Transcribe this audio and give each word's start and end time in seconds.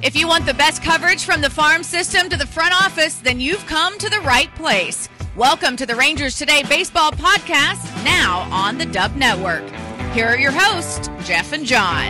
If 0.00 0.14
you 0.14 0.28
want 0.28 0.46
the 0.46 0.54
best 0.54 0.82
coverage 0.82 1.24
from 1.24 1.40
the 1.40 1.50
farm 1.50 1.82
system 1.82 2.28
to 2.28 2.36
the 2.36 2.46
front 2.46 2.72
office, 2.72 3.16
then 3.16 3.40
you've 3.40 3.66
come 3.66 3.98
to 3.98 4.08
the 4.08 4.20
right 4.20 4.52
place. 4.54 5.08
Welcome 5.36 5.76
to 5.76 5.86
the 5.86 5.96
Rangers 5.96 6.38
Today 6.38 6.62
Baseball 6.68 7.10
Podcast, 7.10 8.04
now 8.04 8.48
on 8.52 8.78
the 8.78 8.86
Dub 8.86 9.16
Network. 9.16 9.68
Here 10.12 10.26
are 10.26 10.38
your 10.38 10.52
hosts, 10.52 11.08
Jeff 11.24 11.52
and 11.52 11.64
John. 11.66 12.04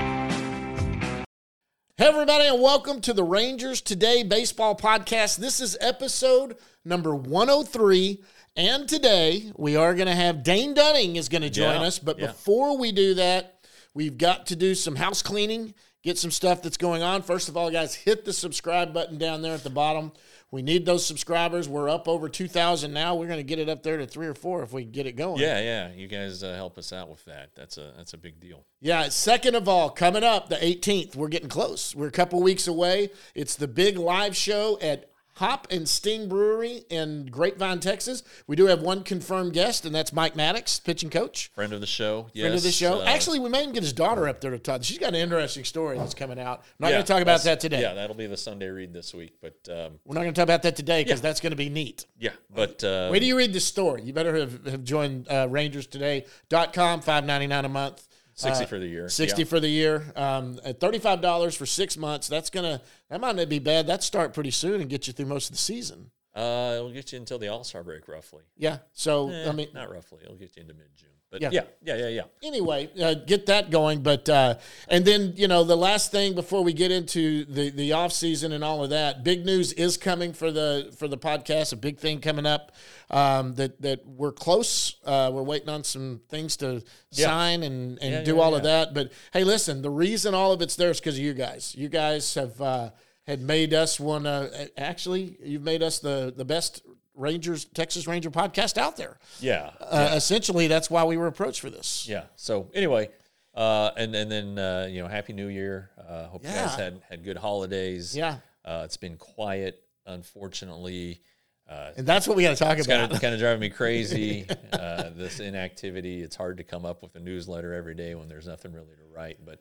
Hey, 1.97 2.07
everybody, 2.07 2.47
and 2.47 2.61
welcome 2.63 3.01
to 3.01 3.13
the 3.15 3.25
Rangers 3.25 3.81
Today 3.81 4.23
Baseball 4.23 4.77
Podcast. 4.77 5.39
This 5.39 5.59
is 5.59 5.77
episode 5.81 6.57
number 6.85 7.15
103. 7.15 8.23
And 8.55 8.89
today 8.89 9.51
we 9.57 9.77
are 9.77 9.95
going 9.95 10.09
to 10.09 10.15
have 10.15 10.43
Dane 10.43 10.75
Dunning 10.75 11.17
is 11.17 11.29
going 11.31 11.43
to 11.43 11.51
join 11.51 11.81
Yeah, 11.81 11.87
us. 11.87 11.99
But 11.99 12.19
yeah. 12.19 12.27
before 12.27 12.77
we 12.77 12.93
do 12.93 13.15
that, 13.15 13.61
we've 13.95 14.19
got 14.19 14.47
to 14.47 14.57
do 14.57 14.75
some 14.75 14.97
house 14.97 15.23
cleaning, 15.23 15.75
get 16.09 16.17
some 16.17 16.31
stuff 16.31 16.63
that's 16.63 16.79
going 16.79 17.03
on. 17.03 17.21
First 17.21 17.51
of 17.51 17.57
all, 17.57 17.71
guys, 17.71 17.95
hit 17.95 18.25
the 18.25 18.33
subscribe 18.33 18.95
button 18.95 19.19
down 19.19 19.43
there 19.43 19.53
at 19.53 19.63
the 19.63 19.69
bottom. 19.69 20.11
We 20.51 20.63
need 20.63 20.87
those 20.87 21.05
subscribers. 21.05 21.69
We're 21.69 21.91
up 21.91 22.09
over 22.09 22.31
2,000 22.31 22.95
now. 22.95 23.15
We're 23.15 23.27
going 23.27 23.41
to 23.41 23.45
get 23.45 23.59
it 23.59 23.69
up 23.69 23.83
there 23.83 23.99
to 23.99 24.07
three 24.07 24.27
or 24.27 24.33
four 24.33 24.63
if 24.63 24.73
we 24.73 24.85
get 24.85 25.07
it 25.07 25.13
going. 25.13 25.43
Yeah, 25.43 25.61
yeah. 25.61 25.93
You 25.93 26.09
guys 26.09 26.43
uh, 26.43 26.55
help 26.55 26.79
us 26.79 26.95
out 26.95 27.11
with 27.11 27.23
that. 27.27 27.51
That's 27.55 27.77
a 27.77 27.93
that's 27.95 28.15
a 28.15 28.17
big 28.17 28.41
deal. 28.41 28.65
Yeah, 28.81 29.11
second 29.11 29.55
of 29.55 29.69
all, 29.69 29.91
coming 29.91 30.25
up 30.25 30.49
the 30.49 30.57
18th, 30.57 31.15
we're 31.15 31.29
getting 31.29 31.51
close. 31.51 31.95
We're 31.95 32.07
a 32.07 32.13
couple 32.13 32.43
weeks 32.43 32.67
away. 32.67 33.11
It's 33.35 33.57
the 33.57 33.69
big 33.69 33.99
live 33.99 34.35
show 34.35 34.79
at 34.81 35.11
Hop 35.39 35.69
and 35.71 35.89
Sting 35.89 36.29
Brewery 36.29 36.83
in 36.91 37.27
Grapevine, 37.27 37.79
Texas. 37.79 38.25
We 38.49 38.57
do 38.57 38.67
have 38.67 38.83
one 38.83 39.05
confirmed 39.05 39.53
guest, 39.53 39.85
and 39.87 39.95
that's 39.95 40.13
Mike 40.13 40.35
Maddux, 40.35 40.83
pitching 40.83 41.11
coach. 41.11 41.51
Friend 41.55 41.73
of 41.73 41.81
the 41.81 41.87
show. 41.87 42.27
Yes. 42.33 42.43
Friend 42.43 42.55
of 42.57 42.63
the 42.65 42.73
show. 42.73 43.01
uh, 43.01 43.05
Actually, 43.05 43.39
we 43.39 43.49
may 43.49 43.61
even 43.63 43.73
get 43.73 43.85
his 43.85 43.93
daughter 43.93 44.27
up 44.29 44.41
there 44.41 44.51
to 44.51 44.59
talk. 44.59 44.83
She's 44.83 44.99
got 44.99 45.11
an 45.11 45.15
interesting 45.21 45.63
story 45.65 45.97
that's 45.97 46.13
coming 46.15 46.41
out. 46.41 46.65
Not 46.81 46.89
yeah, 46.89 46.95
going 46.95 47.05
to 47.05 47.13
talk 47.13 47.23
about 47.23 47.43
that 47.45 47.61
today. 47.61 47.81
Yeah, 47.81 47.95
that'll 47.95 48.17
be 48.17 48.27
the 48.27 48.37
Sunday 48.37 48.67
read 48.69 48.93
this 48.93 49.15
week. 49.15 49.37
But 49.41 49.57
um, 49.71 50.01
We're 50.05 50.15
not 50.15 50.23
going 50.23 50.35
to 50.35 50.39
talk 50.39 50.43
about 50.43 50.63
that 50.65 50.75
today 50.75 51.05
because 51.05 51.21
Yeah. 51.21 51.23
that's 51.29 51.41
going 51.41 51.53
to 51.53 51.57
be 51.57 51.69
neat. 51.69 52.07
yeah, 52.19 52.31
but 52.53 52.83
uh, 52.83 53.09
Wait 53.13 53.21
till 53.21 53.29
you 53.29 53.37
read 53.39 53.53
the 53.53 53.61
story. 53.61 54.03
You 54.03 54.13
better 54.13 54.35
have, 54.35 54.67
have 54.67 54.83
joined 54.83 55.29
uh, 55.29 55.47
rangerstoday.com, 55.49 57.01
five 57.03 57.25
ninety 57.25 57.47
nine 57.47 57.65
a 57.65 57.69
month. 57.69 58.08
Sixty 58.39 58.65
uh, 58.65 58.67
for 58.69 58.79
the 58.79 58.87
year. 58.87 59.09
60 59.09 59.43
Yeah. 59.43 59.47
for 59.49 59.61
the 59.61 59.69
year. 59.69 60.13
Um, 60.17 60.59
at 60.65 60.79
$35 60.81 61.57
for 61.57 61.67
six 61.67 61.97
months, 61.97 62.29
that's 62.29 62.51
going 62.51 62.65
to, 62.79 62.83
that 63.11 63.21
might 63.21 63.37
not 63.37 63.49
be 63.49 63.59
bad. 63.59 63.87
That 63.87 64.03
start 64.03 64.33
pretty 64.33 64.51
soon 64.53 64.81
and 64.81 64.89
get 64.89 65.07
you 65.07 65.13
through 65.13 65.27
most 65.27 65.47
of 65.51 65.53
the 65.57 65.59
season. 65.59 66.11
Uh, 66.35 66.75
it'll 66.77 66.93
get 66.93 67.11
you 67.13 67.19
until 67.19 67.39
the 67.39 67.49
All 67.49 67.65
Star 67.65 67.83
break, 67.83 68.07
roughly. 68.07 68.45
Yeah. 68.57 68.79
So, 68.93 69.31
Eh, 69.31 69.49
I 69.49 69.53
mean, 69.53 69.69
not 69.75 69.91
roughly. 69.91 70.21
It'll 70.23 70.37
get 70.37 70.57
you 70.57 70.63
into 70.63 70.75
mid 70.75 70.87
June. 70.97 71.09
But 71.31 71.43
Yeah. 71.43 71.51
yeah, 71.53 71.63
yeah, 71.85 71.97
yeah, 71.97 72.09
yeah. 72.09 72.23
anyway, 72.43 72.89
uh, 72.99 73.13
get 73.15 73.45
that 73.47 73.71
going. 73.71 74.03
But, 74.03 74.29
uh, 74.31 74.55
and 74.89 75.05
then, 75.05 75.35
you 75.37 75.47
know, 75.47 75.63
the 75.63 75.77
last 75.77 76.11
thing 76.11 76.35
before 76.35 76.65
we 76.65 76.73
get 76.73 76.91
into 76.91 77.45
the, 77.45 77.69
the 77.69 77.93
off 77.93 78.13
season 78.13 78.53
and 78.53 78.65
all 78.65 78.83
of 78.83 78.91
that, 78.91 79.25
big 79.25 79.45
news 79.45 79.75
is 79.75 79.99
coming 79.99 80.33
for 80.33 80.51
the, 80.51 80.91
for 80.97 81.07
the 81.07 81.19
podcast, 81.19 81.75
a 81.75 81.77
big 81.77 81.99
thing 81.99 82.21
coming 82.21 82.47
up, 82.47 82.73
um, 83.11 83.55
that, 83.57 83.81
that 83.83 84.07
we're 84.07 84.33
close. 84.33 84.97
Uh, 85.05 85.31
we're 85.33 85.43
waiting 85.43 85.69
on 85.69 85.85
some 85.85 86.23
things 86.31 86.57
to 86.59 86.83
Yeah. 87.11 87.27
sign 87.27 87.63
and, 87.63 87.99
and 88.01 88.13
Yeah, 88.13 88.23
do 88.23 88.41
all 88.41 88.55
of 88.55 88.63
that. 88.63 88.95
But 88.95 89.13
hey, 89.35 89.45
listen, 89.45 89.83
the 89.83 89.91
reason 89.91 90.33
all 90.35 90.53
of 90.53 90.63
it's 90.63 90.77
there 90.77 90.91
is 90.91 90.99
because 90.99 91.17
of 91.19 91.23
you 91.25 91.35
guys. 91.35 91.75
You 91.77 91.91
guys 91.91 92.33
have, 92.35 92.59
uh, 92.61 92.91
had 93.27 93.43
made 93.43 93.75
us 93.75 94.01
one, 94.01 94.25
uh, 94.27 94.49
actually, 94.79 95.37
you've 95.45 95.63
made 95.63 95.83
us 95.83 95.99
the, 95.99 96.33
the 96.35 96.47
best 96.47 96.81
Rangers, 97.19 97.65
Texas 97.67 98.07
Ranger 98.07 98.31
podcast 98.31 98.79
out 98.79 98.97
there. 98.97 99.19
Yeah. 99.41 99.71
Uh, 99.81 100.13
Essentially, 100.15 100.67
that's 100.69 100.89
why 100.91 101.05
we 101.05 101.17
were 101.17 101.27
approached 101.27 101.61
for 101.61 101.69
this. 101.71 102.07
Yeah. 102.09 102.25
So 102.37 102.71
anyway, 102.75 103.11
uh, 103.55 103.91
and 103.97 104.15
and 104.15 104.31
then 104.31 104.59
uh, 104.59 104.87
you 104.91 105.03
know, 105.03 105.09
Happy 105.09 105.33
New 105.33 105.49
Year. 105.49 105.91
Uh, 105.99 106.27
hope 106.29 106.45
you 106.45 106.51
guys 106.51 106.75
had 106.77 107.01
had 107.09 107.25
good 107.25 107.37
holidays. 107.37 108.17
Yeah. 108.17 108.39
Uh, 108.65 108.83
it's 108.85 108.97
been 108.97 109.17
quiet, 109.17 109.83
unfortunately. 110.07 111.21
Uh, 111.69 111.91
And 111.99 112.07
that's 112.07 112.27
what 112.27 112.37
we 112.37 112.43
got 112.45 112.51
to 112.51 112.57
talk 112.65 112.79
it's 112.79 112.87
about. 112.87 113.01
kind 113.01 113.13
of 113.13 113.21
kind 113.21 113.35
of 113.35 113.41
driving 113.41 113.61
me 113.61 113.69
crazy. 113.83 114.47
uh, 114.73 115.11
this 115.15 115.41
inactivity. 115.41 116.23
It's 116.23 116.37
hard 116.37 116.57
to 116.59 116.65
come 116.65 116.87
up 116.87 117.03
with 117.03 117.15
a 117.17 117.21
newsletter 117.21 117.75
every 117.75 117.95
day 117.95 118.15
when 118.15 118.29
there's 118.29 118.47
nothing 118.47 118.73
really 118.73 118.95
to 118.97 119.15
write. 119.15 119.39
But 119.45 119.61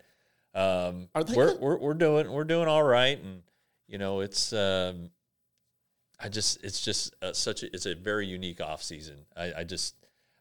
um, 0.54 1.10
we're, 1.36 1.56
we're 1.58 1.78
we're 1.78 1.94
doing 1.94 2.32
we're 2.32 2.44
doing 2.46 2.68
all 2.68 2.84
right, 2.84 3.22
and 3.22 3.42
you 3.88 3.98
know 3.98 4.22
it's. 4.22 4.54
Um, 4.54 5.10
I 6.20 6.30
just 6.30 6.64
it's 6.64 6.82
just 6.84 7.14
uh, 7.22 7.34
such 7.34 7.64
a 7.64 7.74
it's 7.74 7.86
a 7.86 7.94
very 7.96 8.26
unique 8.26 8.60
off 8.62 8.82
season. 8.84 9.18
I, 9.36 9.54
I 9.60 9.64
just 9.64 9.96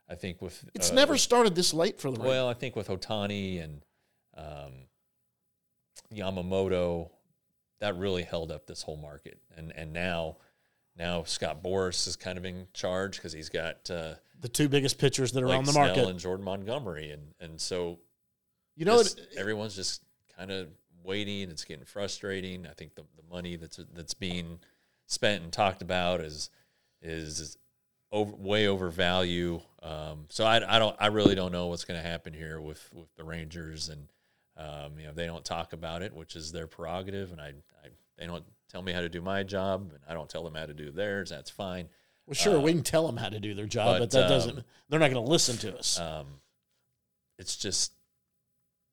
I 0.09 0.15
think 0.15 0.41
with 0.41 0.65
It's 0.75 0.91
uh, 0.91 0.95
never 0.95 1.13
with- 1.13 1.21
started 1.21 1.55
this 1.55 1.75
late 1.75 2.01
for 2.01 2.11
the 2.11 2.17
Rangers. 2.19 2.29
well, 2.29 2.49
I 2.49 2.55
think 2.55 2.77
with 2.77 2.89
Ohtani 2.89 3.63
and 3.63 3.83
um, 4.37 4.73
Yamamoto, 6.15 7.11
that 7.81 7.97
really 7.97 8.23
held 8.23 8.51
up 8.51 8.67
this 8.67 8.83
whole 8.83 8.97
market. 8.97 9.39
And 9.57 9.73
and 9.77 9.93
now, 9.93 10.37
now 10.97 11.25
Scott 11.25 11.63
Boras 11.63 12.07
is 12.07 12.17
kind 12.17 12.39
of 12.39 12.45
in 12.45 12.67
charge 12.73 13.17
because 13.17 13.33
he's 13.33 13.49
got 13.49 13.91
uh, 13.91 14.15
the 14.41 14.49
two 14.49 14.69
biggest 14.69 14.99
pitchers 14.99 15.33
that 15.33 15.43
are 15.43 15.47
Blake 15.47 15.59
on 15.59 15.65
the 15.65 15.73
Snell 15.73 15.87
market. 15.89 16.09
and 16.09 16.19
Jordan 16.19 16.45
Montgomery, 16.45 17.11
and 17.11 17.35
and 17.41 17.61
so 17.61 17.99
You 18.77 18.85
know, 18.85 19.03
just- 19.03 19.19
it, 19.19 19.29
everyone's 19.37 19.75
just 19.77 20.03
kind 20.37 20.51
of 20.51 20.69
waiting. 21.05 21.51
It's 21.51 21.65
getting 21.65 21.85
frustrating. 21.85 22.67
I 22.67 22.73
think 22.73 22.95
the, 22.95 23.03
the 23.17 23.23
money 23.35 23.57
that's 23.57 23.79
that's 23.95 24.15
being 24.15 24.59
spent 25.07 25.43
and 25.43 25.53
talked 25.53 25.83
about 25.83 26.21
is 26.21 26.51
is 27.03 27.57
over, 28.13 28.35
way 28.37 28.67
over 28.67 28.89
value. 28.89 29.61
Um, 29.83 30.27
so 30.29 30.45
I, 30.45 30.77
I 30.77 30.79
don't 30.79 30.97
I 30.99 31.09
really 31.09 31.35
don't 31.35 31.53
know 31.53 31.69
what's 31.69 31.85
going 31.85 32.01
to 32.01 32.07
happen 32.07 32.33
here 32.33 32.61
with 32.61 32.89
with 32.93 33.15
the 33.17 33.25
Rangers 33.25 33.89
and 33.89 34.09
um, 34.57 34.99
you 34.99 35.07
know 35.07 35.13
they 35.13 35.27
don't 35.27 35.45
talk 35.45 35.73
about 35.73 36.03
it, 36.03 36.15
which 36.15 36.35
is 36.35 36.53
their 36.53 36.67
prerogative, 36.67 37.33
and 37.33 37.41
I, 37.41 37.49
I 37.85 37.89
they 38.19 38.27
don't 38.27 38.45
tell 38.71 38.83
me 38.83 38.93
how 38.93 39.03
to 39.03 39.09
do 39.09 39.21
my 39.21 39.43
job, 39.43 39.91
and 39.93 40.01
I 40.09 40.15
don't 40.15 40.29
tell 40.29 40.45
them 40.45 40.55
how 40.55 40.67
to 40.67 40.75
do 40.75 40.91
theirs. 40.91 41.29
That's 41.31 41.51
fine. 41.51 41.89
well, 42.27 42.35
sure, 42.35 42.59
we 42.59 42.73
can 42.73 42.83
tell 42.83 43.07
them 43.07 43.19
how 43.19 43.29
to 43.29 43.39
do 43.39 43.53
their 43.53 43.67
job, 43.67 43.99
but, 43.99 43.99
but, 43.99 44.11
that 44.13 44.25
um, 44.25 44.31
doesn't. 44.31 44.65
They're 44.89 45.01
not 45.01 45.11
going 45.11 45.25
to 45.25 45.31
listen 45.31 45.59
to 45.59 45.77
us. 45.77 46.01
um, 46.01 46.27
it's 47.39 47.57
just 47.57 47.93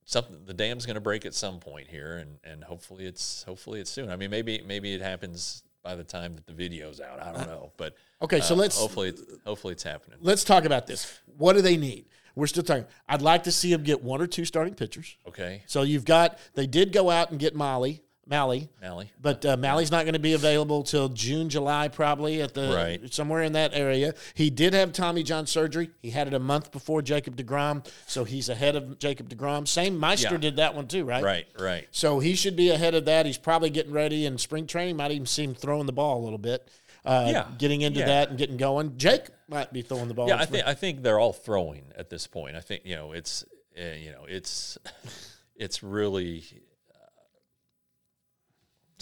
something 0.06 0.38
the 0.46 0.54
dam's 0.54 0.86
going 0.86 0.96
to 0.96 1.02
break 1.02 1.26
at 1.26 1.34
some 1.34 1.60
point 1.60 1.88
here 1.88 2.18
and 2.18 2.38
and 2.44 2.64
hopefully 2.64 3.06
it's 3.06 3.44
hopefully 3.44 3.80
it's 3.80 3.90
soon 3.90 4.10
i 4.10 4.16
mean 4.16 4.30
maybe 4.30 4.62
maybe 4.68 4.94
it 4.94 5.02
happens 5.02 5.64
by 5.84 5.96
the 5.96 6.04
time 6.04 6.36
that 6.36 6.46
the 6.46 6.54
video's 6.54 7.00
out 7.00 7.22
i 7.22 7.32
don't 7.32 7.48
know 7.48 7.72
but 7.78 7.96
okay, 8.22 8.40
so 8.40 8.54
uh, 8.54 8.58
let's 8.58 8.78
hopefully 8.80 9.10
it's, 9.10 9.22
hopefully 9.46 9.74
it's 9.74 9.84
happening 9.84 10.18
let's 10.22 10.44
talk 10.44 10.66
about 10.66 10.88
this. 10.88 11.20
What 11.38 11.54
do 11.54 11.62
they 11.62 11.78
need? 11.78 12.06
We're 12.36 12.48
still 12.48 12.64
talking. 12.64 12.86
I'd 13.08 13.22
like 13.22 13.44
to 13.44 13.52
see 13.52 13.72
them 13.72 13.84
get 13.84 14.04
one 14.04 14.22
or 14.22 14.28
two 14.28 14.46
starting 14.46 14.74
pitchers. 14.74 15.18
okay 15.28 15.64
So 15.68 15.84
you've 15.84 16.06
got. 16.06 16.40
They 16.56 16.66
did 16.66 16.92
go 16.92 17.10
out 17.10 17.32
and 17.32 17.40
get 17.40 17.56
Molly, 17.56 18.02
Mahle, 18.30 18.70
Mahle. 18.82 19.10
but 19.22 19.46
uh, 19.46 19.58
Mahle's 19.58 19.92
not 19.92 20.06
going 20.06 20.14
to 20.14 20.20
be 20.20 20.34
available 20.34 20.84
till 20.84 21.10
June, 21.10 21.50
July, 21.50 21.90
probably 21.90 22.42
at 22.42 22.54
the 22.54 22.74
Right. 22.74 23.14
somewhere 23.14 23.42
in 23.44 23.52
that 23.54 23.74
area. 23.74 24.14
He 24.34 24.50
did 24.50 24.74
have 24.74 24.94
Tommy 24.94 25.24
John 25.24 25.46
surgery. 25.46 25.90
He 26.02 26.10
had 26.12 26.28
it 26.28 26.34
a 26.34 26.40
month 26.40 26.72
before 26.72 27.02
Jacob 27.02 27.36
Degrom, 27.36 27.86
so 28.08 28.24
he's 28.24 28.48
ahead 28.48 28.76
of 28.78 28.98
Jacob 28.98 29.30
Degrom. 29.30 29.68
Same 29.68 29.98
Meister 30.00 30.32
Yeah. 30.36 30.38
did 30.38 30.56
that 30.56 30.74
one 30.74 30.88
too, 30.88 31.04
right? 31.04 31.24
right 31.24 31.48
right 31.60 31.88
So 31.92 32.20
he 32.20 32.36
should 32.36 32.56
be 32.56 32.70
ahead 32.70 32.96
of 32.96 33.06
that. 33.06 33.26
He's 33.26 33.38
probably 33.38 33.70
getting 33.70 33.92
ready 33.92 34.26
in 34.26 34.38
spring 34.38 34.68
training. 34.68 34.96
Might 34.96 35.12
even 35.12 35.26
see 35.26 35.44
him 35.44 35.54
throwing 35.56 35.86
the 35.86 35.94
ball 35.94 36.22
a 36.22 36.24
little 36.24 36.38
bit. 36.40 36.68
Uh, 37.06 37.28
Yeah. 37.30 37.48
getting 37.58 37.82
into 37.82 38.00
Yeah. 38.00 38.06
that 38.06 38.30
and 38.30 38.38
getting 38.38 38.56
going. 38.56 38.98
Jake 38.98 39.24
might 39.50 39.74
be 39.74 39.82
throwing 39.82 40.08
the 40.08 40.14
ball. 40.14 40.30
yeah 40.30 40.38
i 40.38 40.46
think 40.46 40.66
i 40.66 40.74
think 40.74 41.04
they're 41.04 41.20
all 41.20 41.34
throwing 41.34 41.84
at 41.98 42.10
this 42.10 42.26
point 42.26 42.56
i 42.56 42.62
think 42.62 42.84
you 42.86 42.96
know 42.96 43.12
it's 43.12 43.44
uh, 43.78 43.84
you 44.02 44.10
know 44.10 44.24
it's 44.28 44.78
it's 45.56 45.84
really 45.84 46.44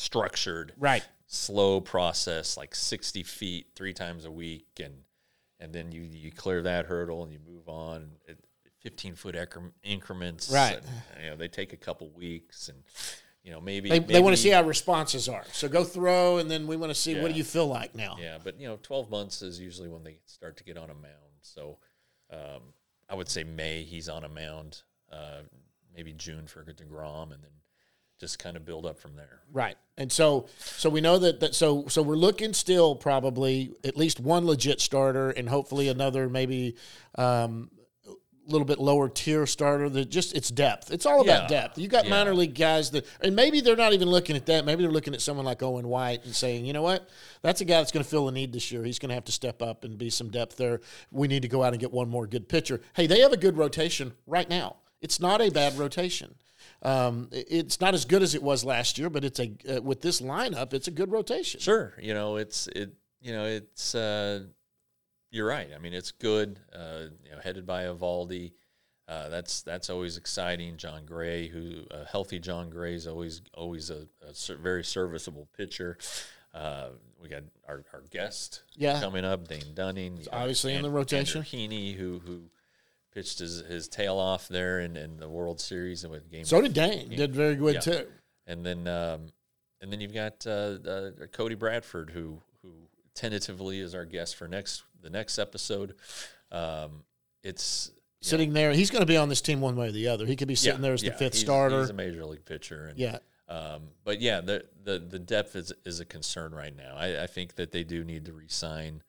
structured 0.01 0.73
right. 0.78 1.06
slow 1.28 1.79
process, 1.79 2.57
like 2.57 2.75
60 2.75 3.23
feet 3.23 3.67
three 3.75 3.94
times 3.94 4.25
a 4.25 4.31
week, 4.31 4.67
and 4.84 4.94
and 5.59 5.73
then 5.73 5.91
you 5.91 6.01
you 6.01 6.31
clear 6.31 6.62
that 6.63 6.88
hurdle 6.88 7.23
and 7.23 7.31
you 7.31 7.39
move 7.45 7.69
on. 7.69 8.12
At 8.28 8.38
15 8.81 9.13
foot 9.13 9.35
increments, 9.84 10.50
Right. 10.50 10.78
and, 10.78 11.23
you 11.23 11.29
know, 11.29 11.35
they 11.35 11.47
take 11.47 11.72
a 11.72 11.78
couple 11.78 12.09
weeks, 12.09 12.67
and 12.67 12.84
you 13.44 13.51
know 13.51 13.62
maybe 13.62 13.89
They, 13.89 14.00
they 14.00 14.19
want 14.19 14.35
to 14.35 14.41
see 14.41 14.50
how 14.50 14.63
responses 14.63 15.30
are. 15.30 15.44
So 15.51 15.69
go 15.69 15.83
throw, 15.83 16.39
and 16.39 16.50
then 16.50 16.65
we 16.65 16.75
want 16.75 16.89
to 16.89 16.95
see 16.95 17.19
what 17.19 17.31
do 17.31 17.38
you 17.38 17.44
feel 17.44 17.68
like 17.68 17.95
now. 17.95 18.18
Yeah, 18.19 18.39
but 18.44 18.59
you 18.59 18.68
know, 18.68 18.80
12 18.81 19.09
months 19.12 19.42
is 19.44 19.59
usually 19.59 19.88
when 19.88 20.03
they 20.03 20.18
start 20.25 20.57
to 20.57 20.63
get 20.63 20.77
on 20.77 20.89
a 20.89 20.95
mound. 20.95 21.31
So 21.42 21.77
um, 22.31 22.74
I 23.07 23.15
would 23.15 23.30
say 23.30 23.44
May 23.44 23.83
he's 23.83 24.09
on 24.09 24.24
a 24.24 24.30
mound, 24.30 24.81
uh, 25.12 25.42
maybe 25.95 26.13
June 26.13 26.48
for 26.48 26.63
Degrom, 26.63 27.33
and 27.33 27.44
then 27.44 27.51
just 28.21 28.39
kind 28.39 28.56
of 28.56 28.63
build 28.63 28.85
up 28.85 28.97
from 29.00 29.15
there. 29.18 29.41
Right. 29.51 29.75
And 29.97 30.09
so 30.12 30.47
so 30.59 30.89
we 30.89 31.01
know 31.01 31.18
that, 31.18 31.41
that 31.41 31.53
so 31.56 31.85
so 31.89 32.01
we're 32.01 32.15
looking 32.15 32.53
still 32.53 32.95
probably 32.95 33.73
at 33.83 33.97
least 33.97 34.19
one 34.21 34.45
legit 34.45 34.79
starter 34.79 35.31
and 35.31 35.50
hopefully 35.50 35.89
another 35.89 36.29
maybe 36.29 36.75
um 37.15 37.69
a 38.07 38.51
little 38.51 38.65
bit 38.65 38.79
lower 38.79 39.07
tier 39.07 39.45
starter 39.45 39.88
that 39.89 40.09
just 40.09 40.35
it's 40.35 40.50
depth. 40.50 40.91
It's 40.91 41.06
all 41.06 41.21
about 41.21 41.44
Yeah. 41.44 41.47
depth. 41.62 41.77
You 41.77 41.88
got 41.88 42.06
Yeah. 42.06 42.09
minor 42.12 42.33
league 42.33 42.56
guys 42.56 42.91
that 42.91 43.06
and 43.21 43.35
maybe 43.35 43.59
they're 43.62 43.75
not 43.75 43.94
even 43.94 44.09
looking 44.09 44.35
at 44.35 44.45
that. 44.47 44.65
Maybe 44.65 44.81
they're 44.83 44.91
looking 44.91 45.13
at 45.13 45.21
someone 45.21 45.45
like 45.45 45.62
Owen 45.63 45.88
White 45.88 46.24
and 46.25 46.35
saying, 46.35 46.65
"You 46.65 46.74
know 46.74 46.81
what? 46.81 47.07
That's 47.41 47.62
a 47.62 47.65
guy 47.65 47.77
that's 47.77 47.91
going 47.91 48.03
to 48.03 48.09
fill 48.09 48.27
a 48.27 48.31
need 48.31 48.51
this 48.53 48.71
year. 48.71 48.83
He's 48.83 49.00
going 49.00 49.09
to 49.09 49.15
have 49.15 49.25
to 49.25 49.31
step 49.31 49.62
up 49.62 49.83
and 49.83 49.97
be 49.97 50.09
some 50.09 50.29
depth 50.29 50.57
there. 50.57 50.81
We 51.12 51.27
need 51.27 51.41
to 51.44 51.47
go 51.47 51.63
out 51.63 51.74
and 51.74 51.79
get 51.79 51.91
one 51.91 52.09
more 52.09 52.27
good 52.27 52.47
pitcher." 52.50 52.81
Hey, 52.95 53.07
they 53.07 53.19
have 53.21 53.31
a 53.33 53.38
good 53.38 53.57
rotation 53.57 54.13
right 54.27 54.50
now. 54.50 54.77
It's 55.01 55.19
not 55.19 55.42
a 55.42 55.50
bad 55.50 55.77
rotation. 55.77 56.36
Um, 56.83 57.30
it's 57.31 57.80
not 57.81 57.94
as 57.94 58.06
good 58.06 58.21
as 58.24 58.33
it 58.36 58.42
was 58.44 58.63
last 58.63 58.98
year, 58.98 59.09
but 59.09 59.24
it's 59.24 59.39
a 59.39 59.51
uh, 59.69 59.81
with 59.81 60.01
this 60.01 60.21
lineup, 60.21 60.74
it's 60.74 60.88
a 60.88 60.92
good 60.92 61.12
rotation. 61.12 61.59
Sure, 61.59 61.94
you 62.00 62.13
know 62.13 62.38
it's 62.38 62.68
it. 62.68 62.94
You 63.19 63.33
know 63.33 63.45
it's. 63.45 63.94
Uh, 63.95 64.44
you're 65.31 65.48
right. 65.48 65.69
I 65.74 65.80
mean, 65.80 65.94
it's 65.94 66.12
good. 66.12 66.59
Uh, 66.75 67.03
you 67.24 67.31
know, 67.31 67.38
headed 67.42 67.65
by 67.65 67.83
Eovaldi. 67.86 68.51
Uh, 69.07 69.30
that's 69.30 69.62
that's 69.62 69.89
always 69.89 70.18
exciting. 70.18 70.77
Jon 70.77 71.06
Gray, 71.06 71.48
who 71.48 71.83
a 71.92 72.06
healthy 72.06 72.39
Jon 72.39 72.69
Gray 72.69 72.95
is 72.95 73.07
always 73.07 73.42
always 73.53 73.89
a, 73.89 74.07
a 74.27 74.33
ser- 74.33 74.57
very 74.57 74.83
serviceable 74.83 75.48
pitcher. 75.56 75.98
Uh, 76.53 76.89
we 77.21 77.30
got 77.30 77.44
our, 77.68 77.83
our 77.94 78.03
guest 78.09 78.63
Yeah. 78.75 79.00
coming 79.00 79.24
up, 79.24 79.48
Dane 79.48 79.74
Dunning. 79.74 80.19
Obviously 80.33 80.74
in 80.74 80.81
the 80.81 80.89
rotation. 80.89 81.39
Andrew 81.42 81.59
Heaney, 81.59 81.95
who 81.95 82.19
who 82.25 82.42
pitched 83.13 83.40
his, 83.40 83.60
his 83.62 83.88
tail 83.88 84.18
off 84.18 84.48
there 84.48 84.80
in, 84.80 84.96
in 84.98 85.18
the 85.18 85.30
World 85.30 85.60
Series 85.60 86.04
and 86.04 86.12
with 86.12 86.30
game. 86.31 86.46
So 86.46 86.62
did 86.62 86.74
Dane. 86.74 87.10
Did 87.10 87.34
very 87.36 87.56
good 87.56 87.75
Yeah. 87.75 87.80
too. 87.81 88.08
And 88.48 88.66
then 88.66 88.88
um, 88.88 89.28
and 89.81 89.92
then 89.92 90.02
you've 90.02 90.13
got 90.13 90.46
uh, 90.48 90.50
uh, 90.88 91.12
Cody 91.31 91.56
Bradford, 91.56 92.10
who 92.10 92.42
who 92.62 92.69
tentatively 93.13 93.80
is 93.80 93.94
our 93.96 94.06
guest 94.06 94.36
for 94.36 94.48
next 94.48 94.84
the 95.02 95.10
next 95.10 95.38
episode. 95.40 95.96
Um, 96.52 97.04
it's 97.44 97.90
you 97.90 97.94
know, 98.28 98.30
Sitting 98.30 98.54
there, 98.54 98.72
he's 98.72 98.92
going 98.92 99.02
to 99.02 99.08
be 99.08 99.18
on 99.18 99.30
this 99.30 99.42
team 99.42 99.62
one 99.62 99.75
way 99.75 99.88
or 99.88 99.92
the 99.92 100.08
other. 100.08 100.25
He 100.25 100.36
could 100.36 100.48
be 100.48 100.56
sitting 100.56 100.80
yeah, 100.80 100.84
there 100.84 100.94
as 100.94 101.02
the 101.02 101.12
fifth 101.12 101.34
he's- 101.34 101.40
starter. 101.44 101.80
He's 101.81 101.90
a 101.90 101.94
major 101.94 102.24
league 102.25 102.46
pitcher, 102.46 102.88
and 102.88 102.98
yeah, 103.00 103.18
um, 103.48 103.84
but 104.04 104.22
yeah, 104.22 104.42
the, 104.42 104.66
the 104.84 105.00
the 105.00 105.18
depth 105.19 105.56
is 105.56 105.72
is 105.86 106.00
a 106.00 106.06
concern 106.06 106.54
right 106.54 106.75
now. 106.75 106.96
I, 106.96 107.24
I 107.24 107.28
think 107.28 107.56
that 107.56 107.72
they 107.72 107.84
do 107.84 108.04
need 108.04 108.25
to 108.25 108.34
re-sign 108.34 109.02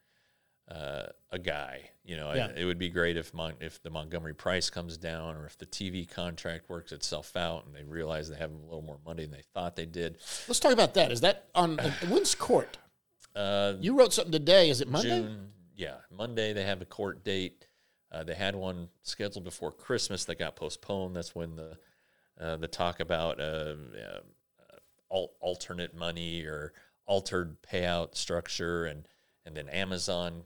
uh, 0.75 1.07
a 1.31 1.39
guy. 1.39 1.91
You 2.05 2.17
know, 2.17 2.33
Yeah. 2.33 2.47
it, 2.49 2.59
it 2.59 2.65
would 2.65 2.79
be 2.79 2.89
great 2.89 3.17
if 3.17 3.33
Mon- 3.35 3.57
if 3.61 3.83
the 3.83 3.91
Montgomery 3.91 4.35
price 4.35 4.71
comes 4.71 4.97
down, 4.97 5.37
or 5.37 5.47
if 5.47 5.57
the 5.59 5.67
TV 5.67 6.09
contract 6.09 6.69
works 6.69 6.93
itself 6.93 7.37
out, 7.37 7.67
and 7.67 7.75
they 7.75 7.85
realize 7.85 8.29
they 8.29 8.37
have 8.37 8.51
a 8.51 8.65
little 8.65 8.83
more 8.83 8.99
money 9.05 9.23
than 9.25 9.33
they 9.33 9.45
thought 9.55 9.77
they 9.77 9.87
did. 9.87 10.15
let's 10.49 10.61
talk 10.61 10.73
about 10.73 10.95
that. 10.95 11.13
Is 11.13 11.21
that 11.21 11.45
on 11.55 11.79
uh, 11.79 11.91
when's 12.09 12.35
court? 12.35 12.79
Uh, 13.35 13.75
You 13.81 13.97
wrote 13.97 14.13
something 14.13 14.33
today. 14.33 14.69
Is 14.71 14.81
it 14.81 14.89
Monday? 14.89 15.09
June, 15.21 15.53
yeah, 15.77 15.97
Monday 16.11 16.53
they 16.53 16.65
have 16.65 16.83
a 16.83 16.87
court 16.87 17.25
date. 17.25 17.67
Uh, 18.11 18.23
they 18.25 18.35
had 18.35 18.55
one 18.55 18.89
scheduled 19.03 19.45
before 19.45 19.73
Christmas 19.73 20.25
that 20.27 20.39
got 20.39 20.55
postponed. 20.57 21.17
That's 21.17 21.35
when 21.35 21.57
the 21.57 21.79
uh, 22.41 22.57
the 22.57 22.69
talk 22.69 23.01
about 23.01 23.41
uh, 23.41 23.75
uh, 23.97 24.19
al- 25.13 25.33
alternate 25.41 25.95
money 25.95 26.43
or 26.45 26.73
altered 27.07 27.57
payout 27.63 28.17
structure, 28.17 28.85
and 28.87 29.07
and 29.47 29.57
then 29.57 29.69
Amazon, 29.69 30.43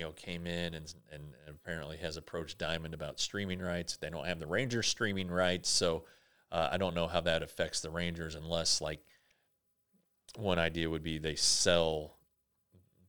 you 0.00 0.06
know, 0.06 0.12
came 0.12 0.46
in 0.46 0.72
and 0.72 0.94
and 1.12 1.22
apparently 1.46 1.98
has 1.98 2.16
approached 2.16 2.56
Diamond 2.56 2.94
about 2.94 3.20
streaming 3.20 3.60
rights. 3.60 3.98
They 3.98 4.08
don't 4.08 4.24
have 4.26 4.40
the 4.40 4.46
Rangers 4.46 4.88
streaming 4.88 5.30
rights, 5.30 5.68
so 5.68 6.04
uh, 6.50 6.70
I 6.72 6.78
don't 6.78 6.94
know 6.94 7.06
how 7.06 7.20
that 7.20 7.42
affects 7.42 7.80
the 7.82 7.90
Rangers 7.90 8.34
unless 8.34 8.80
like 8.80 9.00
one 10.36 10.58
idea 10.58 10.88
would 10.88 11.02
be 11.02 11.18
they 11.18 11.34
sell 11.34 12.16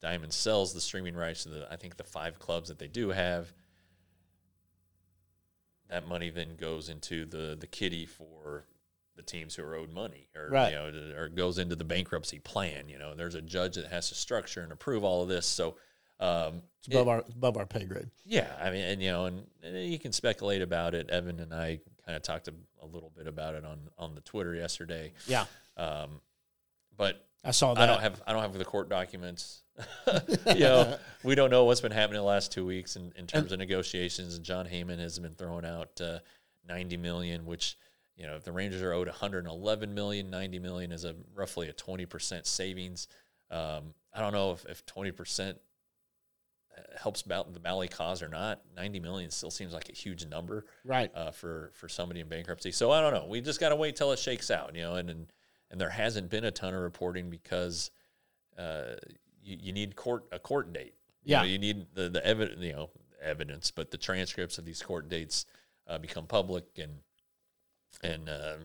Diamond 0.02 0.34
sells 0.34 0.74
the 0.74 0.82
streaming 0.82 1.16
rights 1.16 1.44
to 1.44 1.50
the 1.50 1.68
I 1.72 1.78
think 1.78 1.96
the 1.96 2.04
five 2.04 2.40
clubs 2.40 2.68
that 2.68 2.78
they 2.78 2.90
do 2.90 3.10
have. 3.12 3.54
That 5.90 6.08
money 6.08 6.30
then 6.30 6.58
goes 6.58 6.90
into 6.90 7.26
the 7.26 7.56
the 7.58 7.68
kitty 7.68 8.06
for 8.06 8.66
the 9.16 9.22
teams 9.24 9.56
who 9.56 9.64
are 9.64 9.76
owed 9.76 9.94
money, 9.94 10.28
or 10.36 10.50
Right. 10.50 10.72
you 10.72 10.78
know, 10.78 11.16
or 11.18 11.30
goes 11.30 11.58
into 11.58 11.76
the 11.78 11.84
bankruptcy 11.86 12.40
plan. 12.40 12.90
You 12.90 12.98
know, 12.98 13.14
there's 13.16 13.36
a 13.36 13.42
judge 13.42 13.76
that 13.76 13.88
has 13.88 14.10
to 14.10 14.16
structure 14.16 14.62
and 14.62 14.72
approve 14.74 15.04
all 15.06 15.22
of 15.24 15.30
this. 15.30 15.46
So, 15.46 15.78
um, 16.21 16.62
It's 16.79 16.88
above 16.88 17.07
our 17.07 17.19
above 17.35 17.57
our 17.57 17.65
pay 17.65 17.83
grade. 17.85 18.09
yeah, 18.25 18.47
I 18.62 18.69
mean, 18.71 18.81
and 18.83 19.01
you 19.01 19.12
know, 19.12 19.25
and, 19.25 19.44
and 19.63 19.75
you 19.91 20.00
can 20.00 20.12
speculate 20.13 20.62
about 20.62 20.94
it. 20.95 21.09
Evan 21.09 21.39
and 21.39 21.53
I 21.53 21.79
kind 22.06 22.15
of 22.15 22.21
talked 22.23 22.47
a, 22.47 22.53
a 22.81 22.85
little 22.85 23.12
bit 23.15 23.27
about 23.27 23.56
it 23.56 23.65
on 23.65 23.79
on 23.97 24.15
the 24.15 24.21
Twitter 24.21 24.56
yesterday. 24.56 25.12
Yeah, 25.27 25.45
Um, 25.77 26.21
but 26.95 27.25
I 27.44 27.51
saw 27.51 27.73
that. 27.73 27.81
I 27.83 27.85
don't 27.88 28.01
have 28.01 28.21
I 28.27 28.33
don't 28.33 28.41
have 28.44 28.53
the 28.53 28.63
court 28.65 28.88
documents. 28.89 29.63
you 30.47 30.59
know, 30.59 30.97
we 31.23 31.33
don't 31.33 31.50
know 31.50 31.63
what's 31.65 31.81
been 31.81 31.91
happening 31.91 32.19
the 32.19 32.23
last 32.27 32.51
two 32.51 32.65
weeks 32.65 32.95
in, 32.95 33.12
in 33.15 33.25
terms 33.25 33.51
of 33.51 33.57
negotiations. 33.59 34.35
And 34.35 34.45
Jon 34.45 34.68
Heyman 34.68 35.00
has 35.00 35.18
been 35.18 35.33
throwing 35.33 35.65
out 35.65 36.00
uh, 36.01 36.19
ninety 36.68 36.97
million, 36.97 37.45
which 37.47 37.77
you 38.15 38.27
know, 38.27 38.35
if 38.35 38.44
the 38.44 38.51
Rangers 38.51 38.81
are 38.83 38.94
owed 38.94 39.07
111 39.07 39.94
million, 39.95 40.29
90 40.29 40.59
million 40.59 40.91
is 40.91 41.06
a 41.06 41.15
roughly 41.33 41.69
a 41.69 41.73
20 41.73 42.06
percent 42.06 42.45
savings. 42.45 43.07
Um, 43.50 43.94
I 44.13 44.19
don't 44.19 44.33
know 44.33 44.51
if, 44.51 44.65
if 44.65 44.85
20 44.85 45.12
percent 45.12 45.57
helps 47.00 47.21
about 47.21 47.53
the 47.53 47.59
Valley 47.59 47.88
cause 47.88 48.21
or 48.21 48.27
not. 48.27 48.62
90 48.75 49.00
million 49.00 49.29
still 49.31 49.51
seems 49.51 49.73
like 49.73 49.89
a 49.89 49.94
huge 49.94 50.25
number 50.27 50.65
right. 50.85 51.12
uh, 51.15 51.31
for 51.31 51.71
for 51.73 51.88
somebody 51.89 52.19
in 52.19 52.27
bankruptcy. 52.27 52.71
So 52.71 52.91
I 52.91 53.01
don't 53.01 53.13
know. 53.13 53.25
We 53.27 53.41
just 53.41 53.59
got 53.59 53.69
to 53.69 53.75
wait 53.75 53.95
till 53.95 54.12
it 54.12 54.19
shakes 54.19 54.51
out, 54.51 54.75
you 54.75 54.81
know. 54.81 54.95
And 54.95 55.09
and, 55.09 55.27
and 55.69 55.79
there 55.79 55.89
hasn't 55.89 56.29
been 56.29 56.44
a 56.44 56.51
ton 56.51 56.73
of 56.73 56.81
reporting 56.81 57.29
because 57.29 57.91
uh, 58.57 58.95
you, 59.41 59.57
you 59.62 59.71
need 59.73 59.95
court 59.95 60.25
a 60.31 60.39
court 60.39 60.73
date. 60.73 60.95
You 61.23 61.31
Yeah. 61.33 61.39
know, 61.39 61.45
you 61.45 61.59
need 61.59 61.88
the 61.94 62.09
the 62.09 62.25
evidence, 62.25 62.62
you 62.62 62.73
know, 62.73 62.89
evidence, 63.21 63.71
but 63.71 63.91
the 63.91 63.97
transcripts 63.97 64.57
of 64.57 64.65
these 64.65 64.81
court 64.81 65.07
dates 65.09 65.45
uh, 65.88 65.97
become 65.97 66.25
public, 66.27 66.65
and 66.77 67.00
and 68.03 68.29
uh, 68.29 68.56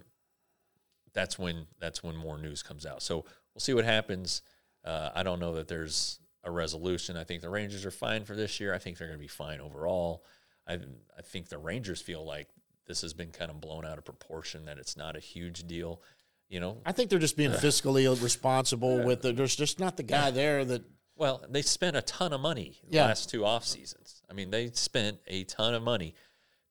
that's 1.12 1.38
when 1.38 1.66
that's 1.78 2.02
when 2.02 2.16
more 2.16 2.38
news 2.38 2.62
comes 2.62 2.86
out. 2.86 3.02
So 3.02 3.24
we'll 3.54 3.60
see 3.60 3.74
what 3.74 3.84
happens. 3.84 4.42
Uh, 4.84 5.10
I 5.14 5.22
don't 5.22 5.40
know 5.40 5.54
that 5.54 5.68
there's 5.68 6.20
a 6.46 6.50
resolution. 6.50 7.16
I 7.16 7.24
think 7.24 7.42
the 7.42 7.50
Rangers 7.50 7.84
are 7.84 7.90
fine 7.90 8.24
for 8.24 8.34
this 8.34 8.58
year. 8.60 8.72
I 8.72 8.78
think 8.78 8.96
they're 8.96 9.08
going 9.08 9.18
to 9.18 9.22
be 9.22 9.28
fine 9.28 9.60
overall. 9.60 10.24
I 10.66 10.74
I 11.18 11.22
think 11.22 11.48
the 11.48 11.58
Rangers 11.58 12.00
feel 12.00 12.24
like 12.24 12.48
this 12.86 13.02
has 13.02 13.12
been 13.12 13.30
kind 13.32 13.50
of 13.50 13.60
blown 13.60 13.84
out 13.84 13.98
of 13.98 14.04
proportion. 14.04 14.64
That 14.64 14.78
it's 14.78 14.96
not 14.96 15.16
a 15.16 15.20
huge 15.20 15.66
deal. 15.66 16.00
You 16.48 16.60
know, 16.60 16.78
I 16.86 16.92
think 16.92 17.10
they're 17.10 17.18
just 17.18 17.36
being 17.36 17.50
fiscally 17.66 18.06
responsible 18.22 19.04
with 19.04 19.24
it. 19.24 19.36
There's 19.36 19.56
just 19.56 19.80
not 19.80 19.96
the 19.96 20.04
guy 20.04 20.30
there 20.30 20.64
that 20.64 20.82
Well, 21.16 21.44
they 21.48 21.62
spent 21.62 21.96
a 21.96 22.02
ton 22.02 22.32
of 22.32 22.40
money 22.40 22.78
the 22.88 22.96
Yeah. 22.96 23.06
last 23.06 23.28
two 23.28 23.44
off 23.44 23.64
seasons. 23.64 24.22
I 24.30 24.32
mean, 24.32 24.50
they 24.50 24.70
spent 24.70 25.18
a 25.26 25.44
ton 25.44 25.74
of 25.74 25.82
money. 25.82 26.14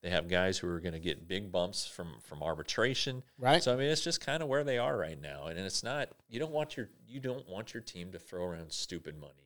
They 0.02 0.10
have 0.10 0.28
guys 0.28 0.56
who 0.58 0.68
are 0.68 0.78
going 0.80 0.92
to 0.94 1.00
get 1.00 1.26
big 1.28 1.50
bumps 1.52 1.86
from 1.86 2.08
from 2.22 2.42
arbitration. 2.42 3.22
Right. 3.38 3.62
So 3.62 3.72
I 3.74 3.76
mean, 3.76 3.88
it's 3.90 4.02
just 4.02 4.20
kind 4.24 4.42
of 4.42 4.48
where 4.48 4.64
they 4.64 4.78
are 4.78 4.96
right 4.96 5.20
now, 5.20 5.46
and, 5.46 5.58
and 5.58 5.66
it's 5.66 5.82
not. 5.82 6.08
You 6.28 6.38
don't 6.38 6.52
want 6.52 6.76
your 6.76 6.88
you 7.06 7.20
don't 7.20 7.46
want 7.48 7.74
your 7.74 7.82
team 7.82 8.12
to 8.12 8.18
throw 8.18 8.44
around 8.44 8.72
stupid 8.72 9.18
money 9.20 9.45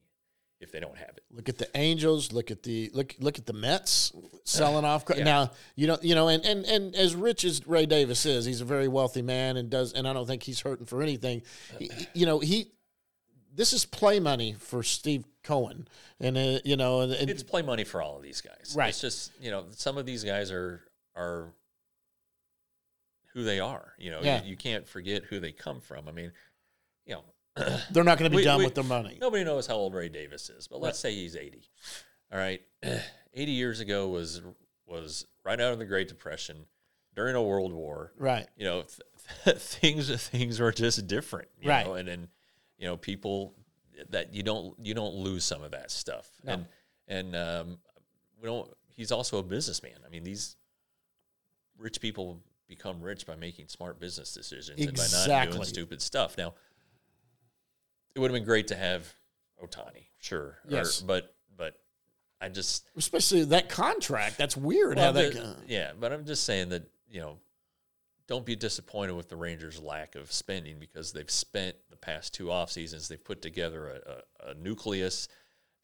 if 0.60 0.70
they 0.72 0.80
don't 0.80 0.96
have 0.98 1.10
it. 1.16 1.24
look 1.30 1.48
at 1.48 1.58
the 1.58 1.68
Angels, 1.76 2.32
look 2.32 2.50
at 2.50 2.62
the 2.62 2.90
look 2.92 3.14
look 3.18 3.38
at 3.38 3.46
the 3.46 3.52
Mets 3.52 4.12
selling 4.44 4.84
off. 4.84 5.04
Yeah. 5.16 5.24
Now 5.24 5.50
you 5.76 5.86
don't 5.86 6.02
you 6.04 6.14
know, 6.14 6.28
and, 6.28 6.44
and 6.44 6.64
and 6.66 6.94
as 6.94 7.14
rich 7.14 7.44
as 7.44 7.66
Ray 7.66 7.86
Davis 7.86 8.26
is, 8.26 8.44
he's 8.44 8.60
a 8.60 8.64
very 8.64 8.88
wealthy 8.88 9.22
man 9.22 9.56
and 9.56 9.70
does, 9.70 9.92
and 9.92 10.06
I 10.06 10.12
don't 10.12 10.26
think 10.26 10.42
he's 10.42 10.60
hurting 10.60 10.86
for 10.86 11.02
anything. 11.02 11.42
He- 11.78 11.90
you 12.14 12.26
know, 12.26 12.38
he 12.40 12.72
this 13.54 13.72
is 13.72 13.84
play 13.84 14.20
money 14.20 14.54
for 14.58 14.82
Steve 14.82 15.24
Cohen, 15.42 15.88
and 16.20 16.36
uh, 16.38 16.58
you 16.64 16.76
know, 16.76 17.00
and, 17.00 17.12
and 17.12 17.28
It's 17.30 17.42
play 17.42 17.62
money 17.62 17.84
for 17.84 18.00
all 18.00 18.16
of 18.16 18.22
these 18.22 18.40
guys. 18.40 18.74
Right. 18.76 18.90
It's 18.90 19.00
just 19.00 19.32
you 19.40 19.50
know 19.50 19.64
some 19.70 19.96
of 19.98 20.06
these 20.06 20.22
guys 20.24 20.50
are 20.52 20.82
are 21.16 21.52
who 23.32 23.42
they 23.44 23.60
are. 23.60 23.92
You 23.98 24.10
know, 24.10 24.20
Yeah. 24.22 24.42
you, 24.42 24.50
you 24.50 24.56
can't 24.56 24.86
forget 24.86 25.24
who 25.24 25.40
they 25.40 25.52
come 25.52 25.80
from. 25.80 26.08
I 26.08 26.12
mean, 26.12 26.32
you 27.06 27.14
know. 27.14 27.24
they're 27.90 28.04
not 28.04 28.18
going 28.18 28.30
to 28.30 28.36
be 28.36 28.40
We- 28.40 28.44
done 28.44 28.58
we- 28.58 28.64
with 28.64 28.74
their 28.74 28.84
money. 28.84 29.18
Nobody 29.20 29.44
knows 29.44 29.66
how 29.66 29.74
old 29.74 29.94
Ray 29.94 30.08
Davis 30.08 30.50
is, 30.50 30.66
but 30.68 30.80
let's 30.80 30.98
say 30.98 31.14
he's 31.14 31.36
80. 31.36 31.62
All 32.32 32.38
right. 32.38 32.60
80 33.34 33.52
years 33.52 33.80
ago 33.80 34.08
was 34.08 34.40
was 34.86 35.24
right 35.44 35.60
out 35.60 35.72
of 35.72 35.78
the 35.78 35.84
Great 35.84 36.08
Depression 36.08 36.66
during 37.14 37.36
a 37.36 37.42
world 37.42 37.72
war. 37.72 38.12
Right. 38.18 38.48
You 38.56 38.64
know, 38.64 38.84
th- 39.44 39.56
things 39.58 40.28
things 40.28 40.58
were 40.58 40.72
just 40.72 41.06
different, 41.06 41.48
you 41.60 41.68
Right. 41.68 41.86
know, 41.86 41.94
and 41.94 42.08
and 42.08 42.28
you 42.78 42.86
know, 42.86 42.96
people 42.96 43.54
that 44.08 44.32
you 44.34 44.42
don't 44.42 44.74
you 44.80 44.94
don't 44.94 45.14
lose 45.14 45.44
some 45.44 45.62
of 45.62 45.70
that 45.72 45.90
stuff. 45.90 46.28
No. 46.42 46.52
And 46.54 46.66
and 47.08 47.36
um 47.36 47.78
we 48.40 48.46
don't 48.48 48.68
he's 48.94 49.12
also 49.12 49.38
a 49.38 49.42
businessman. 49.42 49.98
I 50.04 50.08
mean, 50.08 50.24
these 50.24 50.56
rich 51.78 52.00
people 52.00 52.40
become 52.68 53.00
rich 53.00 53.26
by 53.26 53.36
making 53.36 53.68
smart 53.68 53.98
business 53.98 54.32
decisions 54.32 54.80
and 54.84 54.96
by 54.96 55.06
not 55.28 55.50
doing 55.50 55.64
stupid 55.64 56.00
stuff. 56.02 56.36
Now, 56.38 56.54
it 58.14 58.18
would 58.20 58.30
have 58.30 58.34
been 58.36 58.44
great 58.44 58.68
to 58.68 58.76
have 58.76 59.12
Ohtani, 59.62 60.06
sure. 60.18 60.40
Or- 60.40 60.58
Yes. 60.68 61.00
but 61.00 61.34
but 61.56 61.78
I 62.40 62.48
just 62.48 62.88
Especially 62.96 63.44
that 63.44 63.68
contract. 63.68 64.38
That's 64.38 64.56
weird 64.56 64.96
well, 64.96 65.06
how 65.06 65.12
that. 65.12 65.56
yeah, 65.68 65.92
but 65.98 66.12
I'm 66.12 66.24
just 66.24 66.44
saying 66.44 66.70
that 66.70 66.84
you 67.10 67.20
know, 67.20 67.38
don't 68.28 68.46
be 68.46 68.54
disappointed 68.56 69.14
with 69.14 69.28
the 69.28 69.36
Rangers' 69.36 69.80
lack 69.80 70.14
of 70.14 70.30
spending 70.32 70.78
because 70.78 71.12
they've 71.12 71.30
spent 71.30 71.76
the 71.90 71.96
past 71.96 72.32
two 72.32 72.50
off 72.50 72.70
seasons. 72.70 73.08
They've 73.08 73.22
put 73.22 73.42
together 73.42 73.88
a, 74.42 74.48
a, 74.48 74.50
a 74.50 74.54
nucleus 74.54 75.26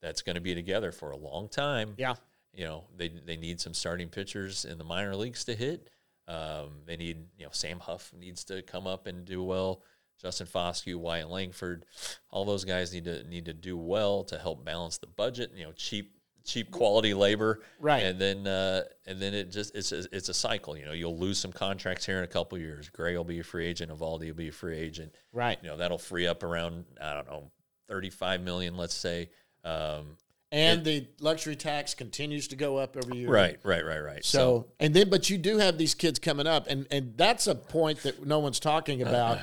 that's 0.00 0.22
going 0.22 0.36
to 0.36 0.40
be 0.40 0.54
together 0.54 0.92
for 0.92 1.10
a 1.10 1.16
long 1.16 1.48
time. 1.48 1.94
yeah. 1.96 2.14
You 2.54 2.64
know, 2.64 2.84
they 2.96 3.08
they 3.08 3.36
need 3.36 3.60
some 3.60 3.74
starting 3.74 4.08
pitchers 4.08 4.64
in 4.64 4.78
the 4.78 4.84
minor 4.84 5.14
leagues 5.14 5.44
to 5.44 5.54
hit. 5.54 5.90
Um, 6.26 6.80
they 6.86 6.96
need 6.96 7.18
you 7.38 7.44
know 7.44 7.50
Sam 7.52 7.80
Huff 7.80 8.12
needs 8.18 8.44
to 8.44 8.62
come 8.62 8.86
up 8.86 9.06
and 9.06 9.26
do 9.26 9.42
well. 9.44 9.82
Justin 10.20 10.46
Foscue, 10.46 10.96
Wyatt 10.96 11.28
Langford, 11.30 11.84
all 12.30 12.44
those 12.44 12.64
guys 12.64 12.92
need 12.92 13.04
to 13.04 13.22
need 13.24 13.44
to 13.46 13.52
do 13.52 13.76
well 13.76 14.24
to 14.24 14.38
help 14.38 14.64
balance 14.64 14.98
the 14.98 15.06
budget. 15.06 15.52
You 15.54 15.64
know, 15.64 15.72
cheap 15.72 16.12
cheap 16.44 16.70
quality 16.70 17.12
labor, 17.12 17.60
Right. 17.80 18.04
And 18.04 18.20
then 18.20 18.46
uh, 18.46 18.82
and 19.06 19.20
then 19.20 19.34
it 19.34 19.50
just 19.50 19.74
it's 19.74 19.92
a, 19.92 20.04
it's 20.12 20.28
a 20.28 20.34
cycle. 20.34 20.76
You 20.76 20.84
know, 20.86 20.92
you'll 20.92 21.18
lose 21.18 21.38
some 21.38 21.52
contracts 21.52 22.06
here 22.06 22.18
in 22.18 22.24
a 22.24 22.28
couple 22.28 22.56
years. 22.58 22.88
Gray 22.88 23.16
will 23.16 23.24
be 23.24 23.40
a 23.40 23.44
free 23.44 23.66
agent. 23.66 23.90
Eovaldi 23.90 24.28
will 24.28 24.34
be 24.34 24.48
a 24.48 24.52
free 24.52 24.78
agent. 24.78 25.12
Right. 25.32 25.58
You 25.62 25.68
know, 25.68 25.76
that'll 25.76 25.98
free 25.98 26.26
up 26.26 26.42
around 26.42 26.84
I 27.02 27.14
don't 27.14 27.26
know 27.26 27.50
thirty 27.88 28.10
five 28.10 28.40
million, 28.40 28.76
let's 28.76 28.94
say. 28.94 29.28
Um, 29.64 30.16
And 30.52 30.84
the 30.84 31.08
luxury 31.20 31.56
tax 31.56 31.94
continues 31.94 32.46
to 32.48 32.56
go 32.56 32.76
up 32.76 32.96
every 32.96 33.18
year. 33.18 33.28
right, 33.28 33.58
right, 33.64 33.84
right, 33.84 33.98
right. 33.98 34.24
So, 34.24 34.68
and 34.78 34.94
then, 34.94 35.10
but 35.10 35.28
you 35.28 35.38
do 35.38 35.58
have 35.58 35.76
these 35.76 35.94
kids 35.94 36.20
coming 36.20 36.46
up, 36.46 36.68
and 36.68 36.86
and 36.92 37.14
that's 37.16 37.48
a 37.48 37.56
point 37.56 38.04
that 38.04 38.24
no 38.24 38.38
one's 38.38 38.60
talking 38.60 39.02
about. 39.02 39.40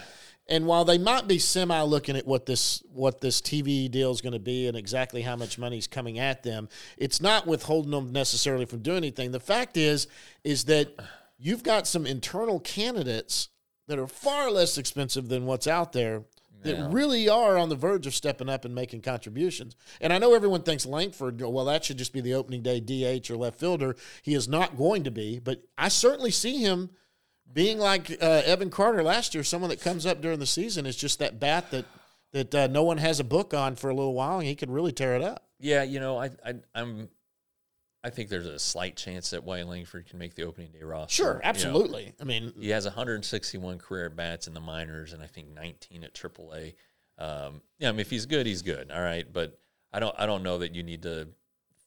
And 0.49 0.65
while 0.67 0.83
they 0.83 0.97
might 0.97 1.27
be 1.27 1.39
semi 1.39 1.81
looking 1.81 2.17
at 2.17 2.27
what 2.27 2.45
this 2.45 2.83
what 2.91 3.21
this 3.21 3.41
TV 3.41 3.89
deal 3.89 4.11
is 4.11 4.21
going 4.21 4.33
to 4.33 4.39
be 4.39 4.67
and 4.67 4.75
exactly 4.75 5.21
how 5.21 5.35
much 5.35 5.57
money's 5.57 5.87
coming 5.87 6.19
at 6.19 6.43
them, 6.43 6.67
it's 6.97 7.21
not 7.21 7.47
withholding 7.47 7.91
them 7.91 8.11
necessarily 8.11 8.65
from 8.65 8.79
doing 8.79 8.97
anything. 8.97 9.31
The 9.31 9.39
fact 9.39 9.77
is, 9.77 10.07
is 10.43 10.65
that 10.65 10.89
you've 11.37 11.63
got 11.63 11.87
some 11.87 12.05
internal 12.05 12.59
candidates 12.59 13.49
that 13.87 13.99
are 13.99 14.07
far 14.07 14.51
less 14.51 14.77
expensive 14.77 15.29
than 15.29 15.45
what's 15.45 15.67
out 15.67 15.93
there 15.93 16.23
that 16.63 16.77
Yeah. 16.77 16.87
really 16.91 17.27
are 17.27 17.57
on 17.57 17.67
the 17.69 17.75
verge 17.75 18.07
of 18.07 18.15
stepping 18.15 18.47
up 18.47 18.63
and 18.63 18.73
making 18.73 19.01
contributions. 19.01 19.75
And 19.99 20.13
I 20.13 20.17
know 20.17 20.33
everyone 20.33 20.63
thinks 20.63 20.85
Langford, 20.85 21.41
well, 21.41 21.65
that 21.65 21.83
should 21.83 21.97
just 21.97 22.13
be 22.13 22.21
the 22.21 22.33
opening 22.33 22.61
day 22.61 22.79
DH 22.79 23.29
or 23.29 23.35
left 23.37 23.59
fielder. 23.59 23.95
He 24.21 24.33
is 24.33 24.47
not 24.47 24.77
going 24.77 25.03
to 25.03 25.11
be, 25.11 25.39
but 25.39 25.63
I 25.77 25.89
certainly 25.89 26.31
see 26.31 26.59
him 26.59 26.91
being 27.51 27.79
like 27.79 28.11
uh, 28.21 28.41
Evan 28.45 28.69
Carter 28.69 29.03
last 29.03 29.33
year, 29.33 29.43
someone 29.43 29.69
that 29.69 29.81
comes 29.81 30.05
up 30.05 30.21
during 30.21 30.39
the 30.39 30.45
season 30.45 30.85
is 30.85 30.95
just 30.95 31.19
that 31.19 31.39
bat 31.39 31.71
that 31.71 31.85
that 32.31 32.55
uh, 32.55 32.67
no 32.67 32.83
one 32.83 32.97
has 32.97 33.19
a 33.19 33.23
book 33.23 33.53
on 33.53 33.75
for 33.75 33.89
a 33.89 33.93
little 33.93 34.13
while, 34.13 34.39
and 34.39 34.47
he 34.47 34.55
could 34.55 34.71
really 34.71 34.91
tear 34.91 35.15
it 35.15 35.21
up. 35.21 35.43
yeah, 35.59 35.83
you 35.83 35.99
know, 35.99 36.17
I, 36.19 36.31
I 36.45 36.55
I'm 36.73 37.09
I 38.03 38.09
think 38.09 38.29
there's 38.29 38.47
a 38.47 38.59
slight 38.59 38.97
chance 38.97 39.29
that 39.29 39.43
Wyatt 39.43 39.67
Langford 39.67 40.07
can 40.07 40.19
make 40.19 40.35
the 40.35 40.43
opening 40.43 40.71
day 40.71 40.83
roster. 40.83 41.13
Sure, 41.13 41.33
you 41.33 41.33
know. 41.35 41.41
absolutely. 41.43 42.13
I 42.19 42.23
mean, 42.25 42.51
He 42.59 42.69
has 42.69 42.85
161 42.85 43.77
career 43.77 44.07
at 44.07 44.15
bats 44.15 44.47
in 44.47 44.53
the 44.53 44.59
minors, 44.59 45.13
and 45.13 45.23
I 45.23 45.27
think 45.27 45.53
19 45.53 46.03
at 46.03 46.13
AAA. 46.13 46.73
Um, 47.17 47.61
yeah, 47.79 47.89
I 47.89 47.91
mean, 47.91 48.01
if 48.01 48.09
he's 48.09 48.25
good, 48.25 48.45
he's 48.45 48.61
good. 48.61 48.91
All 48.91 49.01
right, 49.01 49.25
but 49.31 49.57
I 49.93 49.99
don't, 49.99 50.13
I 50.17 50.25
don't 50.25 50.43
know 50.43 50.57
that 50.57 50.75
you 50.75 50.83
need 50.83 51.03
to 51.03 51.29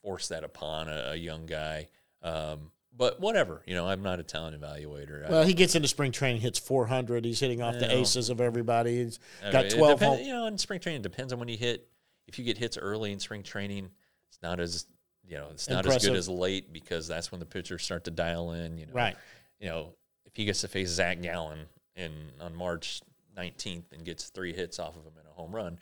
force 0.02 0.28
that 0.28 0.42
upon 0.44 0.88
a, 0.88 1.10
a 1.10 1.16
young 1.16 1.44
guy. 1.44 1.88
Um, 2.22 2.70
but 2.96 3.20
whatever, 3.20 3.62
you 3.66 3.74
know, 3.74 3.86
I'm 3.86 4.02
not 4.02 4.20
a 4.20 4.22
talent 4.22 4.60
evaluator. 4.60 5.26
I- 5.26 5.30
well, 5.30 5.42
he 5.44 5.54
gets 5.54 5.74
into 5.74 5.88
spring 5.88 6.12
training, 6.12 6.40
hits 6.40 6.58
400. 6.58 7.24
He's 7.24 7.40
hitting 7.40 7.60
off 7.62 7.74
the 7.78 7.86
Yeah. 7.86 7.92
aces 7.92 8.30
of 8.30 8.40
everybody. 8.40 9.04
He's 9.04 9.18
got 9.50 9.70
12 9.70 9.98
depend- 10.00 10.16
home. 10.18 10.26
You 10.26 10.32
know, 10.32 10.46
in 10.46 10.58
spring 10.58 10.80
training, 10.80 11.00
it 11.00 11.02
depends 11.02 11.32
on 11.32 11.38
when 11.38 11.48
you 11.48 11.56
hit. 11.56 11.88
If 12.26 12.38
you 12.38 12.44
get 12.44 12.58
hits 12.58 12.76
early 12.76 13.12
in 13.12 13.20
spring 13.20 13.42
training, 13.42 13.90
it's 14.28 14.38
not 14.42 14.58
as 14.60 14.86
you 15.28 15.36
know, 15.36 15.48
it's 15.50 15.68
not 15.68 15.84
as 15.86 16.04
good 16.04 16.14
as 16.16 16.28
late 16.28 16.72
because 16.72 17.08
that's 17.08 17.32
when 17.32 17.40
the 17.40 17.46
pitchers 17.46 17.82
start 17.82 18.04
to 18.04 18.12
dial 18.12 18.52
in. 18.52 18.78
You 18.78 18.86
know, 18.86 18.92
Right. 18.92 19.16
You 19.58 19.66
know, 19.68 19.92
if 20.24 20.36
he 20.36 20.44
gets 20.44 20.60
to 20.60 20.68
face 20.68 20.88
Zach 20.90 21.20
Gallen 21.20 21.66
in 21.96 22.12
on 22.40 22.54
March 22.54 23.00
19th 23.36 23.92
and 23.92 24.04
gets 24.04 24.28
three 24.28 24.52
hits 24.52 24.78
off 24.78 24.96
of 24.96 25.04
him 25.04 25.14
in 25.20 25.26
a 25.26 25.32
home 25.32 25.54
run, 25.54 25.78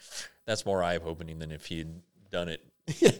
that's 0.46 0.64
more 0.64 0.82
eye 0.82 0.96
opening 0.96 1.38
than 1.40 1.52
if 1.52 1.66
he'd 1.66 1.88
done 2.30 2.48
it. 2.48 2.64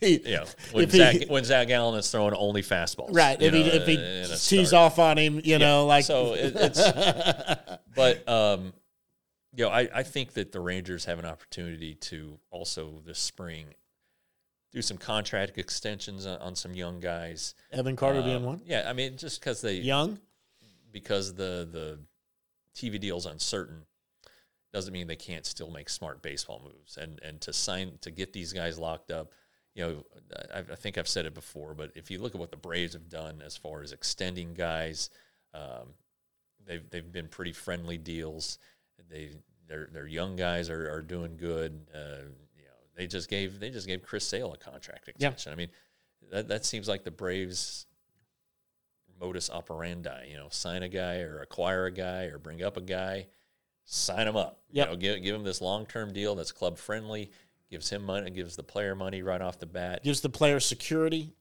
He- 0.00 0.20
You 0.24 0.36
know, 0.36 0.44
when 0.70 0.84
If 0.84 0.92
he- 0.92 0.98
Zach 0.98 1.16
when 1.28 1.42
Zach 1.44 1.66
Gallen 1.66 1.98
is 1.98 2.08
throwing 2.10 2.32
only 2.34 2.62
fastballs. 2.62 3.08
Right. 3.16 3.40
If 3.42 3.52
he 3.52 3.64
know, 3.64 3.68
if 3.68 3.86
he 3.86 3.94
in 3.94 4.30
a 4.30 4.36
tees 4.36 4.72
off 4.72 5.00
on 5.00 5.18
him, 5.18 5.40
you 5.42 5.58
know, 5.58 5.86
like 5.86 6.04
so 6.04 6.34
it, 6.34 6.52
it's 6.54 6.80
but 7.96 8.28
um 8.28 8.72
you 9.56 9.64
know 9.64 9.70
I, 9.70 9.88
I 9.92 10.02
think 10.04 10.34
that 10.34 10.52
the 10.52 10.60
rangers 10.60 11.04
have 11.06 11.18
an 11.18 11.24
opportunity 11.24 11.94
to 11.96 12.38
also 12.50 13.02
this 13.04 13.18
spring 13.18 13.74
do 14.70 14.82
some 14.82 14.98
contract 14.98 15.58
extensions 15.58 16.26
on, 16.26 16.38
on 16.38 16.54
some 16.54 16.74
young 16.74 17.00
guys 17.00 17.54
Evan 17.72 17.96
Carter 17.96 18.22
being 18.22 18.36
Um, 18.36 18.44
one. 18.44 18.60
yeah 18.66 18.84
i 18.88 18.92
mean 18.92 19.16
just 19.16 19.40
because 19.40 19.62
they 19.62 19.76
Young. 19.76 20.18
because 20.92 21.34
the 21.34 21.66
the 21.72 21.98
tv 22.76 23.00
deal's 23.00 23.26
uncertain 23.26 23.86
doesn't 24.72 24.92
mean 24.92 25.06
they 25.06 25.16
can't 25.16 25.46
still 25.46 25.70
make 25.70 25.88
smart 25.88 26.22
baseball 26.22 26.60
moves 26.64 26.96
and 26.96 27.20
and 27.22 27.40
to 27.40 27.52
sign 27.52 27.92
to 28.00 28.10
get 28.10 28.32
these 28.32 28.52
guys 28.52 28.78
locked 28.78 29.10
up 29.10 29.32
you 29.74 29.82
know 29.84 30.04
I, 30.54 30.58
I 30.60 30.74
think 30.74 30.98
i've 30.98 31.08
said 31.08 31.24
it 31.26 31.34
before 31.34 31.74
but 31.74 31.90
if 31.94 32.10
you 32.10 32.18
look 32.20 32.34
at 32.34 32.40
what 32.40 32.50
the 32.50 32.56
braves 32.56 32.92
have 32.92 33.08
done 33.08 33.42
as 33.44 33.56
far 33.56 33.82
as 33.82 33.92
extending 33.92 34.54
guys 34.54 35.10
um, 35.54 35.94
they've 36.66 36.88
they've 36.90 37.10
been 37.12 37.28
pretty 37.28 37.52
friendly 37.52 37.96
deals 37.98 38.58
they 39.10 39.30
their 39.68 39.88
their 39.92 40.06
young 40.06 40.36
guys 40.36 40.68
are, 40.70 40.90
are 40.90 41.02
doing 41.02 41.36
good 41.36 41.80
uh, 41.94 42.22
you 42.56 42.64
know 42.64 42.76
they 42.96 43.06
just 43.06 43.28
gave 43.30 43.58
they 43.60 43.70
just 43.70 43.86
gave 43.86 44.02
chris 44.02 44.26
sale 44.26 44.52
a 44.52 44.56
contract 44.58 45.08
Yeah. 45.18 45.28
extension 45.28 45.52
i 45.52 45.56
mean 45.56 45.70
that, 46.30 46.48
that 46.48 46.64
seems 46.66 46.88
like 46.88 47.04
the 47.04 47.10
braves 47.10 47.86
modus 49.20 49.50
operandi. 49.50 50.28
You 50.30 50.36
know, 50.36 50.46
sign 50.50 50.82
a 50.82 50.88
guy 50.88 51.20
or 51.20 51.40
acquire 51.40 51.86
a 51.86 51.90
guy 51.90 52.24
or 52.24 52.38
bring 52.38 52.62
up 52.62 52.76
a 52.76 52.80
guy, 52.80 53.26
sign 53.90 54.28
him 54.28 54.36
up. 54.36 54.60
Yep. 54.70 54.86
You 54.86 54.92
know, 54.92 54.96
give 54.98 55.22
give 55.22 55.34
him 55.34 55.44
this 55.44 55.60
long 55.60 55.86
term 55.86 56.12
deal 56.12 56.34
that's 56.34 56.52
club 56.52 56.78
friendly, 56.78 57.30
gives 57.70 57.88
him 57.90 58.04
money, 58.04 58.30
gives 58.30 58.54
the 58.54 58.62
player 58.62 58.94
money 58.94 59.22
right 59.22 59.40
off 59.40 59.58
the 59.58 59.66
bat. 59.66 60.04
Gives 60.04 60.20
the 60.20 60.28
player 60.28 60.60
security. 60.60 61.34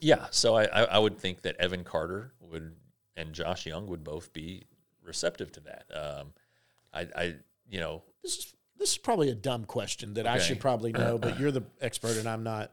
Yeah, 0.00 0.26
so 0.30 0.54
I, 0.54 0.64
I 0.64 0.82
I 0.84 0.98
would 0.98 1.18
think 1.18 1.42
that 1.42 1.56
Evan 1.56 1.82
Carter 1.82 2.34
would 2.40 2.74
and 3.16 3.32
Josh 3.32 3.66
Jung 3.66 3.86
would 3.86 4.04
both 4.04 4.32
be 4.32 4.66
receptive 5.02 5.50
to 5.52 5.60
that. 5.60 5.84
Um, 5.94 6.32
I 6.92 7.08
I 7.16 7.34
you 7.68 7.80
know 7.80 8.02
This 8.22 8.36
is 8.38 8.54
this 8.76 8.92
is 8.92 8.98
probably 8.98 9.30
a 9.30 9.34
dumb 9.34 9.64
question 9.64 10.14
that 10.14 10.26
I 10.26 10.38
should 10.38 10.60
probably 10.60 10.92
know, 10.92 11.16
but 11.16 11.38
you're 11.40 11.52
the 11.52 11.64
expert 11.80 12.16
and 12.16 12.28
I'm 12.28 12.42
not. 12.42 12.72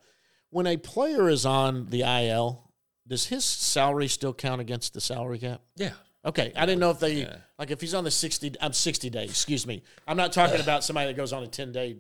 When 0.50 0.68
a 0.68 0.76
player 0.76 1.30
is 1.30 1.46
on 1.46 1.86
the 1.86 2.02
IL, 2.02 2.70
does 3.08 3.28
his 3.28 3.46
salary 3.46 4.10
still 4.10 4.34
count 4.34 4.60
against 4.60 4.94
the 4.94 5.00
salary 5.00 5.40
cap? 5.40 5.62
yeah 5.78 5.92
Okay, 6.24 6.52
I 6.56 6.66
didn't 6.66 6.80
know 6.80 6.92
if 6.92 7.00
they 7.00 7.22
Yeah. 7.22 7.38
like 7.58 7.72
if 7.72 7.82
he's 7.82 7.94
on 7.94 8.04
the 8.04 8.12
sixty. 8.12 8.54
I'm 8.62 8.74
sixty 8.74 9.10
days. 9.10 9.30
Excuse 9.32 9.66
me. 9.66 9.82
I'm 10.08 10.18
not 10.18 10.32
talking 10.34 10.60
about 10.62 10.84
somebody 10.84 11.08
that 11.08 11.18
goes 11.18 11.34
on 11.34 11.44
a 11.44 11.48
ten 11.48 11.72
day 11.72 11.98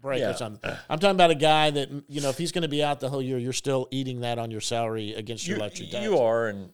break 0.00 0.20
Yeah. 0.20 0.30
or 0.30 0.34
something. 0.34 0.70
I'm 0.90 0.98
talking 0.98 1.14
about 1.16 1.30
a 1.30 1.34
guy 1.34 1.70
that 1.70 1.88
you 2.08 2.20
know 2.20 2.28
if 2.28 2.36
he's 2.38 2.52
going 2.52 2.62
to 2.62 2.68
be 2.68 2.82
out 2.84 3.00
the 3.00 3.08
whole 3.08 3.22
year, 3.22 3.38
you're 3.38 3.52
still 3.54 3.88
eating 3.90 4.20
that 4.20 4.38
on 4.38 4.50
your 4.50 4.60
salary 4.60 5.14
against 5.14 5.46
your 5.46 5.56
you, 5.56 5.62
luxury 5.62 5.86
tax. 5.86 6.04
you 6.04 6.18
are, 6.18 6.48
and 6.48 6.70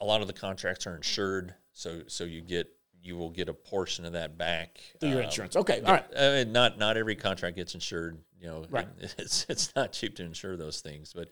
a 0.00 0.04
lot 0.04 0.20
of 0.20 0.26
the 0.28 0.32
contracts 0.32 0.86
are 0.86 0.94
insured, 0.94 1.54
so 1.72 2.02
so 2.06 2.22
you 2.24 2.40
get 2.42 2.68
you 3.02 3.16
will 3.16 3.30
get 3.30 3.48
a 3.50 3.52
portion 3.52 4.04
of 4.06 4.12
that 4.12 4.38
back 4.38 4.80
through 5.00 5.10
your 5.10 5.18
um, 5.18 5.24
insurance. 5.24 5.56
Okay, 5.56 5.80
all 5.84 5.92
right. 5.92 6.04
I 6.16 6.44
mean, 6.44 6.52
not 6.52 6.78
not 6.78 6.96
every 6.96 7.16
contract 7.16 7.56
gets 7.56 7.74
insured. 7.74 8.18
You 8.40 8.46
know, 8.46 8.64
Right. 8.70 8.86
it's 9.18 9.46
it's 9.48 9.74
not 9.74 9.92
cheap 9.92 10.14
to 10.16 10.22
insure 10.22 10.56
those 10.56 10.80
things. 10.80 11.12
But 11.12 11.30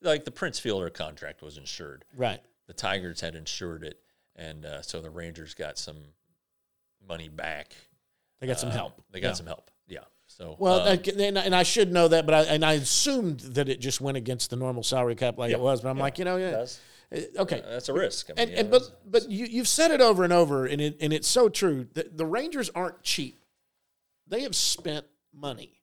like 0.00 0.24
the 0.24 0.30
Prince 0.30 0.58
Fielder 0.58 0.88
contract 0.90 1.42
was 1.42 1.58
insured. 1.58 2.04
Right. 2.16 2.40
The 2.66 2.72
Tigers 2.72 3.20
had 3.20 3.34
insured 3.34 3.84
it, 3.84 4.00
and 4.36 4.64
uh, 4.64 4.82
so 4.82 5.00
the 5.00 5.10
Rangers 5.10 5.54
got 5.54 5.78
some 5.78 5.96
money 7.06 7.28
back. 7.28 7.74
They 8.40 8.46
got 8.46 8.58
some 8.60 8.70
Uh, 8.70 8.72
help. 8.72 9.02
They 9.10 9.20
got 9.20 9.28
Yeah. 9.28 9.34
some 9.34 9.46
help. 9.46 9.70
Yeah. 9.86 10.00
So 10.26 10.56
Well, 10.58 10.80
um, 10.88 10.98
and, 11.18 11.38
and 11.38 11.54
I 11.54 11.62
should 11.62 11.92
know 11.92 12.08
that, 12.08 12.24
but 12.26 12.34
I 12.34 12.42
and 12.44 12.64
I 12.64 12.74
assumed 12.74 13.40
that 13.40 13.68
it 13.68 13.80
just 13.80 14.00
went 14.00 14.16
against 14.16 14.50
the 14.50 14.56
normal 14.56 14.82
salary 14.82 15.14
cap 15.14 15.36
like 15.38 15.50
Yeah. 15.50 15.58
it 15.58 15.60
was. 15.62 15.80
But 15.82 15.90
I'm 15.90 15.96
Yeah. 15.98 16.02
like, 16.02 16.18
you 16.18 16.24
know, 16.24 16.36
yeah, 16.36 16.64
Uh, 17.14 17.20
okay. 17.42 17.60
that's 17.60 17.88
a 17.88 17.92
risk. 17.92 18.30
I 18.30 18.32
mean, 18.34 18.48
And, 18.48 18.58
and 18.58 18.70
but 18.70 18.82
but 19.04 19.28
you 19.30 19.44
you've 19.46 19.68
said 19.68 19.90
it 19.90 20.00
over 20.00 20.24
and 20.24 20.32
over, 20.32 20.64
and 20.66 20.80
it 20.80 20.96
and 21.00 21.12
it's 21.12 21.28
so 21.28 21.48
true. 21.48 21.86
The, 21.92 22.08
the 22.10 22.24
Rangers 22.26 22.70
aren't 22.70 23.02
cheap. 23.02 23.44
They 24.26 24.42
have 24.42 24.56
spent 24.56 25.06
money. 25.32 25.80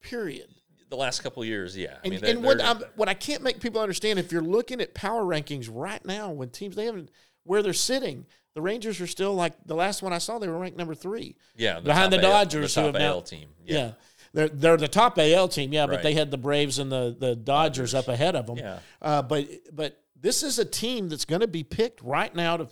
Period. 0.00 0.48
the 0.88 0.96
last 0.96 1.20
couple 1.20 1.42
of 1.42 1.48
years, 1.48 1.76
yeah. 1.76 1.94
I 1.94 2.00
And, 2.04 2.10
mean, 2.12 2.20
they're- 2.20 2.30
and 2.30 2.44
what 2.44 2.60
I'm, 2.62 2.78
what 2.94 3.08
I 3.08 3.14
can't 3.14 3.42
make 3.42 3.58
people 3.60 3.80
understand, 3.80 4.20
if 4.20 4.30
you're 4.30 4.40
looking 4.40 4.80
at 4.80 4.94
power 4.94 5.22
rankings 5.24 5.68
right 5.68 6.04
now, 6.04 6.30
when 6.30 6.50
teams 6.50 6.76
they 6.76 6.84
haven't 6.84 7.10
where 7.46 7.62
they're 7.62 7.72
sitting, 7.72 8.26
the 8.54 8.60
Rangers 8.62 9.00
are 9.00 9.06
still 9.06 9.34
like 9.34 9.52
the 9.66 9.74
last 9.74 10.02
one 10.02 10.12
I 10.12 10.18
saw, 10.18 10.38
they 10.38 10.48
were 10.48 10.58
ranked 10.58 10.76
number 10.78 10.94
three. 10.94 11.36
yeah, 11.56 11.80
behind 11.80 12.12
top 12.12 12.20
the 12.20 12.26
Dodgers, 12.26 12.74
the 12.74 12.80
who 12.82 12.86
top 12.88 12.94
have 12.94 13.02
now- 13.02 13.12
AL 13.14 13.22
team. 13.22 13.48
Yeah. 13.64 13.76
Yeah. 13.78 13.92
They're 14.32 14.48
they're 14.48 14.76
the 14.76 14.88
top 14.88 15.18
AL 15.18 15.48
team, 15.48 15.72
yeah, 15.72 15.86
but 15.86 15.94
Right. 15.96 16.02
they 16.02 16.12
had 16.14 16.30
the 16.30 16.36
Braves 16.36 16.78
and 16.78 16.92
the, 16.92 17.16
the 17.18 17.34
Dodgers, 17.34 17.94
up 17.94 18.08
ahead 18.08 18.36
of 18.36 18.46
them. 18.46 18.58
Yeah. 18.58 18.78
Uh, 19.00 19.22
but 19.22 19.46
but 19.72 20.02
this 20.20 20.42
is 20.42 20.58
a 20.58 20.64
team 20.64 21.08
that's 21.08 21.24
going 21.24 21.40
to 21.40 21.46
be 21.48 21.62
picked 21.64 22.02
right 22.02 22.34
now 22.34 22.58
to 22.58 22.68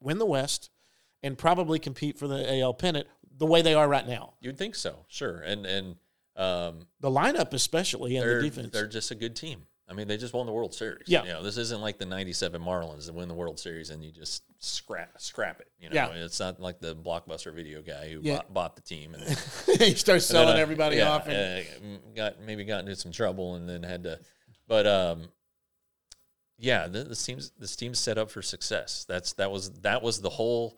win 0.00 0.18
the 0.18 0.26
West 0.26 0.70
and 1.22 1.36
probably 1.36 1.80
compete 1.80 2.16
for 2.16 2.28
the 2.28 2.60
AL 2.60 2.74
pennant 2.74 3.08
the 3.36 3.46
way 3.46 3.60
they 3.62 3.74
are 3.74 3.88
right 3.88 4.06
now. 4.06 4.34
You'd 4.40 4.56
think 4.58 4.76
so, 4.76 5.04
sure. 5.08 5.38
And 5.40 5.66
and 5.66 5.96
um, 6.36 6.86
The 7.00 7.10
lineup, 7.10 7.52
especially, 7.54 8.16
and 8.16 8.28
the 8.28 8.42
defense. 8.42 8.70
they're 8.72 8.86
just 8.86 9.10
a 9.10 9.16
good 9.16 9.34
team. 9.34 9.66
I 9.90 9.94
mean, 9.94 10.06
they 10.06 10.16
just 10.18 10.34
won 10.34 10.44
the 10.46 10.52
World 10.52 10.74
Series. 10.74 11.04
Yeah. 11.06 11.22
you 11.24 11.30
know, 11.30 11.42
this 11.42 11.56
isn't 11.56 11.80
like 11.80 11.98
the 11.98 12.04
'97 12.06 12.60
Marlins 12.60 13.06
that 13.06 13.14
win 13.14 13.26
the 13.28 13.34
World 13.34 13.58
Series 13.58 13.90
and 13.90 14.04
you 14.04 14.12
just 14.12 14.42
scrap 14.58 15.18
scrap 15.20 15.60
it. 15.60 15.68
You 15.80 15.88
know, 15.88 15.94
Yeah. 15.94 16.08
it's 16.24 16.38
not 16.40 16.60
like 16.60 16.78
the 16.80 16.94
blockbuster 16.94 17.54
video 17.54 17.80
guy 17.82 18.10
who 18.12 18.20
Yeah. 18.22 18.36
bought, 18.36 18.52
bought 18.54 18.76
the 18.76 18.82
team 18.82 19.14
and 19.14 19.22
he 19.80 19.94
starts 19.94 20.26
selling 20.26 20.48
then, 20.48 20.56
uh, 20.56 20.60
everybody 20.60 20.96
yeah, 20.96 21.10
off. 21.10 21.26
And, 21.26 21.64
uh, 21.66 21.98
got 22.14 22.40
maybe 22.40 22.64
got 22.64 22.80
into 22.80 22.96
some 22.96 23.12
trouble 23.12 23.54
and 23.54 23.68
then 23.68 23.82
had 23.82 24.02
to, 24.02 24.20
but 24.66 24.86
um, 24.86 25.28
yeah, 26.58 26.88
the, 26.88 27.04
this 27.04 27.24
team's 27.24 27.52
this 27.58 27.76
team's 27.76 27.98
set 27.98 28.18
up 28.18 28.30
for 28.30 28.42
success. 28.42 29.04
That's 29.08 29.32
that 29.34 29.50
was 29.50 29.70
that 29.82 30.02
was 30.02 30.20
the 30.20 30.30
whole 30.30 30.76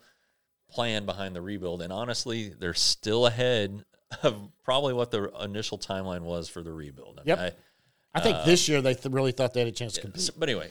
plan 0.69 1.05
behind 1.05 1.35
the 1.35 1.41
rebuild, 1.41 1.81
and 1.81 1.91
honestly, 1.91 2.49
they're 2.57 2.73
still 2.73 3.25
ahead 3.27 3.83
of 4.23 4.49
probably 4.63 4.93
what 4.93 5.11
the 5.11 5.29
initial 5.43 5.77
timeline 5.77 6.21
was 6.21 6.47
for 6.47 6.61
the 6.63 6.71
rebuild. 6.71 7.19
I 7.19 7.23
Yep. 7.25 7.39
mean, 7.39 7.51
I 8.13 8.19
think 8.19 8.45
this 8.45 8.67
year 8.67 8.81
they 8.81 8.93
th- 8.93 9.13
really 9.13 9.31
thought 9.31 9.53
they 9.53 9.61
had 9.61 9.69
a 9.69 9.71
chance 9.71 9.93
to 9.93 10.01
compete. 10.01 10.29
But 10.37 10.49
anyway, 10.49 10.69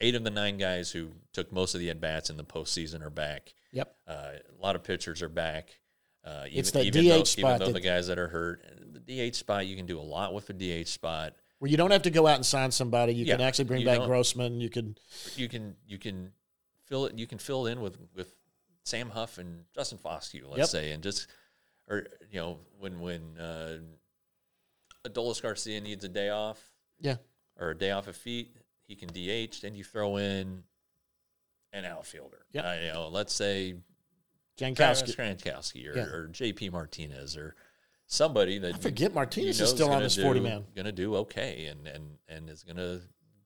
eight 0.00 0.14
of 0.14 0.24
the 0.24 0.30
nine 0.30 0.56
guys 0.56 0.90
who 0.90 1.08
took 1.32 1.52
most 1.52 1.74
of 1.74 1.80
the 1.80 1.90
at 1.90 2.00
bats 2.00 2.30
in 2.30 2.36
the 2.36 2.44
postseason 2.44 3.02
are 3.02 3.10
back. 3.10 3.52
Yep. 3.72 3.94
Uh, 4.06 4.12
a 4.12 4.62
lot 4.62 4.76
of 4.76 4.84
pitchers 4.84 5.22
are 5.22 5.28
back. 5.28 5.78
Uh, 6.24 6.44
even, 6.46 6.58
It's 6.58 6.70
that 6.72 6.84
even 6.84 7.04
DH 7.04 7.08
though, 7.08 7.24
spot 7.24 7.54
Even 7.56 7.66
though 7.66 7.72
the 7.72 7.80
guys 7.80 8.06
that 8.08 8.18
are 8.18 8.28
hurt, 8.28 8.62
the 9.06 9.30
DH 9.30 9.34
spot, 9.34 9.66
you 9.66 9.76
can 9.76 9.86
do 9.86 9.98
a 9.98 10.02
lot 10.02 10.34
with 10.34 10.46
the 10.46 10.52
DH 10.84 10.88
spot. 10.88 11.34
Where 11.58 11.70
you 11.70 11.76
don't 11.76 11.90
have 11.90 12.02
to 12.02 12.10
go 12.10 12.26
out 12.26 12.36
and 12.36 12.44
sign 12.46 12.70
somebody. 12.70 13.14
You 13.14 13.24
can 13.26 13.40
actually 13.40 13.64
bring 13.64 13.84
back 13.84 14.00
Grossman. 14.00 14.60
You 14.60 14.68
can 14.68 14.96
You 15.36 15.48
can 15.48 15.74
you 15.86 15.98
can 15.98 16.32
fill 16.84 17.06
it. 17.06 17.18
You 17.18 17.26
can 17.26 17.38
fill 17.38 17.66
in 17.66 17.80
with 17.80 17.96
with 18.14 18.34
Sam 18.84 19.08
Huff 19.10 19.38
and 19.38 19.64
Justin 19.74 19.98
Foscue, 19.98 20.44
let's 20.46 20.58
Yep. 20.58 20.68
say, 20.68 20.90
and 20.92 21.02
just 21.02 21.26
or 21.88 22.06
you 22.30 22.40
know 22.40 22.58
when 22.78 23.00
when 23.00 23.38
uh, 23.38 23.78
Adolis 25.06 25.40
Garcia 25.40 25.80
needs 25.80 26.04
a 26.04 26.08
day 26.08 26.28
off, 26.28 26.60
yeah. 27.00 27.16
or 27.58 27.70
a 27.70 27.76
day 27.78 27.90
off 27.90 28.06
of 28.08 28.16
feet, 28.16 28.56
he 28.86 28.94
can 28.94 29.08
DH. 29.08 29.60
Then 29.62 29.74
you 29.74 29.84
throw 29.84 30.16
in 30.16 30.62
an 31.72 31.84
outfielder. 31.84 32.46
Yep. 32.52 32.64
Uh, 32.64 32.74
you 32.82 32.92
know, 32.92 33.08
let's 33.08 33.34
say 33.34 33.74
Travis 34.58 35.02
Jankowski. 35.02 35.88
Or, 35.88 35.96
Yeah. 35.96 36.04
or 36.04 36.28
JP 36.28 36.72
Martinez 36.72 37.36
or 37.36 37.54
somebody 38.06 38.58
that 38.58 38.74
I 38.76 38.78
forget 38.78 39.14
Martinez 39.14 39.56
is 39.56 39.60
know's 39.60 39.70
still 39.70 39.86
on 39.88 39.92
gonna 39.94 40.04
this 40.04 40.16
40 40.16 40.40
man. 40.40 40.64
Going 40.74 40.86
to 40.86 40.92
do 40.92 41.16
okay 41.16 41.66
and 41.66 41.86
and 41.86 42.18
and 42.28 42.48
is 42.48 42.62
going 42.62 42.76
to 42.76 43.00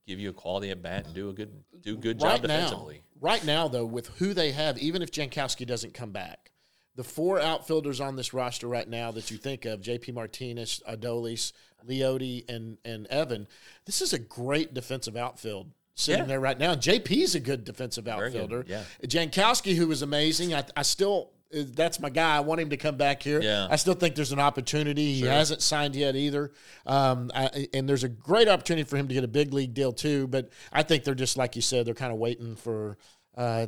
give 0.07 0.19
you 0.19 0.29
a 0.29 0.33
quality 0.33 0.69
at 0.69 0.81
bat 0.81 1.05
and 1.05 1.13
do 1.15 1.29
a 1.29 1.33
good 1.33 1.51
do 1.81 1.97
good 1.97 2.21
right 2.21 2.39
job 2.41 2.47
now, 2.47 2.55
defensively. 2.55 3.01
right 3.19 3.43
now 3.45 3.67
though, 3.67 3.85
with 3.85 4.07
who 4.19 4.33
they 4.33 4.51
have, 4.51 4.77
even 4.77 5.01
if 5.01 5.11
Jankowski 5.11 5.65
doesn't 5.65 5.93
come 5.93 6.11
back, 6.11 6.50
the 6.95 7.03
four 7.03 7.39
outfielders 7.39 8.01
on 8.01 8.15
this 8.15 8.33
roster 8.33 8.67
right 8.67 8.87
now 8.87 9.11
that 9.11 9.31
you 9.31 9.37
think 9.37 9.65
of, 9.65 9.81
JP 9.81 10.13
Martinez, 10.13 10.81
Adolis, 10.89 11.53
Leody, 11.87 12.47
and 12.49 12.77
and 12.85 13.07
Evan, 13.07 13.47
this 13.85 14.01
is 14.01 14.13
a 14.13 14.19
great 14.19 14.73
defensive 14.73 15.15
outfield 15.15 15.71
sitting 15.95 16.21
Yeah. 16.23 16.25
there 16.27 16.39
right 16.39 16.57
now. 16.59 16.75
JP's 16.75 17.33
a 17.35 17.39
good 17.39 17.63
defensive 17.63 18.05
Very 18.05 18.31
good, 18.31 18.41
outfielder. 18.43 18.65
yeah. 18.67 18.83
Jankowski, 19.05 19.75
who 19.75 19.87
was 19.87 20.01
amazing, 20.01 20.53
I, 20.53 20.63
I 20.75 20.81
still 20.83 21.31
uh, 21.53 21.63
that's 21.73 21.99
my 21.99 22.09
guy. 22.09 22.37
I 22.37 22.39
want 22.39 22.61
him 22.61 22.69
to 22.69 22.77
come 22.77 22.95
back 22.97 23.21
here. 23.23 23.41
Yeah. 23.41 23.67
I 23.69 23.75
still 23.75 23.93
think 23.93 24.15
there's 24.15 24.31
an 24.31 24.39
opportunity. 24.39 25.13
He 25.15 25.21
hasn't 25.25 25.61
signed 25.61 25.95
yet 25.97 26.15
either, 26.15 26.51
um, 26.85 27.29
I, 27.35 27.67
and 27.73 27.89
there's 27.89 28.03
a 28.05 28.09
great 28.09 28.47
opportunity 28.47 28.87
for 28.87 28.95
him 28.97 29.07
to 29.09 29.13
get 29.13 29.23
a 29.23 29.27
big 29.29 29.53
league 29.53 29.73
deal 29.73 29.91
too. 29.91 30.27
But 30.27 30.49
I 30.71 30.83
think 30.83 31.03
they're 31.03 31.15
just 31.15 31.35
like 31.37 31.55
you 31.55 31.61
said, 31.61 31.85
they're 31.85 31.93
kind 31.93 32.13
of 32.13 32.19
waiting 32.19 32.55
for. 32.55 32.97
Uh, 33.35 33.65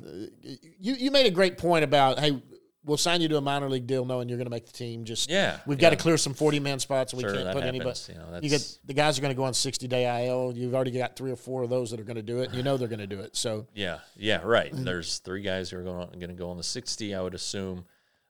you 0.80 0.94
you 0.96 1.10
made 1.12 1.26
a 1.26 1.32
great 1.32 1.58
point 1.58 1.84
about 1.84 2.20
hey. 2.20 2.42
We'll 2.86 2.98
sign 2.98 3.22
you 3.22 3.30
to 3.30 3.38
a 3.38 3.42
minor 3.42 3.70
league 3.70 3.88
deal, 3.88 4.04
knowing 4.04 4.28
you're 4.28 4.38
going 4.38 4.46
to 4.46 4.52
make 4.52 4.66
the 4.66 4.74
team. 4.74 5.06
Just 5.06 5.30
Yeah, 5.30 5.60
we've 5.66 5.78
got 5.78 5.92
to 5.92 5.96
clear 5.96 6.18
some 6.18 6.34
40 6.34 6.60
man 6.60 6.80
spots, 6.80 7.14
and 7.14 7.22
we 7.22 7.28
Sure, 7.28 7.36
can't 7.36 7.54
put 7.54 7.64
anybody. 7.64 7.98
you 8.10 8.16
know, 8.16 8.40
you 8.42 8.50
get 8.50 8.78
the 8.86 8.94
guys 8.94 9.18
are 9.18 9.22
going 9.22 9.34
to 9.34 9.38
go 9.38 9.46
on 9.46 9.54
60 9.54 9.88
day 9.88 10.28
IL. 10.28 10.54
You've 10.56 10.76
already 10.76 10.92
got 10.92 11.16
three 11.16 11.32
or 11.32 11.38
four 11.38 11.64
of 11.64 11.70
those 11.70 11.92
that 11.92 12.00
are 12.00 12.04
going 12.04 12.18
to 12.18 12.22
do 12.22 12.40
it. 12.40 12.54
You 12.54 12.62
know 12.64 12.78
they're 12.78 12.88
going 12.88 13.00
to 13.00 13.08
do 13.08 13.22
it. 13.22 13.36
So 13.36 13.68
Yeah, 13.74 14.00
yeah, 14.18 14.42
right. 14.44 14.70
There's 14.74 15.20
three 15.20 15.42
guys 15.42 15.70
who 15.70 15.80
are 15.80 15.84
going 15.84 16.08
going 16.20 16.30
to 16.30 16.34
go 16.34 16.50
on 16.50 16.58
the 16.58 16.64
60, 16.64 17.16
I 17.16 17.22
would 17.22 17.34
assume. 17.34 17.86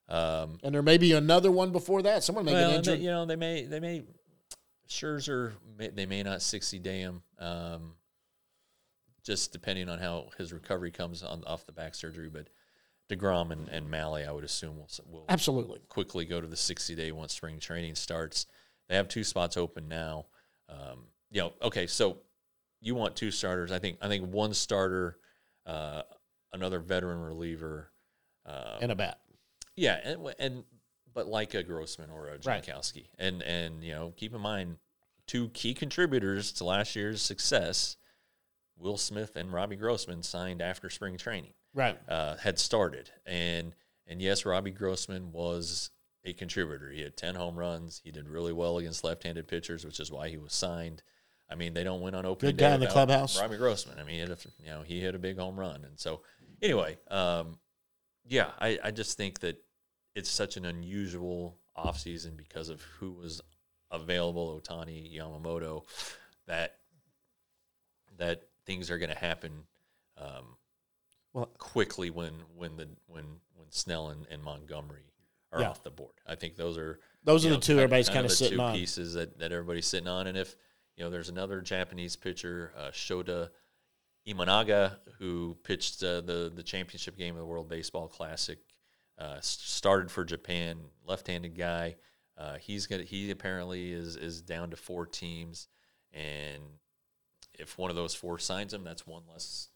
Um, 0.10 0.60
and 0.64 0.76
there 0.76 0.82
may 0.84 0.98
be 0.98 1.14
another 1.14 1.52
one 1.52 1.72
before 1.72 2.04
that. 2.04 2.24
Someone 2.24 2.46
may 2.46 2.54
well, 2.54 2.70
get 2.70 2.76
and 2.76 2.86
they, 2.86 2.92
injured. 2.92 3.04
you 3.04 3.12
know, 3.12 3.26
they 3.26 3.36
may 3.36 3.66
they 3.66 3.80
may 3.80 4.04
Scherzer 4.88 5.54
they 5.78 6.06
may 6.06 6.22
not 6.24 6.42
60 6.42 6.80
day 6.80 7.00
him. 7.00 7.24
Um, 7.40 7.94
just 9.24 9.54
depending 9.54 9.90
on 9.90 10.00
how 10.00 10.30
his 10.38 10.52
recovery 10.52 10.92
comes 10.92 11.24
on 11.24 11.44
off 11.46 11.66
the 11.66 11.72
back 11.72 11.96
surgery, 11.96 12.30
but 12.30 12.48
Degrom 13.16 13.52
and, 13.52 13.68
and 13.70 13.90
Mahle, 13.90 14.28
I 14.28 14.32
would 14.32 14.44
assume 14.44 14.78
will 14.78 14.90
will 15.10 15.26
Absolutely. 15.30 15.80
quickly 15.90 16.26
go 16.26 16.40
to 16.42 16.48
the 16.48 16.56
60 16.58 16.96
day 16.96 17.12
once 17.12 17.34
spring 17.34 17.60
training 17.60 17.96
starts. 17.96 18.46
They 18.90 18.96
have 18.96 19.08
two 19.08 19.24
spots 19.24 19.58
open 19.58 19.88
now. 19.88 20.26
Um, 20.70 21.06
you 21.32 21.42
know, 21.42 21.54
okay, 21.62 21.88
so 21.88 22.18
you 22.82 22.96
want 22.96 23.16
two 23.16 23.32
starters. 23.32 23.72
I 23.72 23.80
think 23.80 23.98
I 24.02 24.08
think 24.08 24.28
one 24.34 24.54
starter, 24.54 25.18
uh, 25.66 26.04
another 26.52 26.80
veteran 26.80 27.20
reliever. 27.22 27.92
Uh, 28.46 28.78
And 28.82 28.92
a 28.92 28.96
bat. 28.96 29.20
yeah, 29.76 30.00
and, 30.04 30.34
and 30.40 30.64
but 31.14 31.28
like 31.28 31.54
a 31.54 31.64
Grossman 31.64 32.10
or 32.10 32.28
a 32.28 32.38
Right. 32.44 32.64
Jankowski, 32.64 33.08
and 33.18 33.42
and 33.44 33.84
you 33.84 33.94
know, 33.94 34.14
keep 34.18 34.34
in 34.34 34.42
mind 34.42 34.78
two 35.28 35.48
key 35.50 35.74
contributors 35.74 36.52
to 36.54 36.66
last 36.66 36.96
year's 36.96 37.22
success. 37.22 37.96
Will 38.76 38.98
Smith 38.98 39.36
and 39.36 39.54
Robbie 39.54 39.76
Grossman 39.78 40.24
signed 40.24 40.62
after 40.62 40.90
spring 40.90 41.18
training 41.18 41.54
Right. 41.74 41.98
uh, 42.08 42.38
had 42.38 42.60
started, 42.60 43.10
and 43.26 43.74
and 44.08 44.22
yes, 44.22 44.46
Robbie 44.46 44.72
Grossman 44.72 45.32
was 45.32 45.90
a 46.26 46.34
contributor. 46.34 46.90
He 46.92 47.02
had 47.02 47.18
ten 47.18 47.36
home 47.36 47.58
runs. 47.58 48.02
He 48.04 48.12
did 48.12 48.30
really 48.30 48.54
well 48.54 48.78
against 48.78 49.04
left-handed 49.04 49.48
pitchers, 49.48 49.86
which 49.86 50.00
is 50.00 50.12
why 50.12 50.30
he 50.30 50.38
was 50.38 50.54
signed. 50.54 51.04
I 51.50 51.56
mean, 51.56 51.74
they 51.74 51.84
don't 51.84 52.02
win 52.02 52.16
on 52.16 52.26
opening 52.26 52.56
Good 52.56 52.62
guy 52.62 52.70
day 52.70 52.76
in 52.76 52.80
the 52.80 52.88
clubhouse. 52.88 53.40
Robbie 53.40 53.58
Grossman. 53.58 54.00
I 54.00 54.04
mean, 54.04 54.16
he 54.16 54.22
hit 54.22 54.30
a, 54.30 54.38
you 54.64 54.70
know 54.70 54.82
he 54.82 55.00
hit 55.00 55.16
a 55.16 55.20
big 55.20 55.38
home 55.38 55.60
run, 55.60 55.84
and 55.84 56.00
so 56.00 56.22
anyway, 56.62 56.98
um, 57.10 57.58
yeah, 58.26 58.52
I, 58.60 58.80
I 58.84 58.92
just 58.92 59.18
think 59.18 59.40
that 59.42 59.58
it's 60.16 60.30
such 60.30 60.58
an 60.58 60.66
unusual 60.66 61.58
offseason 61.78 62.38
because 62.38 62.70
of 62.70 62.82
who 63.00 63.12
was 63.12 63.42
available, 63.92 64.62
Ohtani, 64.62 65.16
Yamamoto, 65.16 65.84
that 66.48 66.78
that 68.18 68.44
things 68.66 68.90
are 68.90 68.98
going 68.98 69.10
to 69.10 69.18
happen 69.18 69.52
um, 70.18 70.56
Well- 71.34 71.48
quickly 71.58 72.10
when 72.10 72.34
when 72.56 72.78
the 72.78 72.88
when 73.08 73.26
when 73.56 73.72
Snell 73.72 74.10
and, 74.10 74.26
and 74.28 74.42
Montgomery 74.44 75.12
are 75.52 75.62
Yeah. 75.62 75.70
off 75.70 75.84
the 75.84 75.92
board. 75.92 76.14
I 76.26 76.36
think 76.36 76.56
those 76.56 76.78
are 76.78 77.00
Those 77.24 77.46
are 77.46 77.50
you 77.50 77.56
the 77.56 77.62
two 77.62 77.74
kind- 77.74 77.80
everybody's 77.82 78.08
kind 78.08 78.18
kinda 78.20 78.30
sitting 78.36 78.58
two 78.58 78.64
on. 78.64 78.76
pieces 78.76 79.14
that, 79.14 79.38
that 79.40 79.52
everybody's 79.52 79.88
sitting 79.88 80.08
on. 80.08 80.28
And 80.28 80.38
if 80.38 80.56
you 80.96 81.04
know, 81.04 81.10
there's 81.10 81.30
another 81.30 81.60
Japanese 81.62 82.16
pitcher, 82.16 82.72
uh, 82.78 82.92
Shota 82.92 83.50
Imanaga, 84.28 84.98
who 85.18 85.58
pitched 85.64 86.02
uh, 86.04 86.22
the 86.22 86.52
the 86.54 86.64
championship 86.64 87.18
game 87.18 87.36
of 87.36 87.40
the 87.40 87.46
World 87.46 87.68
Baseball 87.68 88.08
Classic. 88.08 88.60
Uh, 89.18 89.40
started 89.42 90.10
for 90.10 90.24
Japan, 90.26 90.80
left-handed 91.06 91.56
guy. 91.56 91.96
Uh, 92.36 92.58
he's 92.58 92.88
gonna. 92.88 93.04
He 93.04 93.30
apparently 93.32 93.92
is 93.92 94.16
is 94.16 94.42
down 94.42 94.72
to 94.72 94.76
four 94.78 95.06
teams, 95.06 95.68
and 96.12 96.64
if 97.60 97.78
one 97.78 97.90
of 97.92 97.96
those 97.96 98.16
four 98.16 98.40
signs 98.40 98.74
him, 98.74 98.84
that's 98.84 99.06
one 99.06 99.24
less 99.28 99.70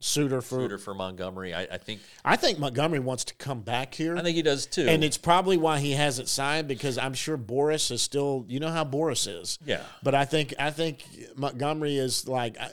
Suitor 0.00 0.40
for. 0.40 0.60
suitor 0.60 0.78
for 0.78 0.94
Montgomery. 0.94 1.52
I, 1.54 1.62
I 1.62 1.78
think. 1.78 2.00
I 2.24 2.36
think 2.36 2.58
Montgomery 2.58 3.00
wants 3.00 3.24
to 3.24 3.34
come 3.34 3.62
back 3.62 3.94
here. 3.94 4.16
I 4.16 4.22
think 4.22 4.36
he 4.36 4.42
does 4.42 4.64
too. 4.66 4.86
and 4.88 5.02
it's 5.02 5.18
probably 5.18 5.56
why 5.56 5.80
he 5.80 5.92
hasn't 5.92 6.28
signed 6.28 6.68
because 6.68 6.96
I'm 6.98 7.14
sure 7.14 7.36
Boras 7.36 7.90
is 7.90 8.00
still. 8.00 8.44
You 8.48 8.60
know 8.60 8.70
how 8.70 8.84
Boras 8.84 9.26
is. 9.26 9.58
yeah. 9.64 9.82
But 10.02 10.14
I 10.14 10.24
think 10.24 10.54
I 10.58 10.70
think 10.70 11.04
Montgomery 11.36 11.96
is 11.96 12.28
like 12.28 12.56
I, 12.58 12.70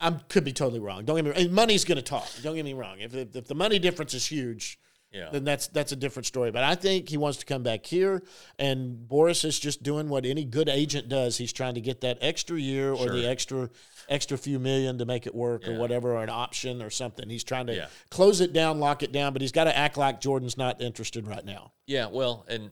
I 0.00 0.10
could 0.28 0.44
be 0.44 0.52
totally 0.52 0.80
wrong. 0.80 1.04
Don't 1.04 1.16
get 1.16 1.24
me 1.26 1.44
wrong. 1.44 1.54
Money's 1.54 1.84
going 1.84 1.96
to 1.96 2.02
talk. 2.02 2.26
Don't 2.42 2.54
get 2.54 2.64
me 2.64 2.74
wrong. 2.74 3.00
If, 3.00 3.14
if 3.14 3.36
if 3.36 3.46
the 3.46 3.54
money 3.54 3.78
difference 3.78 4.14
is 4.14 4.26
huge, 4.26 4.78
Yeah. 5.16 5.30
then 5.32 5.44
that's 5.44 5.68
that's 5.68 5.92
a 5.92 5.96
different 5.96 6.26
story. 6.26 6.50
But 6.50 6.62
I 6.64 6.74
think 6.74 7.08
he 7.08 7.16
wants 7.16 7.38
to 7.38 7.46
come 7.46 7.62
back 7.62 7.86
here, 7.86 8.22
and 8.58 9.08
Boras 9.08 9.44
is 9.44 9.58
just 9.58 9.82
doing 9.82 10.08
what 10.08 10.26
any 10.26 10.44
good 10.44 10.68
agent 10.68 11.08
does. 11.08 11.38
He's 11.38 11.52
trying 11.52 11.74
to 11.76 11.80
get 11.80 12.02
that 12.02 12.18
extra 12.20 12.60
year 12.60 12.92
or 12.92 13.08
the 13.08 13.26
extra 13.26 13.70
extra 14.08 14.36
few 14.36 14.58
million 14.58 14.98
to 14.98 15.06
make 15.06 15.26
it 15.26 15.34
work 15.34 15.66
or 15.66 15.78
whatever, 15.78 16.14
or 16.16 16.22
an 16.22 16.28
option 16.30 16.82
or 16.82 16.90
something. 16.90 17.28
He's 17.30 17.44
trying 17.44 17.66
to 17.68 17.74
Yeah. 17.74 17.86
close 18.10 18.40
it 18.40 18.52
down, 18.52 18.78
lock 18.78 19.02
it 19.02 19.10
down, 19.12 19.32
but 19.32 19.40
he's 19.42 19.52
got 19.52 19.64
to 19.64 19.76
act 19.76 19.96
like 19.96 20.20
Jordan's 20.20 20.56
not 20.58 20.80
interested 20.82 21.26
right 21.26 21.44
now. 21.44 21.72
Yeah, 21.86 22.06
well, 22.06 22.44
and 22.48 22.70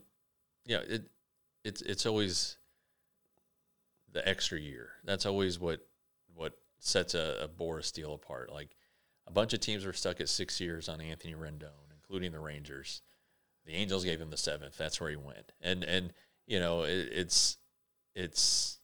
yeah, 0.66 0.80
it 0.86 1.04
it's 1.64 1.80
it's 1.82 2.04
always 2.06 2.58
the 4.12 4.26
extra 4.28 4.58
year. 4.60 4.90
That's 5.04 5.26
always 5.26 5.58
what 5.58 5.80
what 6.34 6.52
sets 6.78 7.14
a, 7.14 7.38
a 7.42 7.48
Boras 7.48 7.92
deal 7.92 8.12
apart. 8.14 8.52
Like 8.52 8.76
a 9.26 9.30
bunch 9.32 9.52
of 9.54 9.60
teams 9.60 9.84
were 9.84 9.92
stuck 9.92 10.20
at 10.20 10.28
six 10.28 10.60
years 10.60 10.88
on 10.88 11.00
Anthony 11.00 11.34
Rendon, 11.34 11.70
including 12.04 12.32
the 12.32 12.40
Rangers. 12.40 13.02
The 13.66 13.72
Angels 13.72 14.04
gave 14.04 14.20
him 14.20 14.30
the 14.30 14.36
seventh. 14.36 14.76
That's 14.76 15.00
where 15.00 15.10
he 15.10 15.16
went. 15.16 15.52
And 15.60 15.84
and 15.84 16.12
you 16.46 16.60
know 16.60 16.82
it, 16.82 17.08
it's 17.12 17.56
it's 18.14 18.78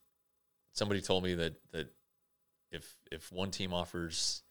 somebody 0.73 1.01
told 1.01 1.23
me 1.25 1.35
that 1.35 1.55
that 1.73 1.89
if 2.71 2.97
if 3.11 3.31
one 3.31 3.51
team 3.51 3.73
offers 3.75 4.43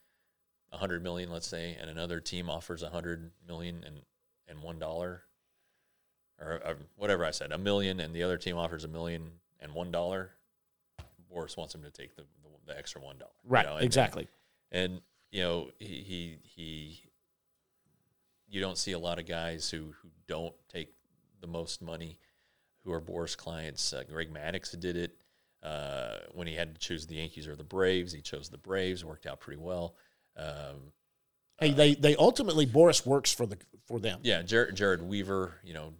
a 0.72 0.78
hundred 0.78 1.02
million, 1.02 1.32
let's 1.32 1.48
say, 1.48 1.76
and 1.80 1.90
another 1.90 2.20
team 2.20 2.50
offers 2.50 2.84
a 2.84 2.90
hundred 2.90 3.32
million 3.48 3.84
and 3.86 4.02
and 4.48 4.62
one 4.62 4.78
dollar, 4.78 5.24
or, 6.40 6.62
or 6.66 6.78
whatever 6.96 7.26
I 7.26 7.32
said, 7.32 7.52
a 7.52 7.58
million, 7.58 8.00
and 8.00 8.14
the 8.14 8.24
other 8.24 8.38
team 8.38 8.56
offers 8.58 8.84
a 8.84 8.88
million 8.88 9.32
and 9.60 9.74
one 9.74 9.92
dollar, 9.92 10.32
Boras 11.34 11.58
wants 11.58 11.74
him 11.74 11.82
to 11.84 11.92
take 11.92 12.16
the 12.16 12.22
the, 12.44 12.74
the 12.74 12.78
extra 12.78 13.02
one 13.02 13.18
dollar. 13.18 13.32
you 13.64 13.70
know, 13.72 13.76
and- 13.78 13.86
exactly. 13.86 14.28
and 14.72 15.02
you 15.32 15.42
know 15.42 15.70
he 15.80 16.04
he 16.04 16.38
he 16.44 17.02
you 18.50 18.62
don't 18.62 18.78
see 18.78 18.92
a 18.94 19.00
lot 19.00 19.20
of 19.20 19.28
guys 19.28 19.70
who 19.70 19.94
who 20.02 20.10
don't 20.28 20.56
take 20.68 20.94
the 21.42 21.48
most 21.48 21.82
money 21.82 22.18
who 22.84 22.92
are 22.92 23.02
Boras 23.02 23.36
clients. 23.38 23.94
Uh, 23.94 24.04
Greg 24.10 24.34
Maddux 24.34 24.78
did 24.80 24.96
it 24.96 25.18
uh, 25.64 26.18
when 26.34 26.48
he 26.48 26.56
had 26.56 26.74
to 26.74 26.80
choose 26.80 27.06
the 27.08 27.16
Yankees 27.16 27.48
or 27.48 27.56
the 27.56 27.64
Braves. 27.64 28.12
He 28.14 28.22
chose 28.22 28.50
the 28.50 28.58
Braves, 28.58 29.04
worked 29.06 29.26
out 29.26 29.40
pretty 29.40 29.62
well. 29.62 29.96
Um, 30.38 30.94
Hey, 31.60 31.72
they 31.72 31.94
they 31.94 32.16
ultimately 32.16 32.66
Boras 32.66 33.06
works 33.06 33.34
for 33.34 33.46
the 33.46 33.58
for 33.86 34.00
them. 34.00 34.20
yeah, 34.24 34.42
Jared, 34.42 34.76
Jered 34.76 35.02
Weaver, 35.02 35.56
you 35.62 35.74
know, 35.74 35.94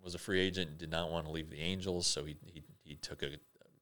was 0.00 0.14
a 0.14 0.18
free 0.18 0.38
agent, 0.38 0.78
did 0.78 0.88
not 0.88 1.10
want 1.10 1.26
to 1.26 1.32
leave 1.32 1.50
the 1.50 1.60
Angels, 1.60 2.06
so 2.06 2.24
he 2.24 2.36
he, 2.46 2.62
he 2.84 2.94
took 2.94 3.24
a 3.24 3.30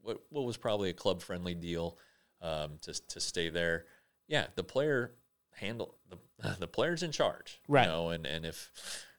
what, 0.00 0.22
what 0.30 0.46
was 0.46 0.56
probably 0.56 0.88
a 0.88 0.94
club 0.94 1.20
friendly 1.20 1.54
deal 1.54 1.98
um, 2.40 2.78
to 2.80 2.94
to 3.08 3.20
stay 3.20 3.50
there. 3.50 3.84
Yeah, 4.26 4.46
the 4.54 4.64
player 4.64 5.12
handle 5.58 5.94
the 6.08 6.56
the 6.60 6.68
player's 6.68 7.02
in 7.02 7.12
charge, 7.12 7.60
Right. 7.68 7.84
You 7.86 7.88
know, 7.92 8.08
and 8.10 8.26
and 8.26 8.44
if 8.46 8.70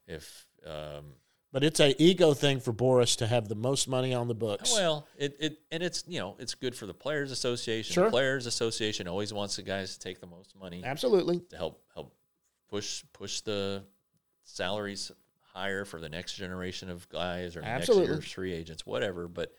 if 0.07 0.45
um, 0.65 1.13
But 1.51 1.63
it's 1.63 1.79
a 1.79 1.95
ego 2.01 2.33
thing 2.33 2.59
for 2.59 2.73
Boras 2.73 3.17
to 3.17 3.27
have 3.27 3.47
the 3.47 3.55
most 3.55 3.87
money 3.87 4.13
on 4.13 4.27
the 4.27 4.35
books. 4.35 4.71
well, 4.73 5.07
it, 5.17 5.35
it 5.39 5.59
and 5.71 5.81
it's 5.83 6.03
you 6.07 6.19
know 6.19 6.35
it's 6.39 6.55
good 6.55 6.75
for 6.75 6.85
the 6.85 6.93
players 6.93 7.31
association. 7.31 7.93
Sure. 7.93 8.05
The 8.05 8.11
players 8.11 8.45
association 8.45 9.07
always 9.07 9.33
wants 9.33 9.55
the 9.57 9.63
guys 9.63 9.93
to 9.93 9.99
take 9.99 10.19
the 10.21 10.27
most 10.27 10.55
money 10.59 10.81
Absolutely. 10.83 11.39
to 11.49 11.57
help 11.57 11.81
help 11.93 12.13
push 12.69 13.03
push 13.13 13.41
the 13.41 13.83
salaries 14.43 15.11
higher 15.53 15.83
for 15.85 15.99
the 15.99 16.09
next 16.09 16.35
generation 16.35 16.89
of 16.89 17.09
guys 17.09 17.55
or 17.55 17.61
Absolutely. 17.63 18.07
next 18.07 18.23
year's 18.25 18.31
free 18.31 18.53
agents, 18.53 18.85
whatever. 18.85 19.27
But 19.27 19.51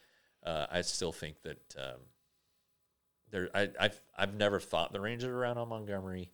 uh, 0.44 0.66
I 0.70 0.80
still 0.82 1.12
think 1.12 1.42
that 1.42 1.74
um, 1.78 2.00
there. 3.30 3.48
I, 3.54 3.68
I've 3.78 4.00
I've 4.16 4.34
never 4.34 4.60
thought 4.60 4.92
the 4.92 5.00
Rangers 5.00 5.44
out 5.44 5.56
on 5.56 5.68
Montgomery, 5.68 6.30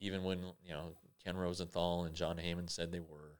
even 0.00 0.22
when 0.24 0.38
you 0.64 0.72
know 0.72 0.92
Ken 1.24 1.36
Rosenthal 1.36 2.04
and 2.04 2.14
Jon 2.14 2.36
Heyman 2.36 2.68
said 2.70 2.92
they 2.92 3.00
were. 3.00 3.36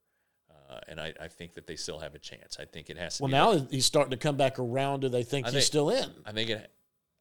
Uh, 0.68 0.80
and 0.88 1.00
I, 1.00 1.12
I 1.20 1.28
think 1.28 1.54
that 1.54 1.68
they 1.68 1.76
still 1.76 2.00
have 2.00 2.16
a 2.16 2.18
chance. 2.18 2.56
I 2.58 2.64
think 2.64 2.90
it 2.90 2.98
has 2.98 3.18
to 3.18 3.22
Well, 3.22 3.30
now 3.30 3.52
like- 3.52 3.70
he's 3.70 3.86
starting 3.86 4.10
to 4.10 4.16
come 4.16 4.36
back 4.36 4.58
around. 4.58 4.98
Do 5.00 5.08
they 5.08 5.22
think 5.22 5.46
he's 5.48 5.64
still 5.64 5.90
in? 5.90 6.10
I 6.24 6.32
think 6.32 6.50
it. 6.50 6.68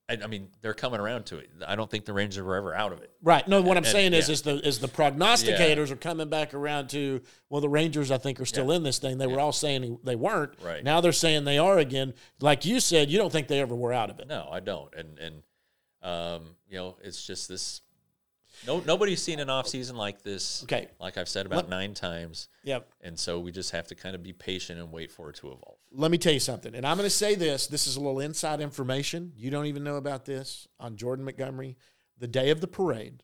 I, 0.10 0.18
I 0.24 0.28
mean, 0.28 0.50
they're 0.62 0.74
coming 0.74 1.00
around 1.00 1.28
to 1.28 1.38
it. 1.38 1.50
I 1.68 1.76
don't 1.76 1.90
think 1.90 2.06
the 2.06 2.14
Rangers 2.14 2.44
were 2.44 2.56
ever 2.56 2.74
out 2.74 2.92
of 2.92 3.02
it. 3.02 3.12
Right. 3.22 3.48
No, 3.48 3.62
what 3.62 3.78
I'm 3.78 3.84
And- 3.84 3.86
saying 3.92 4.14
is, 4.14 4.30
yeah. 4.30 4.34
is 4.34 4.42
the 4.42 4.68
is 4.68 4.80
the 4.80 4.88
prognosticators 4.88 5.92
are 5.92 5.96
coming 5.96 6.28
back 6.28 6.56
around 6.56 6.90
to 6.90 7.22
well, 7.50 7.62
the 7.62 7.70
Rangers 7.70 8.10
I 8.10 8.18
think 8.18 8.40
are 8.40 8.46
still 8.46 8.70
Yeah. 8.70 8.78
in 8.78 8.84
this 8.84 8.98
thing. 8.98 9.20
They 9.20 9.28
were 9.28 9.40
all 9.40 9.52
saying 9.52 10.00
they 10.04 10.16
weren't. 10.16 10.54
Right. 10.64 10.84
Now 10.84 11.00
they're 11.02 11.12
saying 11.12 11.44
they 11.46 11.60
are 11.60 11.78
again. 11.78 12.16
Like 12.40 12.66
you 12.66 12.80
said, 12.80 13.12
you 13.12 13.20
don't 13.20 13.32
think 13.32 13.48
they 13.48 13.60
ever 13.62 13.76
were 13.76 13.94
out 13.94 14.10
of 14.10 14.20
it. 14.20 14.28
No, 14.28 14.48
I 14.52 14.60
don't. 14.60 14.92
And 14.96 15.20
and 15.20 15.44
um, 16.02 16.56
you 16.68 16.78
know, 16.78 16.98
it's 17.04 17.26
just 17.26 17.48
this. 17.48 17.82
No, 18.68 18.82
nobody's 18.86 19.22
seen 19.22 19.40
an 19.40 19.50
off 19.50 19.68
season 19.68 19.96
like 19.96 20.22
this. 20.24 20.64
Okay. 20.64 20.88
Like 21.00 21.18
I've 21.18 21.30
said 21.30 21.46
about 21.46 21.70
nine 21.70 21.94
times, 21.94 22.50
Yep. 22.64 22.88
and 23.02 23.18
so 23.18 23.40
we 23.40 23.52
just 23.52 23.72
have 23.72 23.88
to 23.88 23.96
kind 23.96 24.16
of 24.16 24.24
be 24.24 24.34
patient 24.34 24.80
and 24.80 24.92
wait 24.92 25.12
for 25.12 25.30
it 25.30 25.36
to 25.38 25.48
evolve. 25.48 25.78
Let 25.92 26.12
me 26.12 26.18
tell 26.18 26.34
you 26.34 26.40
something, 26.40 26.74
and 26.76 26.86
I'm 26.86 26.98
going 26.98 27.06
to 27.08 27.16
say 27.16 27.36
this. 27.36 27.68
This 27.68 27.88
is 27.88 27.96
a 27.96 28.00
little 28.00 28.20
inside 28.20 28.62
information. 28.62 29.32
You 29.36 29.52
don't 29.52 29.66
even 29.68 29.84
know 29.84 29.96
about 29.98 30.26
this 30.26 30.68
on 30.80 30.96
Jordan 30.98 31.26
Montgomery. 31.26 31.78
The 32.18 32.28
day 32.28 32.50
of 32.50 32.62
the 32.62 32.68
parade, 32.68 33.24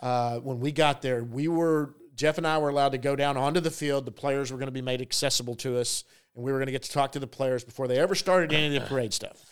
uh, 0.00 0.38
when 0.38 0.60
we 0.60 0.72
got 0.72 1.02
there, 1.02 1.22
we 1.22 1.48
were 1.48 1.94
Jeff 2.14 2.38
and 2.38 2.46
I 2.46 2.58
were 2.58 2.68
allowed 2.68 2.92
to 2.92 2.98
go 2.98 3.16
down 3.16 3.36
onto 3.36 3.60
the 3.60 3.70
field. 3.70 4.04
The 4.04 4.12
players 4.12 4.50
were 4.52 4.58
going 4.58 4.66
to 4.68 4.72
be 4.72 4.82
made 4.82 5.00
accessible 5.00 5.54
to 5.56 5.78
us, 5.78 6.04
and 6.34 6.44
we 6.44 6.52
were 6.52 6.58
going 6.58 6.66
to 6.66 6.72
get 6.72 6.82
to 6.84 6.90
talk 6.92 7.12
to 7.12 7.18
the 7.18 7.26
players 7.26 7.64
before 7.64 7.88
they 7.88 7.98
ever 7.98 8.14
started 8.14 8.52
any 8.52 8.76
of 8.76 8.82
the 8.82 8.88
parade 8.88 9.14
stuff. 9.14 9.51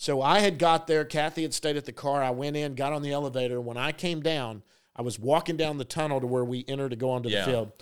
So 0.00 0.22
I 0.22 0.38
had 0.40 0.58
got 0.58 0.86
there. 0.86 1.04
Kathy 1.04 1.42
had 1.42 1.52
stayed 1.52 1.76
at 1.76 1.84
the 1.84 1.92
car. 1.92 2.22
I 2.22 2.30
went 2.30 2.56
in, 2.56 2.74
got 2.74 2.94
on 2.94 3.02
the 3.02 3.12
elevator. 3.12 3.60
When 3.60 3.76
I 3.76 3.92
came 3.92 4.22
down, 4.22 4.62
I 4.96 5.02
was 5.02 5.18
walking 5.18 5.58
down 5.58 5.76
the 5.76 5.84
tunnel 5.84 6.22
to 6.22 6.26
where 6.26 6.42
we 6.42 6.64
enter 6.66 6.88
to 6.88 6.96
go 6.96 7.10
onto 7.10 7.28
Yeah. 7.28 7.40
the 7.44 7.50
field. 7.50 7.72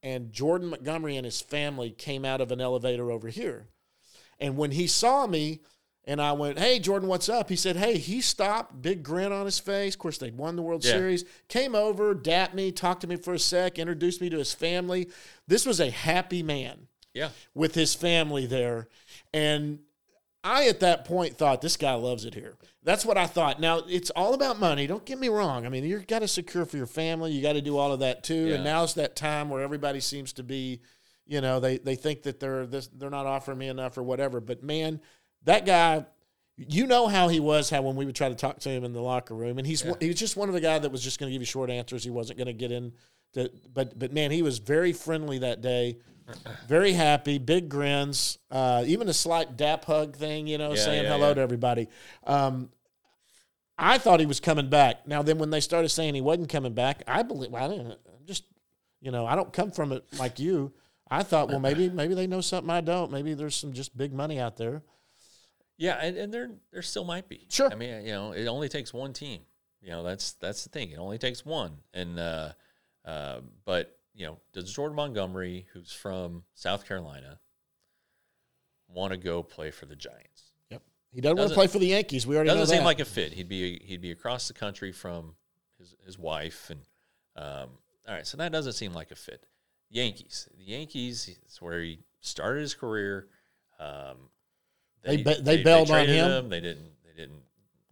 And 0.00 0.32
Jordan 0.32 0.68
Montgomery 0.68 1.16
and 1.16 1.24
his 1.24 1.40
family 1.40 1.90
came 1.90 2.24
out 2.24 2.40
of 2.40 2.52
an 2.52 2.60
elevator 2.60 3.10
over 3.10 3.26
here. 3.28 3.66
And 4.38 4.56
when 4.56 4.70
he 4.70 4.86
saw 4.86 5.26
me, 5.26 5.62
and 6.04 6.22
I 6.22 6.30
went, 6.30 6.60
Hey, 6.60 6.78
Jordan, 6.78 7.08
what's 7.08 7.28
up? 7.28 7.48
He 7.48 7.56
said, 7.56 7.74
Hey, 7.74 7.98
he 7.98 8.20
stopped, 8.20 8.80
big 8.80 9.02
grin 9.02 9.32
on 9.32 9.44
his 9.44 9.58
face. 9.58 9.94
Of 9.94 9.98
course, 9.98 10.18
they'd 10.18 10.36
won 10.38 10.54
the 10.54 10.62
World 10.62 10.84
Yeah. 10.84 10.92
Series. 10.92 11.24
Came 11.48 11.74
over, 11.74 12.14
dapped 12.14 12.54
me, 12.54 12.70
talked 12.70 13.00
to 13.00 13.08
me 13.08 13.16
for 13.16 13.34
a 13.34 13.38
sec, 13.40 13.80
introduced 13.80 14.20
me 14.20 14.28
to 14.30 14.38
his 14.38 14.54
family. 14.54 15.08
This 15.48 15.66
was 15.66 15.80
a 15.80 15.90
happy 15.90 16.44
man 16.44 16.86
Yeah. 17.14 17.30
with 17.52 17.74
his 17.74 17.96
family 17.96 18.46
there. 18.46 18.86
And 19.32 19.80
I, 20.44 20.68
at 20.68 20.80
that 20.80 21.06
point, 21.06 21.38
thought 21.38 21.62
this 21.62 21.76
guy 21.78 21.94
loves 21.94 22.26
it 22.26 22.34
here. 22.34 22.56
That's 22.82 23.06
what 23.06 23.16
I 23.16 23.26
thought. 23.26 23.60
Now, 23.60 23.78
it's 23.88 24.10
all 24.10 24.34
about 24.34 24.60
money. 24.60 24.86
Don't 24.86 25.04
get 25.06 25.18
me 25.18 25.28
wrong. 25.28 25.64
I 25.64 25.70
mean, 25.70 25.84
you've 25.84 26.06
got 26.06 26.18
to 26.18 26.28
secure 26.28 26.66
for 26.66 26.76
your 26.76 26.86
family. 26.86 27.32
You 27.32 27.40
got 27.40 27.54
to 27.54 27.62
do 27.62 27.78
all 27.78 27.92
of 27.92 28.00
that 28.00 28.22
too. 28.22 28.48
Yeah. 28.48 28.56
And 28.56 28.64
now 28.64 28.84
it's 28.84 28.92
that 28.94 29.16
time 29.16 29.48
where 29.48 29.62
everybody 29.62 30.00
seems 30.00 30.34
to 30.34 30.42
be, 30.42 30.82
you 31.26 31.40
know, 31.40 31.60
they, 31.60 31.78
they 31.78 31.96
think 31.96 32.24
that 32.24 32.40
they're 32.40 32.66
this, 32.66 32.88
they're 32.88 33.08
not 33.08 33.24
offering 33.24 33.56
me 33.56 33.68
enough 33.68 33.96
or 33.96 34.02
whatever. 34.02 34.38
But 34.38 34.62
man, 34.62 35.00
that 35.44 35.64
guy, 35.64 36.04
you 36.56 36.86
know 36.86 37.08
how 37.08 37.28
he 37.28 37.40
was. 37.40 37.70
How 37.70 37.80
when 37.80 37.96
we 37.96 38.04
would 38.04 38.14
try 38.14 38.28
to 38.28 38.34
talk 38.34 38.60
to 38.60 38.68
him 38.68 38.84
in 38.84 38.92
the 38.92 39.00
locker 39.00 39.34
room, 39.34 39.56
and 39.56 39.66
he's 39.66 39.82
one- 39.82 39.98
he 39.98 40.08
was 40.08 40.16
just 40.16 40.36
one 40.36 40.48
of 40.48 40.54
the 40.54 40.60
guy 40.60 40.78
that 40.78 40.92
was 40.92 41.02
just 41.02 41.18
going 41.18 41.28
to 41.30 41.32
give 41.32 41.40
you 41.40 41.46
short 41.46 41.70
answers. 41.70 42.04
He 42.04 42.10
wasn't 42.10 42.36
going 42.38 42.46
to 42.48 42.52
get 42.52 42.70
in. 42.70 42.92
To, 43.32 43.50
but 43.72 43.98
but 43.98 44.12
man, 44.12 44.30
he 44.30 44.42
was 44.42 44.58
very 44.58 44.92
friendly 44.92 45.38
that 45.38 45.62
day. 45.62 45.96
Very 46.68 46.92
happy, 46.92 47.38
big 47.38 47.68
grins, 47.68 48.38
uh, 48.50 48.84
even 48.86 49.08
a 49.08 49.12
slight 49.12 49.56
dap 49.56 49.84
hug 49.84 50.16
thing, 50.16 50.46
you 50.46 50.56
know, 50.58 50.70
Yeah, 50.70 50.80
saying 50.80 51.04
yeah, 51.04 51.10
hello 51.10 51.28
yeah. 51.28 51.34
to 51.34 51.40
everybody. 51.40 51.88
Um, 52.26 52.70
I 53.76 53.98
thought 53.98 54.20
he 54.20 54.26
was 54.26 54.40
coming 54.40 54.70
back. 54.70 55.06
Now, 55.06 55.22
then 55.22 55.38
when 55.38 55.50
they 55.50 55.60
started 55.60 55.88
saying 55.88 56.14
he 56.14 56.20
wasn't 56.20 56.48
coming 56.48 56.72
back, 56.72 57.02
I 57.06 57.22
believe 57.22 57.50
well, 57.50 57.64
I 57.64 57.76
didn't. 57.76 57.92
I'm 57.92 58.26
just, 58.26 58.44
you 59.00 59.10
know, 59.10 59.26
I 59.26 59.34
don't 59.36 59.52
come 59.52 59.70
from 59.70 59.92
it 59.92 60.04
like 60.18 60.38
you. 60.38 60.72
I 61.10 61.22
thought, 61.22 61.48
well, 61.48 61.60
maybe 61.60 61.90
maybe 61.90 62.14
they 62.14 62.26
know 62.26 62.40
something 62.40 62.70
I 62.70 62.80
don't. 62.80 63.12
Maybe 63.12 63.34
there's 63.34 63.54
some 63.54 63.72
just 63.72 63.96
big 63.96 64.12
money 64.12 64.40
out 64.40 64.56
there. 64.56 64.82
Yeah, 65.76 65.94
and, 66.00 66.16
and 66.16 66.32
there 66.32 66.50
there 66.72 66.82
still 66.82 67.04
might 67.04 67.28
be. 67.28 67.46
Sure. 67.50 67.70
I 67.70 67.74
mean, 67.74 68.06
you 68.06 68.12
know, 68.12 68.32
it 68.32 68.46
only 68.46 68.68
takes 68.68 68.94
one 68.94 69.12
team. 69.12 69.40
You 69.82 69.90
know, 69.90 70.02
that's 70.02 70.32
that's 70.34 70.62
the 70.64 70.70
thing. 70.70 70.90
It 70.90 70.98
only 70.98 71.18
takes 71.18 71.44
one. 71.44 71.72
And 71.92 72.18
uh, 72.18 72.52
uh, 73.04 73.40
but 73.64 73.98
you 74.14 74.26
know, 74.26 74.38
does 74.52 74.72
Jordan 74.72 74.96
Montgomery, 74.96 75.66
who's 75.72 75.92
from 75.92 76.44
South 76.54 76.86
Carolina, 76.86 77.40
want 78.88 79.12
to 79.12 79.16
go 79.18 79.42
play 79.42 79.70
for 79.70 79.86
the 79.86 79.96
Giants? 79.96 80.52
Yep. 80.70 80.82
He 81.10 81.20
doesn't, 81.20 81.36
want 81.38 81.48
to 81.50 81.54
play 81.54 81.66
for 81.66 81.78
the 81.78 81.86
Yankees. 81.88 82.26
We 82.26 82.36
already 82.36 82.48
Doesn't 82.48 82.60
know 82.60 82.64
seem 82.66 82.78
that. 82.78 82.84
like 82.84 83.00
a 83.00 83.04
fit. 83.04 83.32
He'd 83.32 83.48
be 83.48 83.80
he'd 83.84 84.00
be 84.00 84.10
across 84.12 84.48
the 84.48 84.54
country 84.54 84.92
from 84.92 85.34
his 85.78 85.94
his 86.04 86.18
wife, 86.18 86.70
and 86.70 86.80
um, 87.36 87.70
all 88.06 88.14
right. 88.14 88.26
So 88.26 88.36
that 88.36 88.52
doesn't 88.52 88.74
seem 88.74 88.92
like 88.92 89.10
a 89.10 89.16
fit. 89.16 89.46
Yankees. 89.90 90.48
The 90.56 90.64
Yankees 90.64 91.36
is 91.46 91.60
where 91.60 91.80
he 91.80 92.00
started 92.20 92.60
his 92.60 92.74
career. 92.74 93.28
Um, 93.78 94.28
They 95.02 95.22
ba- 95.22 95.40
they 95.40 95.62
bailed 95.62 95.90
on 95.90 96.04
traded 96.04 96.16
him. 96.16 96.48
They 96.48 96.60
didn't. 96.60 96.92
They 97.04 97.20
didn't. 97.20 97.42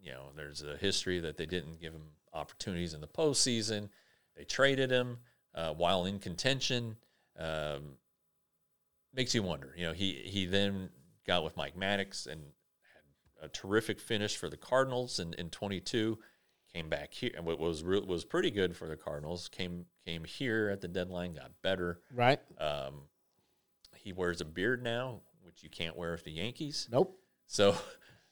You 0.01 0.13
know, 0.13 0.27
there's 0.37 0.63
a 0.63 0.77
history 0.77 1.21
that 1.21 1.37
they 1.37 1.47
didn't 1.47 1.81
give 1.81 1.93
him 1.93 2.03
opportunities 2.33 2.95
in 2.95 3.01
the 3.01 3.07
postseason. 3.07 3.89
They 4.37 4.45
traded 4.45 4.91
him 4.91 5.19
uh, 5.55 5.73
while 5.75 6.05
in 6.05 6.19
contention. 6.19 6.97
Um, 7.39 7.97
makes 9.15 9.35
you 9.35 9.43
wonder. 9.43 9.75
You 9.77 9.87
know, 9.87 9.93
he 9.93 10.23
he 10.25 10.47
then 10.47 10.91
got 11.27 11.45
with 11.45 11.57
Mike 11.57 11.77
Maddux 11.77 12.27
and 12.27 12.41
had 12.41 13.47
a 13.47 13.49
terrific 13.49 14.01
finish 14.01 14.37
for 14.37 14.49
the 14.49 14.57
Cardinals 14.57 15.19
in, 15.19 15.35
in 15.35 15.51
22. 15.51 16.19
Came 16.73 16.89
back 16.89 17.13
here 17.13 17.31
and 17.37 17.45
what 17.45 17.59
was 17.59 17.85
was 17.85 18.25
pretty 18.25 18.51
good 18.51 18.77
for 18.77 18.89
the 18.89 18.97
Cardinals. 18.97 19.49
Came 19.49 19.85
came 20.07 20.25
here 20.25 20.71
at 20.71 20.81
the 20.81 20.89
deadline, 20.89 21.35
got 21.35 21.51
better. 21.63 22.01
right. 22.15 22.41
Um, 22.59 23.03
he 23.97 24.13
wears 24.13 24.41
a 24.41 24.45
beard 24.45 24.83
now, 24.83 25.21
which 25.43 25.63
you 25.63 25.69
can't 25.69 25.97
wear 25.97 26.13
with 26.13 26.25
the 26.25 26.33
Yankees. 26.33 26.89
Nope. 26.91 27.19
So, 27.47 27.77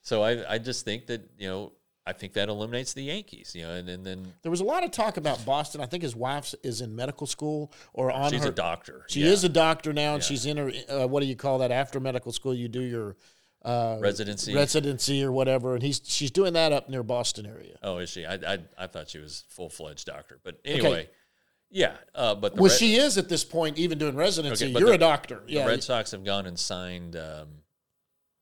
so 0.01 0.23
I 0.23 0.53
I 0.53 0.57
just 0.57 0.85
think 0.85 1.05
that 1.07 1.29
you 1.37 1.47
know 1.47 1.73
I 2.05 2.13
think 2.13 2.33
that 2.33 2.49
eliminates 2.49 2.93
the 2.93 3.03
Yankees. 3.03 3.53
You 3.55 3.61
know, 3.63 3.73
and, 3.73 3.87
and 3.87 4.05
then 4.05 4.33
There 4.41 4.49
was 4.49 4.59
a 4.61 4.63
lot 4.65 4.83
of 4.83 4.89
talk 4.91 5.17
about 5.17 5.45
Boston. 5.45 5.81
I 5.81 5.85
think 5.85 6.01
his 6.03 6.15
wife 6.15 6.53
is 6.63 6.81
in 6.81 6.95
medical 6.95 7.27
school 7.27 7.71
or 7.93 8.11
on 8.11 8.31
she's 8.31 8.43
her. 8.43 8.49
a 8.49 8.53
doctor. 8.53 9.05
She 9.07 9.21
yeah. 9.21 9.31
is 9.31 9.43
a 9.43 9.49
doctor 9.49 9.93
now, 9.93 10.15
and 10.15 10.23
Yeah. 10.23 10.27
she's 10.27 10.45
in 10.45 10.57
her. 10.57 10.71
Uh, 10.89 11.07
what 11.07 11.19
do 11.21 11.27
you 11.27 11.35
call 11.35 11.59
that? 11.59 11.71
After 11.71 11.99
medical 11.99 12.31
school, 12.31 12.53
you 12.55 12.67
do 12.67 12.81
your 12.81 13.17
uh, 13.63 13.97
residency. 14.01 14.55
residency 14.55 15.23
or 15.23 15.31
whatever, 15.31 15.75
and 15.75 15.83
he's 15.83 16.01
she's 16.03 16.31
doing 16.31 16.53
that 16.53 16.71
up 16.73 16.89
near 16.89 17.03
Boston 17.03 17.45
area. 17.45 17.77
oh, 17.83 17.99
is 17.99 18.09
she? 18.09 18.25
I, 18.25 18.33
I 18.33 18.57
I 18.77 18.87
thought 18.87 19.07
she 19.09 19.19
was 19.19 19.43
full 19.49 19.69
fledged 19.69 20.07
doctor, 20.07 20.39
but 20.43 20.59
anyway, 20.65 21.07
yeah. 21.69 21.97
Uh, 22.15 22.33
but 22.33 22.55
the 22.55 22.61
Well, 22.63 22.71
Red- 22.71 22.79
she 22.79 22.95
is 22.95 23.19
at 23.19 23.29
this 23.29 23.45
point, 23.45 23.77
even 23.77 23.99
doing 23.99 24.15
residency. 24.15 24.65
Okay, 24.65 24.79
You're 24.79 24.89
the- 24.89 24.95
a 24.95 24.97
doctor, 24.97 25.43
the 25.45 25.53
yeah, 25.53 25.67
Red 25.67 25.83
Sox 25.83 26.09
have 26.09 26.23
gone 26.23 26.47
and 26.47 26.57
signed 26.57 27.15
um, 27.15 27.49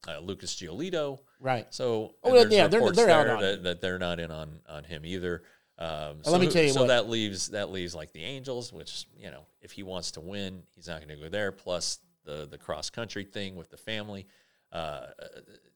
uh, 0.07 0.19
Lucas 0.19 0.55
Giolito. 0.55 1.19
Right. 1.39 1.67
So 1.73 2.15
Oh, 2.23 2.31
well, 2.33 2.51
yeah, 2.51 2.67
they're- 2.67 2.91
they're 2.91 3.09
out 3.09 3.27
on 3.27 3.41
that, 3.41 3.63
that 3.63 3.81
they're 3.81 3.99
not 3.99 4.19
in 4.19 4.29
on 4.31 4.59
on 4.67 4.83
him 4.83 5.05
either. 5.05 5.43
Um, 5.77 6.23
so 6.23 6.31
let 6.31 6.41
me 6.41 6.47
who- 6.47 6.51
tell 6.51 6.63
you 6.63 6.73
so 6.73 6.81
what- 6.81 6.87
that 6.87 7.09
leaves 7.09 7.47
that 7.49 7.69
leaves 7.71 7.95
like 7.95 8.11
the 8.11 8.23
Angels, 8.23 8.73
which 8.73 9.05
you 9.17 9.31
know 9.31 9.45
if 9.61 9.71
he 9.71 9.83
wants 9.83 10.11
to 10.11 10.19
win, 10.21 10.63
he's 10.75 10.87
not 10.87 10.97
going 11.01 11.15
to 11.17 11.23
go 11.23 11.29
there. 11.29 11.51
Plus 11.51 11.99
the 12.25 12.45
the 12.45 12.57
cross 12.57 12.89
country 12.89 13.23
thing 13.23 13.55
with 13.55 13.69
the 13.69 13.77
family. 13.77 14.27
Uh, 14.71 15.07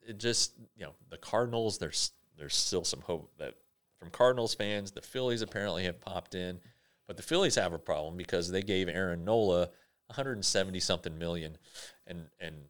it 0.06 0.18
just 0.18 0.54
you 0.76 0.86
know 0.86 0.94
the 1.10 1.18
Cardinals. 1.18 1.78
There's 1.78 2.12
there's 2.38 2.56
still 2.56 2.84
some 2.84 3.02
hope 3.02 3.32
that 3.38 3.56
from 3.98 4.10
Cardinals 4.10 4.54
fans. 4.54 4.92
The 4.92 5.02
Phillies 5.02 5.42
apparently 5.42 5.86
have 5.86 6.02
popped 6.02 6.36
in, 6.36 6.60
but 7.08 7.16
the 7.16 7.24
Phillies 7.24 7.56
have 7.56 7.72
a 7.72 7.80
problem 7.80 8.18
because 8.18 8.52
they 8.52 8.62
gave 8.62 8.90
Aaron 8.90 9.24
Nola 9.24 9.70
170 10.08 10.80
something 10.82 11.18
million, 11.18 11.58
and 12.06 12.28
and 12.42 12.66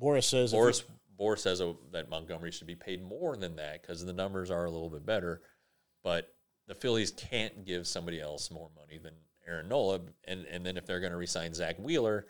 Boras 0.00 0.24
says, 0.24 0.54
Boras 0.54 0.82
Boras 1.18 1.38
says 1.40 1.62
that 1.92 2.08
Montgomery 2.08 2.50
should 2.50 2.66
be 2.66 2.74
paid 2.74 3.02
more 3.02 3.36
than 3.36 3.56
that 3.56 3.82
because 3.82 4.04
the 4.04 4.12
numbers 4.12 4.50
are 4.50 4.64
a 4.64 4.70
little 4.70 4.90
bit 4.90 5.04
better, 5.06 5.42
but 6.02 6.34
the 6.66 6.74
Phillies 6.74 7.10
can't 7.10 7.64
give 7.64 7.86
somebody 7.86 8.20
else 8.20 8.50
more 8.50 8.70
money 8.76 8.98
than 8.98 9.14
Aaron 9.46 9.68
Nola, 9.68 10.00
and 10.24 10.44
and 10.46 10.64
then 10.64 10.76
if 10.76 10.86
they're 10.86 11.00
going 11.00 11.12
to 11.12 11.18
resign 11.18 11.52
Zack 11.52 11.76
Wheeler, 11.78 12.26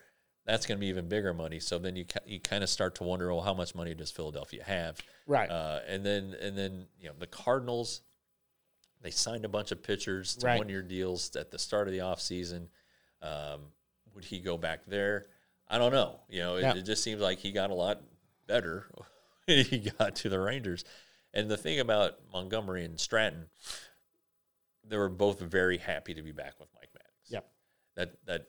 that's 0.46 0.66
going 0.66 0.78
to 0.78 0.80
be 0.80 0.86
even 0.88 1.08
bigger 1.08 1.32
money. 1.34 1.60
So 1.60 1.78
then 1.78 1.94
you 1.96 2.04
you 2.26 2.40
kind 2.40 2.62
of 2.64 2.70
start 2.70 2.94
to 2.96 3.04
wonder, 3.04 3.32
well, 3.32 3.42
how 3.42 3.54
much 3.54 3.74
money 3.74 3.94
does 3.94 4.10
Philadelphia 4.10 4.64
have? 4.64 4.98
Right. 5.26 5.50
Uh, 5.50 5.80
and 5.86 6.04
then 6.04 6.34
and 6.40 6.56
then 6.56 6.86
you 6.98 7.08
know 7.08 7.14
the 7.18 7.26
Cardinals, 7.26 8.00
they 9.02 9.10
signed 9.10 9.44
a 9.44 9.48
bunch 9.48 9.70
of 9.72 9.82
pitchers 9.82 10.36
to 10.36 10.46
Right. 10.46 10.58
one 10.58 10.68
year 10.68 10.82
deals 10.82 11.34
at 11.36 11.50
the 11.50 11.58
start 11.58 11.86
of 11.86 11.92
the 11.92 12.00
offseason. 12.00 12.68
Um, 13.20 13.60
would 14.14 14.24
he 14.24 14.40
go 14.40 14.56
back 14.58 14.80
there? 14.86 15.26
I 15.68 15.78
don't 15.78 15.92
know. 15.92 16.20
You 16.28 16.40
know, 16.40 16.56
it, 16.56 16.62
Yeah. 16.62 16.74
it 16.76 16.82
just 16.82 17.02
seems 17.04 17.20
like 17.20 17.38
he 17.38 17.52
got 17.52 17.70
a 17.70 17.74
lot 17.74 18.02
better 18.46 18.86
when 19.46 19.64
he 19.64 19.78
got 19.98 20.16
to 20.16 20.28
the 20.28 20.38
Rangers. 20.40 20.84
And 21.34 21.50
the 21.50 21.56
thing 21.56 21.80
about 21.80 22.14
Montgomery 22.32 22.84
and 22.84 22.98
Stratton, 23.00 23.46
they 24.86 24.96
were 24.96 25.08
both 25.08 25.40
very 25.40 25.78
happy 25.78 26.14
to 26.14 26.22
be 26.22 26.32
back 26.32 26.54
with 26.60 26.68
Mike 26.74 26.90
Maddux. 26.94 27.30
Yep. 27.32 27.48
That 27.96 28.12
that 28.26 28.46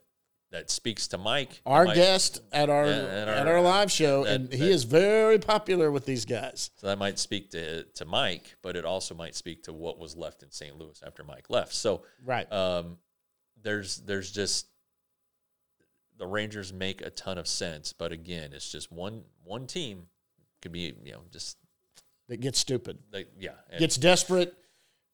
that 0.51 0.69
speaks 0.69 1.07
to 1.07 1.17
Mike. 1.17 1.61
Our 1.65 1.85
Mike- 1.85 1.95
guest 1.95 2.41
at 2.51 2.69
our, 2.69 2.83
at 2.83 2.89
at 3.29 3.47
our- 3.47 3.55
our 3.55 3.61
live 3.61 3.91
show, 3.91 4.23
that- 4.23 4.35
and 4.35 4.51
he 4.53 4.59
that- 4.59 4.69
is 4.69 4.83
very 4.83 5.39
popular 5.39 5.89
with 5.91 6.05
these 6.05 6.25
guys. 6.25 6.69
So 6.75 6.87
that 6.87 6.97
might 6.99 7.17
speak 7.19 7.51
to 7.51 7.83
to 7.83 8.05
Mike, 8.05 8.55
but 8.61 8.75
it 8.75 8.85
also 8.85 9.15
might 9.15 9.35
speak 9.35 9.63
to 9.63 9.73
what 9.73 9.97
was 9.97 10.15
left 10.15 10.43
in 10.43 10.51
St. 10.51 10.77
Louis 10.77 11.01
after 11.05 11.23
Mike 11.23 11.49
left. 11.49 11.73
So 11.73 12.03
Right. 12.23 12.51
um, 12.51 12.97
there's 13.61 13.97
there's 13.97 14.31
just 14.31 14.67
the 16.23 16.29
Rangers 16.29 16.71
make 16.71 17.01
a 17.01 17.09
ton 17.09 17.37
of 17.37 17.47
sense, 17.47 17.91
but 17.91 18.13
again, 18.13 18.51
it's 18.53 18.71
just 18.71 18.91
one 18.91 19.23
one 19.43 19.67
team 19.67 20.03
could 20.61 20.71
be 20.71 20.93
you 21.03 21.11
know 21.11 21.19
just 21.31 21.57
that 22.29 22.39
gets 22.39 22.59
stupid, 22.59 22.97
like 23.11 23.27
yeah 23.37 23.51
gets 23.77 23.97
desperate. 23.97 24.55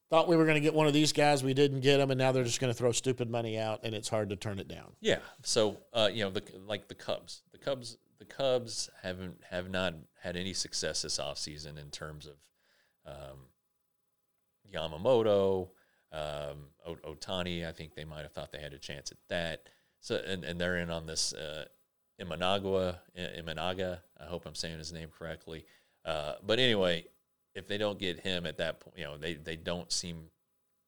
Thought 0.08 0.28
we 0.28 0.36
were 0.36 0.44
going 0.44 0.54
to 0.54 0.60
get 0.60 0.74
one 0.74 0.86
of 0.86 0.92
these 0.92 1.12
guys, 1.12 1.44
we 1.44 1.54
didn't 1.54 1.80
get 1.80 1.98
them, 1.98 2.10
and 2.10 2.18
now 2.18 2.32
they're 2.32 2.44
just 2.44 2.60
going 2.60 2.72
to 2.72 2.76
throw 2.76 2.90
stupid 2.90 3.30
money 3.30 3.58
out, 3.58 3.80
and 3.84 3.94
it's 3.94 4.08
hard 4.08 4.30
to 4.30 4.36
turn 4.36 4.58
it 4.58 4.66
down. 4.66 4.92
Yeah. 5.00 5.18
So 5.42 5.78
uh, 5.92 6.10
you 6.12 6.24
know, 6.24 6.30
the 6.30 6.42
like 6.66 6.86
the 6.86 6.94
Cubs. 6.94 7.42
The 7.50 7.58
Cubs 7.58 7.96
the 8.20 8.24
Cubs 8.24 8.88
haven't 9.02 9.40
have 9.50 9.68
not 9.68 9.94
had 10.22 10.36
any 10.36 10.52
success 10.52 11.02
this 11.02 11.18
offseason 11.18 11.76
in 11.76 11.90
terms 11.90 12.26
of 12.26 13.12
um, 13.12 13.38
Yamamoto, 14.72 15.70
um, 16.12 16.68
Ohtani. 17.04 17.66
I 17.66 17.72
think 17.72 17.94
they 17.94 18.04
might 18.04 18.22
have 18.22 18.32
thought 18.32 18.52
they 18.52 18.60
had 18.60 18.74
a 18.74 18.78
chance 18.78 19.10
at 19.10 19.18
that. 19.28 19.68
So 20.00 20.16
and, 20.16 20.44
and 20.44 20.60
they're 20.60 20.78
in 20.78 20.90
on 20.90 21.06
this 21.06 21.32
uh, 21.32 21.66
Imanagua 22.20 22.98
Imanaga. 23.16 24.00
I 24.18 24.24
hope 24.24 24.46
I'm 24.46 24.54
saying 24.54 24.78
his 24.78 24.92
name 24.92 25.08
correctly. 25.16 25.64
Uh, 26.04 26.34
but 26.44 26.58
anyway, 26.58 27.04
if 27.54 27.66
they 27.66 27.78
don't 27.78 27.98
get 27.98 28.20
him 28.20 28.46
at 28.46 28.58
that 28.58 28.80
point, 28.80 28.98
you 28.98 29.04
know, 29.04 29.16
they 29.16 29.34
they 29.34 29.56
don't 29.56 29.92
seem 29.92 30.30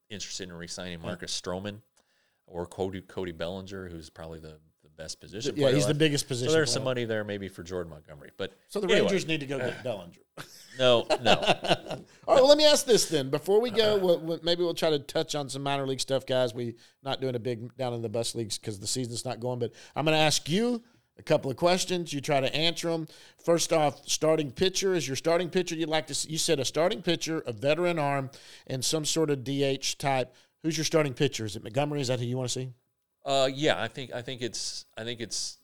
interested 0.09 0.49
in 0.49 0.53
re-signing 0.53 1.01
Marcus 1.01 1.39
Stroman 1.39 1.81
or 2.45 2.65
Cody 2.65 3.01
Cody 3.01 3.31
Bellinger, 3.31 3.89
who's 3.89 4.09
probably 4.09 4.39
the 4.39 4.59
best 5.03 5.19
position. 5.19 5.55
Yeah, 5.55 5.63
player 5.65 5.75
he's 5.75 5.85
the 5.87 5.93
biggest 5.93 6.27
position. 6.27 6.49
So 6.49 6.53
there's 6.55 6.71
some 6.71 6.83
money 6.85 7.03
there 7.03 7.23
maybe 7.23 7.49
for 7.49 7.61
Jordan 7.61 7.91
Montgomery, 7.91 8.31
but 8.37 8.53
So 8.69 8.79
the 8.79 8.87
anyway, 8.87 9.01
Rangers 9.01 9.27
need 9.27 9.41
to 9.41 9.45
go 9.45 9.57
get 9.57 9.83
Bellinger. 9.83 10.19
No, 10.79 11.05
no. 11.21 11.33
All 11.35 11.45
right, 11.45 12.05
well, 12.27 12.47
let 12.47 12.57
me 12.57 12.65
ask 12.65 12.85
this 12.85 13.07
then. 13.09 13.29
Before 13.29 13.59
we 13.61 13.69
go, 13.69 13.97
we'll, 13.97 14.19
we'll- 14.19 14.39
maybe 14.43 14.63
we'll 14.63 14.73
try 14.73 14.89
to 14.89 14.99
touch 14.99 15.35
on 15.35 15.49
some 15.49 15.61
minor 15.61 15.85
league 15.85 15.99
stuff, 15.99 16.25
guys. 16.25 16.53
We 16.53 16.75
not 17.03 17.19
doing 17.21 17.35
a 17.35 17.39
big 17.39 17.75
down 17.77 17.93
in 17.93 18.01
the 18.01 18.09
bus 18.09 18.33
leagues 18.33 18.57
because 18.57 18.79
the 18.79 18.87
season's 18.87 19.25
not 19.25 19.39
going. 19.39 19.59
But 19.59 19.73
I'm 19.95 20.05
going 20.05 20.15
to 20.15 20.21
ask 20.23 20.49
you 20.49 20.81
a 21.19 21.21
couple 21.23 21.51
of 21.51 21.57
questions. 21.57 22.13
You 22.13 22.21
try 22.21 22.39
to 22.39 22.53
answer 22.55 22.89
them. 22.89 23.07
First 23.43 23.73
off, 23.73 24.07
starting 24.07 24.51
pitcher 24.51 24.95
is 24.95 25.05
your 25.07 25.17
starting 25.17 25.49
pitcher. 25.49 25.75
You'd 25.75 25.89
like 25.89 26.07
to. 26.07 26.15
See, 26.15 26.29
you 26.29 26.37
said 26.37 26.59
a 26.59 26.65
starting 26.65 27.01
pitcher, 27.01 27.43
a 27.45 27.51
veteran 27.51 27.99
arm, 27.99 28.31
and 28.65 28.83
some 28.83 29.03
sort 29.05 29.29
of 29.29 29.43
DH 29.43 29.97
type. 29.99 30.33
Who's 30.63 30.77
your 30.77 30.85
starting 30.85 31.13
pitcher? 31.13 31.45
Is 31.45 31.55
it 31.57 31.63
Montgomery? 31.63 31.99
Is 31.99 32.07
that 32.07 32.19
who 32.19 32.25
you 32.25 32.37
want 32.37 32.49
to 32.49 32.53
see? 32.53 32.69
Uh, 33.25 33.49
yeah, 33.53 33.81
I 33.81 33.87
think 33.87 34.13
I 34.13 34.21
think 34.21 34.41
it's 34.41 34.85
I 34.97 35.03
think 35.03 35.21
it's 35.21 35.57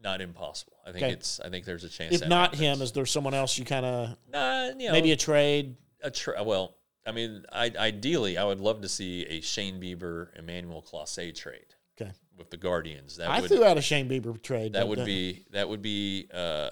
not 0.00 0.20
impossible. 0.20 0.76
I 0.86 0.92
think 0.92 1.04
Okay. 1.04 1.12
it's 1.12 1.40
I 1.40 1.48
think 1.50 1.64
there's 1.64 1.84
a 1.84 1.88
chance. 1.88 2.14
If 2.14 2.20
that 2.20 2.28
not 2.28 2.54
happens. 2.54 2.60
him, 2.60 2.82
is 2.82 2.92
there 2.92 3.06
someone 3.06 3.34
else 3.34 3.58
you 3.58 3.64
kind 3.64 3.84
of 3.86 4.16
nah, 4.32 4.68
you 4.68 4.86
know, 4.86 4.92
maybe 4.92 5.12
a 5.12 5.16
trade? 5.16 5.76
a 6.02 6.10
tra- 6.10 6.42
well, 6.42 6.76
I 7.06 7.12
mean, 7.12 7.44
I, 7.52 7.70
ideally, 7.76 8.36
I 8.38 8.44
would 8.44 8.60
love 8.60 8.80
to 8.82 8.88
see 8.88 9.24
a 9.26 9.40
Shane 9.40 9.80
Bieber 9.80 10.36
Emmanuel 10.36 10.82
Clase 10.82 11.34
trade 11.36 11.74
Okay, 12.00 12.10
with 12.36 12.50
the 12.50 12.56
Guardians. 12.56 13.16
That 13.18 13.30
I 13.30 13.40
would 13.40 13.48
threw 13.50 13.64
out 13.64 13.78
a 13.78 13.82
Shane 13.82 14.08
Bieber 14.08 14.40
trade. 14.42 14.72
that 14.72 14.80
but, 14.80 14.88
would 14.88 14.98
uh, 15.00 15.04
be 15.04 15.44
that 15.52 15.68
would 15.68 15.82
be 15.82 16.28
uh, 16.32 16.70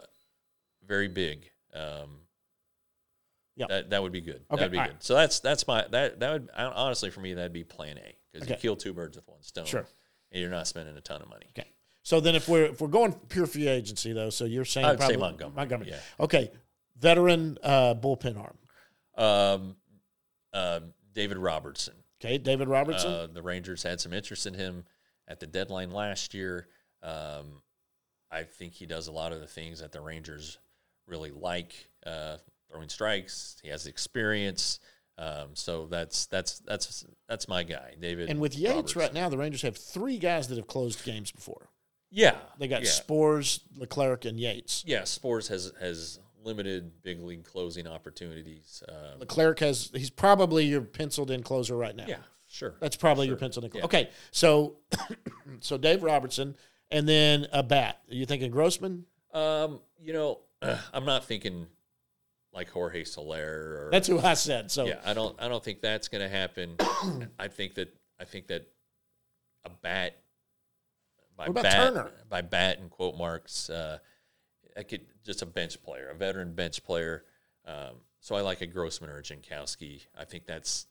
very 0.86 1.08
big. 1.08 1.50
Um, 1.74 2.18
Yeah. 3.54 3.66
that 3.68 3.90
that 3.90 4.02
would 4.02 4.12
be 4.12 4.20
good. 4.20 4.42
Okay, 4.50 4.56
That'd 4.56 4.72
be 4.72 4.78
all 4.78 4.86
good. 4.86 4.96
So 5.02 5.14
that's 5.14 5.40
that's 5.40 5.66
my 5.68 5.86
that 5.90 6.18
that 6.20 6.32
would 6.32 6.48
honestly 6.56 7.10
for 7.10 7.20
me 7.20 7.34
that'd 7.34 7.52
be 7.52 7.64
Plan 7.64 7.98
A 7.98 8.16
because 8.32 8.48
you 8.48 8.56
kill 8.56 8.76
two 8.76 8.92
birds 8.92 9.16
with 9.16 9.26
one 9.28 9.42
stone. 9.42 9.66
Sure. 9.66 9.86
and 10.32 10.40
you're 10.40 10.50
not 10.50 10.66
spending 10.66 10.96
a 10.96 11.00
ton 11.00 11.22
of 11.22 11.28
money. 11.28 11.46
Okay. 11.58 11.68
So 12.02 12.20
then, 12.20 12.34
if 12.34 12.48
we're 12.48 12.66
if 12.66 12.80
we're 12.80 12.88
going 12.88 13.12
pure 13.12 13.46
free 13.46 13.68
agency 13.68 14.12
though, 14.12 14.30
so 14.30 14.44
you're 14.44 14.64
saying 14.64 14.86
I 14.86 14.90
would 14.92 15.02
say 15.02 15.16
Montgomery, 15.16 15.56
Montgomery. 15.56 15.88
yeah. 15.90 15.98
Okay. 16.18 16.50
Veteran 16.98 17.58
uh, 17.62 17.94
bullpen 17.94 18.38
arm. 18.38 18.58
Um, 19.16 19.76
uh, 20.52 20.80
David 21.12 21.38
Robertson. 21.38 21.94
Okay. 22.20 22.38
David 22.38 22.68
Robertson. 22.68 23.10
Uh, 23.10 23.26
the 23.32 23.42
Rangers 23.42 23.82
had 23.82 24.00
some 24.00 24.12
interest 24.12 24.46
in 24.46 24.54
him 24.54 24.84
at 25.28 25.40
the 25.40 25.46
deadline 25.46 25.90
last 25.90 26.34
year. 26.34 26.66
Um, 27.02 27.62
I 28.30 28.44
think 28.44 28.74
he 28.74 28.86
does 28.86 29.08
a 29.08 29.12
lot 29.12 29.32
of 29.32 29.40
the 29.40 29.46
things 29.46 29.80
that 29.80 29.92
the 29.92 30.00
Rangers 30.00 30.58
really 31.06 31.30
like. 31.30 31.72
Uh, 32.06 32.36
throwing 32.70 32.88
strikes, 32.88 33.56
he 33.62 33.68
has 33.68 33.86
experience. 33.86 34.78
Um, 35.20 35.48
so 35.52 35.86
that's 35.86 36.24
that's 36.26 36.60
that's 36.60 37.04
that's 37.28 37.46
my 37.46 37.62
guy, 37.62 37.94
David. 38.00 38.30
and 38.30 38.40
with 38.40 38.56
Yates 38.56 38.96
right 38.96 39.12
now, 39.12 39.28
the 39.28 39.36
Rangers 39.36 39.60
have 39.62 39.76
three 39.76 40.16
guys 40.16 40.48
that 40.48 40.56
have 40.56 40.66
closed 40.66 41.04
games 41.04 41.30
before. 41.30 41.68
yeah, 42.10 42.36
They 42.58 42.68
got 42.68 42.82
yeah. 42.82 42.88
Sborz, 42.88 43.60
Leclerc, 43.76 44.24
and 44.24 44.40
Yates. 44.40 44.82
yeah. 44.86 45.02
Sborz 45.02 45.48
has 45.48 45.72
has 45.78 46.18
limited 46.42 47.02
big 47.02 47.20
league 47.22 47.44
closing 47.44 47.86
opportunities. 47.86 48.82
Um, 48.88 49.18
Leclerc 49.20 49.58
has 49.58 49.90
he's 49.94 50.08
probably 50.08 50.64
your 50.64 50.80
penciled 50.80 51.30
in 51.30 51.42
closer 51.42 51.76
right 51.76 51.94
now. 51.94 52.06
yeah, 52.08 52.16
sure. 52.48 52.76
That's 52.80 52.96
probably 52.96 53.26
your 53.26 53.36
penciled 53.36 53.66
in. 53.66 53.72
Yeah. 53.74 53.84
Okay. 53.84 54.08
So 54.30 54.76
so 55.60 55.76
Dave 55.76 56.02
Robertson, 56.02 56.56
and 56.90 57.06
then 57.06 57.46
a 57.52 57.62
bat. 57.62 58.00
Are 58.10 58.14
you 58.14 58.24
thinking 58.24 58.50
Grossman? 58.50 59.04
Um, 59.34 59.80
you 60.02 60.14
know, 60.14 60.38
I'm 60.94 61.04
not 61.04 61.24
thinking 61.24 61.66
like 62.52 62.70
Jorge 62.70 63.04
Soler 63.04 63.86
or 63.86 63.88
That's 63.92 64.08
who 64.08 64.18
I 64.18 64.34
said. 64.34 64.70
So 64.70 64.86
yeah, 64.86 65.00
I 65.04 65.14
don't 65.14 65.40
I 65.40 65.48
don't 65.48 65.62
think 65.62 65.80
that's 65.80 66.08
going 66.08 66.22
to 66.22 66.28
happen. 66.28 66.76
I 67.38 67.48
think 67.48 67.74
that 67.74 67.94
I 68.18 68.24
think 68.24 68.48
that 68.48 68.68
a 69.64 69.70
bat 69.70 70.16
by 71.36 71.44
What 71.44 71.50
about 71.50 71.62
bat 71.62 71.94
Turner? 71.94 72.10
by 72.28 72.40
bat 72.42 72.78
in 72.78 72.88
quote 72.88 73.16
marks 73.16 73.70
uh 73.70 73.98
I 74.76 74.82
could 74.82 75.02
just 75.24 75.42
a 75.42 75.46
bench 75.46 75.82
player, 75.82 76.08
a 76.08 76.14
veteran 76.14 76.54
bench 76.54 76.82
player. 76.84 77.24
Um, 77.66 77.96
so 78.20 78.34
I 78.34 78.40
like 78.40 78.60
a 78.60 78.66
Grossman 78.66 79.10
or 79.10 79.18
a 79.18 79.22
Jankowski. 79.22 80.06
I 80.18 80.24
think 80.24 80.46
that's 80.46 80.86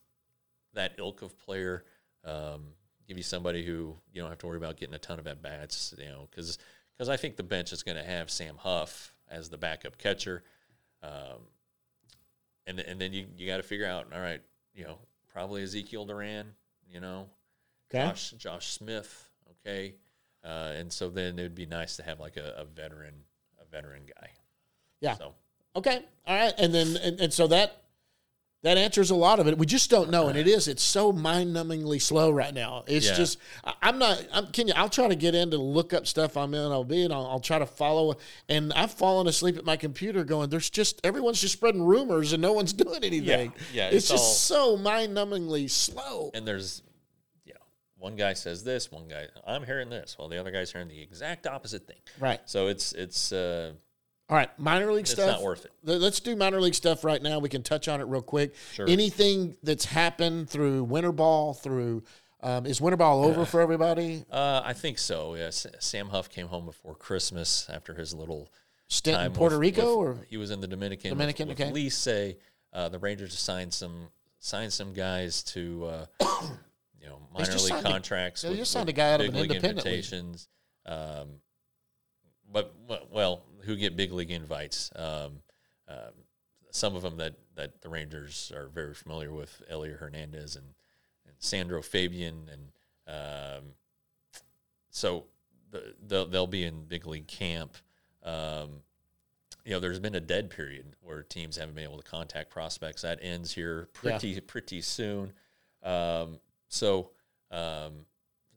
that 0.73 0.93
ilk 0.97 1.21
of 1.21 1.37
player. 1.39 1.85
Um, 2.25 2.73
give 3.07 3.17
you 3.17 3.23
somebody 3.23 3.65
who 3.65 3.95
you 4.11 4.21
don't 4.21 4.29
have 4.29 4.37
to 4.39 4.47
worry 4.47 4.57
about 4.57 4.77
getting 4.77 4.95
a 4.95 4.99
ton 4.99 5.19
of 5.19 5.27
at 5.27 5.41
bats, 5.41 5.93
you 5.97 6.05
know, 6.05 6.27
because 6.29 6.57
I 7.09 7.17
think 7.17 7.37
the 7.37 7.43
bench 7.43 7.71
is 7.71 7.83
going 7.83 7.97
to 7.97 8.03
have 8.03 8.29
Sam 8.29 8.55
Huff 8.57 9.15
as 9.29 9.49
the 9.49 9.57
backup 9.57 9.97
catcher. 9.97 10.43
Um, 11.03 11.39
and 12.67 12.79
and 12.79 12.99
then 12.99 13.13
you 13.13 13.27
you 13.37 13.47
got 13.47 13.57
to 13.57 13.63
figure 13.63 13.87
out, 13.87 14.07
all 14.13 14.21
right, 14.21 14.41
you 14.73 14.83
know, 14.83 14.97
probably 15.31 15.63
Ezekiel 15.63 16.05
Duran, 16.05 16.47
you 16.87 16.99
know, 16.99 17.27
okay. 17.93 18.07
Josh 18.07 18.31
Josh 18.31 18.67
Smith, 18.67 19.29
okay, 19.51 19.95
uh, 20.43 20.73
and 20.75 20.91
so 20.91 21.09
then 21.09 21.39
it 21.39 21.43
would 21.43 21.55
be 21.55 21.65
nice 21.65 21.95
to 21.97 22.03
have 22.03 22.19
like 22.19 22.37
a, 22.37 22.53
a 22.57 22.65
veteran 22.65 23.15
a 23.61 23.65
veteran 23.69 24.03
guy. 24.05 24.29
Yeah. 25.01 25.15
So 25.15 25.33
Okay. 25.75 26.03
All 26.27 26.35
right. 26.35 26.53
And 26.57 26.73
then 26.73 26.97
and, 26.97 27.19
and 27.19 27.33
so 27.33 27.47
that 27.47 27.83
that 28.61 28.77
answers 28.77 29.09
a 29.09 29.15
lot 29.15 29.39
of 29.39 29.47
it. 29.47 29.57
We 29.57 29.65
just 29.65 29.89
don't 29.89 30.09
know, 30.09 30.27
and 30.27 30.37
it 30.37 30.45
is. 30.47 30.67
It's 30.67 30.83
so 30.83 31.13
mind-numbingly 31.13 32.01
slow 32.01 32.29
right 32.29 32.53
now. 32.53 32.83
It's 32.87 33.07
Yeah. 33.07 33.13
just. 33.15 33.37
I'm 33.81 33.97
not. 33.97 34.21
I'm. 34.33 34.47
Can 34.47 34.67
you? 34.67 34.73
I'll 34.75 34.89
try 34.89 35.07
to 35.07 35.15
get 35.15 35.33
in 35.33 35.51
to 35.51 35.57
look 35.57 35.93
up 35.93 36.05
stuff 36.05 36.35
on 36.35 36.51
MLB, 36.51 37.05
and 37.05 37.13
I'll, 37.13 37.25
I'll 37.25 37.39
try 37.39 37.57
to 37.59 37.65
follow. 37.65 38.15
And 38.49 38.73
I've 38.73 38.91
fallen 38.91 39.27
asleep 39.27 39.57
at 39.57 39.63
my 39.63 39.77
computer, 39.77 40.23
going. 40.25 40.49
There's 40.49 40.69
just 40.69 40.99
everyone's 41.05 41.39
just 41.39 41.53
spreading 41.53 41.81
rumors, 41.83 42.33
and 42.33 42.41
no 42.41 42.51
one's 42.51 42.73
doing 42.85 43.03
anything. 43.03 43.53
yeah, 43.73 43.87
It's, 43.87 43.95
it's 43.95 44.09
just 44.09 44.43
so 44.45 44.75
mind-numbingly 44.75 45.69
slow. 45.69 46.31
and 46.33 46.45
there's 46.47 46.81
you 47.45 47.53
know 47.53 47.59
one 47.97 48.17
guy 48.17 48.33
says 48.33 48.63
this, 48.65 48.91
one 48.91 49.07
guy 49.07 49.27
I'm 49.47 49.63
hearing 49.63 49.89
this, 49.89 50.15
while 50.17 50.27
the 50.27 50.37
other 50.37 50.51
guy's 50.51 50.71
hearing 50.71 50.89
the 50.89 51.01
exact 51.01 51.47
opposite 51.47 51.87
thing. 51.87 51.99
Right. 52.19 52.41
So 52.45 52.67
it's 52.67 52.91
it's 52.91 53.31
uh, 53.31 53.71
All 54.29 54.37
right. 54.37 54.49
Minor 54.59 54.91
league 54.91 55.01
it's 55.01 55.11
stuff. 55.11 55.27
not 55.27 55.41
worth 55.41 55.65
it. 55.65 55.71
Let's 55.83 56.19
do 56.19 56.35
minor 56.35 56.61
league 56.61 56.75
stuff 56.75 57.03
right 57.03 57.21
now. 57.21 57.39
We 57.39 57.49
can 57.49 57.63
touch 57.63 57.87
on 57.87 57.99
it 57.99 58.03
real 58.03 58.21
quick. 58.21 58.53
Sure. 58.73 58.87
Anything 58.87 59.55
that's 59.63 59.85
happened 59.85 60.49
through 60.49 60.83
winter 60.83 61.11
ball, 61.11 61.55
through 61.55 62.03
um, 62.41 62.65
is 62.65 62.79
winter 62.79 62.97
ball 62.97 63.25
over 63.25 63.43
for 63.43 63.59
everybody? 63.59 64.23
Uh, 64.31 64.61
I 64.63 64.73
think 64.73 64.99
so. 64.99 65.35
Yes, 65.35 65.65
Sam 65.79 66.09
Huff 66.09 66.29
came 66.29 66.47
home 66.47 66.65
before 66.65 66.95
Christmas 66.95 67.67
after 67.69 67.93
his 67.95 68.13
little 68.13 68.49
Stint 68.87 69.21
in 69.21 69.31
Puerto 69.33 69.55
with- 69.55 69.61
Rico, 69.61 69.99
with- 69.99 70.19
or 70.19 70.25
he 70.29 70.37
was 70.37 70.51
in 70.51 70.61
the 70.61 70.67
Dominican. 70.67 71.09
Dominican, 71.09 71.47
with, 71.49 71.59
okay. 71.59 71.71
with 71.71 71.81
Licey. 71.81 72.35
Uh, 72.71 72.87
the 72.89 72.99
Rangers 72.99 73.37
signed 73.37 73.73
some 73.73 74.09
signed 74.39 74.71
some 74.71 74.93
guys 74.93 75.43
to 75.43 75.85
uh, 75.85 76.05
you 77.01 77.07
know 77.07 77.19
minor 77.33 77.55
league 77.55 77.73
a- 77.73 77.81
contracts. 77.81 78.43
they 78.43 78.55
just 78.55 78.71
signed 78.71 78.89
a 78.89 78.93
guy 78.93 79.13
out 79.13 79.21
of 79.21 79.27
an 79.27 79.35
independent 79.35 79.85
league. 79.85 79.93
invitations. 79.95 80.47
Um, 80.85 81.27
but 82.51 82.73
well, 83.11 83.43
who 83.69 83.75
get 83.75 83.95
big 83.95 84.11
league 84.11 84.31
invites? 84.31 84.91
Um, 84.95 85.41
um, 85.87 86.13
some 86.71 86.95
of 86.95 87.01
them 87.01 87.17
that 87.17 87.35
that 87.55 87.81
the 87.81 87.89
Rangers 87.89 88.51
are 88.55 88.67
very 88.67 88.93
familiar 88.93 89.31
with, 89.31 89.61
Elliot 89.69 89.97
Hernandez 89.99 90.55
and, 90.55 90.65
and 91.25 91.35
Sandro 91.39 91.81
Fabian, 91.81 92.49
and 92.51 92.71
um, 93.07 93.63
so 94.89 95.25
the, 95.71 95.95
they'll 96.07 96.25
they'll 96.25 96.47
be 96.47 96.63
in 96.63 96.85
big 96.85 97.05
league 97.05 97.27
camp. 97.27 97.77
Um, 98.23 98.81
you 99.65 99.71
know, 99.71 99.79
there's 99.79 99.99
been 99.99 100.15
a 100.15 100.21
dead 100.21 100.49
period 100.49 100.95
where 101.01 101.21
teams 101.21 101.57
haven't 101.57 101.75
been 101.75 101.83
able 101.83 102.01
to 102.01 102.09
contact 102.09 102.49
prospects. 102.49 103.03
That 103.03 103.19
ends 103.21 103.53
here 103.53 103.87
pretty 103.93 104.29
yeah. 104.29 104.39
pretty 104.47 104.81
soon. 104.81 105.31
Um, 105.83 106.39
so 106.69 107.11
um, 107.51 108.05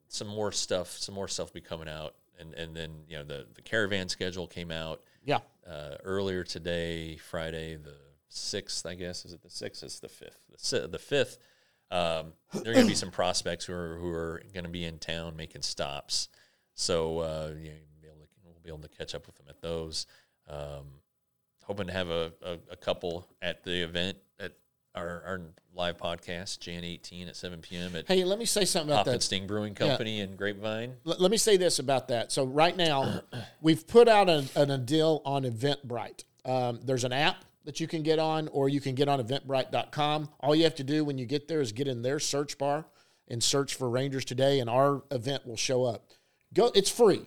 some 0.08 0.28
more 0.28 0.52
stuff, 0.52 0.90
some 0.90 1.14
more 1.14 1.28
stuff 1.28 1.48
will 1.48 1.60
be 1.60 1.66
coming 1.66 1.88
out, 1.88 2.14
and 2.38 2.54
and 2.54 2.76
then 2.76 2.90
you 3.08 3.16
know 3.16 3.24
the 3.24 3.46
the 3.54 3.62
caravan 3.62 4.08
schedule 4.08 4.46
came 4.46 4.70
out. 4.70 5.02
Yeah. 5.24 5.38
Uh, 5.68 5.96
earlier 6.02 6.42
today, 6.42 7.16
Friday 7.16 7.76
the 7.76 7.94
sixth, 8.28 8.84
I 8.86 8.94
guess. 8.94 9.24
Is 9.24 9.32
it 9.32 9.42
the 9.42 9.50
sixth? 9.50 9.82
It's 9.82 10.00
the 10.00 10.08
fifth. 10.08 10.70
The, 10.70 10.88
the 10.88 10.98
fifth. 10.98 11.38
Um, 11.90 12.32
there 12.52 12.72
are 12.72 12.74
going 12.74 12.86
to 12.86 12.90
be 12.90 12.94
some 12.94 13.10
prospects 13.12 13.66
who 13.66 13.74
are 13.74 13.96
who 14.00 14.10
are 14.10 14.42
going 14.52 14.64
to 14.64 14.70
be 14.70 14.84
in 14.84 14.98
town 14.98 15.36
making 15.36 15.62
stops. 15.62 16.28
So 16.74 17.18
uh, 17.18 17.52
you 17.56 17.70
know, 17.70 17.76
be 18.00 18.08
able 18.08 18.20
to, 18.20 18.26
we'll 18.44 18.54
be 18.62 18.70
able 18.70 18.88
to 18.88 18.88
catch 18.88 19.14
up 19.14 19.26
with 19.26 19.36
them 19.36 19.46
at 19.48 19.60
those. 19.60 20.06
Um, 20.48 20.86
hoping 21.64 21.86
to 21.86 21.92
have 21.92 22.08
a, 22.08 22.32
a, 22.44 22.58
a, 22.72 22.76
couple 22.76 23.28
at 23.40 23.62
the 23.62 23.82
event 23.82 24.18
our, 24.94 25.22
our 25.26 25.40
live 25.74 25.96
podcast, 25.96 26.60
Jan 26.60 26.84
18 26.84 27.28
at 27.28 27.36
7 27.36 27.60
p.m. 27.60 27.96
at 27.96 28.06
Hey, 28.06 28.24
let 28.24 28.38
me 28.38 28.44
say 28.44 28.64
something 28.64 28.92
about 28.92 29.06
that. 29.06 29.22
Sting 29.22 29.46
Brewing 29.46 29.74
Company 29.74 30.18
yeah. 30.18 30.24
in 30.24 30.36
Grapevine. 30.36 30.94
L- 31.06 31.16
let 31.18 31.30
me 31.30 31.36
say 31.36 31.56
this 31.56 31.78
about 31.78 32.08
that. 32.08 32.32
So 32.32 32.44
right 32.44 32.76
now, 32.76 33.22
we've 33.60 33.86
put 33.86 34.08
out 34.08 34.28
a, 34.28 34.46
a 34.56 34.78
deal 34.78 35.22
on 35.24 35.44
Eventbrite. 35.44 36.24
Um, 36.44 36.80
there's 36.84 37.04
an 37.04 37.12
app 37.12 37.44
that 37.64 37.80
you 37.80 37.86
can 37.86 38.02
get 38.02 38.18
on, 38.18 38.48
or 38.48 38.68
you 38.68 38.80
can 38.80 38.94
get 38.94 39.08
on 39.08 39.22
eventbrite.com. 39.22 40.28
All 40.40 40.54
you 40.54 40.64
have 40.64 40.74
to 40.76 40.84
do 40.84 41.04
when 41.04 41.16
you 41.16 41.26
get 41.26 41.48
there 41.48 41.60
is 41.60 41.72
get 41.72 41.86
in 41.88 42.02
their 42.02 42.18
search 42.18 42.58
bar 42.58 42.84
and 43.28 43.42
search 43.42 43.76
for 43.76 43.88
Rangers 43.88 44.24
Today, 44.24 44.60
and 44.60 44.68
our 44.68 45.02
event 45.10 45.46
will 45.46 45.56
show 45.56 45.84
up. 45.84 46.08
Go, 46.52 46.70
it's 46.74 46.90
free. 46.90 47.26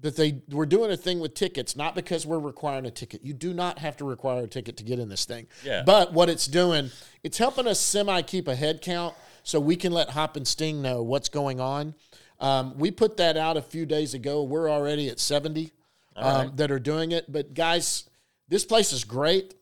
But 0.00 0.16
they 0.16 0.42
we're 0.50 0.66
doing 0.66 0.90
a 0.90 0.96
thing 0.96 1.20
with 1.20 1.34
tickets, 1.34 1.74
not 1.74 1.94
because 1.94 2.26
we're 2.26 2.38
requiring 2.38 2.84
a 2.86 2.90
ticket. 2.90 3.24
You 3.24 3.32
do 3.32 3.54
not 3.54 3.78
have 3.78 3.96
to 3.98 4.04
require 4.04 4.44
a 4.44 4.46
ticket 4.46 4.76
to 4.76 4.84
get 4.84 4.98
in 4.98 5.08
this 5.08 5.24
thing. 5.24 5.46
Yeah. 5.64 5.82
But 5.86 6.12
what 6.12 6.28
it's 6.28 6.46
doing, 6.46 6.90
it's 7.22 7.38
helping 7.38 7.66
us 7.66 7.80
semi 7.80 8.20
keep 8.22 8.46
a 8.46 8.54
head 8.54 8.82
count 8.82 9.14
so 9.42 9.58
we 9.58 9.76
can 9.76 9.92
let 9.92 10.10
Hop 10.10 10.36
and 10.36 10.46
Sting 10.46 10.82
know 10.82 11.02
what's 11.02 11.28
going 11.28 11.60
on. 11.60 11.94
Um, 12.40 12.76
we 12.76 12.90
put 12.90 13.16
that 13.16 13.36
out 13.36 13.56
a 13.56 13.62
few 13.62 13.86
days 13.86 14.12
ago. 14.12 14.42
We're 14.42 14.70
already 14.70 15.08
at 15.08 15.18
70 15.18 15.72
um, 16.16 16.24
right. 16.24 16.56
that 16.56 16.70
are 16.70 16.78
doing 16.78 17.12
it. 17.12 17.30
But 17.32 17.54
guys, 17.54 18.08
this 18.48 18.64
place 18.64 18.92
is 18.92 19.04
great 19.04 19.54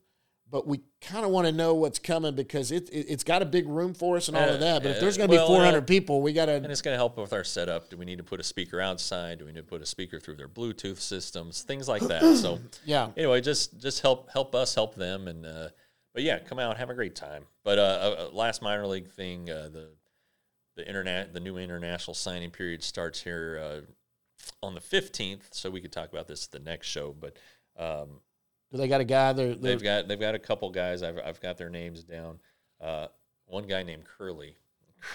but 0.54 0.68
we 0.68 0.78
kind 1.00 1.24
of 1.24 1.32
want 1.32 1.48
to 1.48 1.52
know 1.52 1.74
what's 1.74 1.98
coming 1.98 2.32
because 2.36 2.70
it, 2.70 2.88
it 2.92 3.08
has 3.08 3.24
got 3.24 3.42
a 3.42 3.44
big 3.44 3.66
room 3.66 3.92
for 3.92 4.16
us 4.16 4.28
and 4.28 4.36
all 4.36 4.48
uh, 4.48 4.54
of 4.54 4.60
that. 4.60 4.84
But 4.84 4.90
uh, 4.90 4.94
if 4.94 5.00
there's 5.00 5.16
going 5.16 5.28
to 5.28 5.34
well, 5.34 5.48
be 5.48 5.52
400 5.52 5.78
uh, 5.78 5.80
people, 5.80 6.22
we 6.22 6.32
got 6.32 6.46
to. 6.46 6.52
And 6.52 6.66
it's 6.66 6.80
going 6.80 6.94
to 6.94 6.96
help 6.96 7.16
with 7.16 7.32
our 7.32 7.42
setup. 7.42 7.90
Do 7.90 7.96
we 7.96 8.04
need 8.04 8.18
to 8.18 8.22
put 8.22 8.38
a 8.38 8.44
speaker 8.44 8.80
outside? 8.80 9.40
Do 9.40 9.46
we 9.46 9.50
need 9.50 9.58
to 9.58 9.66
put 9.66 9.82
a 9.82 9.86
speaker 9.86 10.20
through 10.20 10.36
their 10.36 10.46
Bluetooth 10.46 11.00
systems? 11.00 11.62
Things 11.62 11.88
like 11.88 12.02
that. 12.02 12.36
So 12.36 12.60
yeah. 12.84 13.08
Anyway, 13.16 13.40
just 13.40 13.80
just 13.80 14.00
help 14.00 14.30
help 14.30 14.54
us 14.54 14.76
help 14.76 14.94
them 14.94 15.26
and. 15.26 15.44
Uh, 15.44 15.68
but 16.12 16.22
yeah, 16.22 16.38
come 16.38 16.60
out, 16.60 16.76
have 16.76 16.90
a 16.90 16.94
great 16.94 17.16
time. 17.16 17.46
But 17.64 17.80
uh, 17.80 18.28
last 18.32 18.62
minor 18.62 18.86
league 18.86 19.10
thing, 19.10 19.50
uh, 19.50 19.70
the 19.72 19.88
the 20.76 20.86
internet, 20.86 21.34
the 21.34 21.40
new 21.40 21.56
international 21.56 22.14
signing 22.14 22.52
period 22.52 22.84
starts 22.84 23.20
here 23.20 23.60
uh, 23.60 23.80
on 24.64 24.76
the 24.76 24.80
fifteenth. 24.80 25.48
So 25.50 25.68
we 25.68 25.80
could 25.80 25.90
talk 25.90 26.12
about 26.12 26.28
this 26.28 26.46
at 26.46 26.52
the 26.52 26.60
next 26.60 26.86
show. 26.86 27.12
But 27.12 27.36
um, 27.76 28.20
they 28.78 28.88
got 28.88 29.00
a 29.00 29.04
guy? 29.04 29.32
They've 29.32 29.82
got 29.82 30.08
they've 30.08 30.20
got 30.20 30.34
a 30.34 30.38
couple 30.38 30.70
guys. 30.70 31.02
I've 31.02 31.18
I've 31.18 31.40
got 31.40 31.58
their 31.58 31.70
names 31.70 32.04
down. 32.04 32.38
Uh, 32.80 33.08
one 33.46 33.66
guy 33.66 33.82
named 33.82 34.04
Curly. 34.04 34.56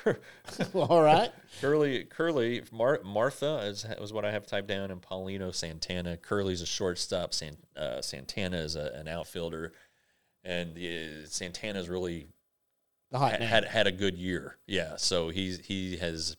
All 0.73 1.01
right. 1.01 1.31
Curly, 1.61 2.03
Curly, 2.05 2.63
Mar- 2.71 3.01
Martha 3.03 3.57
is, 3.65 3.85
was 3.99 4.13
what 4.13 4.25
I 4.25 4.31
have 4.31 4.45
typed 4.45 4.67
down, 4.67 4.91
and 4.91 5.01
Paulino 5.01 5.53
Santana. 5.53 6.17
Curly's 6.17 6.61
a 6.61 6.65
shortstop. 6.65 7.33
San, 7.33 7.57
uh, 7.75 8.01
Santana 8.01 8.57
is 8.57 8.75
a, 8.75 8.91
an 8.95 9.07
outfielder, 9.07 9.73
and 10.43 10.77
uh, 10.77 11.25
Santana's 11.25 11.89
really 11.89 12.27
had, 13.11 13.41
had, 13.41 13.65
had 13.65 13.87
a 13.87 13.91
good 13.91 14.17
year. 14.17 14.57
Yeah, 14.67 14.95
so 14.97 15.29
he's 15.29 15.59
he 15.59 15.97
has 15.97 16.37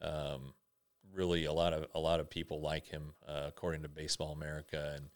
um, 0.00 0.54
really 1.12 1.44
a 1.44 1.52
lot 1.52 1.72
of 1.72 1.86
a 1.94 2.00
lot 2.00 2.20
of 2.20 2.30
people 2.30 2.60
like 2.60 2.86
him, 2.86 3.14
uh, 3.26 3.44
according 3.46 3.82
to 3.82 3.88
Baseball 3.88 4.32
America, 4.32 4.96
and 4.96 5.08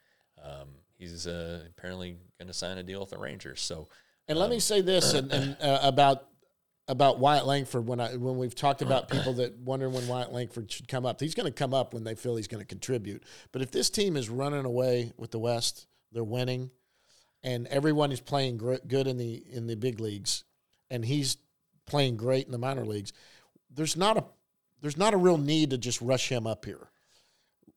um, 0.44 0.68
he's 1.02 1.26
uh, 1.26 1.64
apparently 1.68 2.16
going 2.38 2.48
to 2.48 2.54
sign 2.54 2.78
a 2.78 2.82
deal 2.82 3.00
with 3.00 3.10
the 3.10 3.18
Rangers. 3.18 3.60
So, 3.60 3.88
and 4.28 4.38
let 4.38 4.50
me 4.50 4.56
um, 4.56 4.60
say 4.60 4.80
this 4.80 5.14
and, 5.14 5.30
and 5.32 5.56
uh, 5.60 5.80
about 5.82 6.28
about 6.88 7.18
Wyatt 7.18 7.46
Langford 7.46 7.86
when 7.86 8.00
I 8.00 8.16
when 8.16 8.38
we've 8.38 8.54
talked 8.54 8.82
about 8.82 9.08
people 9.08 9.34
that 9.34 9.58
wonder 9.58 9.88
when 9.88 10.06
Wyatt 10.06 10.32
Langford 10.32 10.70
should 10.70 10.88
come 10.88 11.04
up. 11.04 11.20
He's 11.20 11.34
going 11.34 11.46
to 11.46 11.52
come 11.52 11.74
up 11.74 11.94
when 11.94 12.04
they 12.04 12.14
feel 12.14 12.36
he's 12.36 12.48
going 12.48 12.62
to 12.62 12.66
contribute. 12.66 13.24
But 13.52 13.62
if 13.62 13.70
this 13.70 13.90
team 13.90 14.16
is 14.16 14.28
running 14.28 14.64
away 14.64 15.12
with 15.16 15.30
the 15.30 15.38
West, 15.38 15.86
they're 16.12 16.24
winning, 16.24 16.70
and 17.42 17.66
everyone 17.68 18.12
is 18.12 18.20
playing 18.20 18.58
gr- 18.58 18.76
good 18.86 19.06
in 19.06 19.16
the 19.16 19.42
in 19.50 19.66
the 19.66 19.76
big 19.76 20.00
leagues, 20.00 20.44
and 20.90 21.04
he's 21.04 21.36
playing 21.86 22.16
great 22.16 22.46
in 22.46 22.52
the 22.52 22.58
minor 22.58 22.84
leagues. 22.84 23.12
There's 23.70 23.96
not 23.96 24.16
a 24.16 24.24
there's 24.80 24.96
not 24.96 25.14
a 25.14 25.18
real 25.18 25.38
need 25.38 25.70
to 25.70 25.78
just 25.78 26.00
rush 26.00 26.28
him 26.28 26.46
up 26.46 26.64
here. 26.64 26.88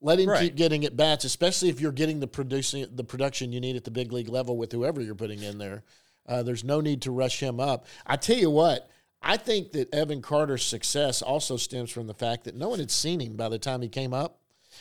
Let 0.06 0.20
him 0.20 0.30
right. 0.30 0.40
keep 0.40 0.56
getting 0.56 0.86
at 0.86 0.96
bats, 0.96 1.26
especially 1.26 1.70
if 1.70 1.82
you're 1.82 1.92
getting 1.92 2.20
the 2.20 2.28
producing 2.28 2.86
the 2.94 3.04
production 3.04 3.52
you 3.52 3.60
need 3.60 3.76
at 3.76 3.86
the 3.86 3.92
big 3.92 4.14
league 4.14 4.30
level 4.30 4.56
with 4.56 4.72
whoever 4.72 5.02
you're 5.02 5.16
putting 5.16 5.42
in 5.42 5.58
there. 5.58 5.84
Uh, 6.28 6.44
there's 6.44 6.64
no 6.64 6.80
need 6.80 7.02
to 7.02 7.12
rush 7.12 7.40
him 7.40 7.60
up. 7.60 7.88
I 8.06 8.16
tell 8.16 8.38
you 8.38 8.52
what, 8.52 8.88
I 9.20 9.38
think 9.38 9.72
that 9.72 9.92
Evan 9.92 10.22
Carter's 10.22 10.64
success 10.64 11.24
also 11.24 11.58
stems 11.58 11.90
from 11.90 12.06
the 12.06 12.14
fact 12.14 12.44
that 12.44 12.56
no 12.56 12.70
one 12.70 12.78
had 12.78 12.92
seen 12.92 13.20
him 13.20 13.36
by 13.36 13.50
the 13.50 13.58
time 13.58 13.82
he 13.82 13.90
came 13.90 14.14
up. 14.14 14.38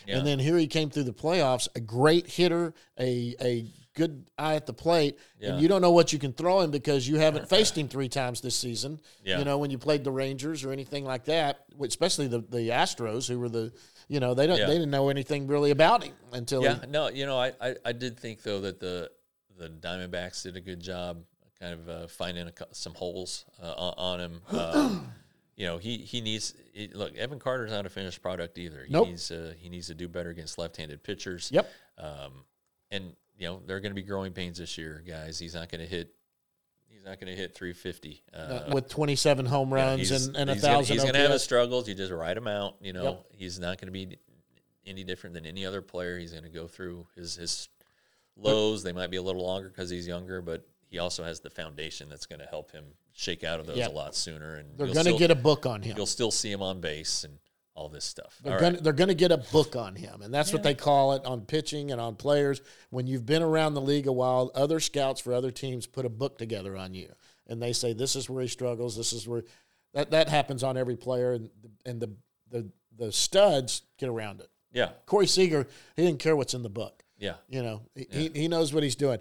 Yeah. 0.07 0.19
And 0.19 0.27
then 0.27 0.39
here 0.39 0.59
he 0.59 0.67
came 0.67 0.91
through 0.91 1.05
the 1.05 1.15
playoffs, 1.15 1.69
a 1.75 1.81
great 1.81 2.27
hitter, 2.27 2.75
a 3.01 3.35
a 3.41 3.65
good 3.95 4.27
eye 4.37 4.57
at 4.57 4.67
the 4.67 4.75
plate, 4.75 5.19
yeah. 5.39 5.53
and 5.53 5.63
you 5.63 5.69
don't 5.69 5.81
know 5.81 5.93
what 5.93 6.13
you 6.13 6.19
can 6.19 6.35
throw 6.35 6.61
him 6.61 6.71
because 6.71 7.09
you 7.09 7.17
haven't 7.17 7.49
faced 7.57 7.79
him 7.79 7.89
three 7.89 8.09
times 8.11 8.43
this 8.43 8.57
season. 8.57 9.01
Yeah. 9.25 9.39
You 9.39 9.47
know, 9.47 9.57
when 9.57 9.71
you 9.71 9.79
played 9.79 10.05
the 10.05 10.11
Rangers 10.11 10.65
or 10.65 10.73
anything 10.73 11.05
like 11.05 11.25
that, 11.27 11.65
especially 11.81 12.27
the 12.27 12.41
the 12.41 12.69
Astros, 12.69 13.27
who 13.27 13.39
were 13.39 13.49
the 13.49 13.73
you 14.09 14.21
know 14.21 14.35
they 14.35 14.47
don't 14.47 14.59
yeah. 14.59 14.67
they 14.67 14.75
didn't 14.75 14.91
know 14.91 15.09
anything 15.09 15.47
really 15.47 15.71
about 15.71 16.03
him 16.05 16.13
until 16.33 16.63
yeah 16.63 16.81
he, 16.81 16.87
no 16.87 17.09
you 17.09 17.27
know 17.27 17.39
I, 17.39 17.53
I, 17.61 17.75
I 17.85 17.93
did 17.93 18.19
think 18.19 18.43
though 18.43 18.61
that 18.61 18.81
the 18.81 19.11
the 19.57 19.69
Diamondbacks 19.69 20.43
did 20.43 20.57
a 20.57 20.61
good 20.61 20.81
job 20.81 21.25
kind 21.61 21.75
of 21.75 21.89
uh, 21.89 22.07
finding 22.07 22.47
a, 22.49 22.53
some 22.73 22.95
holes 22.95 23.45
uh, 23.63 23.73
on 23.97 24.21
him. 24.21 24.43
Uh, 24.51 24.97
you 25.57 25.67
know 25.67 25.79
he 25.79 25.99
he 25.99 26.21
needs 26.21 26.55
he, 26.73 26.89
look 26.89 27.17
Evan 27.17 27.39
Carter's 27.39 27.71
not 27.71 27.87
a 27.87 27.91
finished 27.91 28.23
product 28.23 28.59
either. 28.59 28.85
He 28.85 28.93
nope. 28.93 29.09
needs 29.09 29.31
uh, 29.31 29.55
he 29.57 29.69
needs 29.69 29.87
to 29.89 29.95
do 29.95 30.09
better 30.09 30.31
against 30.31 30.59
left-handed 30.59 31.03
pitchers. 31.03 31.51
Yep. 31.53 31.71
Um, 31.99 32.45
and 32.91 33.13
you 33.37 33.47
know 33.47 33.61
there 33.67 33.77
are 33.77 33.81
going 33.81 33.93
to 33.93 34.01
be 34.01 34.07
growing 34.07 34.33
pains 34.33 34.59
this 34.59 34.77
year, 34.77 35.03
guys. 35.07 35.39
He's 35.39 35.55
not 35.55 35.69
going 35.69 35.81
to 35.81 35.87
hit 35.87 36.11
he's 37.05 37.11
not 37.11 37.21
going 37.21 37.35
to 37.35 37.41
hit 37.41 37.55
350 37.55 38.23
uh, 38.33 38.37
uh, 38.37 38.71
with 38.73 38.89
27 38.89 39.47
home 39.47 39.73
runs 39.73 40.11
yeah, 40.11 40.17
and, 40.17 40.37
and 40.37 40.51
a 40.51 40.55
thousand. 40.55 40.95
he's 40.95 41.03
going 41.03 41.15
to 41.15 41.21
have 41.21 41.31
his 41.31 41.43
struggles. 41.43 41.89
You 41.89 41.95
just 41.95 42.13
ride 42.13 42.37
him 42.37 42.49
out. 42.49 42.77
You 42.81 42.93
know, 42.93 43.05
yep. 43.05 43.27
he's 43.33 43.59
not 43.59 43.79
going 43.79 43.87
to 43.87 43.93
be 43.93 44.19
any 44.87 45.05
different 45.05 45.35
than 45.35 45.47
any 45.47 45.67
other 45.67 45.83
player. 45.83 46.19
He's 46.19 46.33
going 46.33 46.45
to 46.45 46.51
go 46.51 46.67
through 46.67 47.07
his 47.15 47.37
his 47.37 47.69
lows. 48.37 48.83
They 48.83 48.93
might 48.93 49.11
be 49.11 49.17
a 49.17 49.23
little 49.23 49.45
longer 49.45 49.69
because 49.69 49.91
he's 49.91 50.07
younger, 50.07 50.41
but 50.41 50.67
he 50.89 50.99
also 50.99 51.25
has 51.25 51.41
the 51.41 51.51
foundation 51.51 52.09
that's 52.09 52.27
going 52.27 52.41
to 52.41 52.47
help 52.47 52.73
him 52.73 52.85
shake 53.13 53.45
out 53.45 53.61
of 53.61 53.67
those 53.67 53.77
yep. 53.77 53.91
a 53.91 53.95
lot 53.95 54.15
sooner. 54.15 54.57
And 54.57 54.77
they're 54.77 54.93
going 54.93 55.07
to 55.07 55.19
get 55.19 55.31
a 55.31 55.37
book 55.37 55.67
on 55.67 55.83
him. 55.83 55.97
You'll 55.97 56.07
still 56.07 56.31
see 56.31 56.51
him 56.51 56.63
on 56.63 56.81
base 56.81 57.25
and 57.25 57.39
all 57.75 57.89
this 57.89 58.05
stuff. 58.05 58.39
They're 58.43 58.59
going 58.59 58.75
right. 58.83 58.97
to 59.09 59.15
get 59.15 59.33
a 59.33 59.39
book 59.39 59.75
on 59.75 59.97
him, 59.97 60.23
and 60.23 60.33
that's 60.33 60.51
yeah. 60.51 60.57
what 60.57 60.63
they 60.63 60.75
call 60.75 61.15
it 61.15 61.25
on 61.25 61.43
pitching 61.43 61.91
and 61.91 62.01
on 62.01 62.15
players. 62.15 62.61
When 62.91 63.07
you've 63.07 63.27
been 63.27 63.43
around 63.43 63.75
the 63.75 63.81
league 63.81 64.07
a 64.07 64.13
while, 64.13 64.51
other 64.55 64.79
scouts 64.79 65.21
for 65.21 65.33
other 65.33 65.51
teams 65.51 65.87
put 65.87 66.07
a 66.07 66.09
book 66.09 66.39
together 66.39 66.77
on 66.77 66.95
you 66.95 67.09
and 67.47 67.63
they 67.63 67.73
say 67.73 67.93
this 67.93 68.17
is 68.17 68.29
where 68.29 68.43
he 68.43 68.49
struggles. 68.49 68.97
This 68.97 69.13
is 69.13 69.29
where 69.29 69.45
that 69.93 70.11
that 70.11 70.29
happens 70.29 70.63
on 70.63 70.77
every 70.77 70.97
player, 70.97 71.33
and 71.33 71.51
and 71.85 72.01
the 72.01 72.11
the 72.51 72.71
the 72.97 73.13
studs 73.13 73.83
get 73.99 74.09
around 74.09 74.41
it. 74.41 74.49
Yeah, 74.73 74.91
Corey 75.07 75.27
Seager, 75.27 75.67
he 75.97 76.05
didn't 76.05 76.21
care 76.21 76.37
what's 76.37 76.55
in 76.55 76.63
the 76.63 76.71
book. 76.71 77.03
Yeah, 77.19 77.35
you 77.49 77.63
know, 77.63 77.83
he 77.95 78.07
yeah. 78.11 78.19
he, 78.19 78.41
he 78.41 78.49
knows 78.49 78.73
what 78.73 78.83
he's 78.83 78.97
doing. 78.97 79.19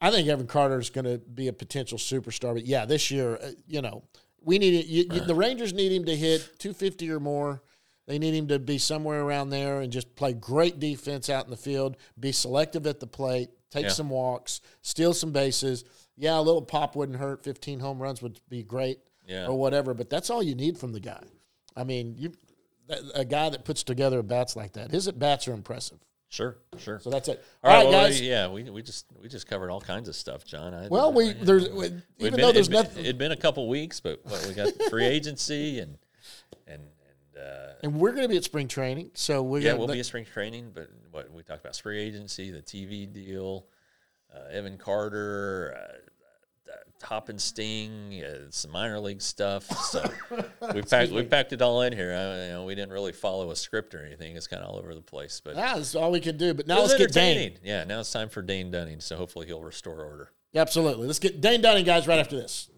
I 0.00 0.10
think 0.10 0.28
Evan 0.28 0.46
Carter 0.46 0.78
is 0.78 0.90
going 0.90 1.06
to 1.06 1.18
be 1.18 1.48
a 1.48 1.54
potential 1.54 1.96
superstar, 1.96 2.52
but 2.52 2.66
yeah, 2.66 2.84
this 2.84 3.10
year, 3.10 3.36
uh, 3.36 3.52
you 3.66 3.80
know, 3.80 4.02
we 4.42 4.58
need 4.58 4.74
it. 4.74 4.86
You, 4.86 5.06
you, 5.10 5.20
the 5.20 5.34
Rangers 5.34 5.72
need 5.72 5.90
him 5.90 6.04
to 6.04 6.14
hit 6.14 6.40
250 6.58 7.10
or 7.10 7.18
more. 7.18 7.62
They 8.06 8.18
need 8.18 8.34
him 8.34 8.48
to 8.48 8.58
be 8.58 8.78
somewhere 8.78 9.22
around 9.22 9.50
there 9.50 9.80
and 9.80 9.92
just 9.92 10.14
play 10.14 10.32
great 10.32 10.78
defense 10.78 11.28
out 11.28 11.44
in 11.44 11.50
the 11.50 11.56
field, 11.56 11.96
be 12.18 12.32
selective 12.32 12.86
at 12.86 13.00
the 13.00 13.06
plate, 13.06 13.50
take 13.70 13.84
yeah. 13.84 13.88
some 13.90 14.10
walks, 14.10 14.60
steal 14.82 15.12
some 15.12 15.32
bases 15.32 15.84
yeah, 16.16 16.38
a 16.38 16.40
little 16.40 16.62
pop 16.62 16.96
wouldn't 16.96 17.18
hurt. 17.18 17.44
15 17.44 17.80
home 17.80 18.00
runs 18.00 18.22
would 18.22 18.40
be 18.48 18.62
great 18.62 18.98
yeah. 19.26 19.46
or 19.46 19.58
whatever, 19.58 19.94
but 19.94 20.10
that's 20.10 20.30
all 20.30 20.42
you 20.42 20.54
need 20.54 20.78
from 20.78 20.92
the 20.92 21.00
guy. 21.00 21.22
I 21.76 21.84
mean, 21.84 22.14
you 22.16 22.32
a 23.14 23.24
guy 23.24 23.50
that 23.50 23.64
puts 23.64 23.82
together 23.82 24.22
bats 24.22 24.56
like 24.56 24.72
that, 24.74 24.90
his 24.90 25.08
at 25.08 25.18
bats 25.18 25.46
are 25.48 25.52
impressive. 25.52 25.98
Sure, 26.28 26.56
sure. 26.78 26.98
So 27.00 27.10
that's 27.10 27.28
it. 27.28 27.44
all 27.62 27.70
right, 27.70 27.84
well, 27.84 27.92
guys. 27.92 28.20
Yeah, 28.20 28.48
we, 28.48 28.64
we 28.64 28.82
just 28.82 29.06
we 29.20 29.28
just 29.28 29.46
covered 29.46 29.70
all 29.70 29.80
kinds 29.80 30.08
of 30.08 30.16
stuff, 30.16 30.44
John. 30.44 30.72
I, 30.74 30.88
Well, 30.88 31.12
we 31.12 31.32
there's 31.32 31.68
We'd 31.68 32.02
even 32.18 32.32
been- 32.32 32.40
though 32.40 32.52
there's 32.52 32.68
it'd 32.68 32.70
been- 32.70 32.82
nothing, 32.82 33.04
It'd 33.04 33.18
been 33.18 33.32
a 33.32 33.36
couple 33.36 33.68
weeks, 33.68 34.00
but 34.00 34.20
what, 34.24 34.44
we 34.46 34.54
got 34.54 34.72
free 34.90 35.04
agency 35.06 35.80
and 35.80 35.98
and 36.66 36.82
uh, 37.36 37.74
and 37.82 37.94
we're 37.94 38.12
going 38.12 38.22
to 38.22 38.28
be 38.28 38.36
at 38.36 38.44
spring 38.44 38.68
training, 38.68 39.10
so 39.14 39.42
we're 39.42 39.60
yeah, 39.60 39.70
gonna, 39.70 39.78
we'll 39.78 39.88
be 39.88 40.00
at 40.00 40.06
spring 40.06 40.24
training. 40.24 40.70
But 40.74 40.90
what 41.10 41.32
we 41.32 41.42
talked 41.42 41.60
about 41.60 41.76
free 41.76 42.00
agency, 42.00 42.50
the 42.50 42.62
TV 42.62 43.10
deal, 43.12 43.66
uh, 44.34 44.50
Evan 44.50 44.78
Carter, 44.78 45.76
uh, 45.76 46.72
uh, 46.72 47.06
Hop 47.06 47.28
and 47.28 47.40
Sting, 47.40 48.22
uh, 48.24 48.50
some 48.50 48.70
minor 48.70 48.98
league 48.98 49.20
stuff. 49.20 49.64
So 49.86 50.02
we 50.74 50.82
packed 50.82 51.12
we 51.12 51.22
packed 51.24 51.52
it 51.52 51.62
all 51.62 51.82
in 51.82 51.92
here. 51.92 52.12
I, 52.12 52.46
you 52.46 52.52
know, 52.52 52.64
we 52.64 52.74
didn't 52.74 52.92
really 52.92 53.12
follow 53.12 53.50
a 53.50 53.56
script 53.56 53.94
or 53.94 54.04
anything. 54.04 54.36
It's 54.36 54.46
kind 54.46 54.62
of 54.62 54.70
all 54.70 54.78
over 54.78 54.94
the 54.94 55.02
place, 55.02 55.40
but 55.44 55.54
that's 55.54 55.94
all 55.94 56.10
we 56.10 56.20
can 56.20 56.36
do. 56.36 56.54
But 56.54 56.66
now 56.66 56.80
let's 56.80 56.96
get 56.96 57.12
Dane. 57.12 57.58
Yeah, 57.62 57.84
now 57.84 58.00
it's 58.00 58.12
time 58.12 58.28
for 58.28 58.42
Dane 58.42 58.70
Dunning. 58.70 59.00
So 59.00 59.16
hopefully 59.16 59.46
he'll 59.46 59.62
restore 59.62 60.02
order. 60.02 60.32
Absolutely. 60.54 61.06
Let's 61.06 61.18
get 61.18 61.40
Dane 61.40 61.60
Dunning, 61.60 61.84
guys, 61.84 62.08
right 62.08 62.18
after 62.18 62.36
this. 62.36 62.70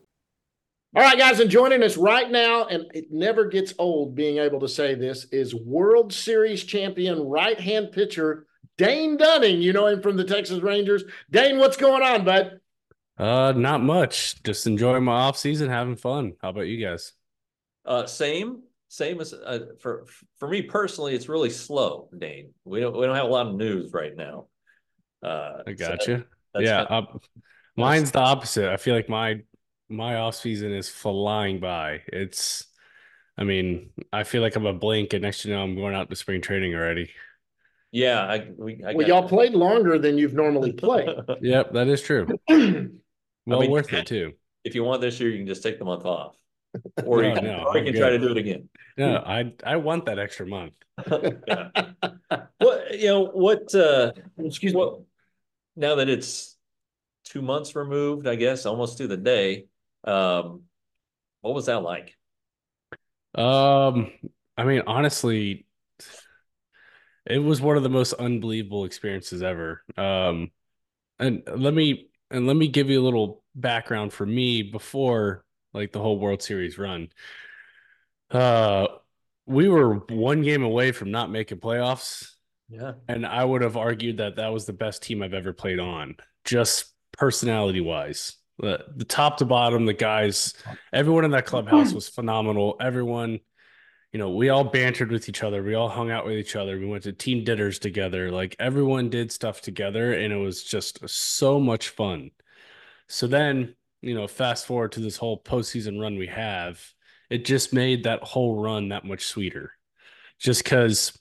All 0.96 1.02
right, 1.02 1.18
guys, 1.18 1.38
and 1.38 1.50
joining 1.50 1.82
us 1.82 1.98
right 1.98 2.30
now, 2.30 2.64
and 2.64 2.90
it 2.94 3.12
never 3.12 3.44
gets 3.44 3.74
old 3.78 4.14
being 4.14 4.38
able 4.38 4.58
to 4.60 4.68
say 4.68 4.94
this, 4.94 5.26
is 5.26 5.54
World 5.54 6.14
Series 6.14 6.64
champion 6.64 7.20
right 7.28 7.60
hand 7.60 7.92
pitcher 7.92 8.46
Dane 8.78 9.18
Dunning. 9.18 9.60
You 9.60 9.74
know 9.74 9.86
him 9.86 10.00
from 10.00 10.16
the 10.16 10.24
Texas 10.24 10.62
Rangers. 10.62 11.04
Dane, 11.30 11.58
what's 11.58 11.76
going 11.76 12.02
on, 12.02 12.24
bud? 12.24 12.60
Uh, 13.18 13.52
not 13.54 13.82
much. 13.82 14.42
Just 14.44 14.66
enjoying 14.66 15.04
my 15.04 15.12
off 15.12 15.36
season, 15.36 15.68
having 15.68 15.96
fun. 15.96 16.32
How 16.40 16.48
about 16.48 16.68
you 16.68 16.82
guys? 16.82 17.12
Uh, 17.84 18.06
same, 18.06 18.62
same 18.88 19.20
as 19.20 19.34
uh, 19.34 19.66
for 19.80 20.06
for 20.38 20.48
me 20.48 20.62
personally, 20.62 21.14
it's 21.14 21.28
really 21.28 21.50
slow, 21.50 22.08
Dane. 22.16 22.54
We 22.64 22.80
don't 22.80 22.96
we 22.96 23.04
don't 23.04 23.14
have 23.14 23.26
a 23.26 23.28
lot 23.28 23.48
of 23.48 23.56
news 23.56 23.92
right 23.92 24.16
now. 24.16 24.46
Uh, 25.22 25.64
I 25.66 25.74
so 25.74 25.88
got 25.88 26.06
you. 26.06 26.24
Yeah, 26.58 26.86
kind 26.86 27.06
uh, 27.12 27.18
mine's 27.76 28.10
the 28.10 28.20
opposite. 28.20 28.72
I 28.72 28.78
feel 28.78 28.94
like 28.94 29.10
my 29.10 29.42
my 29.88 30.16
off 30.16 30.34
season 30.34 30.72
is 30.72 30.88
flying 30.88 31.60
by. 31.60 32.02
It's, 32.08 32.66
I 33.38 33.44
mean, 33.44 33.90
I 34.12 34.24
feel 34.24 34.42
like 34.42 34.56
I'm 34.56 34.66
a 34.66 34.72
blink, 34.72 35.12
and 35.14 35.22
next 35.22 35.44
you 35.44 35.54
know, 35.54 35.62
I'm 35.62 35.76
going 35.76 35.94
out 35.94 36.10
to 36.10 36.16
spring 36.16 36.42
training 36.42 36.74
already. 36.74 37.10
yeah, 37.90 38.20
I 38.20 38.50
we 38.56 38.84
I 38.84 38.92
Well, 38.92 39.06
y'all 39.06 39.28
played 39.28 39.54
longer 39.54 39.98
than 39.98 40.18
you've 40.18 40.34
normally 40.34 40.72
played. 40.72 41.08
Yep, 41.40 41.72
that 41.72 41.88
is 41.88 42.02
true. 42.02 42.26
Well 43.46 43.60
mean, 43.60 43.70
worth 43.70 43.92
it 43.94 44.06
too. 44.06 44.34
if 44.64 44.74
you 44.74 44.84
want 44.84 45.00
this 45.00 45.18
year, 45.20 45.30
you 45.30 45.38
can 45.38 45.46
just 45.46 45.62
take 45.62 45.78
the 45.78 45.84
month 45.84 46.04
off, 46.04 46.36
or 47.00 47.22
you 47.24 47.32
No, 47.32 47.34
can, 47.34 47.44
no, 47.44 47.64
or 47.64 47.78
you 47.78 47.80
I'm 47.80 47.86
can 47.86 47.94
try 47.94 48.10
to 48.10 48.18
do 48.18 48.30
it 48.30 48.36
again. 48.36 48.68
No, 48.98 49.16
I 49.16 49.52
I 49.64 49.76
want 49.76 50.06
that 50.06 50.18
extra 50.18 50.46
month. 50.46 50.74
Yeah. 51.46 51.68
What 52.58 52.98
you 52.98 53.06
know? 53.06 53.24
What? 53.26 53.74
uh 53.74 54.12
Excuse 54.38 54.74
me. 54.74 54.82
Now 55.76 55.94
that 55.96 56.08
it's 56.08 56.56
two 57.24 57.42
months 57.42 57.76
removed, 57.76 58.26
I 58.26 58.34
guess 58.34 58.66
almost 58.66 58.98
to 58.98 59.06
the 59.06 59.16
day. 59.16 59.66
Um, 60.04 60.64
what 61.42 61.54
was 61.54 61.66
that 61.66 61.82
like? 61.82 62.16
Um, 63.34 64.12
I 64.56 64.64
mean, 64.64 64.82
honestly, 64.86 65.66
it 67.26 67.38
was 67.38 67.60
one 67.60 67.76
of 67.76 67.82
the 67.82 67.88
most 67.88 68.14
unbelievable 68.14 68.84
experiences 68.84 69.42
ever. 69.42 69.82
Um, 69.96 70.50
and 71.18 71.42
let 71.56 71.74
me 71.74 72.10
and 72.30 72.46
let 72.46 72.56
me 72.56 72.68
give 72.68 72.90
you 72.90 73.00
a 73.00 73.04
little 73.04 73.44
background 73.54 74.12
for 74.12 74.26
me 74.26 74.62
before 74.62 75.44
like 75.74 75.92
the 75.92 76.00
whole 76.00 76.18
World 76.18 76.42
Series 76.42 76.78
run. 76.78 77.10
Uh, 78.30 78.86
we 79.46 79.68
were 79.68 79.94
one 80.10 80.42
game 80.42 80.62
away 80.62 80.92
from 80.92 81.10
not 81.10 81.30
making 81.30 81.58
playoffs, 81.58 82.32
Yeah. 82.68 82.94
and 83.08 83.26
I 83.26 83.44
would 83.44 83.62
have 83.62 83.76
argued 83.76 84.18
that 84.18 84.36
that 84.36 84.52
was 84.52 84.66
the 84.66 84.72
best 84.72 85.02
team 85.02 85.22
I've 85.22 85.34
ever 85.34 85.52
played 85.52 85.80
on, 85.80 86.16
just 86.44 86.94
personality 87.12 87.80
wise. 87.80 88.36
The, 88.58 88.84
the 88.96 89.04
top 89.04 89.36
to 89.38 89.44
bottom, 89.44 89.86
the 89.86 89.92
guys, 89.92 90.54
everyone 90.92 91.24
in 91.24 91.30
that 91.30 91.46
clubhouse 91.46 91.92
was 91.92 92.08
phenomenal. 92.08 92.76
Everyone, 92.80 93.38
you 94.12 94.18
know, 94.18 94.30
we 94.30 94.48
all 94.48 94.64
bantered 94.64 95.12
with 95.12 95.28
each 95.28 95.44
other. 95.44 95.62
We 95.62 95.74
all 95.74 95.88
hung 95.88 96.10
out 96.10 96.26
with 96.26 96.34
each 96.34 96.56
other. 96.56 96.78
We 96.78 96.86
went 96.86 97.04
to 97.04 97.12
team 97.12 97.44
dinners 97.44 97.78
together. 97.78 98.32
Like 98.32 98.56
everyone 98.58 99.10
did 99.10 99.30
stuff 99.30 99.60
together, 99.60 100.12
and 100.12 100.32
it 100.32 100.36
was 100.36 100.64
just 100.64 101.08
so 101.08 101.60
much 101.60 101.90
fun. 101.90 102.32
So 103.08 103.26
then, 103.26 103.76
you 104.02 104.14
know, 104.14 104.26
fast 104.26 104.66
forward 104.66 104.92
to 104.92 105.00
this 105.00 105.16
whole 105.16 105.40
postseason 105.40 106.00
run 106.00 106.18
we 106.18 106.26
have, 106.26 106.82
it 107.30 107.44
just 107.44 107.72
made 107.72 108.04
that 108.04 108.22
whole 108.22 108.60
run 108.60 108.88
that 108.88 109.04
much 109.04 109.24
sweeter. 109.26 109.72
Just 110.38 110.64
because, 110.64 111.16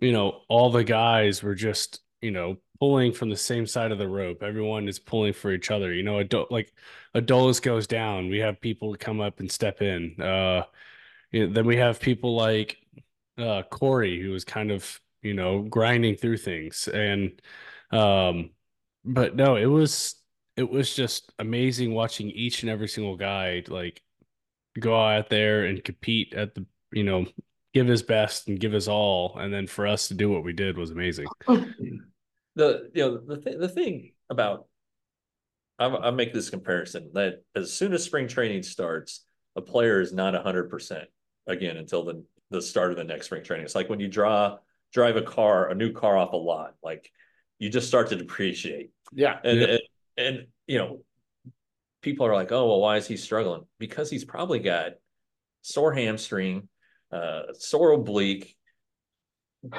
you 0.00 0.12
know, 0.12 0.40
all 0.48 0.70
the 0.70 0.84
guys 0.84 1.42
were 1.42 1.54
just, 1.54 2.00
you 2.20 2.30
know, 2.30 2.56
pulling 2.82 3.12
from 3.12 3.30
the 3.30 3.36
same 3.36 3.64
side 3.64 3.92
of 3.92 3.98
the 3.98 4.08
rope. 4.08 4.42
Everyone 4.42 4.88
is 4.88 4.98
pulling 4.98 5.32
for 5.32 5.52
each 5.52 5.70
other. 5.70 5.94
You 5.94 6.02
know, 6.02 6.18
a 6.18 6.24
do- 6.24 6.48
like 6.50 6.74
Adolis 7.14 7.62
goes 7.62 7.86
down, 7.86 8.28
we 8.28 8.38
have 8.38 8.60
people 8.60 8.96
come 8.98 9.20
up 9.20 9.38
and 9.38 9.48
step 9.48 9.80
in. 9.82 10.20
Uh, 10.20 10.64
you 11.30 11.46
know, 11.46 11.52
then 11.52 11.64
we 11.64 11.76
have 11.76 12.00
people 12.00 12.34
like 12.34 12.78
uh, 13.38 13.62
Corey, 13.70 14.20
who 14.20 14.30
was 14.32 14.44
kind 14.44 14.72
of, 14.72 15.00
you 15.22 15.32
know, 15.32 15.62
grinding 15.62 16.16
through 16.16 16.38
things. 16.38 16.88
And, 16.88 17.40
um, 17.92 18.50
but 19.04 19.36
no, 19.36 19.54
it 19.54 19.66
was, 19.66 20.16
it 20.56 20.68
was 20.68 20.92
just 20.92 21.32
amazing 21.38 21.94
watching 21.94 22.30
each 22.30 22.64
and 22.64 22.70
every 22.70 22.88
single 22.88 23.16
guy 23.16 23.62
like 23.68 24.02
go 24.76 25.00
out 25.00 25.30
there 25.30 25.66
and 25.66 25.84
compete 25.84 26.34
at 26.34 26.56
the, 26.56 26.66
you 26.90 27.04
know, 27.04 27.26
give 27.74 27.86
his 27.86 28.02
best 28.02 28.48
and 28.48 28.58
give 28.58 28.72
his 28.72 28.88
all. 28.88 29.38
And 29.38 29.54
then 29.54 29.68
for 29.68 29.86
us 29.86 30.08
to 30.08 30.14
do 30.14 30.28
what 30.28 30.42
we 30.42 30.52
did 30.52 30.76
was 30.76 30.90
amazing. 30.90 31.28
the 32.54 32.90
you 32.94 33.02
know 33.02 33.18
the 33.18 33.40
th- 33.40 33.58
the 33.58 33.68
thing 33.68 34.12
about 34.30 34.66
I 35.78 35.86
I 35.86 36.10
make 36.10 36.32
this 36.32 36.50
comparison 36.50 37.10
that 37.14 37.42
as 37.54 37.72
soon 37.72 37.92
as 37.92 38.04
spring 38.04 38.28
training 38.28 38.62
starts, 38.62 39.24
a 39.56 39.60
player 39.62 40.00
is 40.00 40.12
not 40.12 40.34
hundred 40.34 40.70
percent 40.70 41.08
again 41.46 41.76
until 41.76 42.04
the 42.04 42.24
the 42.50 42.62
start 42.62 42.90
of 42.90 42.96
the 42.96 43.04
next 43.04 43.26
spring 43.26 43.42
training. 43.42 43.64
It's 43.64 43.74
like 43.74 43.88
when 43.88 44.00
you 44.00 44.08
draw 44.08 44.58
drive 44.92 45.16
a 45.16 45.22
car, 45.22 45.70
a 45.70 45.74
new 45.74 45.90
car 45.92 46.16
off 46.18 46.32
a 46.34 46.36
lot, 46.36 46.74
like 46.82 47.10
you 47.58 47.70
just 47.70 47.88
start 47.88 48.08
to 48.10 48.16
depreciate. 48.16 48.90
Yeah. 49.12 49.38
And 49.42 49.60
Yep. 49.60 49.68
and, 49.70 49.80
and 50.26 50.46
you 50.66 50.78
know, 50.78 51.02
people 52.02 52.26
are 52.26 52.34
like, 52.34 52.52
oh 52.52 52.66
well, 52.66 52.80
why 52.80 52.96
is 52.98 53.06
he 53.06 53.16
struggling? 53.16 53.64
Because 53.78 54.10
he's 54.10 54.24
probably 54.24 54.58
got 54.58 54.92
sore 55.62 55.92
hamstring, 55.92 56.68
uh, 57.10 57.54
sore 57.54 57.92
oblique. 57.92 58.56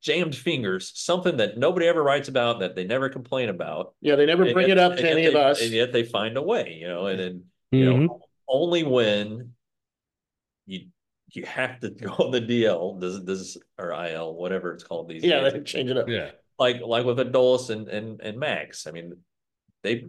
jammed 0.00 0.34
fingers, 0.36 0.92
something 0.94 1.36
that 1.38 1.58
nobody 1.58 1.86
ever 1.86 2.02
writes 2.02 2.28
about, 2.28 2.60
that 2.60 2.76
they 2.76 2.84
never 2.84 3.08
complain 3.08 3.48
about. 3.48 3.94
Yeah, 4.00 4.14
they 4.16 4.26
never 4.26 4.52
bring 4.52 4.68
yet- 4.68 4.78
it 4.78 4.78
up 4.78 4.96
to 4.96 5.02
yet 5.02 5.12
any 5.12 5.26
of 5.26 5.34
us. 5.34 5.60
and 5.62 5.70
yet 5.72 5.92
they 5.92 6.04
find 6.04 6.36
a 6.36 6.42
way, 6.42 6.78
you 6.80 6.86
know. 6.88 7.06
And 7.06 7.18
then 7.20 7.44
you 7.72 7.84
Mhm. 7.92 8.06
know, 8.06 8.20
only 8.48 8.82
when 8.84 9.52
you 10.66 10.86
you 11.34 11.44
have 11.44 11.78
to 11.80 11.90
go 11.90 12.08
on 12.12 12.30
the 12.30 12.40
DL, 12.40 12.98
does 12.98 13.20
does 13.20 13.58
or 13.78 13.92
IL, 13.92 14.34
whatever 14.34 14.72
it's 14.72 14.84
called 14.84 15.08
these 15.08 15.22
Yeah, 15.24 15.40
days. 15.42 15.52
they 15.52 15.60
change 15.60 15.90
it 15.90 15.96
up. 15.98 16.08
Yeah. 16.08 16.30
Like 16.58 16.80
like 16.80 17.04
with 17.04 17.18
Adolis 17.18 17.68
and 17.70 17.88
and 17.88 18.20
and 18.22 18.38
Max. 18.38 18.86
I 18.86 18.92
mean, 18.92 19.12
they 19.82 20.06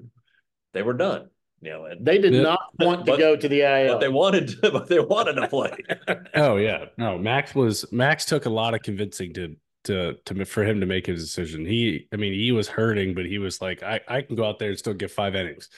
they 0.74 0.82
were 0.82 0.94
done, 0.94 1.30
you 1.62 1.72
know, 1.72 1.86
and 1.86 2.06
They 2.06 2.20
did 2.20 2.34
Yeah. 2.34 2.44
not 2.44 2.62
want 2.80 3.06
to 3.06 3.12
But- 3.14 3.20
go 3.20 3.36
to 3.36 3.48
the 3.50 3.64
IL. 3.64 3.94
but 3.96 4.00
they 4.00 4.08
wanted 4.08 4.48
to, 4.50 4.72
but 4.72 4.88
they 4.88 5.00
wanted 5.00 5.34
to 5.34 5.48
play. 5.50 5.76
Oh 6.36 6.56
yeah, 6.58 6.86
no. 6.98 7.18
Max 7.18 7.54
was 7.54 7.92
Max 7.92 8.24
took 8.26 8.46
a 8.46 8.50
lot 8.50 8.74
of 8.74 8.82
convincing 8.82 9.34
to 9.34 9.56
to 9.86 10.15
to 10.25 10.45
for 10.45 10.63
him 10.63 10.80
to 10.80 10.86
make 10.86 11.05
his 11.05 11.23
decision. 11.23 11.65
He, 11.65 12.07
I 12.13 12.17
mean, 12.17 12.34
he 12.34 12.51
was 12.51 12.67
hurting, 12.67 13.15
but 13.15 13.25
he 13.25 13.38
was 13.38 13.61
like, 13.61 13.84
I 13.84 14.01
I 14.07 14.21
can 14.21 14.36
go 14.36 14.45
out 14.45 14.59
there 14.59 14.69
and 14.69 14.77
still 14.77 14.93
get 14.93 15.11
five 15.11 15.36
innings. 15.36 15.69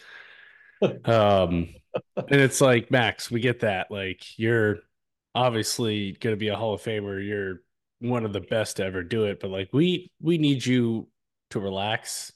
Um, 1.05 1.75
and 2.15 2.41
it's 2.41 2.61
like 2.61 2.89
Max, 2.89 3.29
we 3.29 3.39
get 3.39 3.59
that. 3.59 3.91
Like 3.91 4.39
you're 4.39 4.79
obviously 5.35 6.13
going 6.13 6.33
to 6.33 6.39
be 6.39 6.47
a 6.47 6.55
Hall 6.55 6.73
of 6.73 6.81
Famer. 6.81 7.25
You're 7.25 7.61
one 7.99 8.25
of 8.25 8.33
the 8.33 8.41
best 8.41 8.77
to 8.77 8.85
ever 8.85 9.03
do 9.03 9.25
it, 9.25 9.39
but 9.39 9.51
like 9.51 9.69
we 9.73 10.11
we 10.19 10.37
need 10.37 10.65
you 10.65 11.07
to 11.51 11.59
relax 11.59 12.33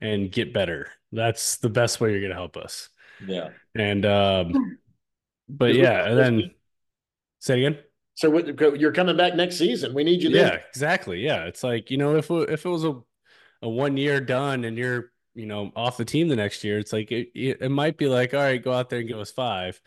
and 0.00 0.32
get 0.32 0.52
better. 0.52 0.88
That's 1.12 1.58
the 1.58 1.68
best 1.68 2.00
way 2.00 2.10
you're 2.10 2.20
going 2.20 2.30
to 2.30 2.36
help 2.36 2.56
us. 2.56 2.88
yeah. 3.26 3.50
And 3.74 4.06
um, 4.06 4.78
but 5.48 5.74
yeah, 5.74 6.08
and 6.08 6.18
then 6.18 6.50
say 7.40 7.54
it 7.62 7.66
again. 7.66 7.82
So 8.14 8.36
you're 8.74 8.92
coming 8.92 9.16
back 9.16 9.34
next 9.34 9.56
season. 9.56 9.94
We 9.94 10.04
need 10.04 10.22
you 10.22 10.30
Yeah, 10.30 10.50
there. 10.50 10.64
exactly. 10.68 11.20
Yeah, 11.20 11.44
it's 11.44 11.62
like 11.64 11.90
you 11.90 11.96
know, 11.96 12.16
if 12.16 12.30
if 12.30 12.64
it 12.64 12.68
was 12.68 12.84
a 12.84 13.00
a 13.62 13.68
one 13.68 13.96
year 13.96 14.20
done 14.20 14.64
and 14.64 14.76
you're 14.76 15.12
you 15.34 15.46
know 15.46 15.72
off 15.76 15.96
the 15.96 16.04
team 16.04 16.28
the 16.28 16.36
next 16.36 16.64
year, 16.64 16.78
it's 16.78 16.92
like 16.92 17.10
it, 17.12 17.28
it, 17.34 17.58
it 17.62 17.68
might 17.70 17.96
be 17.96 18.08
like, 18.08 18.34
all 18.34 18.40
right, 18.40 18.62
go 18.62 18.72
out 18.72 18.90
there 18.90 19.00
and 19.00 19.08
give 19.08 19.18
us 19.18 19.30
five, 19.30 19.80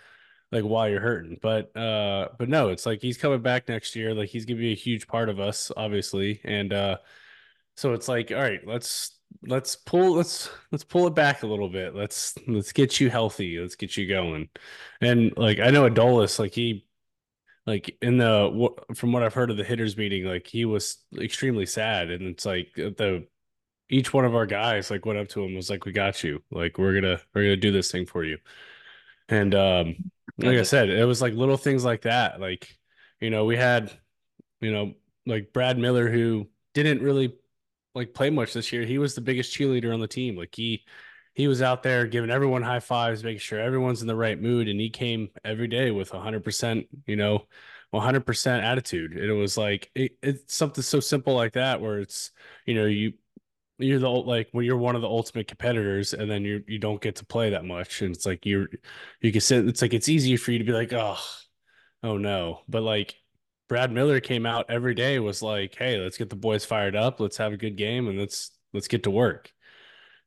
like 0.52 0.64
while 0.64 0.90
you're 0.90 1.02
hurting. 1.02 1.38
But 1.42 1.76
uh, 1.78 2.30
but 2.40 2.50
no, 2.50 2.70
it's 2.70 2.86
like 2.86 3.02
he's 3.02 3.18
coming 3.18 3.42
back 3.42 3.68
next 3.70 3.96
year. 3.96 4.14
Like 4.14 4.30
he's 4.30 4.46
gonna 4.46 4.60
be 4.60 4.72
a 4.74 4.76
huge 4.76 5.08
part 5.08 5.30
of 5.30 5.40
us, 5.40 5.72
obviously, 5.78 6.42
and 6.44 6.74
uh, 6.74 6.98
so 7.76 7.94
it's 7.94 8.08
like, 8.08 8.32
all 8.32 8.38
right, 8.38 8.66
let's 8.66 9.12
let's 9.48 9.76
pull 9.76 10.14
let's 10.16 10.50
let's 10.72 10.84
pull 10.84 11.08
it 11.08 11.16
back 11.16 11.44
a 11.44 11.48
little 11.48 11.70
bit. 11.70 11.96
Let's 11.96 12.36
let's 12.48 12.72
get 12.72 13.00
you 13.00 13.10
healthy. 13.10 13.60
Let's 13.60 13.76
get 13.76 13.98
you 13.98 14.08
going. 14.08 14.50
And 15.02 15.34
like 15.38 15.60
I 15.60 15.72
know 15.72 15.90
Adolis, 15.90 16.40
like 16.40 16.54
he 16.54 16.85
like 17.66 17.98
in 18.02 18.18
the 18.18 18.70
from 18.94 19.12
what 19.12 19.24
I've 19.24 19.34
heard 19.34 19.50
of 19.52 19.58
the 19.58 19.64
hitters 19.64 19.98
meeting, 19.98 20.26
like 20.26 20.48
he 20.48 20.66
was 20.66 20.98
extremely 21.20 21.66
sad, 21.66 22.12
and 22.12 22.24
it's 22.24 22.46
like 22.46 22.74
the 22.76 23.28
each 23.90 24.14
one 24.14 24.26
of 24.26 24.36
our 24.36 24.46
guys 24.46 24.92
like 24.92 25.06
went 25.06 25.20
up 25.20 25.30
to 25.30 25.44
him 25.44 25.56
was 25.56 25.70
like, 25.70 25.86
"We 25.86 25.92
got 25.92 26.24
you. 26.24 26.44
Like 26.52 26.78
we're 26.78 26.94
gonna 26.94 27.20
we're 27.34 27.44
gonna 27.44 27.58
do 27.58 27.72
this 27.72 27.92
thing 27.92 28.06
for 28.06 28.24
you." 28.24 28.38
And 29.30 29.56
um, 29.56 30.12
like 30.38 30.58
I 30.58 30.64
said, 30.64 30.90
it 30.90 31.06
was 31.06 31.22
like 31.22 31.34
little 31.34 31.58
things 31.58 31.84
like 31.84 32.04
that. 32.04 32.40
Like 32.40 32.78
you 33.20 33.30
know, 33.30 33.46
we 33.46 33.58
had 33.58 33.92
you 34.62 34.72
know 34.72 34.94
like 35.26 35.54
Brad 35.54 35.78
Miller 35.80 36.10
who 36.10 36.48
didn't 36.74 37.02
really 37.02 37.36
like 37.96 38.14
play 38.14 38.30
much 38.30 38.54
this 38.54 38.72
year. 38.72 38.84
He 38.86 38.98
was 39.00 39.16
the 39.16 39.22
biggest 39.22 39.56
cheerleader 39.56 39.94
on 39.94 40.00
the 40.02 40.08
team. 40.08 40.36
Like 40.38 40.54
he 40.54 40.84
he 41.36 41.48
was 41.48 41.62
out 41.62 41.84
there 41.84 42.08
giving 42.08 42.32
everyone 42.32 42.64
high 42.64 42.80
fives, 42.80 43.24
making 43.24 43.40
sure 43.40 43.60
everyone's 43.60 44.02
in 44.02 44.08
the 44.08 44.16
right 44.16 44.42
mood, 44.42 44.68
and 44.70 44.80
he 44.80 44.90
came 44.90 45.30
every 45.44 45.68
day 45.68 45.92
with 45.92 46.14
a 46.14 46.20
hundred 46.20 46.44
percent, 46.44 46.88
you 47.06 47.18
know, 47.18 47.46
one 47.92 48.04
hundred 48.04 48.26
percent 48.26 48.64
attitude. 48.64 49.12
And 49.12 49.30
it 49.30 49.34
was 49.34 49.58
like 49.58 49.92
it, 49.96 50.18
it's 50.24 50.56
something 50.56 50.84
so 50.84 51.00
simple 51.02 51.36
like 51.36 51.54
that, 51.54 51.82
where 51.82 52.00
it's 52.00 52.32
you 52.66 52.74
know 52.74 52.86
you 52.86 53.14
you're 53.78 54.00
the 54.00 54.10
like 54.10 54.48
when 54.54 54.66
you're 54.66 54.78
one 54.78 54.96
of 54.96 55.02
the 55.02 55.10
ultimate 55.10 55.48
competitors, 55.48 56.14
and 56.14 56.32
then 56.32 56.44
you 56.46 56.64
you 56.68 56.80
don't 56.80 57.02
get 57.02 57.18
to 57.18 57.26
play 57.26 57.50
that 57.52 57.66
much, 57.66 58.02
and 58.02 58.16
it's 58.16 58.26
like 58.26 58.46
you're 58.46 58.68
you 59.22 59.32
can 59.32 59.42
sit. 59.42 59.68
It's 59.68 59.82
like 59.82 59.94
it's 59.94 60.10
easy 60.10 60.38
for 60.38 60.52
you 60.54 60.60
to 60.60 60.66
be 60.66 60.72
like, 60.72 60.94
oh, 60.94 61.18
oh 62.04 62.18
no, 62.18 62.62
but 62.70 62.82
like 62.84 63.16
Brad 63.68 63.92
Miller 63.92 64.20
came 64.22 64.46
out 64.46 64.68
every 64.70 64.96
day 64.96 65.20
was 65.20 65.42
like, 65.42 65.76
hey, 65.76 65.98
let's 66.00 66.18
get 66.18 66.30
the 66.30 66.36
boys 66.36 66.64
fired 66.66 66.96
up, 66.96 67.20
let's 67.20 67.38
have 67.38 67.54
a 67.54 67.58
good 67.58 67.76
game, 67.78 68.08
and 68.08 68.20
let's 68.20 68.52
let's 68.74 68.88
get 68.88 69.04
to 69.04 69.12
work. 69.12 69.52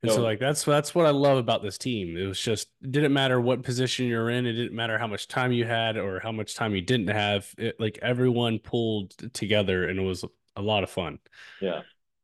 And 0.03 0.11
No. 0.11 0.17
so 0.17 0.23
like 0.23 0.39
that's 0.39 0.65
that's 0.65 0.95
what 0.95 1.07
I 1.07 1.11
love 1.11 1.39
about 1.39 1.63
this 1.63 1.77
team. 1.77 2.17
It 2.17 2.27
was 2.27 2.41
just 2.41 2.69
it 2.83 2.93
didn't 2.93 3.13
matter 3.13 3.41
what 3.41 3.63
position 3.65 4.07
you're 4.07 4.31
in, 4.31 4.47
it 4.47 4.53
didn't 4.53 4.77
matter 4.77 4.97
how 4.99 5.09
much 5.09 5.27
time 5.27 5.51
you 5.53 5.65
had 5.65 5.97
or 5.97 6.21
how 6.21 6.31
much 6.31 6.55
time 6.55 6.75
you 6.75 6.81
didn't 6.83 7.09
have. 7.09 7.53
It 7.59 7.81
like 7.81 7.99
everyone 8.01 8.61
pulled 8.61 9.11
together 9.35 9.89
and 9.89 9.99
it 9.99 10.03
was 10.03 10.25
a 10.55 10.63
lot 10.63 10.85
of 10.85 10.91
fun. 10.91 11.19
Yeah. 11.61 11.81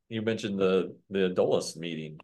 You 0.08 0.22
mentioned 0.22 0.58
the 0.58 0.94
the 1.10 1.30
Adolis 1.34 1.76
meeting. 1.76 2.20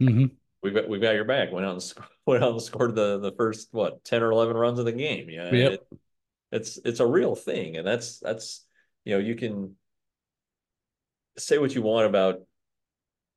Mm-hmm. 0.00 0.26
We've 0.62 0.74
got 0.74 0.88
we've 0.88 1.00
got 1.00 1.14
your 1.14 1.24
back. 1.24 1.52
Went 1.52 1.64
out 1.66 1.72
and 1.74 1.82
sc- 1.82 2.00
went 2.26 2.42
out 2.42 2.52
and 2.52 2.62
scored 2.62 2.96
the 2.96 3.18
the 3.20 3.32
first 3.32 3.68
what 3.72 4.02
ten 4.04 4.22
or 4.24 4.32
eleven 4.32 4.56
runs 4.56 4.78
of 4.80 4.86
the 4.86 4.92
game. 4.92 5.28
Yeah, 5.30 5.52
Yep. 5.52 5.72
it- 5.72 5.86
it's 6.52 6.78
it's 6.84 6.98
a 6.98 7.06
real 7.06 7.36
thing, 7.36 7.76
and 7.76 7.86
that's 7.86 8.18
that's 8.18 8.66
you 9.04 9.12
know 9.14 9.20
you 9.20 9.36
can 9.36 9.76
say 11.38 11.58
what 11.58 11.72
you 11.74 11.80
want 11.82 12.06
about 12.06 12.40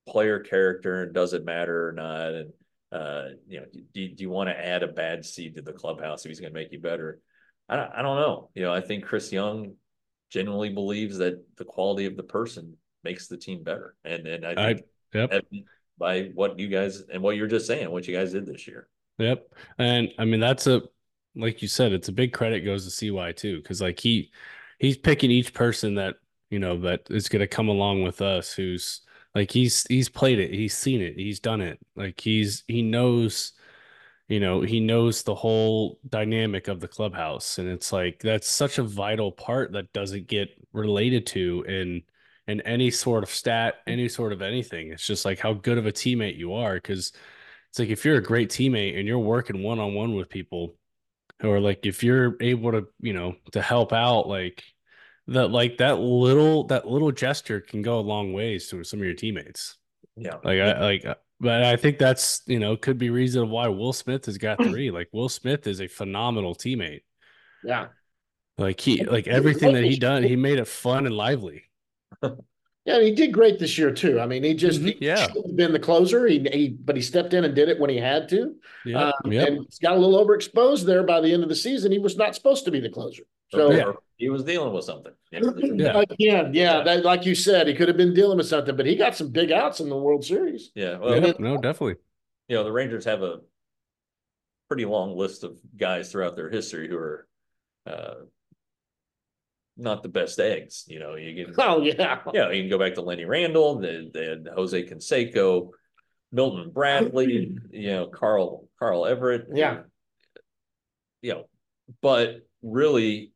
player 0.08 0.40
character 0.40 1.04
and 1.04 1.14
does 1.14 1.34
it 1.34 1.46
matter 1.46 1.90
or 1.90 1.92
not, 1.92 2.34
and 2.34 2.54
uh 2.92 3.30
you 3.48 3.60
know 3.60 3.66
do, 3.94 4.08
do 4.10 4.22
you 4.24 4.30
want 4.30 4.50
to 4.50 4.66
add 4.66 4.84
a 4.84 4.88
bad 4.88 5.26
seed 5.26 5.56
to 5.56 5.62
the 5.62 5.74
clubhouse 5.74 6.26
if 6.26 6.30
he's 6.30 6.40
going 6.40 6.54
to 6.54 6.60
make 6.60 6.72
you 6.72 6.80
better? 6.80 7.20
I 7.70 7.76
don't, 7.78 7.92
I 7.96 8.02
don't 8.02 8.18
know. 8.18 8.50
You 8.56 8.64
know, 8.64 8.74
I 8.74 8.82
think 8.82 9.06
Chris 9.06 9.32
Young 9.32 9.76
genuinely 10.30 10.70
believes 10.70 11.18
that 11.18 11.44
the 11.58 11.66
quality 11.66 12.06
of 12.06 12.18
the 12.18 12.24
person 12.24 12.76
makes 13.04 13.28
the 13.28 13.38
team 13.38 13.64
better, 13.64 13.96
and 14.04 14.28
and 14.28 14.46
I 14.46 14.52
I 14.52 14.74
think 14.74 14.86
yep. 15.14 15.32
evident 15.32 15.66
by 15.98 16.32
what 16.34 16.60
you 16.60 16.68
guys 16.68 17.04
and 17.12 17.22
what 17.22 17.36
you're 17.38 17.48
just 17.48 17.68
saying, 17.68 17.90
what 17.90 18.08
you 18.08 18.16
guys 18.16 18.32
did 18.32 18.46
this 18.46 18.68
year. 18.68 18.88
Yep. 19.20 19.48
And 19.78 20.10
I 20.18 20.26
mean 20.26 20.40
that's 20.40 20.68
a 20.68 20.82
like 21.36 21.62
you 21.62 21.68
said, 21.68 21.94
it's 21.94 22.10
a 22.10 22.14
big 22.14 22.34
credit 22.34 22.62
goes 22.62 22.86
to 22.86 22.92
CY 22.92 23.32
too, 23.34 23.58
because 23.58 23.82
like 23.82 24.00
he 24.00 24.32
he's 24.80 24.98
picking 24.98 25.32
each 25.32 25.54
person 25.54 25.96
that 25.96 26.16
you 26.50 26.60
know 26.60 26.78
that 26.82 27.08
is 27.10 27.30
gonna 27.30 27.48
come 27.48 27.70
along 27.70 28.04
with 28.04 28.22
us 28.22 28.54
who's 28.54 29.02
like 29.36 29.52
he's 29.52 29.86
he's 29.88 30.10
played 30.10 30.40
it, 30.40 30.52
he's 30.54 30.76
seen 30.76 31.02
it, 31.02 31.16
he's 31.16 31.40
done 31.40 31.62
it. 31.62 31.80
Like 31.96 32.20
he's 32.20 32.64
he 32.68 32.82
knows, 32.82 33.54
you 34.28 34.40
know, 34.40 34.62
he 34.62 34.80
knows 34.80 35.24
the 35.24 35.36
whole 35.36 36.00
dynamic 36.08 36.68
of 36.68 36.80
the 36.80 36.88
clubhouse. 36.88 37.58
And 37.58 37.68
it's 37.70 37.92
like 37.92 38.20
that's 38.22 38.50
such 38.50 38.78
a 38.78 38.84
vital 38.84 39.32
part 39.32 39.74
that 39.74 39.94
doesn't 39.94 40.28
get 40.28 40.50
related 40.74 41.26
to 41.28 41.64
in 41.68 42.04
in 42.48 42.62
any 42.62 42.92
sort 42.92 43.24
of 43.24 43.30
stat, 43.30 43.76
any 43.88 44.10
sort 44.10 44.34
of 44.34 44.42
anything. 44.42 44.92
It's 44.92 45.06
just 45.08 45.26
like 45.26 45.40
how 45.40 45.54
good 45.54 45.78
of 45.78 45.86
a 45.88 45.92
teammate 45.92 46.38
you 46.38 46.54
are. 46.54 46.80
Cause 46.80 47.14
it's 47.70 47.80
like 47.80 47.90
if 47.90 48.06
you're 48.06 48.18
a 48.18 48.24
great 48.24 48.50
teammate 48.50 48.98
and 49.00 49.08
you're 49.08 49.20
working 49.20 49.64
one 49.64 49.80
on 49.80 49.94
one 49.94 50.16
with 50.16 50.30
people, 50.30 50.76
or 51.44 51.60
like 51.60 51.86
if 51.86 52.04
you're 52.04 52.36
able 52.42 52.72
to, 52.72 52.88
you 53.00 53.14
know, 53.14 53.36
to 53.54 53.62
help 53.62 53.94
out, 53.94 54.28
like 54.28 54.64
that, 55.28 55.50
like 55.52 55.78
that 55.78 56.00
little 56.00 56.66
that 56.66 56.88
little 56.88 57.12
gesture 57.12 57.62
can 57.62 57.82
go 57.82 58.00
a 58.00 58.02
long 58.02 58.34
ways 58.34 58.68
to 58.70 58.84
some 58.84 59.00
of 59.00 59.06
your 59.06 59.16
teammates. 59.16 59.78
Yeah. 60.16 60.36
Like 60.44 60.60
I 60.60 60.80
like, 60.82 61.06
uh, 61.06 61.16
but 61.40 61.64
I 61.64 61.76
think 61.76 61.98
that's 61.98 62.42
you 62.46 62.60
know 62.60 62.78
could 62.78 62.98
be 62.98 63.10
reason 63.10 63.50
why 63.50 63.68
Will 63.68 63.94
Smith 63.94 64.26
has 64.26 64.38
got 64.38 64.62
three. 64.64 64.92
Like 64.92 65.10
Will 65.12 65.30
Smith 65.30 65.68
is 65.68 65.82
a 65.82 65.88
phenomenal 65.88 66.56
teammate. 66.56 67.02
Yeah. 67.64 67.88
Like 68.58 68.80
he 68.80 69.04
like 69.04 69.28
everything 69.28 69.74
that 69.74 69.84
he 69.84 69.98
done, 69.98 70.24
he 70.24 70.36
made 70.36 70.60
it 70.60 70.68
fun 70.68 71.06
and 71.06 71.16
lively. 71.16 71.64
Yeah, 72.86 73.00
he 73.00 73.12
did 73.16 73.32
great 73.32 73.60
this 73.60 73.78
year 73.78 73.92
too. 73.94 74.20
I 74.20 74.26
mean, 74.26 74.44
he 74.44 74.54
just 74.54 74.82
Mhm, 74.82 74.98
he 75.00 75.06
yeah. 75.06 75.22
have 75.22 75.56
been 75.56 75.72
the 75.72 75.80
closer. 75.80 76.28
He, 76.28 76.40
he 76.52 76.68
but 76.68 76.98
he 76.98 77.02
stepped 77.02 77.34
in 77.34 77.46
and 77.46 77.56
did 77.56 77.70
it 77.70 77.80
when 77.80 77.90
he 77.90 77.96
had 77.96 78.28
to. 78.28 78.56
Yeah, 78.84 79.12
Um, 79.24 79.32
yeah, 79.32 79.46
And 79.46 79.66
got 79.82 79.96
a 79.96 80.00
little 80.00 80.22
overexposed 80.26 80.84
there 80.86 81.04
by 81.04 81.22
the 81.22 81.32
end 81.34 81.44
of 81.44 81.50
the 81.50 81.56
season. 81.56 81.94
He 81.94 82.00
was 82.00 82.18
not 82.18 82.36
supposed 82.36 82.66
to 82.66 82.72
be 82.72 82.82
the 82.82 82.90
closer. 82.90 83.24
So 83.54 83.72
Yeah. 83.72 83.92
he 84.18 84.30
was 84.30 84.44
dealing 84.44 84.74
with 84.74 84.86
something. 84.86 85.14
Yeah. 85.32 86.04
again, 86.10 86.54
yeah, 86.54 86.84
that, 86.84 87.04
like 87.04 87.26
you 87.26 87.34
said, 87.36 87.68
he 87.68 87.74
could 87.74 87.88
have 87.88 87.98
been 87.98 88.14
dealing 88.14 88.38
with 88.38 88.48
something, 88.48 88.76
but 88.76 88.86
he 88.86 88.96
got 88.96 89.16
some 89.16 89.30
big 89.32 89.52
outs 89.52 89.80
in 89.80 89.90
the 89.90 89.98
World 89.98 90.24
Series. 90.26 90.72
Yeah. 90.76 90.98
Well, 90.98 91.20
yeah. 91.24 91.34
No, 91.40 91.58
definitely. 91.58 91.96
you 92.48 92.56
know, 92.56 92.64
the 92.64 92.72
Rangers 92.72 93.06
have 93.06 93.22
a 93.24 93.40
pretty 94.68 94.86
long 94.86 95.16
list 95.18 95.44
of 95.44 95.58
guys 95.76 96.12
throughout 96.12 96.36
their 96.36 96.50
history 96.50 96.88
who 96.88 96.98
are 96.98 97.28
uh, 97.88 98.14
not 99.78 100.04
the 100.04 100.10
best 100.10 100.40
eggs. 100.40 100.86
You 100.88 101.00
know, 101.00 101.16
you 101.16 101.46
can, 101.46 101.56
Oh 101.60 101.82
yeah, 101.82 102.20
yeah, 102.34 102.50
you 102.52 102.64
can 102.64 102.70
go 102.70 102.80
back 102.80 102.94
to 102.96 103.02
Lenny 103.02 103.26
Randle, 103.26 103.80
they, 103.80 104.10
they 104.14 104.26
had 104.26 104.48
Jose 104.56 104.84
Canseco, 104.84 105.70
Milton 106.32 106.70
Bradley, 106.72 107.58
you 107.72 107.88
know, 107.92 108.08
Carl 108.08 108.68
Carl 108.80 109.06
Everett. 109.06 109.48
Yeah. 109.54 109.82
You 111.22 111.34
know, 111.34 111.44
but 112.02 112.42
really, 112.62 113.32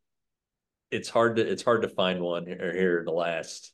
it's 0.92 1.10
hard 1.10 1.36
to 1.38 1.42
it's 1.50 1.64
hard 1.64 1.82
to 1.84 1.90
find 1.90 2.22
one 2.22 2.46
here, 2.46 2.74
here 2.74 3.00
in 3.00 3.06
the 3.06 3.12
last 3.12 3.74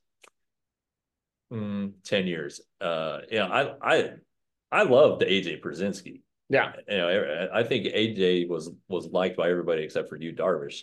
mm, 1.52 1.92
ten 2.04 2.28
years. 2.28 2.62
Uh, 2.82 3.20
you 3.32 3.40
know, 3.40 3.48
I 3.48 3.94
I 3.96 4.10
I 4.72 4.84
loved 4.84 5.22
AJ 5.22 5.62
Pierzynski. 5.62 6.22
yeah. 6.50 6.74
You 6.88 6.98
know, 6.98 7.50
I 7.54 7.64
think 7.64 7.86
AJ 7.88 8.48
was 8.50 8.72
was 8.88 9.08
liked 9.08 9.38
by 9.38 9.50
everybody 9.50 9.84
except 9.84 10.10
for 10.10 10.16
Yu, 10.18 10.34
Darvish. 10.34 10.82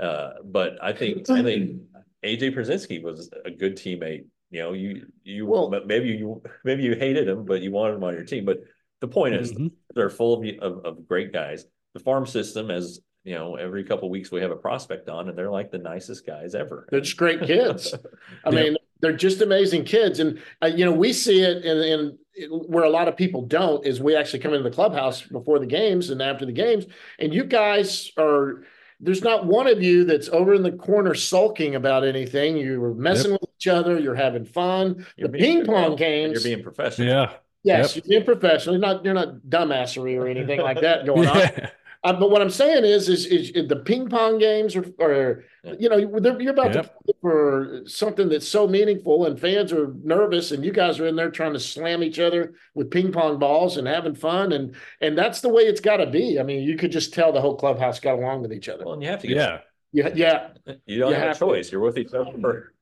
Uh, 0.00 0.30
but 0.44 0.82
I 0.82 0.92
think 0.92 1.28
I 1.30 1.42
think 1.42 1.82
AJ 2.24 2.54
Pierzynski 2.54 3.02
was 3.02 3.30
a 3.44 3.50
good 3.50 3.76
teammate. 3.76 4.26
You 4.50 4.60
know, 4.60 4.72
you 4.72 5.06
you 5.22 5.46
Well- 5.46 5.70
maybe 5.86 6.08
you 6.08 6.42
maybe 6.64 6.82
you 6.82 6.94
hated 6.94 7.28
him, 7.28 7.44
but 7.44 7.60
you 7.62 7.70
wanted 7.70 7.94
him 7.96 8.04
on 8.04 8.14
your 8.14 8.24
team. 8.24 8.44
But 8.44 8.60
the 9.00 9.08
point 9.08 9.34
is, 9.34 9.52
Mhm. 9.52 9.70
they're 9.94 10.10
full 10.10 10.42
of, 10.42 10.58
of 10.60 10.84
of 10.84 11.08
great 11.08 11.32
guys. 11.32 11.64
The 11.94 12.00
farm 12.00 12.26
system, 12.26 12.70
as 12.70 13.00
you 13.24 13.34
know, 13.34 13.56
every 13.56 13.84
couple 13.84 14.06
of 14.06 14.10
weeks 14.10 14.30
we 14.30 14.40
have 14.40 14.50
a 14.50 14.56
prospect 14.56 15.08
on, 15.08 15.28
and 15.28 15.36
they're 15.36 15.50
like 15.50 15.70
the 15.70 15.78
nicest 15.78 16.26
guys 16.26 16.54
ever. 16.54 16.86
They're 16.90 17.00
just 17.00 17.16
great 17.16 17.42
kids. 17.42 17.94
I 18.44 18.50
Yeah. 18.50 18.62
mean, 18.62 18.76
they're 19.00 19.12
just 19.16 19.40
amazing 19.42 19.84
kids, 19.84 20.18
and 20.20 20.40
uh, 20.62 20.66
you 20.66 20.84
know 20.84 20.92
we 20.92 21.12
see 21.12 21.42
it 21.42 21.64
in, 21.64 21.78
in 21.78 22.18
where 22.50 22.84
a 22.84 22.90
lot 22.90 23.08
of 23.08 23.16
people 23.16 23.42
don't 23.42 23.84
is 23.86 24.00
we 24.00 24.14
actually 24.16 24.38
come 24.40 24.54
into 24.54 24.68
the 24.68 24.74
clubhouse 24.74 25.22
before 25.22 25.58
the 25.58 25.66
games 25.66 26.10
and 26.10 26.20
after 26.22 26.46
the 26.46 26.52
games, 26.52 26.86
and 27.18 27.32
you 27.34 27.44
guys 27.44 28.10
are. 28.18 28.64
There's 29.00 29.22
not 29.22 29.46
one 29.46 29.68
of 29.68 29.80
you 29.80 30.02
that's 30.02 30.28
over 30.30 30.54
in 30.54 30.64
the 30.64 30.72
corner 30.72 31.14
sulking 31.14 31.76
about 31.76 32.04
anything. 32.04 32.56
You're 32.56 32.92
messing 32.94 33.30
with 33.30 33.44
each 33.56 33.68
other. 33.68 33.96
You're 33.96 34.16
having 34.16 34.44
fun. 34.44 35.06
You're 35.16 35.28
the 35.28 35.38
being- 35.38 35.58
ping 35.58 35.66
pong 35.66 35.94
games. 35.94 36.32
You're 36.44 36.54
being 36.56 36.64
professional. 36.64 37.06
Yeah. 37.06 37.30
yes, 37.62 37.94
Yep. 37.94 38.04
you're 38.06 38.10
being 38.20 38.24
professional. 38.24 38.74
You're 38.74 38.80
not. 38.80 39.04
You're 39.04 39.14
not 39.14 39.36
dumbassery 39.48 40.18
or 40.20 40.26
anything 40.26 40.60
like 40.60 40.80
that 40.80 41.06
going 41.06 41.28
on. 41.28 41.36
Yeah. 41.36 41.70
Uh, 42.04 42.12
but 42.12 42.30
what 42.30 42.40
I'm 42.40 42.50
saying 42.50 42.84
is, 42.84 43.08
is, 43.08 43.26
is 43.26 43.66
the 43.68 43.76
ping 43.76 44.08
pong 44.08 44.38
games 44.38 44.76
are, 44.76 44.84
are 45.00 45.44
you 45.78 45.88
know, 45.88 45.96
you're 45.96 46.52
about 46.52 46.72
Yep. 46.74 46.84
to 46.84 46.90
play 47.04 47.14
for 47.20 47.82
something 47.86 48.28
that's 48.28 48.46
so 48.46 48.68
meaningful, 48.68 49.26
and 49.26 49.38
fans 49.38 49.72
are 49.72 49.92
nervous, 50.04 50.52
and 50.52 50.64
you 50.64 50.70
guys 50.72 51.00
are 51.00 51.06
in 51.08 51.16
there 51.16 51.30
trying 51.30 51.54
to 51.54 51.60
slam 51.60 52.02
each 52.04 52.20
other 52.20 52.54
with 52.74 52.90
ping 52.90 53.10
pong 53.10 53.38
balls 53.40 53.76
and 53.78 53.88
having 53.88 54.14
fun, 54.14 54.52
and 54.52 54.76
and 55.00 55.18
that's 55.18 55.40
the 55.40 55.48
way 55.48 55.62
it's 55.62 55.80
got 55.80 55.96
to 55.96 56.06
be. 56.06 56.38
I 56.38 56.44
mean, 56.44 56.62
you 56.62 56.76
could 56.76 56.92
just 56.92 57.12
tell 57.12 57.32
the 57.32 57.40
whole 57.40 57.56
clubhouse 57.56 57.98
got 57.98 58.14
along 58.18 58.42
with 58.42 58.52
each 58.52 58.68
other. 58.68 58.84
Well, 58.84 58.94
and 58.94 59.02
you 59.02 59.08
have 59.08 59.20
to 59.22 59.26
get 59.26 59.36
Yeah. 59.36 59.58
Yeah, 59.90 60.10
yeah, 60.14 60.48
You 60.86 60.98
don't 60.98 61.08
You 61.08 61.14
have, 61.14 61.22
have 61.22 61.30
a 61.30 61.34
to. 61.34 61.38
choice. 61.40 61.72
You're 61.72 61.80
with 61.80 61.96
each 61.98 62.12
other 62.12 62.30
for 62.40 62.74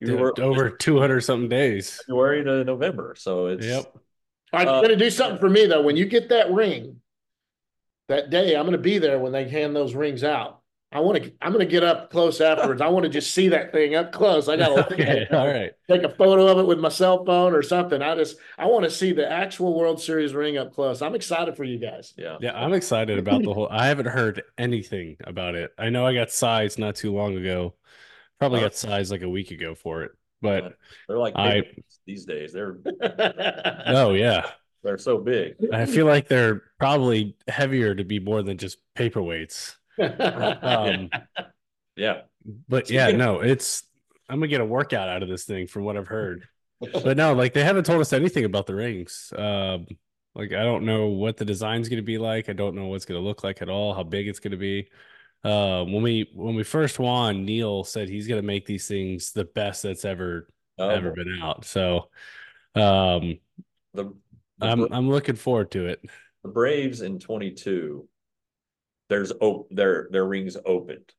you 0.00 0.06
Dude, 0.08 0.20
were 0.20 0.40
over 0.40 0.70
200 0.70 1.20
something 1.20 1.48
days. 1.48 2.00
February 2.06 2.42
to 2.42 2.64
November. 2.64 3.14
So 3.18 3.46
it's 3.48 3.66
Yep. 3.66 3.94
I'm 4.52 4.66
Uh, 4.68 4.76
going 4.80 4.88
to 4.88 4.96
do 4.96 5.10
something 5.10 5.38
for 5.38 5.50
me 5.50 5.66
though. 5.66 5.82
When 5.82 5.96
you 5.96 6.06
get 6.06 6.30
that 6.30 6.50
ring, 6.52 7.00
that 8.08 8.30
day, 8.30 8.54
I'm 8.56 8.62
going 8.64 8.72
to 8.72 8.78
be 8.78 8.98
there 8.98 9.18
when 9.18 9.32
they 9.32 9.48
hand 9.48 9.74
those 9.74 9.94
rings 9.94 10.24
out. 10.24 10.60
I 10.92 11.00
want 11.00 11.20
to. 11.24 11.32
I'm 11.42 11.52
going 11.52 11.66
to 11.66 11.70
get 11.70 11.82
up 11.82 12.10
close 12.12 12.40
afterwards. 12.40 12.80
I 12.80 12.86
want 12.86 13.02
to 13.02 13.08
just 13.08 13.32
see 13.34 13.48
that 13.48 13.72
thing 13.72 13.96
up 13.96 14.12
close. 14.12 14.48
I 14.48 14.56
got 14.56 14.68
to 14.68 14.74
look 14.76 14.92
at 14.92 15.00
okay, 15.00 15.20
it. 15.22 15.32
all 15.34 15.48
right. 15.48 15.72
Take 15.90 16.04
a 16.04 16.08
photo 16.08 16.46
of 16.46 16.58
it 16.58 16.66
with 16.68 16.78
my 16.78 16.88
cell 16.88 17.24
phone 17.24 17.52
or 17.52 17.62
something. 17.62 18.00
I 18.00 18.14
just 18.14 18.36
I 18.58 18.66
want 18.66 18.84
to 18.84 18.90
see 18.92 19.12
the 19.12 19.28
actual 19.28 19.76
World 19.76 20.00
Series 20.00 20.34
ring 20.34 20.56
up 20.56 20.72
close. 20.72 21.02
I'm 21.02 21.16
excited 21.16 21.56
for 21.56 21.64
you 21.64 21.78
guys. 21.80 22.14
Yeah. 22.16 22.36
Yeah, 22.40 22.52
I'm 22.54 22.72
excited 22.74 23.18
about 23.18 23.42
the 23.42 23.52
whole. 23.52 23.66
I 23.72 23.86
haven't 23.88 24.06
heard 24.06 24.42
anything 24.56 25.16
about 25.24 25.56
it. 25.56 25.72
I 25.76 25.90
know 25.90 26.06
I 26.06 26.14
got 26.14 26.30
sized 26.30 26.78
not 26.78 26.94
too 26.94 27.12
long 27.12 27.36
ago. 27.36 27.74
Probably 28.38 28.60
Uh, 28.60 28.64
got 28.64 28.74
sized 28.76 29.10
like 29.10 29.22
a 29.22 29.28
week 29.28 29.50
ago 29.50 29.74
for 29.74 30.04
it. 30.04 30.12
But 30.42 30.74
They're 31.08 31.18
like 31.18 31.34
I- 31.34 31.62
these 32.06 32.24
days. 32.24 32.52
They're 32.52 32.76
oh 33.86 34.12
yeah, 34.12 34.48
they're 34.84 34.98
so 34.98 35.18
big. 35.18 35.56
I 35.72 35.86
feel 35.86 36.06
like 36.06 36.28
they're 36.28 36.62
probably 36.78 37.36
heavier 37.48 37.94
to 37.94 38.04
be 38.04 38.20
more 38.20 38.42
than 38.42 38.58
just 38.58 38.78
paperweights. 38.96 39.76
Um, 39.98 41.10
Yeah. 41.96 42.22
but 42.68 42.90
yeah, 42.90 43.10
no, 43.12 43.40
it's 43.40 43.84
I'm 44.28 44.38
gonna 44.38 44.48
get 44.48 44.60
a 44.60 44.64
workout 44.64 45.08
out 45.08 45.22
of 45.22 45.28
this 45.28 45.44
thing 45.44 45.66
from 45.66 45.84
what 45.84 45.96
I've 45.96 46.08
heard. 46.08 46.48
But 46.92 47.16
no, 47.16 47.32
like 47.34 47.52
they 47.54 47.64
haven't 47.64 47.84
told 47.86 48.00
us 48.00 48.12
anything 48.12 48.44
about 48.44 48.66
the 48.66 48.74
rings. 48.74 49.32
Um, 49.36 49.86
like 50.34 50.52
I 50.52 50.62
don't 50.64 50.84
know 50.84 51.06
what 51.06 51.36
the 51.36 51.44
design's 51.44 51.88
gonna 51.88 52.02
be 52.02 52.18
like. 52.18 52.48
I 52.48 52.52
don't 52.52 52.74
know 52.74 52.86
what's 52.86 53.04
gonna 53.04 53.20
look 53.20 53.44
like 53.44 53.62
at 53.62 53.68
all. 53.68 53.94
How 53.94 54.02
big 54.02 54.28
it's 54.28 54.40
gonna 54.40 54.56
be. 54.56 54.90
Uh, 55.44 55.84
when 55.84 56.02
we 56.02 56.30
when 56.34 56.54
we 56.56 56.64
first 56.64 56.98
won, 56.98 57.44
Neil 57.44 57.84
said 57.84 58.08
he's 58.08 58.26
gonna 58.26 58.42
make 58.42 58.66
these 58.66 58.88
things 58.88 59.32
the 59.32 59.44
best 59.44 59.82
that's 59.84 60.04
ever 60.04 60.48
Oh, 60.76 60.88
ever 60.88 61.12
been 61.12 61.38
out. 61.40 61.64
So, 61.64 62.10
um, 62.74 63.38
the, 63.92 64.04
the, 64.04 64.12
I'm 64.60 64.86
Bra- 64.86 64.96
I'm 64.96 65.08
looking 65.08 65.36
forward 65.36 65.70
to 65.72 65.86
it. 65.86 66.00
the 66.42 66.48
Braves 66.50 67.00
in 67.00 67.18
22. 67.18 68.08
There's 69.10 69.32
op- 69.40 69.68
their 69.70 70.08
their 70.10 70.24
rings 70.24 70.56
opened. 70.64 71.12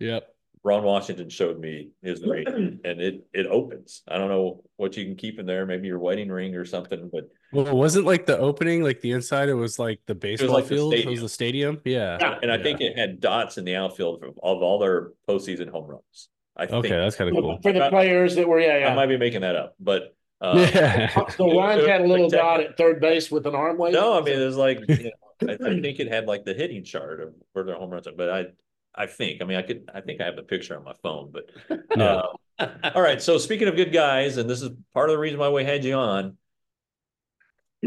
Yep. 0.00 0.26
Ron 0.64 0.82
Washington 0.82 1.28
showed 1.30 1.58
me 1.58 1.90
his 2.02 2.22
ring 2.26 2.80
and 2.84 3.00
it 3.00 3.26
it 3.32 3.46
opens. 3.46 4.02
I 4.08 4.18
don't 4.18 4.28
know 4.28 4.64
what 4.76 4.96
you 4.96 5.04
can 5.04 5.14
keep 5.16 5.38
in 5.38 5.46
there, 5.46 5.64
maybe 5.66 5.86
your 5.86 5.98
wedding 5.98 6.28
ring 6.30 6.54
or 6.54 6.64
something, 6.64 7.08
but 7.12 7.24
Well, 7.52 7.66
it 7.66 7.74
wasn't 7.74 8.06
like 8.06 8.26
the 8.26 8.36
opening, 8.38 8.82
like 8.82 9.00
the 9.00 9.12
inside. 9.12 9.48
It 9.48 9.54
was 9.54 9.78
like 9.78 10.00
the 10.06 10.14
baseball 10.14 10.50
like 10.54 10.64
the 10.66 10.74
field. 10.76 10.94
it 10.94 11.06
was 11.06 11.20
the 11.20 11.28
stadium. 11.28 11.80
Yeah. 11.84 12.18
Yeah, 12.20 12.38
and 12.42 12.50
I 12.50 12.56
Yeah. 12.56 12.62
think 12.62 12.80
it 12.80 12.98
had 12.98 13.20
dots 13.20 13.56
in 13.58 13.64
the 13.64 13.76
outfield 13.76 14.22
of, 14.24 14.30
of 14.42 14.62
all 14.62 14.78
their 14.78 15.12
postseason 15.28 15.68
home 15.70 15.86
runs. 15.86 16.28
I 16.56 16.64
Okay, 16.64 16.72
think 16.72 16.88
that's 16.88 17.14
kind 17.16 17.30
of 17.30 17.36
cool. 17.40 17.58
for 17.62 17.72
the 17.72 17.88
players 17.88 18.34
that 18.34 18.48
were 18.48 18.58
yeah 18.60 18.88
I 18.90 18.94
might 18.94 19.06
be 19.06 19.16
making 19.16 19.42
that 19.42 19.54
up, 19.54 19.74
but 19.78 20.14
uh, 20.40 20.68
yeah. 20.74 21.24
So 21.36 21.58
Ryan 21.58 21.88
had 21.88 22.00
a 22.02 22.06
little 22.06 22.28
Spectacular. 22.28 22.58
dot 22.58 22.70
at 22.70 22.76
third 22.76 23.00
base 23.00 23.30
with 23.30 23.46
an 23.46 23.54
arm 23.54 23.78
weight. 23.78 23.92
No, 23.92 24.18
I 24.18 24.22
mean 24.22 24.38
it's 24.40 24.56
like 24.56 24.80
you 24.88 25.10
know, 25.40 25.48
I, 25.48 25.52
I 25.52 25.80
think 25.80 26.00
it 26.00 26.08
had 26.08 26.26
like 26.26 26.44
the 26.44 26.54
hitting 26.54 26.84
chart 26.84 27.20
of 27.20 27.34
where 27.52 27.64
their 27.64 27.76
home 27.76 27.90
runs 27.90 28.06
are, 28.06 28.12
but 28.12 28.30
I 28.30 28.46
I 28.94 29.06
think 29.06 29.42
I 29.42 29.44
mean 29.44 29.56
I 29.58 29.62
could 29.62 29.90
I 29.94 30.00
think 30.00 30.20
I 30.20 30.24
have 30.24 30.36
the 30.36 30.42
picture 30.42 30.76
on 30.76 30.84
my 30.84 30.94
phone, 31.02 31.32
but 31.32 31.50
Yeah. 31.96 32.22
uh, 32.58 32.66
all 32.94 33.02
right. 33.02 33.20
So 33.22 33.38
speaking 33.38 33.68
of 33.68 33.76
good 33.76 33.92
guys, 33.92 34.36
and 34.36 34.48
this 34.48 34.62
is 34.62 34.70
part 34.94 35.10
of 35.10 35.14
the 35.14 35.18
reason 35.20 35.38
why 35.38 35.48
we 35.50 35.64
had 35.64 35.84
you 35.84 35.94
on. 35.94 36.36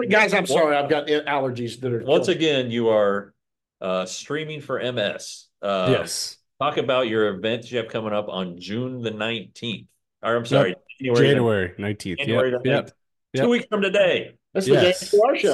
guys, 0.10 0.34
I'm 0.34 0.46
sorry, 0.46 0.76
I've 0.76 0.90
got 0.90 1.08
allergies 1.08 1.80
that 1.82 1.92
are 1.92 2.04
Once 2.04 2.28
again, 2.30 2.72
you 2.72 2.90
are 2.90 3.34
uh, 3.82 4.06
streaming 4.06 4.62
for 4.62 4.80
MS. 4.80 5.48
Uh, 5.62 5.88
yes. 5.90 6.38
Talk 6.62 6.78
about 6.78 7.08
your 7.08 7.28
events 7.36 7.72
you 7.72 7.80
have 7.80 7.88
coming 7.88 8.14
up 8.14 8.30
on 8.30 8.60
June 8.60 9.02
the 9.02 9.12
nineteenth. 9.12 9.88
Or 10.24 10.36
I'm 10.36 10.46
sorry, 10.46 10.76
January. 11.02 11.28
January 11.28 11.74
nineteenth. 11.78 12.20
January 12.20 12.52
Yep. 12.52 12.64
the 12.64 12.70
Yep. 12.70 12.86
19th. 12.86 12.92
Yep. 13.34 13.44
Two 13.46 13.50
weeks 13.50 13.66
from 13.70 13.82
today. 13.82 14.38
That's 14.54 14.66
the 14.68 14.76
day 14.76 14.82
Yes. 14.84 15.12
before 15.12 15.28
our 15.30 15.38
show. 15.38 15.54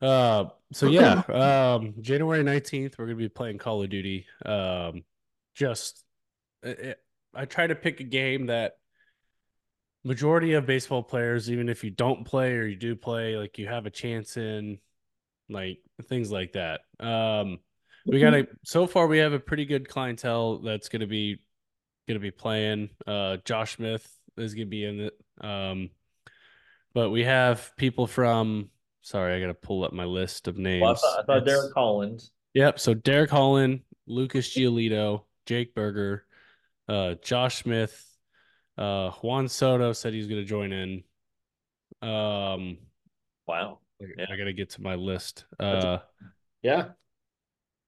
So, 0.00 0.06
uh, 0.06 0.48
so 0.72 0.88
yeah, 0.88 1.22
um, 1.74 1.94
January 2.00 2.42
nineteenth, 2.42 2.96
we're 2.98 3.06
gonna 3.06 3.16
be 3.16 3.28
playing 3.28 3.58
Call 3.58 3.82
of 3.82 3.88
Duty. 3.90 4.26
Um, 4.44 5.04
just, 5.54 6.04
it, 6.62 6.78
it- 6.78 6.98
I 7.34 7.46
try 7.46 7.66
to 7.66 7.74
pick 7.74 8.00
a 8.00 8.04
game 8.04 8.46
that 8.46 8.76
majority 10.04 10.52
of 10.54 10.66
baseball 10.66 11.02
players, 11.02 11.50
even 11.50 11.68
if 11.68 11.82
you 11.84 11.90
don't 11.90 12.24
play 12.24 12.54
or 12.56 12.66
you 12.66 12.76
do 12.76 12.94
play, 12.96 13.36
like 13.36 13.56
you 13.58 13.66
have 13.68 13.86
a 13.86 13.90
chance 13.90 14.36
in, 14.36 14.78
like 15.48 15.78
things 16.08 16.30
like 16.30 16.52
that. 16.52 16.80
Um, 17.00 17.60
we 18.04 18.20
got 18.20 18.34
a 18.34 18.46
so 18.64 18.86
far 18.86 19.06
we 19.06 19.18
have 19.18 19.32
a 19.32 19.38
pretty 19.38 19.64
good 19.64 19.88
clientele 19.88 20.58
that's 20.58 20.88
gonna 20.88 21.06
be 21.06 21.38
gonna 22.08 22.20
be 22.20 22.30
playing. 22.30 22.90
Uh, 23.06 23.38
Josh 23.44 23.76
Smith 23.76 24.06
is 24.36 24.54
gonna 24.54 24.66
be 24.66 24.84
in 24.84 25.00
it. 25.00 25.14
Um, 25.40 25.90
but 26.94 27.10
we 27.10 27.24
have 27.24 27.72
people 27.76 28.06
from. 28.06 28.70
Sorry, 29.02 29.34
I 29.34 29.40
gotta 29.40 29.54
pull 29.54 29.84
up 29.84 29.92
my 29.92 30.04
list 30.04 30.46
of 30.48 30.56
names. 30.58 30.82
Well, 30.82 30.92
I 30.92 30.94
thought, 30.94 31.18
I 31.18 31.22
thought 31.24 31.46
Derek 31.46 31.72
Collins. 31.72 32.30
Yep. 32.54 32.78
So 32.78 32.94
Derek 32.94 33.30
Holland, 33.30 33.80
Lucas 34.06 34.48
Giolito, 34.54 35.24
Jake 35.46 35.74
Burger, 35.74 36.24
uh, 36.88 37.14
Josh 37.22 37.62
Smith, 37.62 38.06
uh, 38.78 39.10
Juan 39.10 39.48
Soto 39.48 39.92
said 39.92 40.12
he's 40.12 40.28
gonna 40.28 40.44
join 40.44 40.72
in. 40.72 41.04
Um, 42.00 42.78
Wow. 43.46 43.80
I- 44.00 44.06
Yeah. 44.18 44.26
I 44.30 44.36
gotta 44.36 44.52
get 44.52 44.70
to 44.70 44.82
my 44.82 44.94
list. 44.94 45.44
Uh, 45.58 45.98
yeah. 46.62 46.90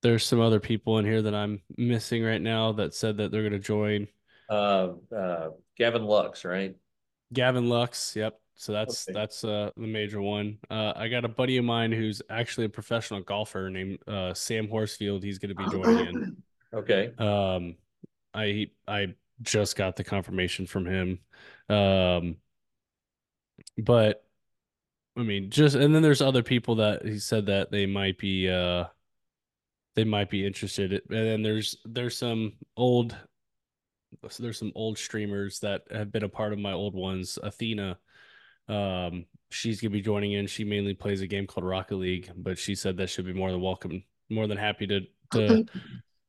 There's 0.05 0.24
some 0.24 0.40
other 0.40 0.61
people 0.61 0.98
in 0.98 1.05
here 1.07 1.22
that 1.22 1.34
I'm 1.34 1.62
missing 1.76 2.22
right 2.22 2.40
now 2.40 2.72
that 2.72 2.94
said 2.94 3.16
that 3.16 3.32
they're 3.32 3.42
gonna 3.42 3.59
join. 3.59 4.07
Uh, 4.48 4.92
uh, 5.16 5.50
Gavin 5.76 6.05
Lux, 6.05 6.44
right? 6.44 6.76
Gavin 7.32 7.68
Lux, 7.68 8.14
yep. 8.14 8.38
So 8.57 8.72
that's 8.72 9.07
Okay. 9.07 9.12
that's 9.14 9.44
uh 9.44 9.70
the 9.76 9.86
major 9.86 10.20
one. 10.22 10.59
Uh 10.70 10.92
I 10.94 11.09
got 11.09 11.24
a 11.24 11.28
buddy 11.28 11.57
of 11.57 11.64
mine 11.64 11.90
who's 11.90 12.22
actually 12.30 12.66
a 12.66 12.68
professional 12.68 13.20
golfer 13.22 13.68
named 13.70 13.98
uh 14.07 14.32
Sam 14.34 14.68
Horsfield. 14.68 15.24
He's 15.24 15.38
gonna 15.38 15.55
be 15.55 15.66
joining 15.66 15.98
in. 15.98 16.20
Okay. 16.72 17.12
Um 17.18 17.76
I 18.34 18.70
I 18.86 19.14
just 19.42 19.74
got 19.76 19.96
the 19.96 20.05
confirmation 20.05 20.66
from 20.66 20.86
him. 20.86 21.18
Um 21.68 22.36
but 23.78 24.24
I 25.16 25.22
mean 25.22 25.50
just 25.50 25.76
and 25.76 25.94
then 25.94 26.02
there's 26.02 26.22
other 26.22 26.42
people 26.42 26.76
that 26.76 27.05
he 27.05 27.18
said 27.18 27.46
that 27.46 27.70
they 27.70 27.86
might 27.86 28.18
be 28.18 28.48
uh 28.48 28.84
they 29.95 30.05
might 30.05 30.30
be 30.30 30.47
interested. 30.47 30.92
And 30.92 31.03
then 31.09 31.42
there's 31.42 31.76
there's 31.84 32.16
some 32.16 32.55
old 32.76 33.16
there's 34.38 34.59
some 34.59 34.72
old 34.74 34.99
streamers 34.99 35.61
that 35.61 35.82
have 35.90 36.12
been 36.12 36.24
a 36.24 36.28
part 36.28 36.53
of 36.53 36.59
my 36.59 36.72
old 36.72 36.95
ones. 36.95 37.38
Athena, 37.42 37.99
um, 38.68 39.26
she's 39.51 39.80
gonna 39.80 39.90
be 39.90 40.01
joining 40.01 40.32
in. 40.32 40.47
She 40.47 40.64
mainly 40.64 40.95
plays 40.95 41.20
a 41.20 41.26
game 41.26 41.47
called 41.47 41.64
Rocket 41.64 41.97
League, 41.97 42.30
but 42.36 42.59
she 42.59 42.74
said 42.74 42.97
that 42.97 43.11
she'll 43.11 43.24
be 43.24 43.32
more 43.32 43.51
than 43.51 43.61
welcome, 43.61 44.05
more 44.30 44.47
than 44.47 44.59
happy 44.59 44.86
to 44.86 45.01
to 45.32 45.64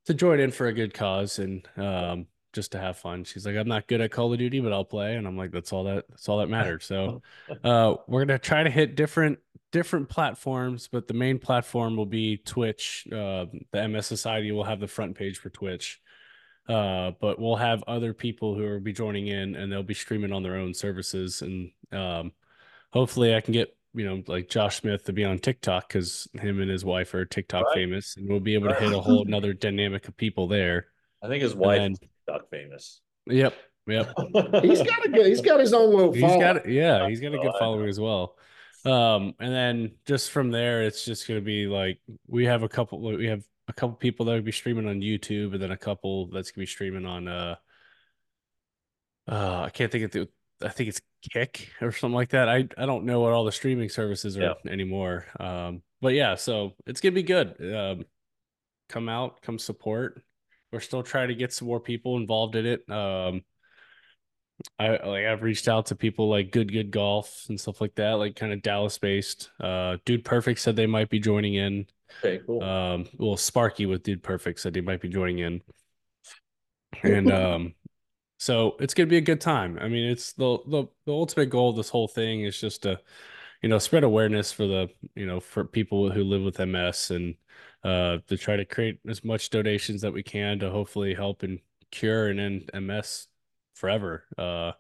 to 0.06 0.14
join 0.14 0.40
in 0.40 0.52
for 0.52 0.68
a 0.68 0.74
good 0.74 0.94
cause 0.94 1.40
and 1.40 1.68
um 1.78 2.28
just 2.54 2.72
to 2.72 2.80
have 2.80 2.98
fun. 2.98 3.24
She's 3.26 3.46
like, 3.46 3.58
I'm 3.58 3.68
not 3.68 3.86
good 3.86 4.00
at 4.00 4.12
Call 4.12 4.32
of 4.32 4.40
Duty, 4.40 4.62
but 4.62 4.72
I'll 4.72 4.86
play, 4.86 5.16
and 5.16 5.28
I'm 5.28 5.38
like, 5.38 5.52
that's 5.52 5.74
all 5.74 5.84
that 5.84 6.06
that's 6.10 6.30
all 6.30 6.40
that 6.40 6.50
matters. 6.50 6.86
So, 6.86 7.22
uh, 7.64 7.96
we're 8.08 8.26
gonna 8.26 8.40
try 8.40 8.64
to 8.64 8.70
hit 8.70 8.96
different 8.96 9.40
different 9.76 10.08
platforms, 10.08 10.88
but 10.90 11.06
the 11.06 11.14
main 11.14 11.38
platform 11.38 11.98
will 11.98 12.06
be 12.06 12.38
Twitch. 12.38 13.06
Uh, 13.12 13.46
the 13.74 13.88
MS 13.90 14.08
Society 14.08 14.54
will 14.54 14.64
have 14.64 14.80
the 14.80 14.88
front 14.88 15.18
page 15.18 15.38
for 15.38 15.50
Twitch. 15.50 16.00
Uh, 16.70 17.12
but 17.20 17.38
we'll 17.40 17.58
have 17.58 17.84
other 17.88 18.14
people 18.14 18.56
who 18.56 18.64
will 18.64 18.80
be 18.80 18.94
joining 18.94 19.28
in 19.28 19.54
and 19.56 19.70
they'll 19.70 19.84
be 19.84 19.94
streaming 19.94 20.32
on 20.32 20.44
their 20.44 20.56
own 20.56 20.74
services. 20.74 21.42
And 21.42 21.72
um, 21.92 22.32
hopefully 22.94 23.36
I 23.36 23.42
can 23.42 23.52
get, 23.52 23.76
you 23.94 24.06
know, 24.06 24.24
like 24.28 24.48
Josh 24.48 24.78
Smith 24.78 25.04
to 25.04 25.12
be 25.14 25.26
on 25.26 25.40
TikTok 25.40 25.90
because 25.90 26.30
him 26.40 26.62
and 26.62 26.72
his 26.72 26.86
wife 26.86 27.14
are 27.14 27.26
TikTok 27.26 27.66
Right. 27.66 27.76
famous 27.76 28.16
and 28.16 28.30
we'll 28.30 28.40
be 28.40 28.54
able 28.54 28.70
to 28.70 28.76
hit 28.76 28.94
a 28.94 29.00
whole 29.02 29.24
another 29.28 29.52
dynamic 29.52 30.08
of 30.08 30.16
people 30.16 30.48
there. 30.48 30.88
I 31.22 31.28
think 31.28 31.44
his 31.44 31.54
wife 31.54 31.80
then- 31.80 31.92
is 31.92 32.00
TikTok 32.00 32.50
famous. 32.50 33.02
Yep. 33.28 33.54
Yep. 33.88 34.14
He's 34.64 34.82
got 34.82 35.06
a 35.06 35.10
good. 35.10 35.26
He's 35.28 35.42
got 35.42 35.60
his 35.60 35.74
own 35.74 35.94
little. 35.94 36.14
He's 36.14 36.22
following. 36.22 36.40
got 36.40 36.68
yeah, 36.70 37.08
he's 37.08 37.20
got 37.20 37.34
a 37.36 37.38
good 37.38 37.54
I 37.56 37.60
following 37.60 37.88
as 37.90 38.00
well. 38.00 38.36
Um, 38.86 39.34
and 39.40 39.54
then 39.54 39.92
just 40.06 40.32
from 40.32 40.52
there, 40.52 40.84
it's 40.84 41.06
just 41.06 41.28
gonna 41.28 41.42
be 41.42 41.68
like 41.68 42.00
we 42.28 42.46
have 42.46 42.64
a 42.64 42.70
couple. 42.70 43.00
We 43.02 43.28
have 43.28 43.44
a 43.68 43.74
couple 43.74 43.96
people 43.96 44.28
that 44.28 44.34
will 44.34 44.42
be 44.42 44.52
streaming 44.52 44.88
on 44.88 45.02
YouTube, 45.02 45.54
and 45.54 45.62
then 45.62 45.72
a 45.72 45.78
couple 45.78 46.28
that's 46.28 46.52
gonna 46.52 46.64
be 46.64 46.68
streaming 46.68 47.06
on. 47.06 47.28
Uh, 47.28 47.56
uh 49.28 49.64
I 49.66 49.70
can't 49.72 49.92
think 49.92 50.06
of 50.06 50.12
the. 50.12 50.30
I 50.62 50.70
think 50.70 50.90
it's 50.90 51.02
Kick 51.32 51.72
or 51.82 51.92
something 51.92 52.16
like 52.16 52.30
that. 52.30 52.48
I 52.48 52.68
I 52.78 52.86
don't 52.86 53.06
know 53.06 53.20
what 53.22 53.34
all 53.34 53.46
the 53.46 53.52
streaming 53.52 53.90
services 53.90 54.38
are 54.38 54.56
anymore. 54.70 55.26
Um, 55.40 55.82
but 56.00 56.14
yeah, 56.14 56.36
so 56.36 56.74
it's 56.86 57.02
gonna 57.02 57.16
be 57.16 57.24
good. 57.24 57.56
Um, 57.76 58.06
come 58.90 59.10
out, 59.10 59.42
come 59.42 59.58
support. 59.58 60.22
We're 60.72 60.80
still 60.82 61.02
trying 61.02 61.30
to 61.30 61.36
get 61.36 61.54
some 61.54 61.68
more 61.68 61.80
people 61.80 62.18
involved 62.18 62.56
in 62.56 62.66
it. 62.68 62.90
Um, 62.90 63.42
I 64.78 64.90
like 65.06 65.26
I've 65.26 65.42
reached 65.42 65.68
out 65.68 65.88
to 65.88 65.96
people 65.96 66.30
like 66.30 66.52
Good 66.52 66.72
Good 66.72 66.92
Golf 66.92 67.46
and 67.50 67.60
stuff 67.60 67.82
like 67.82 67.96
that, 67.96 68.14
like 68.14 68.36
kind 68.36 68.52
of 68.52 68.62
Dallas 68.62 68.98
based. 68.98 69.50
Uh, 69.60 69.98
Dude 70.06 70.26
Perfect 70.26 70.60
said 70.60 70.76
they 70.76 70.88
might 70.88 71.10
be 71.10 71.20
joining 71.20 71.56
in. 71.56 71.88
Okay, 72.20 72.44
cool. 72.46 72.64
Um, 72.64 73.08
well, 73.18 73.38
Sparky 73.38 73.86
with 73.86 74.04
Dude 74.04 74.24
Perfect 74.24 74.60
said 74.60 74.74
they 74.74 74.82
might 74.82 75.02
be 75.02 75.10
joining 75.10 75.40
in, 75.40 75.62
and 77.04 77.32
um, 77.32 77.74
so 78.38 78.76
it's 78.80 78.94
gonna 78.94 79.08
be 79.08 79.18
a 79.18 79.22
good 79.22 79.42
time. 79.42 79.78
I 79.80 79.88
mean, 79.88 80.10
it's 80.10 80.34
the 80.34 80.58
the 80.68 80.86
the 81.06 81.14
ultimate 81.14 81.50
goal 81.50 81.70
of 81.70 81.78
this 81.78 81.90
whole 81.90 82.08
thing 82.08 82.42
is 82.42 82.60
just 82.60 82.84
to, 82.84 83.00
you 83.62 83.70
know, 83.70 83.80
spread 83.80 84.04
awareness 84.04 84.52
for 84.52 84.68
the 84.68 84.90
you 85.16 85.26
know 85.26 85.40
for 85.40 85.64
people 85.64 86.12
who 86.12 86.24
live 86.24 86.42
with 86.42 86.60
MS 86.60 87.12
and 87.12 87.36
uh, 87.84 88.18
to 88.28 88.38
try 88.38 88.56
to 88.58 88.66
create 88.66 89.00
as 89.08 89.24
much 89.24 89.50
donations 89.52 90.02
that 90.02 90.14
we 90.14 90.24
can 90.24 90.60
to 90.60 90.70
hopefully 90.70 91.14
help 91.14 91.44
and 91.44 91.60
cure 91.92 92.28
and 92.28 92.40
end 92.40 92.70
MS 92.74 93.28
forever. 93.76 94.24
Uh, 94.38 94.72
I 94.72 94.74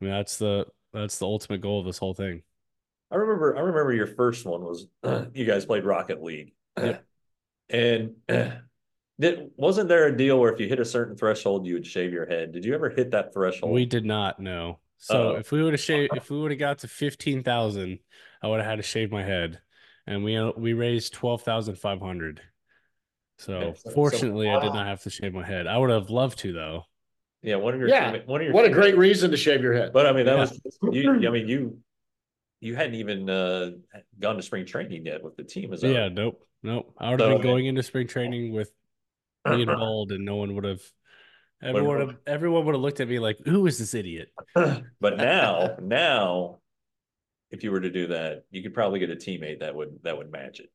mean, 0.00 0.10
that's 0.10 0.36
the 0.38 0.66
that's 0.92 1.18
the 1.18 1.26
ultimate 1.26 1.60
goal 1.60 1.78
of 1.80 1.86
this 1.86 1.98
whole 1.98 2.14
thing. 2.14 2.42
I 3.12 3.16
remember 3.16 3.56
I 3.56 3.60
remember 3.60 3.92
your 3.92 4.06
first 4.08 4.44
one 4.44 4.62
was 4.64 4.86
you 5.34 5.44
guys 5.44 5.64
played 5.66 5.84
Rocket 5.84 6.22
League. 6.22 6.52
Yep. 6.80 7.04
And 7.68 8.14
did, 9.20 9.50
wasn't 9.56 9.88
there 9.88 10.06
a 10.08 10.16
deal 10.16 10.40
where 10.40 10.52
if 10.52 10.58
you 10.58 10.66
hit 10.66 10.80
a 10.80 10.84
certain 10.84 11.16
threshold 11.16 11.66
you 11.66 11.74
would 11.74 11.86
shave 11.86 12.12
your 12.12 12.26
head? 12.26 12.50
Did 12.52 12.64
you 12.64 12.74
ever 12.74 12.88
hit 12.90 13.12
that 13.12 13.32
threshold? 13.32 13.72
We 13.72 13.86
did 13.86 14.04
not 14.04 14.40
No. 14.40 14.80
So 14.98 15.30
Uh-oh. 15.30 15.36
if 15.36 15.52
we 15.52 15.62
would 15.62 15.72
have 15.72 15.80
shaved, 15.80 16.16
if 16.16 16.28
we 16.30 16.38
would 16.40 16.50
have 16.50 16.58
got 16.60 16.78
to 16.80 16.88
fifteen 16.88 17.42
thousand, 17.42 18.00
I 18.42 18.48
would 18.48 18.58
have 18.60 18.68
had 18.68 18.76
to 18.76 18.82
shave 18.82 19.10
my 19.12 19.22
head, 19.22 19.60
and 20.06 20.22
we 20.24 20.36
uh, 20.36 20.50
we 20.56 20.72
raised 20.74 21.14
twelve 21.14 21.42
thousand 21.42 21.76
five 21.78 22.00
hundred. 22.00 22.40
So 23.38 23.60
so- 23.60 23.74
so- 23.76 23.90
fortunately, 23.94 24.50
I 24.50 24.60
did 24.60 24.74
not 24.74 24.86
have 24.86 25.02
to 25.04 25.10
shave 25.10 25.32
my 25.32 25.46
head. 25.46 25.66
I 25.66 25.78
would 25.78 25.90
have 25.90 26.10
loved 26.10 26.38
to 26.40 26.52
though. 26.52 26.84
Yeah, 27.42 27.56
one 27.56 27.74
of 27.74 27.80
your 27.80 27.88
Yeah. 27.88 28.12
teamma- 28.12 28.26
one 28.26 28.40
of 28.40 28.44
your 28.46 28.54
What 28.54 28.64
a 28.64 28.68
teammates- 28.68 28.80
great 28.82 28.96
reason 28.98 29.30
to 29.30 29.36
shave 29.36 29.62
your 29.62 29.74
head. 29.74 29.92
But 29.92 30.06
I 30.06 30.12
mean 30.12 30.26
that 30.26 30.34
Yeah. 30.34 30.40
was 30.40 30.94
you 30.94 31.10
I 31.10 31.30
mean 31.30 31.48
you 31.48 31.78
you 32.60 32.74
hadn't 32.76 32.94
even 32.96 33.28
uh 33.30 33.70
gone 34.18 34.36
to 34.36 34.42
spring 34.42 34.66
training 34.66 35.06
yet 35.06 35.22
with 35.22 35.36
the 35.36 35.44
team 35.44 35.72
is 35.72 35.80
that 35.80 35.92
Yeah, 35.92 36.02
right? 36.02 36.12
nope, 36.12 36.46
nope. 36.62 36.94
I 36.98 37.10
would 37.10 37.20
have 37.20 37.28
So- 37.30 37.34
been 37.38 37.42
going 37.42 37.66
into 37.66 37.82
spring 37.82 38.06
training 38.06 38.52
with 38.52 38.70
being 39.48 39.66
bald, 39.66 40.12
and 40.12 40.24
no 40.24 40.36
one 40.36 40.54
would 40.54 40.64
have. 40.64 40.82
Everyone, 41.62 41.98
would 41.98 42.08
have, 42.08 42.16
everyone 42.26 42.64
would 42.64 42.74
have 42.74 42.80
looked 42.82 43.00
at 43.00 43.08
me 43.08 43.18
like, 43.18 43.38
"Who 43.46 43.66
is 43.66 43.78
this 43.78 43.92
idiot?" 43.94 44.30
but 44.54 45.16
now 45.18 45.76
now 45.82 46.58
if 47.50 47.62
you 47.64 47.70
were 47.70 47.80
to 47.80 47.90
do 47.90 48.06
that 48.08 48.44
you 48.50 48.62
could 48.62 48.72
probably 48.74 48.98
get 48.98 49.10
a 49.10 49.16
teammate 49.16 49.60
that 49.60 49.74
would 49.74 49.98
that 50.02 50.16
would 50.16 50.30
match 50.30 50.60
it 50.60 50.70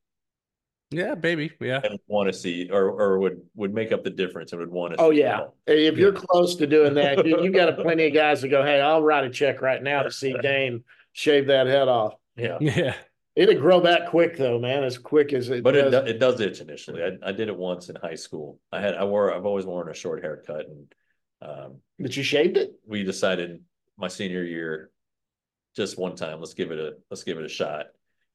Yeah, 0.90 1.14
baby. 1.16 1.50
Yeah, 1.60 1.80
and 1.82 1.98
want 2.06 2.28
to 2.28 2.32
see 2.32 2.68
or 2.70 2.84
or 2.90 3.18
would 3.18 3.40
would 3.54 3.74
make 3.74 3.90
up 3.92 4.04
the 4.04 4.10
difference 4.10 4.52
and 4.52 4.60
would 4.60 4.70
want 4.70 4.94
to 4.94 5.00
Oh 5.00 5.10
see 5.10 5.18
yeah, 5.20 5.46
if 5.66 5.96
you're 5.98 6.12
close 6.12 6.54
to 6.56 6.66
doing 6.66 6.94
that, 6.94 7.26
you, 7.26 7.42
have 7.42 7.52
got 7.52 7.76
plenty 7.82 8.06
of 8.06 8.14
guys 8.14 8.42
that 8.42 8.48
go, 8.48 8.62
"Hey, 8.62 8.80
I'll 8.80 9.02
write 9.02 9.24
a 9.24 9.30
check 9.30 9.60
right 9.62 9.82
now 9.82 10.02
to 10.04 10.10
see 10.12 10.34
Dane 10.40 10.84
shave 11.12 11.48
that 11.48 11.66
head 11.66 11.88
off." 11.88 12.14
yeah 12.36 12.58
yeah. 12.60 12.94
It'd 13.34 13.60
grow 13.60 13.80
back 13.80 14.08
quick 14.10 14.36
though, 14.36 14.58
man, 14.58 14.84
as 14.84 14.96
quick 14.96 15.32
as 15.32 15.48
it. 15.50 15.62
but 15.64 15.74
it, 15.76 15.90
does. 15.90 16.04
do- 16.04 16.10
it 16.10 16.18
does 16.20 16.40
itch 16.40 16.60
initially 16.60 17.02
I, 17.02 17.28
I 17.28 17.32
did 17.32 17.48
it 17.48 17.56
once 17.56 17.88
in 17.88 17.96
high 17.96 18.14
school 18.14 18.60
i 18.72 18.80
had 18.80 18.94
i 18.94 19.04
wore 19.04 19.34
i've 19.34 19.44
always 19.44 19.66
worn 19.66 19.88
a 19.90 19.94
short 19.94 20.22
haircut 20.22 20.66
and 20.68 20.94
um 21.42 21.76
But 21.98 22.16
you 22.16 22.22
shaved 22.22 22.56
it. 22.56 22.72
we 22.86 23.02
decided 23.02 23.62
my 23.98 24.08
senior 24.08 24.42
year 24.44 24.90
just 25.74 25.98
one 25.98 26.14
time 26.16 26.38
let's 26.40 26.54
give 26.54 26.70
it 26.70 26.78
a 26.78 26.94
let's 27.10 27.24
give 27.24 27.38
it 27.38 27.44
a 27.44 27.48
shot 27.48 27.86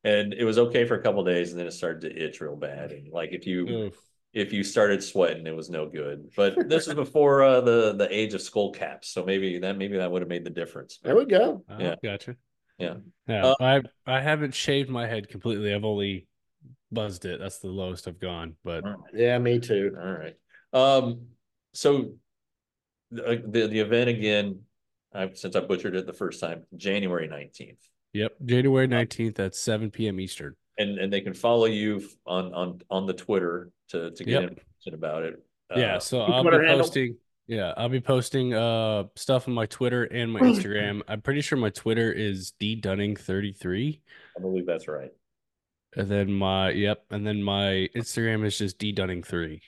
and 0.04 0.34
it 0.34 0.44
was 0.44 0.58
okay 0.58 0.86
for 0.86 0.96
a 0.96 1.02
couple 1.02 1.24
days 1.24 1.52
and 1.52 1.60
then 1.60 1.68
it 1.68 1.72
started 1.74 2.02
to 2.02 2.26
itch 2.26 2.42
real 2.42 2.56
bad 2.56 2.92
and 2.92 3.12
like 3.12 3.32
if 3.32 3.46
you 3.46 3.68
Oof. 3.68 4.00
if 4.34 4.52
you 4.54 4.64
started 4.64 5.04
sweating 5.04 5.46
it 5.46 5.56
was 5.56 5.70
no 5.70 5.88
good 5.88 6.32
but 6.36 6.56
this 6.70 6.88
is 6.88 6.94
before 6.94 7.44
uh, 7.44 7.62
the 7.62 7.94
the 7.94 8.08
age 8.12 8.34
of 8.34 8.42
skull 8.42 8.72
caps 8.72 9.10
so 9.10 9.24
maybe 9.24 9.60
that 9.60 9.78
maybe 9.78 9.98
that 9.98 10.12
would 10.12 10.22
have 10.22 10.30
made 10.30 10.44
the 10.44 10.50
difference 10.50 11.00
There 11.04 11.16
we 11.16 11.26
go. 11.26 11.64
Oh, 11.70 11.80
Yeah. 11.80 11.96
gotcha. 12.04 12.36
Yeah. 12.78 12.96
Yeah. 13.28 13.46
Uh, 13.46 13.56
I 13.60 13.82
I 14.08 14.22
haven't 14.22 14.56
shaved 14.56 14.90
my 14.90 15.06
head 15.06 15.30
completely. 15.30 15.74
I've 15.74 15.86
only 15.86 16.28
buzzed 16.92 17.26
it. 17.26 17.40
That's 17.40 17.60
the 17.60 17.68
lowest 17.68 18.08
I've 18.08 18.20
gone. 18.20 18.56
But 18.64 18.84
Yeah, 19.14 19.38
me 19.38 19.60
too. 19.60 19.96
all 20.02 20.12
right 20.12 20.36
um 20.74 21.28
so 21.74 22.14
the 23.12 23.44
the, 23.46 23.68
the 23.68 23.80
event 23.80 24.10
again 24.10 24.62
I've, 25.14 25.38
since 25.38 25.58
I 25.58 25.60
butchered 25.60 25.96
it 25.96 26.06
the 26.06 26.14
first 26.14 26.40
time 26.40 26.64
January 26.76 27.28
19th 27.28 27.84
yep, 28.14 28.34
January 28.46 28.88
nineteenth 28.88 29.40
at 29.40 29.56
seven 29.56 29.92
p.m. 29.92 30.20
Eastern. 30.20 30.56
and 30.78 30.98
and 31.00 31.12
they 31.12 31.22
can 31.22 31.34
follow 31.34 31.66
you 31.66 32.08
on 32.26 32.54
on 32.54 32.82
on 32.90 33.06
the 33.06 33.14
Twitter 33.14 33.72
to 33.90 34.12
to 34.12 34.24
get 34.24 34.42
Yep. 34.42 34.44
information 34.52 34.94
about 34.94 35.24
it. 35.24 35.44
yeah. 35.76 35.96
Uh, 35.96 36.00
So 36.00 36.22
I'll 36.22 36.44
be 36.44 36.50
Twitter 36.50 36.64
handle? 36.66 36.86
posting. 36.86 37.18
Yeah, 37.48 37.74
I'll 37.76 37.90
be 37.90 38.00
posting 38.00 38.54
uh 38.54 39.06
stuff 39.16 39.48
on 39.48 39.54
my 39.54 39.66
Twitter 39.66 40.04
and 40.06 40.32
my 40.32 40.40
Instagram. 40.50 41.02
I'm 41.08 41.22
pretty 41.22 41.42
sure 41.42 41.58
my 41.58 41.70
Twitter 41.72 42.12
is 42.12 42.52
d 42.60 42.76
dunning 42.76 43.16
thirty 43.16 43.52
three. 43.52 44.02
I 44.38 44.42
believe 44.42 44.66
that's 44.66 44.88
right. 44.88 45.12
And 45.98 46.08
then 46.10 46.32
my 46.32 46.70
yep, 46.72 47.04
and 47.10 47.28
then 47.28 47.44
my 47.44 47.90
Instagram 47.96 48.46
is 48.46 48.58
just 48.58 48.78
d 48.78 48.92
dunning 48.94 49.24
three. 49.24 49.62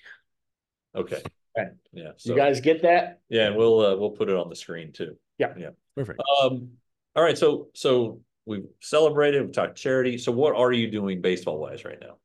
Okay. 0.95 1.21
Okay. 1.57 1.69
Yeah. 1.91 2.11
You 2.23 2.35
guys 2.35 2.61
get 2.61 2.81
that? 2.83 3.19
yeah, 3.29 3.47
and 3.47 3.55
we'll 3.57 3.79
uh, 3.81 3.95
we'll 3.97 4.11
put 4.11 4.29
it 4.29 4.35
on 4.35 4.49
the 4.49 4.55
screen 4.55 4.91
too. 4.93 5.17
Yeah. 5.37 5.53
Yeah. 5.57 5.69
Perfect. 5.97 6.21
Um. 6.41 6.69
All 7.15 7.23
right. 7.23 7.37
So 7.37 7.67
so 7.75 8.21
we've 8.45 8.65
celebrated. 8.79 9.41
We've 9.41 9.51
talked 9.51 9.77
charity. 9.77 10.17
So 10.17 10.31
what 10.31 10.55
are 10.55 10.71
you 10.71 10.89
doing 10.89 11.21
baseball 11.21 11.59
wise 11.59 11.85
right 11.85 11.99
now? 12.01 12.17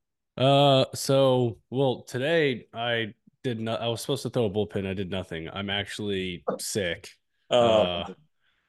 Uh, 0.42 0.84
so 0.94 1.58
well, 1.70 2.02
today 2.02 2.66
I 2.72 3.14
did 3.42 3.60
not. 3.60 3.80
I 3.80 3.88
was 3.88 4.00
supposed 4.00 4.22
to 4.22 4.30
throw 4.30 4.46
a 4.46 4.50
bullpen. 4.50 4.86
I 4.86 4.94
did 4.94 5.10
nothing. 5.10 5.48
I'm 5.52 5.70
actually 5.70 6.44
sick. 6.58 7.10
Uh, 7.50 7.54
Uh, 7.54 8.14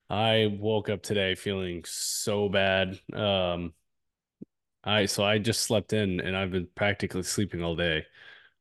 I 0.09 0.57
woke 0.59 0.89
up 0.89 1.03
today 1.03 1.35
feeling 1.35 1.83
so 1.85 2.49
bad. 2.49 2.99
Um, 3.13 3.73
I 4.83 5.05
so 5.05 5.23
I 5.23 5.37
just 5.37 5.61
slept 5.61 5.93
in 5.93 6.19
and 6.19 6.35
I've 6.35 6.51
been 6.51 6.67
practically 6.75 7.23
sleeping 7.23 7.63
all 7.63 7.75
day. 7.75 8.05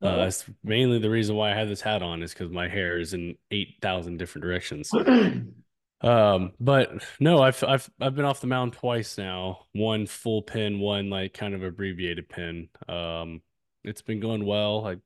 Uh, 0.02 0.06
Oh. 0.08 0.16
that's 0.18 0.44
mainly 0.62 0.98
the 0.98 1.10
reason 1.10 1.34
why 1.36 1.50
I 1.50 1.54
had 1.54 1.68
this 1.68 1.80
hat 1.80 2.02
on 2.02 2.22
is 2.22 2.32
because 2.34 2.50
my 2.52 2.68
hair 2.68 2.98
is 2.98 3.14
in 3.14 3.36
eight 3.50 3.76
thousand 3.80 4.18
different 4.18 4.44
directions. 4.44 4.90
Um, 6.00 6.52
but 6.60 7.04
no, 7.18 7.42
I've 7.42 7.62
I've 7.64 7.90
I've 8.00 8.14
been 8.14 8.24
off 8.24 8.40
the 8.40 8.46
mound 8.46 8.74
twice 8.74 9.18
now. 9.18 9.66
One 9.72 10.06
full 10.06 10.42
pin, 10.42 10.78
one 10.78 11.10
like 11.10 11.34
kind 11.34 11.54
of 11.54 11.62
abbreviated 11.64 12.28
pin. 12.28 12.68
Um, 12.88 13.42
it's 13.84 14.02
been 14.02 14.20
going 14.20 14.44
well. 14.46 14.86
I, 14.86 14.96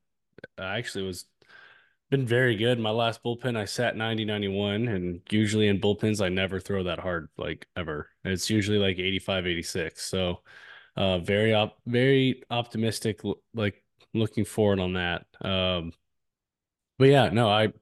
I 0.63 0.79
actually 0.79 1.05
was 1.07 1.27
been 2.11 2.27
very 2.27 2.57
good. 2.57 2.79
My 2.79 2.91
last 2.91 3.23
bullpen, 3.25 3.57
I 3.57 3.65
sat 3.65 3.97
90 3.97 4.25
91, 4.25 4.89
and 4.89 5.23
usually 5.31 5.69
in 5.69 5.81
bullpens, 5.81 6.23
I 6.25 6.29
never 6.29 6.61
throw 6.61 6.85
that 6.85 6.99
hard, 7.01 7.29
like 7.39 7.67
ever. 7.77 8.11
It's 8.25 8.51
usually 8.51 8.79
like 8.79 8.99
85 8.99 9.47
86. 9.47 10.03
So, 10.05 10.43
uh, 10.97 11.19
very 11.21 11.55
op 11.55 11.79
very 11.87 12.43
optimistic, 12.51 13.21
like 13.55 13.83
looking 14.15 14.45
forward 14.45 14.81
on 14.81 14.95
that. 14.95 15.27
Um, 15.41 15.93
but 16.99 17.09
yeah, 17.09 17.31
no, 17.31 17.49
I 17.51 17.73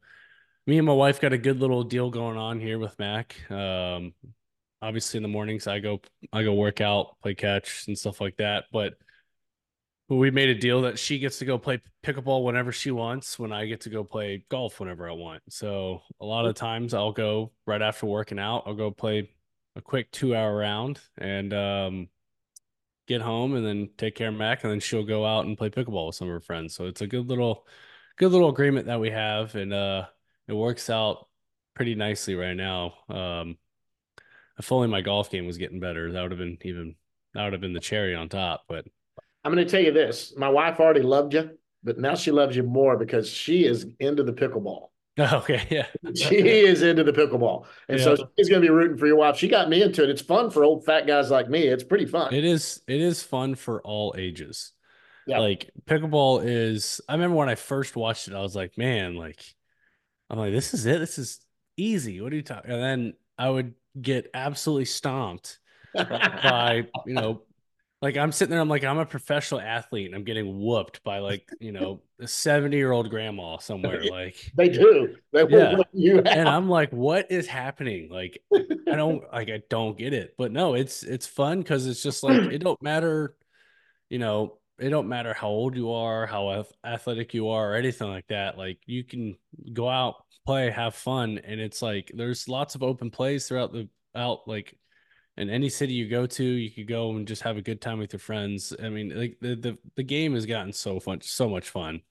me 0.71 0.79
and 0.79 0.87
my 0.87 0.93
wife 0.93 1.21
got 1.21 1.33
a 1.33 1.39
good 1.39 1.59
little 1.59 1.83
deal 1.83 2.11
going 2.11 2.37
on 2.37 2.61
here 2.61 2.79
with 2.79 2.97
Mac. 3.01 3.35
Um, 3.51 4.15
obviously 4.81 5.19
in 5.19 5.25
the 5.25 5.29
mornings 5.29 5.67
I 5.67 5.81
go 5.81 6.01
I 6.33 6.45
go 6.45 6.55
work 6.55 6.81
out, 6.81 7.17
play 7.21 7.35
catch 7.35 7.89
and 7.89 7.99
stuff 7.99 8.21
like 8.21 8.37
that. 8.37 8.67
But 8.73 8.95
we 10.09 10.31
made 10.31 10.49
a 10.49 10.55
deal 10.55 10.83
that 10.83 10.97
she 10.97 11.19
gets 11.19 11.41
to 11.41 11.45
go 11.45 11.59
play 11.59 11.83
pickleball 12.05 12.45
whenever 12.45 12.71
she 12.71 12.93
wants, 12.93 13.37
when 13.37 13.51
I 13.51 13.67
get 13.67 13.81
to 13.81 13.91
go 13.91 14.05
play 14.05 14.45
golf 14.49 14.79
whenever 14.79 15.11
I 15.11 15.13
want. 15.13 15.43
So 15.49 16.03
a 16.21 16.25
lot 16.25 16.47
of 16.47 16.55
times 16.55 16.95
I'll 16.95 17.11
go 17.11 17.51
right 17.67 17.83
after 17.83 18.07
working 18.07 18.39
out, 18.39 18.63
I'll 18.65 18.75
go 18.75 18.93
play 18.93 19.29
a 19.75 19.83
quick 19.83 20.13
two 20.13 20.37
hour 20.37 20.57
round 20.57 21.01
and 21.19 21.53
um 21.53 22.09
get 23.09 23.23
home 23.23 23.57
and 23.57 23.67
then 23.67 23.89
take 23.99 24.15
care 24.15 24.29
of 24.29 24.35
Mac 24.35 24.63
and 24.63 24.73
then 24.73 24.79
she'll 24.79 25.03
go 25.03 25.27
out 25.27 25.47
and 25.47 25.59
play 25.59 25.69
pickleball 25.69 26.07
with 26.07 26.15
some 26.15 26.29
of 26.29 26.33
her 26.33 26.39
friends. 26.39 26.77
So 26.77 26.87
it's 26.87 27.01
a 27.01 27.09
good 27.09 27.27
little 27.29 27.67
good 28.19 28.31
little 28.31 28.51
agreement 28.51 28.87
that 28.87 29.01
we 29.01 29.11
have 29.11 29.57
and 29.57 29.73
uh 29.73 30.07
it 30.51 30.55
works 30.55 30.91
out 30.91 31.29
pretty 31.75 31.95
nicely 31.95 32.35
right 32.35 32.57
now. 32.57 32.95
Um, 33.09 33.57
if 34.59 34.71
only 34.73 34.89
my 34.89 35.01
golf 35.01 35.31
game 35.31 35.47
was 35.47 35.59
getting 35.59 35.81
better, 35.81 36.13
that 36.13 36.23
would 36.23 36.33
have 36.33 36.39
been 36.39 36.59
even 36.63 36.97
that 37.35 37.45
would 37.45 37.53
have 37.53 37.63
been 37.63 37.73
the 37.73 37.81
cherry 37.81 38.15
on 38.15 38.29
top. 38.29 38.65
But 38.69 38.85
I'm 39.45 39.55
going 39.55 39.65
to 39.65 39.71
tell 39.71 39.81
you 39.81 39.93
this: 39.93 40.35
my 40.37 40.49
wife 40.49 40.81
already 40.81 41.03
loved 41.03 41.35
you, 41.35 41.51
but 41.85 41.99
now 41.99 42.17
she 42.17 42.33
loves 42.33 42.57
you 42.57 42.65
more 42.65 42.97
because 42.97 43.29
she 43.31 43.65
is 43.65 43.87
into 44.01 44.23
the 44.23 44.33
pickleball. 44.33 44.89
okay, 45.21 45.67
yeah, 45.71 45.87
She 46.15 46.37
is 46.37 46.83
into 46.83 47.05
the 47.05 47.13
pickleball, 47.13 47.67
and 47.89 48.01
so 48.01 48.17
she's 48.37 48.49
going 48.49 48.61
to 48.61 48.67
be 48.67 48.73
rooting 48.73 48.99
for 48.99 49.07
your 49.07 49.17
wife. 49.17 49.37
She 49.37 49.49
got 49.49 49.69
me 49.69 49.83
into 49.83 50.03
it. 50.03 50.11
It's 50.11 50.23
fun 50.23 50.51
for 50.51 50.65
old 50.65 50.85
fat 50.85 51.07
guys 51.07 51.31
like 51.31 51.49
me. 51.49 51.63
It's 51.63 51.85
pretty 51.85 52.07
fun. 52.07 52.35
it 52.35 52.45
is 52.45 52.83
it 52.89 53.01
is 53.01 53.23
fun 53.23 53.55
for 53.55 53.81
all 53.83 54.15
ages. 54.19 54.73
Yeah. 55.27 55.39
Like 55.39 55.71
pickleball 55.87 56.43
is. 56.45 57.01
I 57.09 57.13
remember 57.13 57.37
when 57.37 57.49
I 57.49 57.55
first 57.55 57.97
watched 57.97 58.29
it, 58.29 58.35
I 58.35 58.41
was 58.41 58.57
like, 58.57 58.77
man, 58.77 59.15
like 59.15 59.43
I'm 60.31 60.39
like, 60.39 60.53
this 60.53 60.73
is 60.75 60.87
it. 60.87 60.99
This 61.01 61.19
is 61.19 61.41
easy. 61.77 62.21
What 62.21 62.33
are 62.33 62.37
you 62.37 62.43
talking? 62.43 62.71
And 62.71 62.83
then 62.83 63.15
I 63.37 63.51
would 63.51 63.75
get 64.01 64.31
absolutely 64.35 64.85
stomped 64.85 65.59
by 65.93 66.87
you 67.05 67.13
know 67.15 67.43
like 68.01 68.17
i'm 68.17 68.31
sitting 68.31 68.53
there 68.53 68.61
i'm 68.61 68.69
like 68.69 68.85
i'm 68.85 68.99
a 68.99 69.05
professional 69.05 69.61
athlete 69.61 70.07
and 70.07 70.15
i'm 70.15 70.23
getting 70.23 70.61
whooped 70.61 71.03
by 71.03 71.19
like 71.19 71.49
you 71.59 71.73
know 71.73 72.01
a 72.21 72.29
70 72.29 72.77
year 72.77 72.93
old 72.93 73.11
grandma 73.11 73.59
somewhere 73.59 74.05
like 74.11 74.37
they 74.55 74.69
do. 74.69 75.17
They 75.33 75.45
Yeah. 75.49 75.75
whip 75.77 75.89
you 75.93 76.19
out. 76.21 76.29
and 76.29 76.49
i'm 76.49 76.69
like 76.69 76.93
what 76.93 77.33
is 77.33 77.49
happening 77.49 78.09
like 78.09 78.41
i 78.55 78.95
don't 78.95 79.25
like 79.33 79.51
i 79.51 79.61
don't 79.69 79.99
get 79.99 80.13
it 80.15 80.35
but 80.39 80.53
no 80.53 80.75
it's 80.75 81.03
it's 81.03 81.27
fun 81.27 81.59
because 81.59 81.89
it's 81.89 82.01
just 82.03 82.23
like 82.23 82.41
it 82.53 82.59
don't 82.63 82.81
matter 82.81 83.35
you 84.09 84.21
know 84.21 84.60
it 84.81 84.89
don't 84.91 85.09
matter 85.09 85.35
how 85.35 85.49
old 85.49 85.77
you 85.77 85.93
are 85.93 86.27
how 86.27 86.65
athletic 86.85 87.35
you 87.35 87.49
are 87.49 87.73
or 87.73 87.77
anything 87.77 88.09
like 88.09 88.27
that 88.29 88.57
like 88.59 88.79
you 88.87 89.05
can 89.05 89.37
go 89.73 89.89
out 89.89 90.17
play 90.47 90.71
have 90.71 90.95
fun 90.95 91.39
and 91.45 91.61
it's 91.61 91.83
like 91.83 92.11
there's 92.15 92.49
lots 92.49 92.75
of 92.75 92.83
open 92.83 93.11
plays 93.11 93.47
throughout 93.47 93.73
the 93.73 93.89
out 94.15 94.47
like 94.49 94.77
in 95.37 95.51
any 95.51 95.69
city 95.69 95.95
you 95.95 96.09
go 96.09 96.27
to, 96.27 96.45
you 96.45 96.71
could 96.71 96.89
go 96.89 97.11
and 97.13 97.27
just 97.27 97.43
have 97.43 97.57
a 97.57 97.63
good 97.63 97.81
time 97.81 97.99
with 97.99 98.13
your 98.13 98.21
friends. 98.21 98.75
I 98.83 98.89
mean, 98.91 99.17
like 99.19 99.39
the 99.41 99.55
the, 99.57 99.79
the 99.97 100.03
game 100.03 100.35
has 100.35 100.47
gotten 100.47 100.73
so 100.73 101.01
fun, 101.01 101.21
so 101.23 101.49
much 101.49 101.71
fun. 101.71 102.03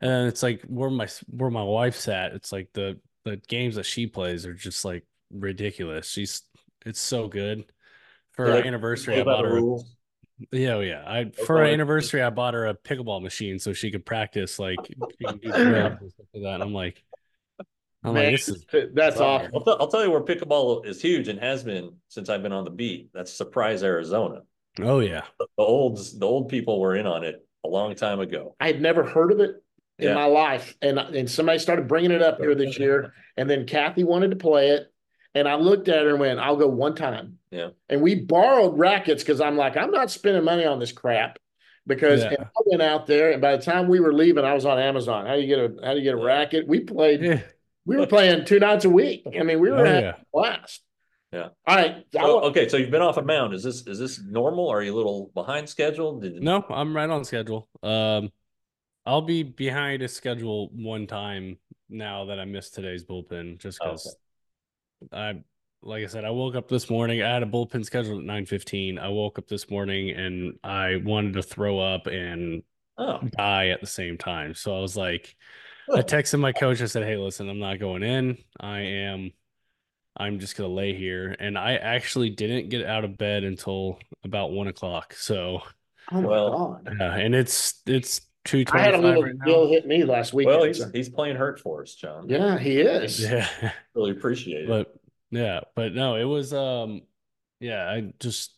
And 0.00 0.28
it's 0.28 0.42
like 0.42 0.62
where 0.64 0.90
my 0.90 1.08
where 1.28 1.50
my 1.50 1.62
wife's 1.62 2.08
at. 2.08 2.32
It's 2.32 2.52
like 2.52 2.70
the 2.74 3.00
the 3.24 3.36
games 3.48 3.76
that 3.76 3.86
she 3.86 4.06
plays 4.06 4.46
are 4.46 4.54
just 4.54 4.84
like 4.84 5.04
ridiculous. 5.30 6.08
She's 6.10 6.42
it's 6.86 7.00
so 7.00 7.28
good. 7.28 7.64
For 8.32 8.46
Yeah, 8.46 8.54
our 8.54 8.64
anniversary, 8.66 9.18
I 9.18 9.24
bought 9.24 9.44
her. 9.44 9.64
rules? 9.64 9.96
Yeah, 10.50 10.74
oh, 10.74 10.80
yeah. 10.80 11.04
I 11.06 11.30
for 11.46 11.58
our 11.58 11.64
anniversary, 11.64 12.22
I 12.22 12.30
bought 12.30 12.54
her 12.54 12.66
a 12.66 12.74
pickleball 12.74 13.22
machine 13.22 13.58
so 13.58 13.72
she 13.72 13.90
could 13.90 14.04
practice 14.06 14.58
like 14.58 14.78
she 14.86 15.24
can 15.24 15.38
do 15.38 15.52
drills 15.52 15.98
and 16.00 16.10
stuff 16.10 16.26
like 16.34 16.42
that. 16.42 16.54
And 16.54 16.62
I'm 16.62 16.72
like, 16.74 17.02
I'm 18.04 18.14
Man, 18.14 18.24
like, 18.24 18.32
this 18.32 18.48
is 18.48 18.64
that's 18.94 19.16
fire. 19.18 19.26
awesome. 19.44 19.50
I'll, 19.54 19.60
tell- 19.64 19.76
I'll 19.80 19.88
tell 19.88 20.02
you 20.04 20.10
where 20.10 20.20
pickleball 20.22 20.84
is 20.86 21.00
huge 21.00 21.28
and 21.28 21.38
has 21.38 21.62
been 21.62 21.92
since 22.08 22.28
I've 22.28 22.42
been 22.42 22.52
on 22.52 22.64
the 22.64 22.70
beat. 22.70 23.10
That's 23.14 23.32
Surprise, 23.32 23.82
Arizona. 23.82 24.42
oh 24.80 24.98
yeah. 25.00 25.22
The 25.38 25.46
the 25.56 25.62
olds, 25.62 26.18
the 26.18 26.26
old 26.26 26.48
people 26.48 26.80
were 26.80 26.96
in 26.96 27.06
on 27.06 27.24
it 27.24 27.46
a 27.64 27.68
long 27.68 27.94
time 27.94 28.18
ago. 28.20 28.56
I 28.58 28.66
had 28.66 28.80
never 28.80 29.04
heard 29.04 29.30
of 29.32 29.40
it 29.40 29.62
in 29.98 30.08
Yeah. 30.08 30.14
my 30.14 30.24
life, 30.24 30.74
and 30.82 30.98
and 30.98 31.30
somebody 31.30 31.58
started 31.60 31.86
bringing 31.86 32.10
it 32.10 32.22
up 32.22 32.38
here 32.40 32.54
this 32.56 32.78
year, 32.78 33.12
and 33.36 33.48
then 33.48 33.66
Kathy 33.66 34.02
wanted 34.04 34.30
to 34.30 34.36
play 34.36 34.70
it, 34.70 34.91
and 35.34 35.48
I 35.48 35.54
looked 35.56 35.88
at 35.88 36.02
her 36.04 36.10
and 36.10 36.20
went, 36.20 36.38
"I'll 36.40 36.56
go 36.56 36.68
one 36.68 36.94
time." 36.94 37.38
Yeah. 37.50 37.70
And 37.88 38.00
we 38.02 38.14
borrowed 38.14 38.78
rackets 38.78 39.22
because 39.22 39.40
I'm 39.40 39.56
like, 39.56 39.76
I'm 39.76 39.90
not 39.90 40.10
spending 40.10 40.44
money 40.44 40.64
on 40.64 40.78
this 40.78 40.92
crap. 40.92 41.38
Because 41.86 42.22
Yeah. 42.22 42.36
I 42.40 42.60
went 42.66 42.80
out 42.82 43.06
there, 43.06 43.32
and 43.32 43.42
by 43.42 43.56
the 43.56 43.62
time 43.62 43.88
we 43.88 43.98
were 43.98 44.12
leaving, 44.12 44.44
I 44.44 44.54
was 44.54 44.64
on 44.64 44.78
Amazon. 44.78 45.26
How 45.26 45.34
do 45.34 45.40
you 45.42 45.48
get 45.48 45.58
a 45.58 45.84
How 45.84 45.92
do 45.94 45.98
you 45.98 46.04
get 46.04 46.14
a 46.14 46.18
Yeah. 46.18 46.24
racket? 46.24 46.66
We 46.68 46.80
played. 46.80 47.22
Yeah. 47.22 47.40
We 47.84 47.96
were 47.96 48.06
playing 48.06 48.44
two 48.44 48.60
nights 48.60 48.84
a 48.84 48.90
week. 48.90 49.24
I 49.26 49.42
mean, 49.42 49.58
we 49.58 49.68
were 49.68 49.78
Oh, 49.80 49.84
having 49.84 50.04
yeah. 50.04 50.14
a 50.20 50.24
blast. 50.32 50.84
Yeah. 51.32 51.48
All 51.66 51.74
right. 51.76 52.04
So, 52.12 52.40
okay, 52.44 52.68
so 52.68 52.76
you've 52.76 52.92
been 52.92 53.02
off 53.02 53.16
a 53.16 53.22
mound. 53.22 53.54
Is 53.54 53.64
this 53.64 53.84
is 53.88 53.98
this 53.98 54.22
normal? 54.22 54.68
Are 54.68 54.80
you 54.82 54.94
a 54.94 54.96
little 54.96 55.30
behind 55.34 55.68
schedule? 55.68 56.20
Did, 56.20 56.40
No, 56.42 56.64
I'm 56.70 56.94
right 56.94 57.10
on 57.10 57.24
schedule. 57.24 57.68
Um, 57.82 58.30
I'll 59.04 59.22
be 59.22 59.42
behind 59.42 60.02
a 60.02 60.08
schedule 60.08 60.68
one 60.72 61.08
time 61.08 61.58
now 61.88 62.26
that 62.26 62.38
I 62.38 62.44
missed 62.44 62.74
today's 62.74 63.02
bullpen, 63.04 63.58
just 63.58 63.78
Oh, 63.82 63.86
because 63.86 64.16
I, 65.12 65.42
like 65.82 66.04
I 66.04 66.06
said, 66.06 66.24
I 66.24 66.30
woke 66.30 66.54
up 66.54 66.68
this 66.68 66.90
morning. 66.90 67.22
I 67.22 67.32
had 67.32 67.42
a 67.42 67.46
bullpen 67.46 67.84
scheduled 67.84 68.20
at 68.20 68.24
nine 68.24 68.46
fifteen. 68.46 68.98
I 68.98 69.08
woke 69.08 69.38
up 69.38 69.48
this 69.48 69.70
morning 69.70 70.10
and 70.10 70.58
I 70.62 70.96
wanted 70.96 71.34
to 71.34 71.42
throw 71.42 71.78
up 71.78 72.06
and 72.06 72.62
Oh, 72.98 73.20
die 73.36 73.68
at 73.68 73.80
the 73.80 73.86
same 73.86 74.18
time. 74.18 74.54
So 74.54 74.76
I 74.76 74.80
was 74.80 74.96
like, 74.96 75.34
I 75.88 76.00
oh. 76.00 76.02
texted 76.02 76.40
my 76.40 76.52
coach. 76.52 76.80
I 76.82 76.86
said, 76.86 77.04
"Hey, 77.04 77.16
listen, 77.16 77.48
I'm 77.48 77.58
not 77.58 77.80
going 77.80 78.02
in. 78.02 78.38
I 78.60 78.80
am. 78.80 79.32
I'm 80.16 80.38
just 80.38 80.56
gonna 80.56 80.72
lay 80.72 80.94
here." 80.94 81.34
And 81.38 81.56
I 81.58 81.76
actually 81.76 82.30
didn't 82.30 82.68
get 82.68 82.84
out 82.84 83.04
of 83.04 83.16
bed 83.16 83.44
until 83.44 83.98
about 84.24 84.52
one 84.52 84.68
o'clock. 84.68 85.14
So 85.14 85.62
oh 86.10 86.20
my 86.20 86.28
well, 86.28 86.80
god! 86.84 86.96
yeah, 87.00 87.14
and 87.16 87.34
it's 87.34 87.82
it's 87.86 88.20
two 88.44 88.64
I 88.72 88.80
had 88.80 88.94
a 88.94 88.98
little 88.98 89.22
right 89.22 89.38
bill 89.44 89.68
hit 89.68 89.86
me 89.86 90.04
last 90.04 90.32
week. 90.32 90.46
well, 90.46 90.64
he's 90.64 90.84
he's 90.92 91.08
playing 91.08 91.36
hurt 91.36 91.60
for 91.60 91.82
us, 91.82 91.94
John. 91.94 92.28
yeah, 92.28 92.58
he 92.58 92.80
is. 92.80 93.20
Yeah, 93.20 93.48
really 93.94 94.10
appreciate 94.12 94.64
it. 94.64 94.68
but 94.68 94.94
yeah, 95.30 95.60
but 95.74 95.94
no, 95.94 96.16
it 96.16 96.24
was 96.24 96.52
um, 96.52 97.02
yeah, 97.60 97.88
I 97.88 98.12
just 98.20 98.56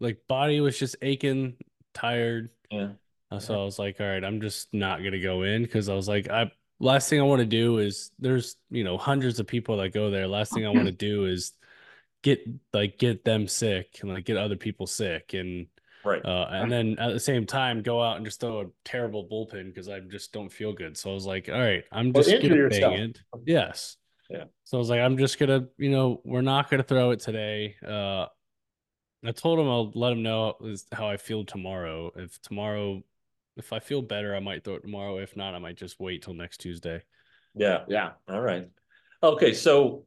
like 0.00 0.18
body 0.28 0.60
was 0.60 0.78
just 0.78 0.96
aching, 1.02 1.56
tired. 1.94 2.50
yeah, 2.70 2.90
Uh, 3.30 3.38
So 3.38 3.60
I 3.60 3.64
was 3.64 3.78
like, 3.78 4.00
all 4.00 4.06
right, 4.06 4.24
I'm 4.24 4.40
just 4.40 4.72
not 4.72 5.02
gonna 5.02 5.20
go 5.20 5.42
in 5.42 5.62
because 5.62 5.88
I 5.88 5.94
was 5.94 6.08
like, 6.08 6.28
I 6.28 6.50
last 6.80 7.08
thing 7.08 7.20
I 7.20 7.24
want 7.24 7.40
to 7.40 7.46
do 7.46 7.78
is 7.78 8.10
there's 8.18 8.56
you 8.70 8.84
know 8.84 8.98
hundreds 8.98 9.40
of 9.40 9.46
people 9.46 9.78
that 9.78 9.92
go 9.94 10.10
there. 10.10 10.26
Last 10.26 10.52
thing 10.52 10.66
I 10.66 10.70
want 10.70 10.86
to 10.86 10.92
do 10.92 11.24
is 11.24 11.52
get 12.22 12.40
like 12.72 12.98
get 12.98 13.24
them 13.24 13.46
sick 13.48 13.98
and 14.00 14.10
like 14.10 14.24
get 14.24 14.36
other 14.36 14.56
people 14.56 14.86
sick 14.86 15.34
and 15.34 15.66
right. 16.04 16.24
uh 16.24 16.46
and 16.50 16.70
then 16.70 16.96
at 16.98 17.12
the 17.12 17.20
same 17.20 17.46
time 17.46 17.82
go 17.82 18.02
out 18.02 18.16
and 18.16 18.24
just 18.24 18.40
throw 18.40 18.60
a 18.60 18.66
terrible 18.84 19.28
bullpen 19.30 19.66
because 19.66 19.88
I 19.88 20.00
just 20.00 20.32
don't 20.32 20.50
feel 20.50 20.72
good. 20.72 20.96
So 20.96 21.10
I 21.10 21.14
was 21.14 21.26
like, 21.26 21.48
all 21.48 21.60
right, 21.60 21.84
I'm 21.92 22.12
just 22.12 22.28
injure 22.28 22.48
gonna 22.48 22.60
yourself. 22.60 22.94
bang 22.94 23.02
it. 23.10 23.18
Yes. 23.46 23.96
Yeah. 24.30 24.44
So 24.64 24.76
I 24.76 24.80
was 24.80 24.90
like, 24.90 25.00
I'm 25.00 25.18
just 25.18 25.38
gonna, 25.38 25.66
you 25.76 25.90
know, 25.90 26.20
we're 26.24 26.42
not 26.42 26.70
gonna 26.70 26.82
throw 26.82 27.10
it 27.10 27.20
today. 27.20 27.76
Uh 27.86 28.26
I 29.26 29.32
told 29.32 29.58
him 29.58 29.68
I'll 29.68 29.90
let 29.94 30.12
him 30.12 30.22
know 30.22 30.54
how 30.92 31.08
I 31.08 31.16
feel 31.16 31.44
tomorrow. 31.44 32.10
If 32.14 32.40
tomorrow, 32.42 33.02
if 33.56 33.72
I 33.72 33.78
feel 33.78 34.02
better, 34.02 34.36
I 34.36 34.40
might 34.40 34.64
throw 34.64 34.74
it 34.74 34.82
tomorrow. 34.82 35.18
If 35.18 35.36
not, 35.36 35.54
I 35.54 35.58
might 35.58 35.76
just 35.76 35.98
wait 35.98 36.22
till 36.22 36.34
next 36.34 36.58
Tuesday. 36.58 37.02
yeah. 37.54 37.84
Yeah. 37.88 38.12
All 38.28 38.40
right. 38.40 38.68
Okay, 39.22 39.54
so 39.54 40.04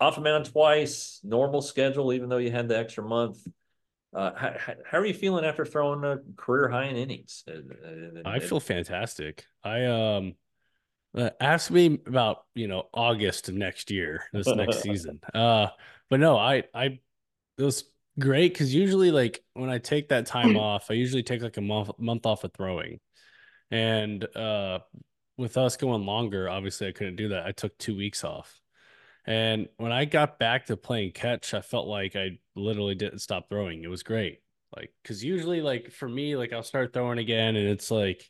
off 0.00 0.18
a 0.18 0.20
mound 0.20 0.46
twice, 0.46 1.20
normal 1.22 1.62
schedule, 1.62 2.12
even 2.12 2.28
though 2.28 2.38
you 2.38 2.50
had 2.50 2.68
the 2.68 2.76
extra 2.78 3.04
month. 3.04 3.38
Uh, 4.18 4.32
how, 4.34 4.74
how 4.84 4.98
are 4.98 5.06
you 5.06 5.14
feeling 5.14 5.44
after 5.44 5.64
throwing 5.64 6.02
a 6.02 6.18
career 6.36 6.68
high 6.68 6.86
in 6.86 6.96
innings? 6.96 7.44
Uh, 7.46 7.52
uh, 7.52 8.22
I 8.28 8.40
feel 8.40 8.58
fantastic. 8.58 9.44
I 9.62 9.84
um, 9.84 10.34
ask 11.40 11.70
me 11.70 12.00
about 12.04 12.44
you 12.56 12.66
know 12.66 12.88
August 12.92 13.48
of 13.48 13.54
next 13.54 13.92
year, 13.92 14.24
this 14.32 14.48
next 14.48 14.80
season. 14.82 15.20
Uh, 15.32 15.68
but 16.10 16.18
no, 16.18 16.36
I 16.36 16.64
I 16.74 16.98
it 17.58 17.62
was 17.62 17.84
great 18.18 18.52
because 18.52 18.74
usually 18.74 19.12
like 19.12 19.44
when 19.54 19.70
I 19.70 19.78
take 19.78 20.08
that 20.08 20.26
time 20.26 20.56
off, 20.56 20.90
I 20.90 20.94
usually 20.94 21.22
take 21.22 21.40
like 21.40 21.56
a 21.56 21.62
month 21.62 21.90
month 22.00 22.26
off 22.26 22.42
of 22.42 22.52
throwing, 22.52 22.98
and 23.70 24.24
uh, 24.36 24.80
with 25.36 25.56
us 25.56 25.76
going 25.76 26.04
longer, 26.04 26.48
obviously 26.48 26.88
I 26.88 26.92
couldn't 26.92 27.16
do 27.16 27.28
that. 27.28 27.46
I 27.46 27.52
took 27.52 27.78
two 27.78 27.96
weeks 27.96 28.24
off. 28.24 28.58
And 29.28 29.68
when 29.76 29.92
I 29.92 30.06
got 30.06 30.38
back 30.38 30.66
to 30.66 30.76
playing 30.78 31.12
catch, 31.12 31.52
I 31.52 31.60
felt 31.60 31.86
like 31.86 32.16
I 32.16 32.38
literally 32.56 32.94
didn't 32.94 33.18
stop 33.18 33.50
throwing. 33.50 33.84
It 33.84 33.90
was 33.90 34.02
great. 34.02 34.38
Like, 34.74 34.90
cause 35.04 35.22
usually, 35.22 35.60
like 35.60 35.92
for 35.92 36.08
me, 36.08 36.34
like 36.34 36.54
I'll 36.54 36.62
start 36.62 36.94
throwing 36.94 37.18
again, 37.18 37.54
and 37.54 37.68
it's 37.68 37.90
like 37.90 38.24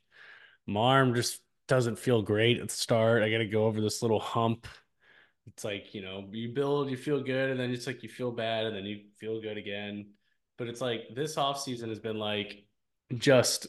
my 0.66 0.80
arm 0.80 1.14
just 1.14 1.40
doesn't 1.68 2.00
feel 2.00 2.20
great 2.22 2.58
at 2.60 2.68
the 2.68 2.74
start. 2.74 3.22
I 3.22 3.30
got 3.30 3.38
to 3.38 3.46
go 3.46 3.66
over 3.66 3.80
this 3.80 4.02
little 4.02 4.18
hump. 4.18 4.66
It's 5.46 5.62
like, 5.62 5.94
you 5.94 6.02
know, 6.02 6.26
you 6.32 6.48
build, 6.48 6.90
you 6.90 6.96
feel 6.96 7.22
good, 7.22 7.50
and 7.50 7.60
then 7.60 7.70
it's 7.70 7.86
like 7.86 8.02
you 8.02 8.08
feel 8.08 8.32
bad, 8.32 8.66
and 8.66 8.74
then 8.74 8.84
you 8.84 9.02
feel 9.18 9.40
good 9.40 9.56
again. 9.56 10.10
But 10.56 10.66
it's 10.66 10.80
like 10.80 11.14
this 11.14 11.38
off 11.38 11.60
season 11.60 11.90
has 11.90 12.00
been 12.00 12.18
like 12.18 12.64
just 13.14 13.68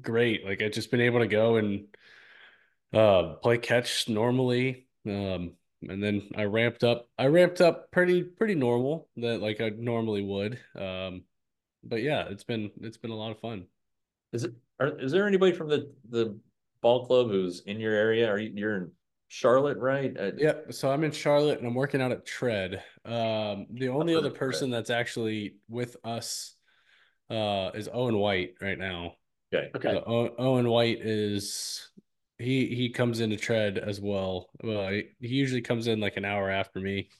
great. 0.00 0.44
Like 0.44 0.62
I've 0.62 0.70
just 0.72 0.92
been 0.92 1.00
able 1.00 1.18
to 1.18 1.26
go 1.26 1.56
and 1.56 1.88
uh 2.92 3.34
play 3.42 3.58
catch 3.58 4.08
normally. 4.08 4.87
Um 5.06 5.52
and 5.88 6.02
then 6.02 6.28
I 6.36 6.44
ramped 6.44 6.82
up 6.84 7.08
I 7.18 7.26
ramped 7.26 7.60
up 7.60 7.90
pretty 7.90 8.22
pretty 8.22 8.54
normal 8.54 9.08
that 9.16 9.40
like 9.40 9.60
I 9.60 9.70
normally 9.70 10.22
would. 10.22 10.58
Um 10.76 11.22
but 11.84 12.02
yeah, 12.02 12.24
it's 12.28 12.44
been 12.44 12.70
it's 12.80 12.98
been 12.98 13.10
a 13.10 13.16
lot 13.16 13.30
of 13.30 13.40
fun. 13.40 13.66
Is 14.32 14.44
it? 14.44 14.52
Are, 14.80 14.98
is 14.98 15.12
there 15.12 15.26
anybody 15.26 15.52
from 15.52 15.68
the 15.68 15.92
the 16.10 16.38
ball 16.80 17.06
club 17.06 17.28
who's 17.28 17.60
in 17.66 17.80
your 17.80 17.94
area? 17.94 18.28
Are 18.28 18.38
you 18.38 18.52
you're 18.54 18.76
in 18.76 18.90
Charlotte, 19.28 19.78
right? 19.78 20.16
Uh, 20.18 20.32
Yep. 20.36 20.72
So 20.72 20.90
I'm 20.90 21.04
in 21.04 21.12
Charlotte 21.12 21.58
and 21.58 21.66
I'm 21.66 21.74
working 21.74 22.00
out 22.00 22.12
at 22.12 22.26
Tread. 22.26 22.82
Um, 23.04 23.66
the 23.70 23.88
only 23.88 24.14
other 24.14 24.28
of 24.28 24.34
Tread. 24.34 24.50
person 24.50 24.70
that's 24.70 24.90
actually 24.90 25.56
with 25.68 25.96
us 26.02 26.54
uh, 27.30 27.70
is 27.74 27.88
Owen 27.92 28.18
White 28.18 28.54
right 28.60 28.78
now. 28.78 29.12
Okay. 29.52 29.70
Okay. 29.74 29.92
So 29.92 30.02
Owen, 30.06 30.30
Owen 30.38 30.68
White 30.68 31.00
is 31.00 31.90
he 32.38 32.66
he 32.74 32.90
comes 32.90 33.20
into 33.20 33.36
Tread 33.36 33.78
as 33.78 34.00
well. 34.00 34.48
Well, 34.62 34.88
he, 34.88 35.04
he 35.20 35.28
usually 35.28 35.62
comes 35.62 35.86
in 35.86 36.00
like 36.00 36.16
an 36.16 36.24
hour 36.24 36.50
after 36.50 36.80
me, 36.80 37.10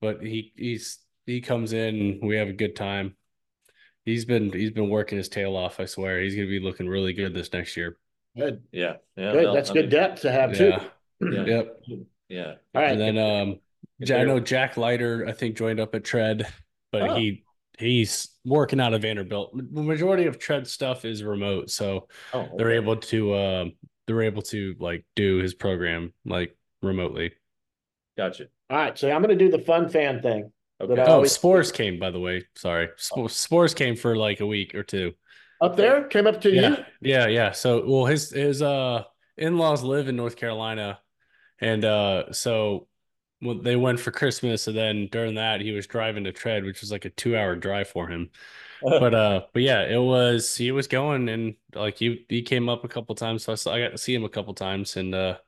but 0.00 0.22
he 0.22 0.52
he's 0.56 0.98
he 1.26 1.40
comes 1.40 1.72
in. 1.72 2.20
We 2.22 2.36
have 2.36 2.48
a 2.48 2.52
good 2.52 2.76
time. 2.76 3.16
He's 4.04 4.24
been 4.24 4.52
he's 4.52 4.70
been 4.70 4.88
working 4.90 5.18
his 5.18 5.28
tail 5.28 5.56
off. 5.56 5.80
I 5.80 5.84
swear 5.86 6.20
he's 6.20 6.34
gonna 6.34 6.46
be 6.48 6.60
looking 6.60 6.88
really 6.88 7.12
good 7.12 7.34
this 7.34 7.52
next 7.52 7.76
year. 7.76 7.96
Good. 8.36 8.62
Yeah. 8.72 8.94
Yeah. 9.16 9.32
Good. 9.32 9.42
no, 9.44 9.54
That's 9.54 9.70
I 9.70 9.74
good 9.74 9.82
mean, 9.84 9.90
depth 9.90 10.22
to 10.22 10.32
have 10.32 10.56
too. 10.56 10.68
Yeah. 10.68 10.80
Yeah. 11.20 11.44
Yep. 11.44 11.80
Yeah. 12.28 12.54
All 12.74 12.82
right. 12.82 12.92
And 12.92 13.00
then 13.00 13.18
um 13.18 13.60
If 13.98 14.10
I 14.10 14.24
know 14.24 14.40
Jack 14.40 14.76
Leiter, 14.76 15.26
I 15.28 15.32
think, 15.32 15.56
joined 15.56 15.80
up 15.80 15.94
at 15.94 16.04
Tread, 16.04 16.46
but 16.92 17.02
Oh. 17.02 17.14
he 17.16 17.44
he's 17.78 18.28
working 18.44 18.80
out 18.80 18.94
of 18.94 19.02
Vanderbilt. 19.02 19.52
The 19.56 19.82
majority 19.82 20.26
of 20.26 20.38
Tread 20.38 20.66
stuff 20.66 21.04
is 21.04 21.22
remote, 21.22 21.70
so 21.70 22.08
oh, 22.32 22.48
they're 22.56 22.72
able 22.72 22.96
to 22.96 23.34
um 23.36 23.72
they're 24.10 24.22
able 24.22 24.42
to 24.42 24.74
like 24.80 25.04
do 25.14 25.38
his 25.38 25.54
program 25.54 26.12
like 26.24 26.56
remotely. 26.82 27.32
Gotcha. 28.16 28.48
All 28.68 28.76
right. 28.76 28.98
So 28.98 29.08
I'm 29.10 29.22
going 29.22 29.38
to 29.38 29.44
do 29.44 29.50
the 29.56 29.62
fun 29.62 29.88
fan 29.88 30.20
thing. 30.20 30.50
Okay. 30.80 31.00
Oh, 31.00 31.12
always- 31.12 31.36
Sborz 31.38 31.72
came 31.72 31.98
by 32.00 32.10
the 32.10 32.18
way. 32.18 32.44
Sorry, 32.56 32.88
Sp- 32.98 33.30
Sborz 33.30 33.74
came 33.76 33.94
for 33.96 34.16
like 34.16 34.40
a 34.40 34.46
week 34.46 34.74
or 34.74 34.82
two. 34.82 35.12
Up 35.60 35.76
there, 35.76 36.04
came 36.04 36.26
up 36.26 36.40
to 36.40 36.50
you. 36.50 36.62
Yeah, 36.62 36.84
yeah, 37.02 37.26
yeah. 37.28 37.50
So, 37.52 37.84
well, 37.86 38.06
his 38.06 38.30
his 38.30 38.62
uh 38.62 39.04
in 39.36 39.58
laws 39.58 39.82
live 39.82 40.08
in 40.08 40.16
North 40.16 40.36
Carolina, 40.36 40.98
and 41.60 41.84
uh 41.84 42.32
so 42.32 42.88
well, 43.42 43.56
they 43.60 43.76
went 43.76 44.00
for 44.00 44.10
Christmas, 44.10 44.66
and 44.68 44.76
then 44.76 45.08
during 45.12 45.34
that 45.34 45.60
he 45.60 45.72
was 45.72 45.86
driving 45.86 46.24
to 46.24 46.32
Tread, 46.32 46.64
which 46.64 46.80
was 46.80 46.90
like 46.90 47.04
a 47.04 47.10
two 47.10 47.36
hour 47.36 47.56
drive 47.56 47.88
for 47.88 48.08
him. 48.08 48.30
But 48.82 49.14
uh 49.14 49.42
but 49.52 49.62
yeah 49.62 49.82
it 49.82 50.00
was 50.00 50.56
he 50.56 50.72
was 50.72 50.86
going 50.86 51.28
and 51.28 51.54
like 51.74 51.98
he 51.98 52.24
he 52.28 52.42
came 52.42 52.68
up 52.68 52.84
a 52.84 52.88
couple 52.88 53.14
times 53.14 53.44
so 53.44 53.52
I, 53.52 53.54
saw, 53.56 53.74
I 53.74 53.80
got 53.80 53.90
to 53.90 53.98
see 53.98 54.14
him 54.14 54.24
a 54.24 54.28
couple 54.28 54.54
times 54.54 54.96
and 54.96 55.14
uh 55.14 55.38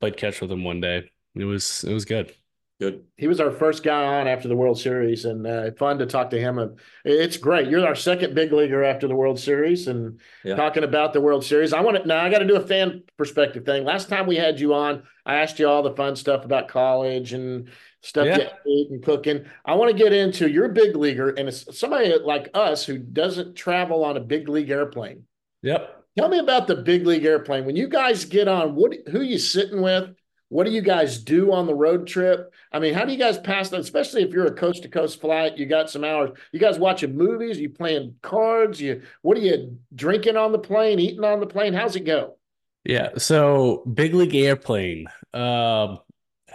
played 0.00 0.16
catch 0.16 0.40
with 0.40 0.50
him 0.50 0.64
one 0.64 0.80
day 0.80 1.10
it 1.34 1.44
was 1.44 1.84
it 1.84 1.92
was 1.92 2.04
good 2.04 2.34
Good. 2.80 3.06
He 3.16 3.26
was 3.26 3.40
our 3.40 3.50
first 3.50 3.82
guy 3.82 4.20
on 4.20 4.28
after 4.28 4.46
the 4.46 4.54
World 4.54 4.78
Series, 4.78 5.24
and 5.24 5.44
uh, 5.44 5.72
fun 5.72 5.98
to 5.98 6.06
talk 6.06 6.30
to 6.30 6.38
him. 6.38 6.76
It's 7.04 7.36
great. 7.36 7.66
You're 7.66 7.84
our 7.84 7.96
second 7.96 8.36
big 8.36 8.52
leaguer 8.52 8.84
after 8.84 9.08
the 9.08 9.16
World 9.16 9.40
Series, 9.40 9.88
and 9.88 10.20
yeah. 10.44 10.54
talking 10.54 10.84
about 10.84 11.12
the 11.12 11.20
World 11.20 11.44
Series. 11.44 11.72
I 11.72 11.80
want 11.80 11.96
to 11.96 12.06
now. 12.06 12.24
I 12.24 12.30
got 12.30 12.38
to 12.38 12.46
do 12.46 12.54
a 12.54 12.64
fan 12.64 13.02
perspective 13.16 13.64
thing. 13.64 13.84
Last 13.84 14.08
time 14.08 14.28
we 14.28 14.36
had 14.36 14.60
you 14.60 14.74
on, 14.74 15.02
I 15.26 15.38
asked 15.38 15.58
you 15.58 15.68
all 15.68 15.82
the 15.82 15.96
fun 15.96 16.14
stuff 16.14 16.44
about 16.44 16.68
college 16.68 17.32
and 17.32 17.68
stuff 18.02 18.26
yeah. 18.26 18.48
you 18.64 18.72
eat 18.72 18.90
and 18.90 19.02
cooking. 19.02 19.44
I 19.64 19.74
want 19.74 19.90
to 19.90 19.96
get 19.96 20.12
into 20.12 20.48
your 20.48 20.68
big 20.68 20.96
leaguer, 20.96 21.30
and 21.30 21.48
it's 21.48 21.78
somebody 21.78 22.12
like 22.18 22.50
us 22.54 22.84
who 22.84 22.98
doesn't 22.98 23.54
travel 23.54 24.04
on 24.04 24.16
a 24.16 24.20
big 24.20 24.48
league 24.48 24.70
airplane. 24.70 25.24
Yep. 25.62 26.04
Tell 26.16 26.28
me 26.28 26.38
about 26.38 26.66
the 26.66 26.76
big 26.76 27.06
league 27.06 27.24
airplane. 27.24 27.64
When 27.64 27.76
you 27.76 27.88
guys 27.88 28.24
get 28.24 28.48
on, 28.48 28.74
what 28.74 28.94
who 29.10 29.20
you 29.20 29.38
sitting 29.38 29.82
with? 29.82 30.10
What 30.50 30.64
do 30.64 30.72
you 30.72 30.80
guys 30.80 31.18
do 31.18 31.52
on 31.52 31.66
the 31.66 31.74
road 31.74 32.06
trip? 32.06 32.52
I 32.72 32.78
mean, 32.78 32.94
how 32.94 33.04
do 33.04 33.12
you 33.12 33.18
guys 33.18 33.38
pass 33.38 33.68
that? 33.68 33.80
Especially 33.80 34.22
if 34.22 34.32
you're 34.32 34.46
a 34.46 34.54
coast 34.54 34.82
to 34.82 34.88
coast 34.88 35.20
flight, 35.20 35.58
you 35.58 35.66
got 35.66 35.90
some 35.90 36.04
hours. 36.04 36.30
You 36.52 36.58
guys 36.58 36.78
watching 36.78 37.16
movies? 37.16 37.58
You 37.58 37.68
playing 37.68 38.14
cards? 38.22 38.80
You 38.80 39.02
what 39.22 39.36
are 39.36 39.42
you 39.42 39.78
drinking 39.94 40.36
on 40.36 40.52
the 40.52 40.58
plane? 40.58 40.98
Eating 40.98 41.24
on 41.24 41.40
the 41.40 41.46
plane? 41.46 41.74
How's 41.74 41.96
it 41.96 42.04
go? 42.04 42.36
Yeah, 42.84 43.10
so 43.18 43.82
big 43.92 44.14
league 44.14 44.34
airplane 44.34 45.06
um, 45.34 45.98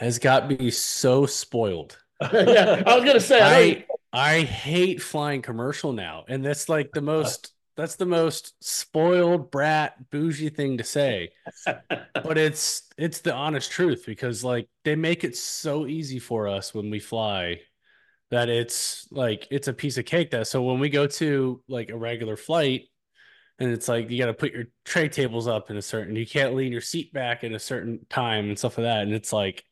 has 0.04 0.20
got 0.20 0.47
me 0.47 0.70
so 0.72 1.26
spoiled. 1.26 1.97
yeah, 2.22 2.84
I 2.86 2.95
was 2.95 3.06
gonna 3.06 3.20
say 3.20 3.41
I, 3.41 3.86
I, 4.14 4.38
I 4.38 4.41
hate 4.41 5.01
flying 5.01 5.41
commercial 5.41 5.93
now, 5.93 6.26
and 6.28 6.43
that's 6.43 6.70
like 6.70 6.91
the 6.91 7.01
most 7.01 7.54
that's 7.76 7.95
the 7.95 8.06
most 8.06 8.54
spoiled 8.64 9.49
brat 9.49 10.10
bougie 10.12 10.49
thing 10.49 10.78
to 10.78 10.84
say. 10.84 11.30
but 11.68 12.38
it's 12.38 12.89
it's 12.97 13.22
the 13.22 13.34
honest 13.34 13.72
truth 13.72 14.04
because 14.06 14.43
like 14.43 14.68
they 14.84 14.95
make 14.95 15.24
it 15.24 15.36
so 15.36 15.88
easy 15.88 16.20
for 16.20 16.47
us 16.47 16.74
when 16.74 16.89
we 16.89 16.99
fly 16.99 17.60
that 18.30 18.49
it's 18.49 19.08
like 19.12 19.47
it's 19.51 19.68
a 19.68 19.74
piece 19.74 19.97
of 19.97 20.06
cake 20.06 20.32
that 20.32 20.47
so 20.47 20.62
when 20.64 20.80
we 20.80 20.89
go 20.89 21.08
to 21.08 21.62
like 21.68 21.89
a 21.89 21.97
regular 21.97 22.36
flight 22.36 22.84
and 23.60 23.72
it's 23.72 23.88
like 23.88 24.10
you 24.10 24.18
got 24.18 24.26
to 24.26 24.34
put 24.34 24.54
your 24.54 24.66
tray 24.86 25.08
tables 25.08 25.47
up 25.47 25.70
in 25.70 25.78
a 25.78 25.82
certain 25.82 26.16
you 26.16 26.26
can't 26.26 26.56
lean 26.56 26.72
your 26.72 26.82
seat 26.82 27.14
back 27.14 27.43
in 27.43 27.54
a 27.54 27.60
certain 27.60 27.99
time 28.10 28.45
and 28.45 28.58
stuff 28.58 28.78
like 28.78 28.86
that 28.86 29.04
and 29.04 29.14
it's 29.14 29.32
like 29.32 29.64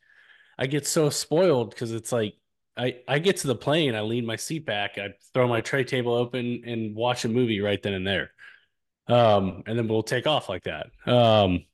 i 0.62 0.68
get 0.68 0.88
so 0.88 1.10
spoiled 1.10 1.72
because 1.72 1.92
it's 1.92 2.12
like 2.12 2.36
I, 2.78 2.98
I 3.08 3.20
get 3.20 3.38
to 3.38 3.48
the 3.48 3.56
plane, 3.56 3.96
I 3.96 4.02
lean 4.02 4.26
my 4.26 4.38
seat 4.38 4.66
back, 4.66 4.98
I 4.98 5.10
throw 5.34 5.48
my 5.48 5.62
tray 5.62 5.84
table 5.84 6.14
open 6.14 6.64
and 6.66 6.96
watch 6.96 7.26
a 7.26 7.30
movie 7.30 7.60
right 7.60 7.82
then 7.82 7.94
and 7.94 8.08
there. 8.08 8.32
Um, 9.08 9.64
and 9.68 9.78
then 9.78 9.88
we'll 9.88 10.04
take 10.04 10.26
off 10.26 10.48
like 10.48 10.64
that. 10.64 10.88
Um, 11.06 11.66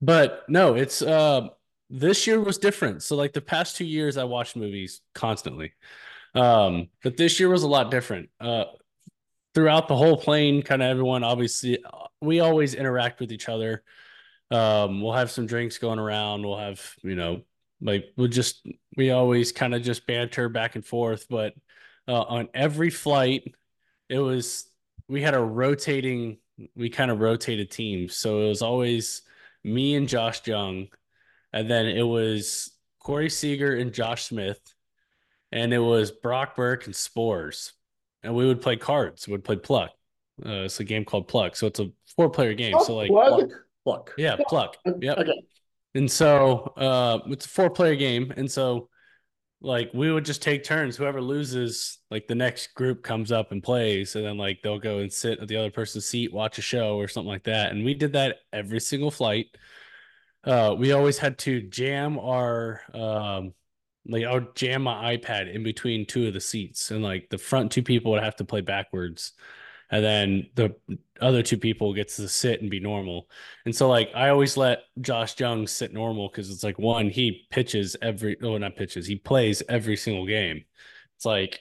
but 0.00 0.44
no, 0.48 0.74
it's 0.74 1.02
uh, 1.02 1.48
this 1.90 2.26
year 2.26 2.40
was 2.40 2.58
different. 2.58 3.02
So 3.02 3.16
like 3.16 3.32
the 3.32 3.40
past 3.40 3.76
two 3.76 3.84
years, 3.84 4.16
I 4.16 4.24
watched 4.24 4.54
movies 4.54 5.00
constantly. 5.14 5.72
Um, 6.34 6.88
but 7.02 7.16
this 7.16 7.40
year 7.40 7.48
was 7.48 7.64
a 7.64 7.68
lot 7.68 7.90
different. 7.90 8.28
Uh, 8.40 8.66
throughout 9.54 9.88
the 9.88 9.96
whole 9.96 10.16
plane, 10.16 10.62
kind 10.62 10.82
of 10.82 10.88
everyone 10.88 11.24
obviously 11.24 11.82
we 12.20 12.40
always 12.40 12.74
interact 12.74 13.20
with 13.20 13.32
each 13.32 13.48
other. 13.48 13.82
Um, 14.50 15.00
we'll 15.00 15.12
have 15.14 15.30
some 15.30 15.46
drinks 15.46 15.78
going 15.78 15.98
around. 15.98 16.42
We'll 16.42 16.58
have, 16.58 16.80
you 17.02 17.16
know, 17.16 17.42
like 17.80 18.12
we'll 18.16 18.28
just 18.28 18.66
we 18.96 19.10
always 19.10 19.52
kind 19.52 19.74
of 19.74 19.82
just 19.82 20.06
banter 20.06 20.48
back 20.48 20.74
and 20.74 20.84
forth, 20.84 21.26
but 21.28 21.54
uh, 22.08 22.22
on 22.22 22.48
every 22.54 22.90
flight, 22.90 23.54
it 24.08 24.18
was 24.18 24.68
we 25.08 25.22
had 25.22 25.34
a 25.34 25.40
rotating 25.40 26.38
we 26.74 26.88
kind 26.88 27.10
of 27.10 27.20
rotated 27.20 27.70
teams. 27.70 28.16
So 28.16 28.42
it 28.42 28.48
was 28.48 28.62
always 28.62 29.22
me 29.62 29.94
and 29.94 30.08
Josh 30.08 30.46
Jung, 30.46 30.88
and 31.52 31.70
then 31.70 31.86
it 31.86 32.02
was 32.02 32.72
Corey 33.00 33.30
Seager 33.30 33.76
and 33.76 33.92
Josh 33.92 34.24
Smith, 34.24 34.60
and 35.52 35.72
it 35.72 35.78
was 35.78 36.10
Brock 36.10 36.56
Burke 36.56 36.86
and 36.86 36.94
Sborz. 36.94 37.72
And 38.22 38.34
we 38.34 38.46
would 38.46 38.60
play 38.60 38.76
cards. 38.76 39.28
We 39.28 39.32
would 39.32 39.44
play 39.44 39.56
Pluck. 39.56 39.90
Uh, 40.44 40.64
it's 40.64 40.80
a 40.80 40.84
game 40.84 41.04
called 41.04 41.28
Pluck. 41.28 41.56
So 41.56 41.66
it's 41.66 41.78
a 41.78 41.90
four 42.16 42.28
player 42.30 42.54
game. 42.54 42.74
Oh, 42.76 42.82
so 42.82 42.96
like 42.96 43.10
Pluck. 43.10 43.50
Pluck. 43.84 44.12
Yeah, 44.18 44.36
Pluck. 44.48 44.76
Yep. 44.84 45.18
Okay. 45.18 45.42
And 45.96 46.10
so 46.10 46.72
uh, 46.76 47.20
it's 47.26 47.46
a 47.46 47.48
four 47.48 47.70
player 47.70 47.96
game. 47.96 48.32
And 48.36 48.50
so 48.50 48.88
like 49.60 49.90
we 49.94 50.12
would 50.12 50.24
just 50.24 50.42
take 50.42 50.64
turns. 50.64 50.96
Whoever 50.96 51.20
loses, 51.20 51.98
like 52.10 52.26
the 52.28 52.34
next 52.34 52.74
group 52.74 53.02
comes 53.02 53.32
up 53.32 53.52
and 53.52 53.62
plays, 53.62 54.14
and 54.14 54.24
then 54.24 54.36
like 54.36 54.60
they'll 54.62 54.78
go 54.78 54.98
and 54.98 55.12
sit 55.12 55.40
at 55.40 55.48
the 55.48 55.56
other 55.56 55.70
person's 55.70 56.06
seat, 56.06 56.32
watch 56.32 56.58
a 56.58 56.62
show 56.62 56.96
or 56.96 57.08
something 57.08 57.28
like 57.28 57.44
that. 57.44 57.72
And 57.72 57.84
we 57.84 57.94
did 57.94 58.12
that 58.12 58.36
every 58.52 58.80
single 58.80 59.10
flight. 59.10 59.46
Uh, 60.44 60.76
we 60.78 60.92
always 60.92 61.18
had 61.18 61.38
to 61.38 61.62
jam 61.62 62.18
our 62.18 62.82
um, 62.94 63.54
like 64.06 64.24
I 64.24 64.34
would 64.34 64.54
jam 64.54 64.82
my 64.82 65.16
iPad 65.16 65.52
in 65.52 65.64
between 65.64 66.06
two 66.06 66.28
of 66.28 66.34
the 66.34 66.40
seats, 66.40 66.90
and 66.90 67.02
like 67.02 67.28
the 67.30 67.38
front 67.38 67.72
two 67.72 67.82
people 67.82 68.12
would 68.12 68.22
have 68.22 68.36
to 68.36 68.44
play 68.44 68.60
backwards, 68.60 69.32
and 69.90 70.04
then 70.04 70.46
the 70.54 70.74
other 71.20 71.42
two 71.42 71.58
people 71.58 71.94
gets 71.94 72.16
to 72.16 72.28
sit 72.28 72.60
and 72.60 72.70
be 72.70 72.80
normal. 72.80 73.28
And 73.64 73.74
so 73.74 73.88
like 73.88 74.10
I 74.14 74.28
always 74.28 74.56
let 74.56 74.80
Josh 75.00 75.38
Jung 75.38 75.66
sit 75.66 75.92
normal 75.92 76.28
because 76.28 76.50
it's 76.50 76.64
like 76.64 76.78
one, 76.78 77.08
he 77.08 77.46
pitches 77.50 77.96
every 78.02 78.36
oh 78.42 78.58
not 78.58 78.76
pitches, 78.76 79.06
he 79.06 79.16
plays 79.16 79.62
every 79.68 79.96
single 79.96 80.26
game. 80.26 80.64
It's 81.16 81.24
like 81.24 81.60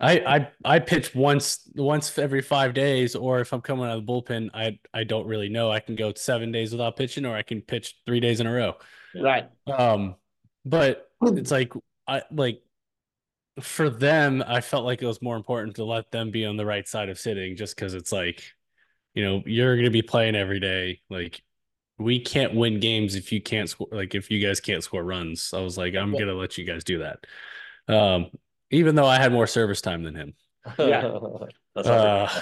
I 0.00 0.20
I 0.20 0.48
I 0.64 0.78
pitch 0.78 1.14
once 1.14 1.68
once 1.74 2.18
every 2.18 2.42
five 2.42 2.74
days, 2.74 3.14
or 3.14 3.40
if 3.40 3.52
I'm 3.52 3.62
coming 3.62 3.86
out 3.86 3.96
of 3.96 4.06
the 4.06 4.12
bullpen, 4.12 4.50
I 4.52 4.78
I 4.92 5.04
don't 5.04 5.26
really 5.26 5.48
know. 5.48 5.70
I 5.70 5.80
can 5.80 5.96
go 5.96 6.12
seven 6.14 6.52
days 6.52 6.72
without 6.72 6.96
pitching, 6.96 7.24
or 7.24 7.34
I 7.34 7.42
can 7.42 7.62
pitch 7.62 7.96
three 8.04 8.20
days 8.20 8.40
in 8.40 8.46
a 8.46 8.52
row. 8.52 8.74
Right. 9.14 9.48
Um, 9.66 10.16
but 10.64 11.10
it's 11.22 11.50
like 11.50 11.72
I 12.06 12.22
like 12.30 12.60
for 13.60 13.88
them, 13.90 14.44
I 14.46 14.60
felt 14.60 14.84
like 14.84 15.02
it 15.02 15.06
was 15.06 15.22
more 15.22 15.36
important 15.36 15.76
to 15.76 15.84
let 15.84 16.10
them 16.10 16.30
be 16.30 16.44
on 16.44 16.56
the 16.56 16.66
right 16.66 16.86
side 16.86 17.08
of 17.08 17.18
sitting 17.18 17.56
just 17.56 17.74
because 17.74 17.94
it's 17.94 18.12
like, 18.12 18.42
you 19.14 19.24
know, 19.24 19.42
you're 19.46 19.76
going 19.76 19.86
to 19.86 19.90
be 19.90 20.02
playing 20.02 20.36
every 20.36 20.60
day. 20.60 21.00
Like, 21.08 21.42
we 21.98 22.20
can't 22.20 22.54
win 22.54 22.80
games 22.80 23.14
if 23.14 23.32
you 23.32 23.40
can't 23.40 23.68
score, 23.68 23.88
like, 23.90 24.14
if 24.14 24.30
you 24.30 24.46
guys 24.46 24.60
can't 24.60 24.84
score 24.84 25.02
runs. 25.02 25.52
I 25.54 25.60
was 25.60 25.78
like, 25.78 25.94
I'm 25.94 26.12
going 26.12 26.26
to 26.26 26.34
let 26.34 26.58
you 26.58 26.64
guys 26.64 26.84
do 26.84 26.98
that. 26.98 27.26
Um, 27.88 28.30
even 28.70 28.94
though 28.94 29.06
I 29.06 29.16
had 29.18 29.32
more 29.32 29.46
service 29.46 29.80
time 29.80 30.02
than 30.02 30.14
him. 30.14 30.34
Yeah. 30.78 31.18
uh, 31.76 32.40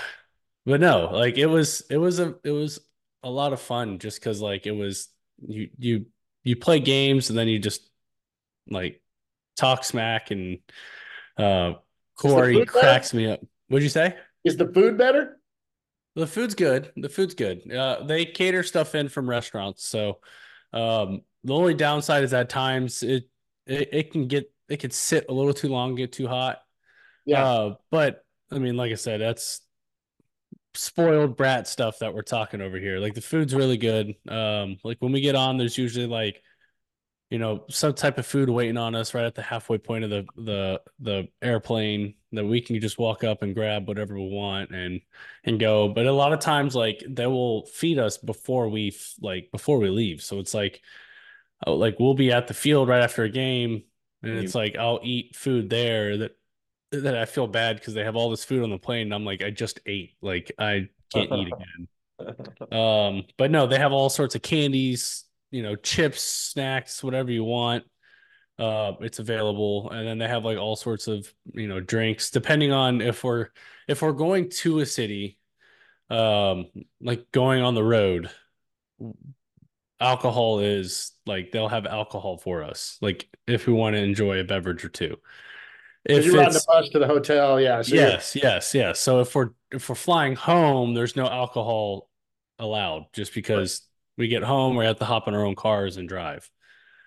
but 0.67 0.81
no, 0.81 1.11
like, 1.13 1.39
it 1.39 1.47
was, 1.47 1.83
it 1.91 1.99
was 1.99 2.19
a, 2.19 2.35
it 2.43 2.51
was 2.51 2.81
a 3.23 3.31
lot 3.31 3.53
of 3.53 3.61
fun 3.61 3.99
just 3.99 4.19
because, 4.19 4.41
like, 4.41 4.67
it 4.67 4.73
was, 4.73 5.09
you, 5.47 5.71
you, 5.79 6.07
you 6.43 6.57
play 6.57 6.81
games 6.81 7.31
and 7.31 7.39
then 7.39 7.49
you 7.49 7.59
just 7.59 7.89
like 8.69 9.01
talk 9.57 9.85
smack 9.85 10.31
and 10.31 10.59
uh, 11.37 11.75
Corey 12.17 12.65
cracks 12.67 13.13
me 13.15 13.31
up. 13.31 13.41
What'd 13.69 13.83
you 13.83 13.89
say? 13.89 14.17
Is 14.45 14.57
the 14.57 14.69
food 14.69 14.99
better? 14.99 15.39
The 16.15 16.27
food's 16.27 16.55
good. 16.55 16.93
The 16.97 17.09
food's 17.09 17.35
good. 17.35 17.71
Uh, 17.73 18.05
they 18.05 18.25
cater 18.25 18.63
stuff 18.63 18.95
in 18.95 19.09
from 19.09 19.29
restaurants, 19.29 19.85
so 19.85 20.21
um, 20.73 21.23
the 21.43 21.55
only 21.55 21.75
downside 21.75 22.23
is 22.23 22.33
at 22.33 22.49
times 22.49 23.03
it, 23.03 23.29
it 23.67 23.89
it 23.93 24.13
can 24.13 24.29
get 24.29 24.53
it 24.69 24.79
can 24.79 24.91
sit 24.91 25.27
a 25.29 25.33
little 25.33 25.55
too 25.55 25.69
long, 25.69 25.95
get 25.97 26.13
too 26.13 26.29
hot. 26.29 26.59
Yeah, 27.27 27.45
uh, 27.45 27.75
but 27.91 28.25
I 28.53 28.59
mean, 28.59 28.77
like 28.77 28.93
I 28.93 28.97
said, 28.97 29.21
that's 29.21 29.61
spoiled 30.75 31.37
brat 31.37 31.67
stuff 31.67 31.99
that 31.99 32.15
we're 32.15 32.23
talking 32.23 32.61
over 32.61 32.79
here. 32.79 32.99
Like 32.99 33.15
the 33.15 33.21
food's 33.21 33.55
really 33.55 33.77
good. 33.77 34.15
Um, 34.29 34.77
like 34.85 34.99
when 35.01 35.13
we 35.13 35.21
get 35.21 35.35
on, 35.35 35.57
there's 35.57 35.79
usually 35.79 36.07
like 36.07 36.43
you 37.35 37.41
know 37.41 37.65
some 37.69 37.93
type 37.93 38.17
of 38.17 38.25
food 38.25 38.49
waiting 38.49 38.77
on 38.77 38.95
us 38.95 39.13
right 39.13 39.25
at 39.25 39.35
the 39.35 39.43
halfway 39.43 39.77
point 39.77 40.05
of 40.05 40.11
the 40.11 40.25
the 40.37 40.81
the 41.01 41.27
airplane 41.43 42.15
that 42.31 42.45
we 42.45 42.61
can 42.61 42.81
just 42.81 42.97
walk 42.97 43.25
up 43.25 43.43
and 43.43 43.57
grab 43.57 43.89
whatever 43.89 44.15
we 44.15 44.29
want 44.29 44.71
and 44.71 45.01
and 45.43 45.59
go. 45.59 45.89
But 45.89 46.07
a 46.07 46.13
lot 46.13 46.33
of 46.33 46.39
times 46.39 46.77
like 46.77 47.03
they 47.09 47.27
will 47.27 47.67
feed 47.67 47.99
us 47.99 48.19
before 48.19 48.69
we 48.69 48.97
like 49.21 49.51
before 49.51 49.79
we 49.79 49.91
leave. 49.91 50.23
So 50.23 50.39
it's 50.39 50.55
like 50.55 50.81
oh, 51.67 51.75
like 51.75 51.99
we'll 51.99 52.15
be 52.15 52.31
at 52.31 52.47
the 52.47 52.55
field 52.55 52.87
right 52.87 53.03
after 53.03 53.25
a 53.25 53.29
game 53.29 53.83
and 54.23 54.39
it's 54.39 54.55
like 54.55 54.77
I'll 54.77 55.01
eat 55.03 55.35
food 55.35 55.69
there 55.69 56.17
that 56.19 56.37
that 56.93 57.19
I 57.19 57.25
feel 57.25 57.49
bad 57.49 57.81
because 57.81 57.95
they 57.95 58.05
have 58.05 58.15
all 58.15 58.31
this 58.31 58.45
food 58.45 58.63
on 58.63 58.71
the 58.71 58.79
plane. 58.79 59.09
And 59.09 59.15
I'm 59.15 59.25
like 59.25 59.43
I 59.43 59.51
just 59.51 59.81
ate. 59.87 60.13
Like 60.23 60.53
I 60.57 60.89
can't 61.13 61.33
eat 61.33 61.53
again. 61.53 62.71
Um 62.71 63.25
but 63.37 63.51
no 63.51 63.67
they 63.67 63.81
have 63.81 63.93
all 63.93 64.09
sorts 64.09 64.37
of 64.37 64.43
candies 64.43 65.24
you 65.55 65.63
know, 65.63 65.77
chips, 65.77 66.21
snacks, 66.21 67.05
whatever 67.05 67.31
you 67.31 67.45
want. 67.45 67.85
Uh, 68.59 68.93
it's 69.01 69.21
available, 69.21 69.89
and 69.91 70.07
then 70.07 70.19
they 70.19 70.27
have 70.27 70.45
like 70.45 70.59
all 70.59 70.75
sorts 70.75 71.07
of 71.07 71.33
you 71.53 71.69
know 71.69 71.79
drinks, 71.79 72.31
depending 72.31 72.73
on 72.73 73.01
if 73.01 73.23
we're 73.23 73.49
if 73.87 74.03
we're 74.03 74.13
going 74.13 74.51
to 74.51 74.81
a 74.81 74.87
city, 74.87 75.39
um, 76.11 76.67
like 77.01 77.31
going 77.31 77.63
on 77.63 77.75
the 77.75 77.85
road. 77.85 78.31
Alcohol 80.01 80.59
is 80.59 81.13
like 81.25 81.53
they'll 81.53 81.69
have 81.69 81.87
alcohol 81.87 82.37
for 82.37 82.65
us, 82.65 82.99
like 83.01 83.29
if 83.47 83.69
we 83.69 83.73
want 83.73 83.95
to 83.95 84.03
enjoy 84.03 84.41
a 84.41 84.45
beverage 84.45 84.85
or 84.85 84.89
two. 84.89 85.17
If 86.05 86.27
you're 86.27 86.45
on 86.45 86.53
the 86.53 86.65
bus 86.67 86.89
to 86.91 86.99
the 86.99 87.07
hotel, 87.07 87.61
yeah. 87.61 87.81
So 87.83 87.95
yes, 87.95 88.35
yes, 88.35 88.75
yes. 88.75 89.01
So 89.01 89.21
if 89.21 89.35
we're 89.35 89.51
if 89.71 89.89
we're 89.89 89.95
flying 89.95 90.35
home, 90.35 90.95
there's 90.95 91.15
no 91.17 91.27
alcohol 91.27 92.11
allowed, 92.59 93.07
just 93.13 93.35
because 93.35 93.83
we 94.17 94.29
get 94.29 94.43
home, 94.43 94.77
we 94.77 94.85
have 94.85 94.99
to 94.99 95.05
hop 95.05 95.29
in 95.29 95.35
our 95.35 95.45
own 95.45 95.55
cars 95.57 95.97
and 95.97 96.09
drive. 96.09 96.49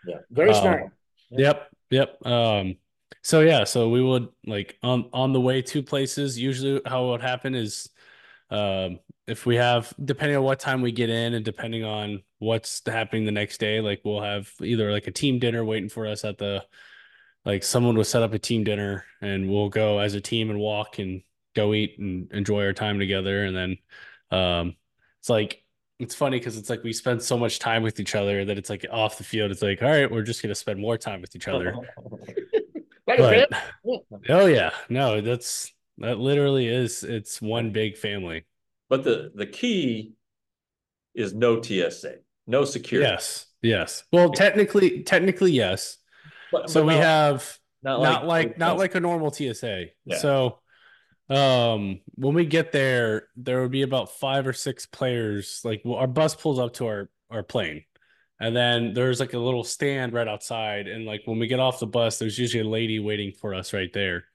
Yeah, 0.05 0.20
very 0.30 0.51
um, 0.51 0.55
smart. 0.55 0.91
Yep. 1.32 1.70
Yep. 1.89 2.26
Um, 2.26 2.76
so 3.22 3.41
yeah, 3.41 3.64
so 3.64 3.89
we 3.89 4.01
would 4.01 4.28
like 4.45 4.78
on 4.84 5.10
on 5.14 5.34
the 5.34 5.41
way 5.41 5.62
to 5.62 5.82
places. 5.82 6.38
Usually, 6.38 6.82
how 6.86 7.05
it 7.05 7.12
would 7.12 7.22
happen 7.22 7.55
is, 7.55 7.89
um, 8.49 8.99
if 9.26 9.45
we 9.45 9.55
have 9.55 9.93
depending 10.03 10.38
on 10.38 10.43
what 10.43 10.60
time 10.60 10.82
we 10.82 10.91
get 10.91 11.10
in 11.10 11.34
and 11.34 11.43
depending 11.43 11.84
on 11.84 12.24
what's 12.39 12.82
happening 12.86 13.26
the 13.26 13.32
next 13.32 13.60
day, 13.60 13.82
like 13.82 14.01
we'll 14.03 14.22
have 14.22 14.51
either 14.62 14.91
like 14.91 15.08
a 15.08 15.12
team 15.12 15.39
dinner 15.39 15.66
waiting 15.66 15.89
for 15.89 16.08
us 16.08 16.24
at 16.24 16.38
the, 16.38 16.64
like 17.43 17.64
someone 17.64 17.95
will 17.95 18.03
set 18.03 18.24
up 18.24 18.34
a 18.34 18.39
team 18.39 18.64
dinner 18.64 19.05
and 19.22 19.49
we'll 19.49 19.70
go 19.70 19.99
as 19.99 20.14
a 20.14 20.22
team 20.22 20.49
and 20.49 20.60
walk 20.60 20.99
and 20.99 21.24
go 21.55 21.74
eat 21.74 21.97
and 21.99 22.32
enjoy 22.32 22.64
our 22.64 22.74
time 22.74 22.99
together, 22.99 23.43
and 23.43 23.55
then, 23.55 23.78
um, 24.32 24.76
it's 25.20 25.30
like 25.30 25.64
it's 26.00 26.14
funny 26.16 26.38
because 26.38 26.58
it's 26.58 26.70
like 26.70 26.84
we 26.84 26.93
spend 26.93 27.22
so 27.24 27.38
much 27.38 27.60
time 27.60 27.82
with 27.84 28.00
each 28.00 28.16
other 28.16 28.45
that 28.45 28.58
it's 28.58 28.70
like 28.70 28.86
off 28.91 29.18
the 29.18 29.24
field. 29.24 29.52
It's 29.52 29.62
like, 29.62 29.82
all 29.82 29.89
right, 29.89 30.10
we're 30.10 30.22
just 30.24 30.41
gonna 30.41 30.56
spend 30.56 30.80
more 30.80 30.98
time 30.98 31.22
with 31.22 31.36
each 31.36 31.48
other. 31.48 31.76
But, 33.06 33.50
oh 34.30 34.48
yeah, 34.48 34.72
no, 34.89 35.22
that's 35.22 35.72
that 36.00 36.18
literally 36.20 36.68
is 36.68 37.04
it's 37.06 37.41
one 37.41 37.72
big 37.72 37.95
family. 37.98 38.45
But 38.89 39.06
the 39.06 39.32
the 39.34 39.45
key 39.45 40.14
is 41.16 41.34
no 41.34 41.62
TSA, 41.62 42.16
no 42.48 42.66
security. 42.66 43.10
Yes, 43.10 43.45
yes. 43.62 44.04
Well, 44.12 44.32
technically, 44.32 45.04
technically 45.04 45.54
yes. 45.54 45.98
But- 46.52 46.70
So 46.70 46.82
but 46.82 46.88
we 46.88 46.93
not- 46.95 47.04
have 47.04 47.58
not 47.82 48.02
not 48.02 48.26
like 48.28 48.58
not 48.58 48.78
like 48.78 48.95
a 48.95 49.00
normal 49.00 49.32
TSA. 49.32 49.86
Yeah. 50.04 50.18
So 50.18 50.60
um 51.30 51.99
when 52.15 52.34
we 52.34 52.45
get 52.45 52.71
there, 52.71 53.28
there 53.36 53.61
would 53.61 53.71
be 53.71 53.82
about 53.82 54.11
five 54.19 54.47
or 54.47 54.53
six 54.53 54.86
players. 54.86 55.61
Like 55.63 55.82
well, 55.84 55.97
our 55.99 56.07
bus 56.07 56.36
pulls 56.36 56.59
up 56.59 56.73
to 56.75 56.88
our 56.88 57.09
our 57.30 57.43
plane. 57.43 57.84
And 58.39 58.55
then 58.55 58.93
there's 58.93 59.19
like 59.19 59.34
a 59.34 59.39
little 59.39 59.63
stand 59.63 60.13
right 60.13 60.28
outside. 60.28 60.88
And 60.88 61.05
like 61.05 61.23
when 61.25 61.39
we 61.39 61.47
get 61.47 61.59
off 61.59 61.80
the 61.80 61.88
bus, 61.88 62.19
there's 62.19 62.38
usually 62.38 62.61
a 62.63 62.69
lady 62.69 62.99
waiting 62.99 63.32
for 63.34 63.53
us 63.55 63.73
right 63.73 63.91
there. 63.93 64.25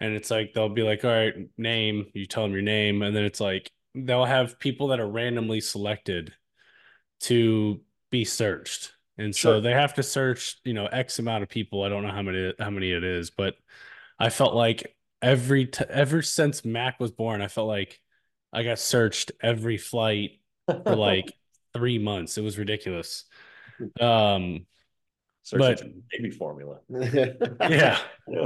And 0.00 0.14
it's 0.14 0.30
like 0.30 0.52
they'll 0.54 0.68
be 0.70 0.82
like, 0.82 1.04
all 1.04 1.10
right, 1.10 1.34
name, 1.58 2.06
you 2.14 2.26
tell 2.26 2.42
them 2.44 2.52
your 2.52 2.62
name, 2.62 3.02
and 3.02 3.14
then 3.16 3.24
it's 3.24 3.40
like 3.40 3.70
they'll 3.94 4.24
have 4.24 4.58
people 4.58 4.88
that 4.88 5.00
are 5.00 5.08
randomly 5.08 5.60
selected 5.60 6.32
to 7.20 7.80
be 8.10 8.24
searched. 8.24 8.92
And 9.18 9.34
so 9.34 9.60
Sure. 9.60 9.60
they 9.60 9.72
have 9.72 9.94
to 9.94 10.02
search, 10.02 10.56
you 10.64 10.74
know, 10.74 10.86
X 10.86 11.18
amount 11.18 11.42
of 11.42 11.48
people. 11.48 11.82
I 11.82 11.88
don't 11.88 12.02
know 12.02 12.10
how 12.12 12.22
many 12.22 12.52
how 12.58 12.70
many 12.70 12.90
it 12.92 13.04
is, 13.04 13.30
but 13.30 13.54
I 14.18 14.30
felt 14.30 14.54
like 14.54 14.96
every 15.24 15.66
t- 15.66 15.84
ever 15.88 16.22
since 16.22 16.64
Mac 16.64 17.00
was 17.00 17.10
born, 17.10 17.40
I 17.40 17.48
felt 17.48 17.66
like 17.66 18.00
I 18.52 18.62
got 18.62 18.78
searched 18.78 19.32
every 19.40 19.78
flight 19.78 20.40
for 20.66 20.94
like 20.96 21.32
three 21.72 21.98
months. 21.98 22.36
It 22.36 22.42
was 22.42 22.58
ridiculous. 22.58 23.24
Um, 24.00 24.66
Search 25.42 25.58
but- 25.58 25.82
baby 26.10 26.30
formula. 26.30 26.78
yeah. 27.60 27.98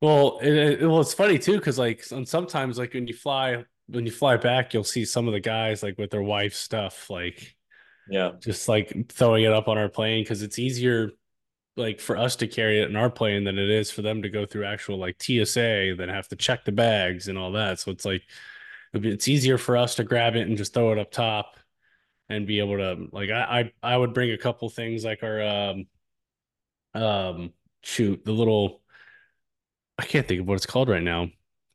Well, 0.00 0.38
it, 0.40 0.52
it, 0.52 0.86
well, 0.88 1.00
it's 1.00 1.12
funny 1.12 1.40
too 1.40 1.56
because 1.56 1.76
like 1.76 2.04
some- 2.04 2.24
sometimes 2.24 2.78
like 2.78 2.94
when 2.94 3.08
you 3.08 3.14
fly 3.14 3.64
when 3.88 4.06
you 4.06 4.12
fly 4.12 4.36
back, 4.36 4.72
you'll 4.72 4.84
see 4.84 5.04
some 5.04 5.26
of 5.26 5.32
the 5.32 5.40
guys 5.40 5.82
like 5.82 5.98
with 5.98 6.10
their 6.10 6.22
wife's 6.22 6.58
stuff, 6.58 7.10
like 7.10 7.56
yeah. 8.08 8.30
just 8.38 8.68
like 8.68 9.08
throwing 9.10 9.42
it 9.42 9.52
up 9.52 9.66
on 9.66 9.76
our 9.76 9.88
plane 9.88 10.22
because 10.22 10.42
it's 10.42 10.60
easier 10.60 11.10
like 11.78 12.00
for 12.00 12.16
us 12.16 12.36
to 12.36 12.46
carry 12.46 12.80
it 12.80 12.90
in 12.90 12.96
our 12.96 13.10
plane 13.10 13.44
than 13.44 13.58
it 13.58 13.70
is 13.70 13.90
for 13.90 14.02
them 14.02 14.22
to 14.22 14.28
go 14.28 14.44
through 14.44 14.64
actual 14.64 14.98
like 14.98 15.22
TSA 15.22 15.94
then 15.96 16.08
have 16.08 16.28
to 16.28 16.36
check 16.36 16.64
the 16.64 16.72
bags 16.72 17.28
and 17.28 17.38
all 17.38 17.52
that. 17.52 17.80
So 17.80 17.90
it's 17.90 18.04
like 18.04 18.22
be- 18.92 19.10
it's 19.10 19.28
easier 19.28 19.58
for 19.58 19.76
us 19.76 19.94
to 19.96 20.04
grab 20.04 20.36
it 20.36 20.46
and 20.46 20.56
just 20.56 20.74
throw 20.74 20.92
it 20.92 20.98
up 20.98 21.10
top 21.10 21.56
and 22.28 22.46
be 22.46 22.58
able 22.58 22.76
to 22.76 23.08
like 23.12 23.30
I 23.30 23.72
I, 23.82 23.94
I 23.94 23.96
would 23.96 24.12
bring 24.12 24.32
a 24.32 24.38
couple 24.38 24.68
things 24.68 25.04
like 25.04 25.22
our 25.22 25.42
um 25.42 25.86
um 26.94 27.52
shoot 27.82 28.24
the 28.24 28.32
little 28.32 28.82
I 29.98 30.04
can't 30.04 30.26
think 30.26 30.40
of 30.40 30.48
what 30.48 30.54
it's 30.54 30.66
called 30.66 30.88
right 30.88 31.02
now. 31.02 31.28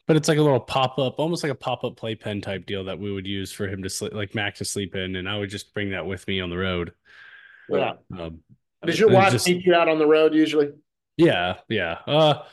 But 0.05 0.17
it's 0.17 0.27
like 0.27 0.37
a 0.37 0.41
little 0.41 0.59
pop 0.59 0.99
up, 0.99 1.15
almost 1.17 1.43
like 1.43 1.51
a 1.51 1.55
pop 1.55 1.85
up 1.85 1.95
playpen 1.95 2.41
type 2.41 2.65
deal 2.65 2.83
that 2.85 2.99
we 2.99 3.11
would 3.11 3.25
use 3.25 3.53
for 3.53 3.67
him 3.67 3.83
to 3.83 3.89
sleep, 3.89 4.13
like 4.13 4.35
Mac 4.35 4.55
to 4.55 4.65
sleep 4.65 4.95
in, 4.95 5.15
and 5.15 5.29
I 5.29 5.37
would 5.37 5.49
just 5.49 5.73
bring 5.73 5.91
that 5.91 6.05
with 6.05 6.27
me 6.27 6.41
on 6.41 6.49
the 6.49 6.57
road. 6.57 6.93
Yeah. 7.69 7.93
Um, 8.17 8.39
Does 8.85 8.99
your 8.99 9.09
wife 9.09 9.31
just- 9.31 9.45
keep 9.45 9.65
you 9.65 9.73
out 9.73 9.89
on 9.89 9.99
the 9.99 10.07
road 10.07 10.33
usually? 10.33 10.71
Yeah, 11.17 11.57
yeah. 11.69 11.99
Uh, 12.07 12.43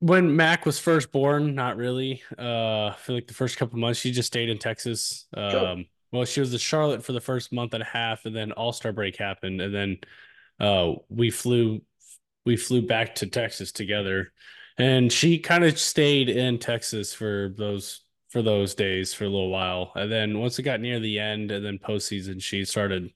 when 0.00 0.34
Mac 0.34 0.66
was 0.66 0.80
first 0.80 1.12
born, 1.12 1.54
not 1.54 1.76
really. 1.76 2.22
Uh, 2.36 2.92
for 2.94 3.12
like 3.12 3.28
the 3.28 3.34
first 3.34 3.56
couple 3.56 3.78
months, 3.78 4.00
she 4.00 4.10
just 4.10 4.26
stayed 4.26 4.48
in 4.48 4.58
Texas. 4.58 5.26
Um, 5.34 5.86
well, 6.10 6.24
she 6.24 6.40
was 6.40 6.52
in 6.52 6.58
Charlotte 6.58 7.04
for 7.04 7.12
the 7.12 7.20
first 7.20 7.52
month 7.52 7.72
and 7.74 7.82
a 7.82 7.86
half, 7.86 8.24
and 8.26 8.34
then 8.34 8.50
All 8.52 8.72
Star 8.72 8.92
break 8.92 9.16
happened, 9.16 9.60
and 9.60 9.72
then 9.72 9.98
uh, 10.58 10.94
we 11.08 11.30
flew 11.30 11.82
we 12.44 12.56
flew 12.56 12.82
back 12.82 13.14
to 13.16 13.26
Texas 13.28 13.70
together, 13.70 14.32
and 14.76 15.12
she 15.12 15.38
kind 15.38 15.62
of 15.64 15.78
stayed 15.78 16.28
in 16.28 16.58
Texas 16.58 17.14
for 17.14 17.54
those 17.56 18.00
for 18.30 18.42
those 18.42 18.74
days 18.74 19.14
for 19.14 19.24
a 19.24 19.28
little 19.28 19.50
while, 19.50 19.92
and 19.94 20.10
then 20.10 20.38
once 20.40 20.58
it 20.58 20.64
got 20.64 20.80
near 20.80 20.98
the 20.98 21.20
end, 21.20 21.52
and 21.52 21.64
then 21.64 21.78
postseason, 21.78 22.42
she 22.42 22.64
started 22.64 23.10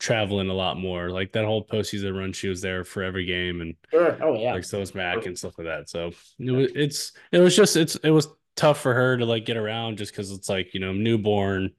traveling 0.00 0.48
a 0.48 0.54
lot 0.54 0.76
more. 0.78 1.10
Like 1.10 1.30
that 1.32 1.44
whole 1.44 1.64
postseason 1.64 2.18
run, 2.18 2.32
she 2.32 2.48
was 2.48 2.60
there 2.60 2.82
for 2.84 3.04
every 3.04 3.26
game, 3.26 3.60
and 3.60 3.76
Sure. 3.90 4.18
Oh 4.20 4.34
yeah. 4.40 4.54
like 4.54 4.64
so 4.64 4.80
was 4.80 4.94
Mac 4.94 5.26
and 5.26 5.38
stuff 5.38 5.56
like 5.58 5.66
that. 5.68 5.88
So 5.88 6.10
it 6.40 6.50
was, 6.50 6.72
it's 6.74 7.12
it 7.30 7.38
was 7.38 7.54
just 7.54 7.76
it's 7.76 7.94
it 7.96 8.10
was 8.10 8.26
tough 8.56 8.80
for 8.80 8.92
her 8.94 9.16
to 9.16 9.24
like 9.24 9.44
get 9.46 9.56
around 9.56 9.98
just 9.98 10.10
because 10.12 10.32
it's 10.32 10.48
like 10.48 10.74
you 10.74 10.80
know 10.80 10.92
newborn. 10.92 11.70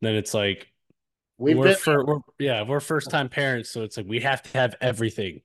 Then 0.00 0.16
it's 0.16 0.34
like 0.34 0.66
We've 1.40 1.56
we're, 1.56 1.66
been 1.66 1.76
for, 1.76 2.04
we're 2.04 2.18
yeah 2.40 2.62
we're 2.62 2.80
first 2.80 3.10
time 3.10 3.28
parents, 3.42 3.70
so 3.70 3.82
it's 3.82 3.96
like 3.96 4.06
we 4.08 4.20
have 4.20 4.42
to 4.42 4.58
have 4.58 4.74
everything. 4.80 5.42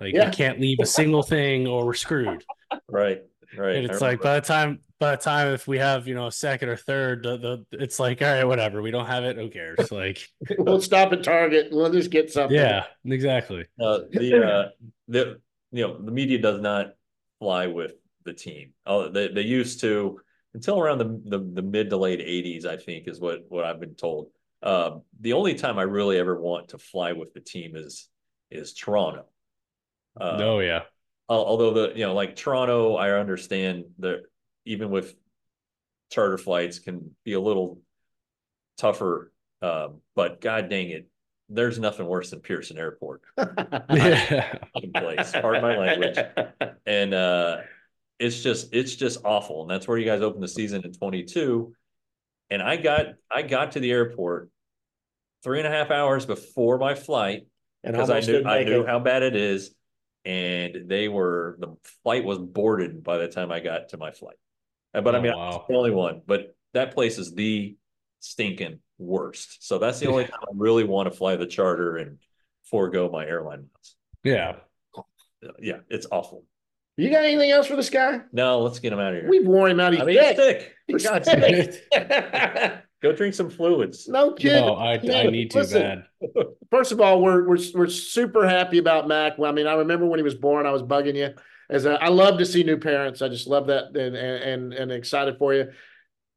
Like 0.00 0.14
Yeah. 0.14 0.30
we 0.30 0.34
can't 0.34 0.60
leave 0.60 0.78
a 0.80 0.86
single 1.00 1.22
thing 1.22 1.66
or 1.66 1.84
we're 1.84 1.94
screwed. 1.94 2.44
Right. 2.88 3.22
Right. 3.56 3.76
And 3.76 3.90
I 3.90 3.92
it's 3.92 4.00
like 4.00 4.20
remember. 4.20 4.22
by 4.22 4.34
the 4.40 4.46
time 4.46 4.80
by 5.00 5.10
the 5.16 5.22
time 5.22 5.48
if 5.48 5.66
we 5.66 5.78
have 5.78 6.06
you 6.08 6.14
know 6.14 6.26
a 6.26 6.32
second 6.32 6.68
or 6.68 6.76
third, 6.76 7.22
the, 7.24 7.36
the 7.70 7.82
it's 7.82 7.98
like 7.98 8.22
all 8.22 8.28
right 8.28 8.44
whatever 8.44 8.82
we 8.82 8.90
don't 8.90 9.06
have 9.06 9.24
it 9.24 9.36
who 9.36 9.50
cares 9.50 9.90
like 9.92 10.26
we'll 10.58 10.80
stop 10.80 11.12
at 11.12 11.22
Target. 11.22 11.68
We'll 11.72 11.92
just 11.92 12.10
get 12.10 12.32
something. 12.32 12.56
yeah 12.56 12.84
exactly 13.04 13.66
Uh, 13.80 14.00
the 14.10 14.44
uh, 14.44 14.68
the 15.08 15.40
you 15.72 15.86
know 15.86 15.98
the 16.00 16.12
media 16.12 16.38
does 16.38 16.60
not 16.60 16.94
fly 17.38 17.66
with 17.66 17.92
the 18.24 18.32
team. 18.32 18.72
Oh, 18.86 19.08
they 19.08 19.28
they 19.28 19.42
used 19.42 19.80
to 19.80 20.20
until 20.54 20.80
around 20.80 20.98
the 20.98 21.20
the, 21.38 21.38
the 21.52 21.62
mid 21.62 21.90
to 21.90 21.96
late 21.96 22.20
'80s, 22.20 22.64
I 22.64 22.76
think, 22.76 23.08
is 23.08 23.20
what 23.20 23.40
what 23.48 23.64
I've 23.64 23.80
been 23.80 23.94
told. 23.96 24.28
Um, 24.62 25.02
the 25.20 25.34
only 25.34 25.54
time 25.54 25.78
I 25.78 25.82
really 25.82 26.16
ever 26.18 26.40
want 26.40 26.68
to 26.68 26.78
fly 26.78 27.12
with 27.12 27.34
the 27.34 27.40
team 27.40 27.76
is 27.76 28.08
is 28.50 28.72
Toronto. 28.72 29.26
Uh, 30.18 30.38
oh 30.40 30.60
yeah 30.60 30.76
al- 30.76 30.86
although 31.28 31.72
the 31.72 31.92
you 31.94 32.06
know 32.06 32.14
like 32.14 32.36
Toronto, 32.36 32.96
I 32.96 33.10
understand 33.12 33.84
that 33.98 34.22
even 34.64 34.90
with 34.90 35.14
charter 36.10 36.38
flights 36.38 36.78
can 36.78 37.14
be 37.24 37.34
a 37.34 37.40
little 37.40 37.80
tougher. 38.78 39.32
Um, 39.62 40.00
but 40.14 40.40
god 40.40 40.68
dang 40.68 40.90
it, 40.90 41.08
there's 41.48 41.78
nothing 41.78 42.06
worse 42.06 42.30
than 42.30 42.40
Pearson 42.40 42.76
Airport. 42.76 43.22
yeah 43.38 44.58
place. 44.94 45.32
Pardon 45.32 45.62
my 45.62 45.76
language. 45.76 46.18
And 46.86 47.14
uh 47.14 47.58
it's 48.18 48.42
just 48.42 48.74
it's 48.74 48.94
just 48.94 49.24
awful. 49.24 49.62
And 49.62 49.70
that's 49.70 49.88
where 49.88 49.98
you 49.98 50.04
guys 50.04 50.20
opened 50.20 50.42
the 50.42 50.48
season 50.48 50.84
in 50.84 50.92
22. 50.92 51.72
And 52.50 52.62
I 52.62 52.76
got 52.76 53.06
I 53.30 53.42
got 53.42 53.72
to 53.72 53.80
the 53.80 53.90
airport 53.90 54.50
three 55.42 55.58
and 55.58 55.66
a 55.66 55.70
half 55.70 55.90
hours 55.90 56.26
before 56.26 56.78
my 56.78 56.94
flight 56.94 57.46
because 57.82 58.10
I 58.10 58.20
knew 58.20 58.44
I 58.44 58.64
knew 58.64 58.82
it. 58.82 58.86
how 58.86 58.98
bad 58.98 59.22
it 59.22 59.34
is. 59.34 59.74
And 60.24 60.88
they 60.88 61.08
were 61.08 61.56
the 61.58 61.76
flight 62.02 62.24
was 62.24 62.38
boarded 62.38 63.02
by 63.04 63.18
the 63.18 63.28
time 63.28 63.52
I 63.52 63.60
got 63.60 63.90
to 63.90 63.96
my 63.98 64.10
flight. 64.12 64.36
Uh, 64.94 65.00
But 65.02 65.14
I 65.14 65.18
Oh, 65.18 65.22
mean, 65.22 65.32
I 65.32 65.36
was 65.36 65.64
the 65.68 65.74
only 65.76 65.90
one. 65.90 66.22
But 66.26 66.54
that 66.72 66.94
place 66.94 67.18
is 67.18 67.34
the 67.34 67.76
stinking 68.20 68.80
worst. 68.98 69.66
So 69.66 69.78
that's 69.78 69.98
the 70.00 70.06
only 70.08 70.24
time 70.24 70.40
I 70.42 70.52
really 70.54 70.84
want 70.84 71.10
to 71.10 71.16
fly 71.16 71.36
the 71.36 71.46
charter 71.46 71.96
and 71.98 72.18
forego 72.70 73.10
my 73.10 73.26
airline 73.26 73.68
miles. 73.74 73.96
yeah 74.22 74.56
Yeah, 75.58 75.78
it's 75.90 76.06
awful. 76.10 76.44
You 76.96 77.10
got 77.10 77.24
anything 77.24 77.50
else 77.50 77.66
for 77.66 77.76
this 77.76 77.90
guy? 77.90 78.20
No, 78.32 78.60
let's 78.60 78.78
get 78.78 78.92
him 78.92 79.00
out 79.00 79.14
of 79.14 79.20
here. 79.20 79.28
We've 79.28 79.46
worn 79.46 79.72
him 79.72 79.80
out. 79.80 79.92
He's 79.92 80.00
I 80.02 80.04
mean, 80.06 80.16
he's 80.18 80.36
sick. 80.36 80.74
sick. 80.88 81.02
For 81.02 81.08
God's 81.10 81.26
sake, 81.30 81.82
go 83.02 83.12
drink 83.12 83.34
some 83.34 83.50
fluids. 83.50 84.08
no 84.08 84.32
kidding. 84.32 84.64
no 84.64 84.74
I 84.74 84.94
I 84.94 85.26
need 85.30 85.50
to 85.52 85.58
listen, 85.58 85.82
bad 85.82 86.04
First 86.70 86.92
of 86.92 87.00
all, 87.00 87.22
we're 87.22 87.46
we're 87.46 87.58
we're 87.74 87.88
super 87.88 88.48
happy 88.48 88.78
about 88.78 89.06
Mac. 89.08 89.38
Well, 89.38 89.50
I 89.50 89.54
mean, 89.54 89.66
I 89.66 89.74
remember 89.74 90.06
when 90.06 90.18
he 90.18 90.24
was 90.24 90.34
born, 90.34 90.66
I 90.66 90.70
was 90.70 90.82
bugging 90.82 91.16
you. 91.16 91.30
As 91.70 91.86
a, 91.86 91.92
I 92.02 92.08
love 92.08 92.38
to 92.38 92.46
see 92.46 92.62
new 92.62 92.76
parents. 92.76 93.22
I 93.22 93.28
just 93.28 93.46
love 93.46 93.68
that 93.68 93.96
and 93.96 94.16
and 94.16 94.72
and 94.72 94.92
excited 94.92 95.38
for 95.38 95.54
you. 95.54 95.70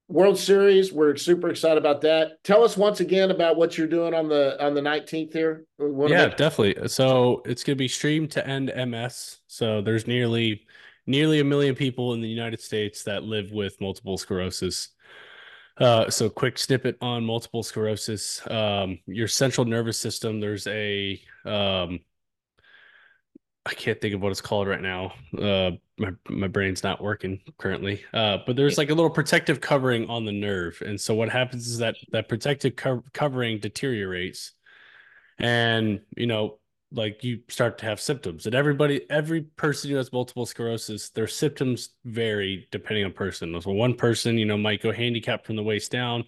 World 0.09 0.39
Series, 0.39 0.93
we're 0.93 1.17
super 1.17 1.49
excited 1.49 1.77
about 1.77 2.01
that. 2.01 2.41
Tell 2.43 2.63
us 2.63 2.77
once 2.77 3.01
again 3.01 3.29
about 3.29 3.57
what 3.57 3.77
you're 3.77 3.87
doing 3.87 4.13
on 4.13 4.29
the 4.29 4.63
on 4.63 4.73
the 4.73 4.81
19th 4.81 5.33
here. 5.33 5.65
We 5.77 5.91
wanna 5.91 6.13
yeah 6.13 6.27
make- 6.27 6.37
definitely 6.37 6.87
so 6.87 7.41
it's 7.45 7.63
going 7.63 7.75
to 7.75 7.81
be 7.81 7.89
streamed 7.89 8.31
to 8.31 8.47
end 8.47 8.71
ms 8.89 9.39
so 9.47 9.81
there's 9.81 10.07
nearly 10.07 10.65
nearly 11.07 11.39
a 11.39 11.43
million 11.43 11.75
people 11.75 12.13
in 12.13 12.21
the 12.21 12.27
united 12.27 12.61
states 12.61 13.03
that 13.03 13.23
live 13.23 13.51
with 13.51 13.79
multiple 13.81 14.17
sclerosis 14.17 14.89
uh, 15.79 16.09
so 16.09 16.29
quick 16.29 16.57
snippet 16.57 16.97
on 17.01 17.23
multiple 17.23 17.63
sclerosis 17.63 18.41
um, 18.49 18.99
your 19.05 19.27
central 19.27 19.65
nervous 19.65 19.99
system 19.99 20.39
there's 20.39 20.67
a 20.67 21.21
um, 21.45 21.99
I 23.67 23.73
can't 23.73 23.99
think 23.99 24.15
of 24.15 24.21
what 24.21 24.31
it's 24.31 24.39
called 24.39 24.69
right 24.69 24.81
now. 24.81 25.13
Uh, 25.37 25.71
my 25.97 26.11
my 26.29 26.47
brain's 26.47 26.83
not 26.83 27.03
working 27.03 27.41
currently. 27.57 28.01
Uh, 28.13 28.37
but 28.45 28.55
there's 28.55 28.77
like 28.77 28.89
a 28.89 28.93
little 28.93 29.09
protective 29.09 29.59
covering 29.59 30.09
on 30.09 30.23
the 30.23 30.31
nerve, 30.31 30.81
and 30.85 30.99
so 30.99 31.13
what 31.13 31.27
happens 31.27 31.67
is 31.67 31.77
that 31.79 31.95
that 32.13 32.29
protective 32.29 32.77
co- 32.77 33.03
covering 33.11 33.59
deteriorates, 33.59 34.53
and 35.37 35.99
you 36.15 36.27
know, 36.27 36.59
like 36.91 37.23
you 37.23 37.39
start 37.49 37.77
to 37.79 37.85
have 37.85 37.99
symptoms. 37.99 38.45
And 38.45 38.55
everybody, 38.55 39.09
every 39.09 39.41
person 39.41 39.89
who 39.89 39.97
has 39.97 40.11
multiple 40.13 40.45
sclerosis, 40.45 41.09
their 41.09 41.27
symptoms 41.27 41.89
vary 42.05 42.67
depending 42.71 43.05
on 43.05 43.13
person. 43.13 43.59
So 43.61 43.71
one 43.71 43.93
person, 43.93 44.37
you 44.37 44.45
know, 44.45 44.57
might 44.57 44.81
go 44.81 44.91
handicapped 44.91 45.45
from 45.45 45.57
the 45.57 45.63
waist 45.63 45.91
down. 45.91 46.23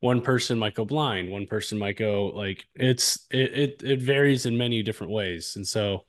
One 0.00 0.20
person 0.22 0.58
might 0.58 0.74
go 0.74 0.84
blind. 0.84 1.30
One 1.30 1.46
person 1.46 1.78
might 1.78 1.98
go 1.98 2.28
like 2.28 2.64
it's 2.74 3.26
it 3.30 3.52
it, 3.52 3.82
it 3.84 4.00
varies 4.00 4.46
in 4.46 4.56
many 4.56 4.82
different 4.82 5.12
ways, 5.12 5.56
and 5.56 5.68
so 5.68 6.04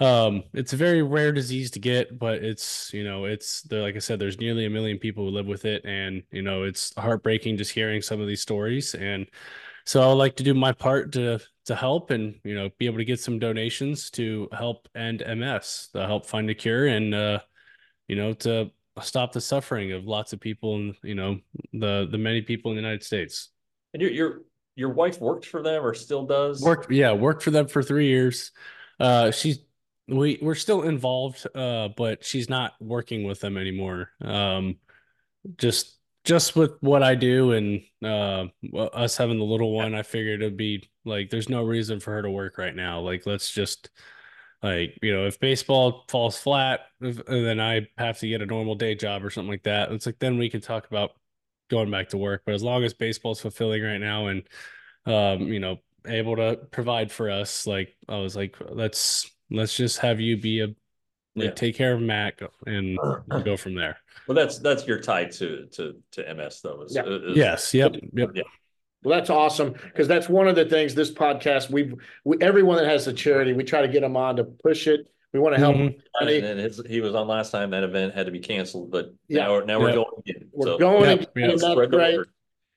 um, 0.00 0.44
it's 0.52 0.72
a 0.72 0.76
very 0.76 1.02
rare 1.02 1.32
disease 1.32 1.70
to 1.72 1.80
get, 1.80 2.18
but 2.18 2.44
it's 2.44 2.92
you 2.92 3.04
know 3.04 3.24
it's 3.24 3.62
the 3.62 3.76
like 3.76 3.96
I 3.96 4.00
said, 4.00 4.18
there's 4.18 4.38
nearly 4.38 4.66
a 4.66 4.70
million 4.70 4.98
people 4.98 5.24
who 5.24 5.30
live 5.30 5.46
with 5.46 5.64
it, 5.64 5.84
and 5.84 6.22
you 6.30 6.42
know 6.42 6.64
it's 6.64 6.94
heartbreaking 6.96 7.56
just 7.56 7.72
hearing 7.72 8.02
some 8.02 8.20
of 8.20 8.28
these 8.28 8.40
stories. 8.40 8.94
And 8.94 9.26
so 9.84 10.02
I 10.02 10.08
would 10.08 10.14
like 10.14 10.36
to 10.36 10.42
do 10.42 10.54
my 10.54 10.72
part 10.72 11.12
to 11.12 11.40
to 11.68 11.76
help 11.76 12.10
and 12.10 12.34
you 12.44 12.54
know 12.54 12.70
be 12.78 12.86
able 12.86 12.98
to 12.98 13.04
get 13.04 13.20
some 13.20 13.38
donations 13.38 14.10
to 14.10 14.48
help 14.52 14.88
end 14.96 15.22
MS, 15.26 15.90
to 15.92 16.06
help 16.06 16.26
find 16.26 16.50
a 16.50 16.54
cure, 16.54 16.86
and 16.86 17.14
uh, 17.14 17.38
you 18.08 18.16
know 18.16 18.32
to 18.32 18.70
stop 19.02 19.32
the 19.32 19.40
suffering 19.40 19.92
of 19.92 20.04
lots 20.04 20.32
of 20.32 20.40
people 20.40 20.76
and 20.76 20.94
you 21.02 21.14
know 21.14 21.38
the 21.74 22.08
the 22.10 22.18
many 22.18 22.42
people 22.42 22.70
in 22.70 22.76
the 22.76 22.82
United 22.82 23.04
States. 23.04 23.50
And 23.92 24.02
your 24.02 24.10
your 24.10 24.42
your 24.76 24.88
wife 24.90 25.20
worked 25.20 25.44
for 25.44 25.62
them 25.62 25.84
or 25.84 25.92
still 25.92 26.24
does? 26.24 26.62
Worked, 26.62 26.90
yeah, 26.90 27.12
worked 27.12 27.42
for 27.42 27.50
them 27.50 27.68
for 27.68 27.82
three 27.82 28.06
years. 28.06 28.52
Uh, 28.98 29.30
she's 29.30 29.58
we 30.08 30.38
we're 30.40 30.54
still 30.54 30.82
involved, 30.82 31.46
uh, 31.54 31.88
but 31.96 32.24
she's 32.24 32.48
not 32.48 32.72
working 32.80 33.24
with 33.24 33.40
them 33.40 33.58
anymore. 33.58 34.10
Um, 34.22 34.76
just 35.58 35.98
just 36.24 36.56
with 36.56 36.72
what 36.80 37.02
I 37.02 37.14
do 37.14 37.52
and 37.52 37.82
uh, 38.04 38.46
us 38.76 39.16
having 39.16 39.38
the 39.38 39.44
little 39.44 39.72
one, 39.72 39.94
I 39.94 40.02
figured 40.02 40.42
it'd 40.42 40.56
be 40.56 40.88
like 41.08 41.30
there's 41.30 41.48
no 41.48 41.62
reason 41.64 41.98
for 42.00 42.12
her 42.12 42.22
to 42.22 42.30
work 42.30 42.58
right 42.58 42.74
now. 42.76 43.00
Like 43.00 43.26
let's 43.26 43.50
just 43.50 43.90
like 44.62 44.98
you 45.02 45.12
know 45.12 45.26
if 45.26 45.40
baseball 45.40 46.04
falls 46.08 46.38
flat, 46.38 46.80
if, 47.00 47.24
then 47.26 47.60
I 47.60 47.88
have 47.96 48.18
to 48.20 48.28
get 48.28 48.42
a 48.42 48.46
normal 48.46 48.74
day 48.74 48.94
job 48.94 49.24
or 49.24 49.30
something 49.30 49.50
like 49.50 49.64
that. 49.64 49.90
It's 49.92 50.06
like 50.06 50.18
then 50.18 50.38
we 50.38 50.48
can 50.50 50.60
talk 50.60 50.86
about 50.88 51.12
going 51.70 51.90
back 51.90 52.08
to 52.10 52.18
work. 52.18 52.42
But 52.46 52.54
as 52.54 52.62
long 52.62 52.84
as 52.84 52.94
baseball's 52.94 53.40
fulfilling 53.40 53.82
right 53.82 53.98
now 53.98 54.26
and 54.28 54.42
um, 55.06 55.48
you 55.48 55.60
know 55.60 55.78
able 56.06 56.36
to 56.36 56.56
provide 56.70 57.10
for 57.10 57.30
us, 57.30 57.66
like 57.66 57.96
I 58.08 58.18
was 58.18 58.36
like 58.36 58.56
let's 58.68 59.30
let's 59.50 59.76
just 59.76 59.98
have 60.00 60.20
you 60.20 60.36
be 60.36 60.60
a 60.60 60.66
like, 60.66 60.76
Yeah. 61.36 61.50
take 61.52 61.76
care 61.76 61.94
of 61.94 62.00
Mac 62.00 62.40
and 62.66 62.98
go 63.44 63.56
from 63.56 63.74
there. 63.74 63.96
Well, 64.26 64.34
that's 64.34 64.58
that's 64.58 64.86
your 64.86 64.98
tie 65.00 65.24
to 65.26 65.66
to 65.72 65.94
to 66.12 66.34
MS 66.34 66.60
though. 66.62 66.82
is- 66.82 66.94
Yeah. 66.96 67.04
is- 67.06 67.36
Yes. 67.36 67.74
Yep. 67.74 67.96
Yep. 68.12 68.30
Yeah. 68.34 68.42
Well, 69.04 69.16
that's 69.16 69.30
awesome 69.30 69.72
because 69.74 70.08
that's 70.08 70.28
one 70.28 70.48
of 70.48 70.56
the 70.56 70.64
things 70.64 70.94
this 70.94 71.10
podcast 71.12 71.70
we've 71.70 71.94
we, 72.24 72.36
everyone 72.40 72.76
that 72.78 72.86
has 72.86 73.06
a 73.06 73.12
charity 73.12 73.52
we 73.52 73.62
try 73.64 73.80
to 73.82 73.88
get 73.88 74.00
them 74.00 74.16
on 74.16 74.36
to 74.36 74.44
push 74.44 74.86
it. 74.88 75.06
We 75.32 75.40
want 75.40 75.54
to 75.54 75.60
help. 75.60 75.76
Mhm. 75.76 75.80
And 75.86 76.02
everybody. 76.22 76.40
then 76.40 76.56
his, 76.58 76.80
he 76.88 77.00
was 77.00 77.14
on 77.14 77.28
last 77.28 77.50
time. 77.52 77.70
That 77.70 77.84
event 77.84 78.14
had 78.14 78.26
to 78.26 78.32
be 78.32 78.40
canceled, 78.40 78.90
but 78.90 79.12
Yeah. 79.28 79.44
now 79.44 79.60
now 79.60 79.78
we're 79.80 79.90
Yeah. 79.90 79.94
going 79.96 80.22
again. 80.26 80.48
We're 80.52 80.66
So, 80.66 80.78
going 80.78 81.02
Yep, 81.10 81.20
again, 81.20 81.28
yep. 81.36 81.50
and 81.50 81.60
that's 81.60 81.72
spread 81.72 81.90
the 81.90 81.96
great. 81.96 82.16
word. 82.16 82.28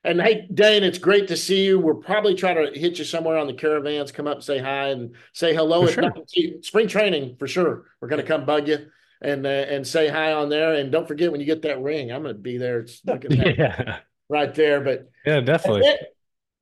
And 0.04 0.20
hey, 0.20 0.48
Dane, 0.52 0.82
it's 0.84 0.98
great 0.98 1.28
to 1.28 1.36
see 1.36 1.64
you. 1.64 1.78
We'll 1.78 1.94
probably 1.96 2.34
try 2.34 2.54
to 2.54 2.78
hit 2.78 2.98
you 2.98 3.04
somewhere 3.04 3.36
on 3.38 3.46
the 3.46 3.54
caravans. 3.54 4.10
Come 4.12 4.26
up, 4.26 4.42
say 4.42 4.58
hi, 4.58 4.88
and 4.88 5.14
say 5.32 5.54
hello. 5.54 5.86
For 5.86 5.92
sure. 5.92 6.02
not, 6.02 6.64
spring 6.64 6.88
training 6.88 7.36
for 7.38 7.46
sure. 7.48 7.84
We're 8.00 8.08
gonna 8.08 8.22
come 8.24 8.44
bug 8.44 8.68
you 8.68 8.78
and 9.22 9.46
uh, 9.46 9.48
and 9.48 9.86
say 9.86 10.08
hi 10.08 10.32
on 10.32 10.48
there. 10.50 10.74
And 10.74 10.90
don't 10.92 11.08
forget 11.08 11.30
when 11.32 11.40
you 11.40 11.46
get 11.46 11.62
that 11.62 11.80
ring, 11.80 12.12
I'm 12.12 12.22
gonna 12.22 12.34
be 12.34 12.58
there. 12.58 12.80
It's 12.80 13.00
look 13.06 13.24
at 13.24 13.30
that 13.30 13.56
Yeah. 13.58 13.98
right 14.28 14.54
there. 14.54 14.80
But 14.80 15.08
Yeah. 15.24 15.40
Definitely. 15.40 15.82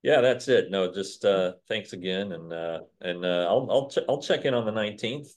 That's 0.02 0.05
it. 0.05 0.09
Yeah, 0.09 0.20
that's 0.20 0.48
it. 0.48 0.70
No, 0.70 0.93
just 0.93 1.24
uh 1.24 1.52
thanks 1.68 1.93
again, 1.93 2.32
and 2.32 2.52
uh 2.52 2.81
and 3.01 3.24
uh 3.24 3.47
I'll 3.48 3.66
I'll 3.70 3.90
ch- 3.90 4.05
I'll 4.09 4.22
check 4.22 4.44
in 4.44 4.55
on 4.55 4.64
the 4.64 4.72
nineteenth. 4.72 5.28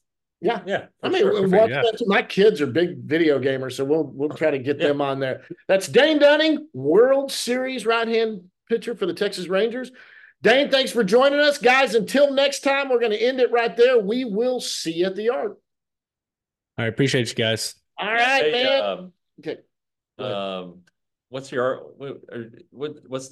Yeah. 0.41 0.61
Yeah, 0.65 0.85
I 1.01 1.07
mean, 1.07 1.21
sure. 1.21 1.47
watch 1.47 1.69
yeah. 1.69 1.83
that 1.83 2.03
my 2.05 2.21
kids 2.21 2.59
are 2.59 2.67
big 2.67 2.97
video 2.97 3.39
gamers, 3.39 3.73
so 3.77 3.85
we'll 3.85 4.03
we'll 4.03 4.29
try 4.29 4.51
to 4.51 4.59
get 4.59 4.77
Yeah. 4.79 4.87
them 4.89 4.99
on 4.99 5.19
there. 5.21 5.43
That's 5.69 5.87
Dane 5.87 6.19
Dunning, 6.19 6.67
World 6.73 7.31
Series 7.31 7.85
right 7.85 8.07
hand 8.07 8.41
pitcher 8.69 8.93
for 8.93 9.05
the 9.05 9.13
Texas 9.13 9.47
Rangers. 9.47 9.91
Dane, 10.41 10.69
thanks 10.69 10.91
for 10.91 11.05
joining 11.05 11.39
us, 11.39 11.57
guys. 11.57 11.95
Until 11.95 12.33
next 12.33 12.59
time, 12.59 12.89
we're 12.89 12.99
going 12.99 13.13
to 13.13 13.17
end 13.21 13.39
it 13.39 13.49
right 13.53 13.77
there. 13.77 13.97
We 13.99 14.25
will 14.25 14.59
see 14.59 14.91
you 14.91 15.05
at 15.05 15.15
the 15.15 15.23
yard. 15.23 15.51
All 15.51 15.57
right. 16.83 16.87
Appreciate 16.87 17.29
you 17.29 17.35
guys. 17.35 17.75
All 17.97 18.11
right, 18.11 18.43
Hey, 18.43 18.51
man. 18.63 18.83
um, 18.83 19.13
okay. 19.39 19.57
Um, 20.19 20.81
what's 21.29 21.49
your 21.51 21.93
what, 21.95 22.17
what 22.71 22.97
what's 23.07 23.31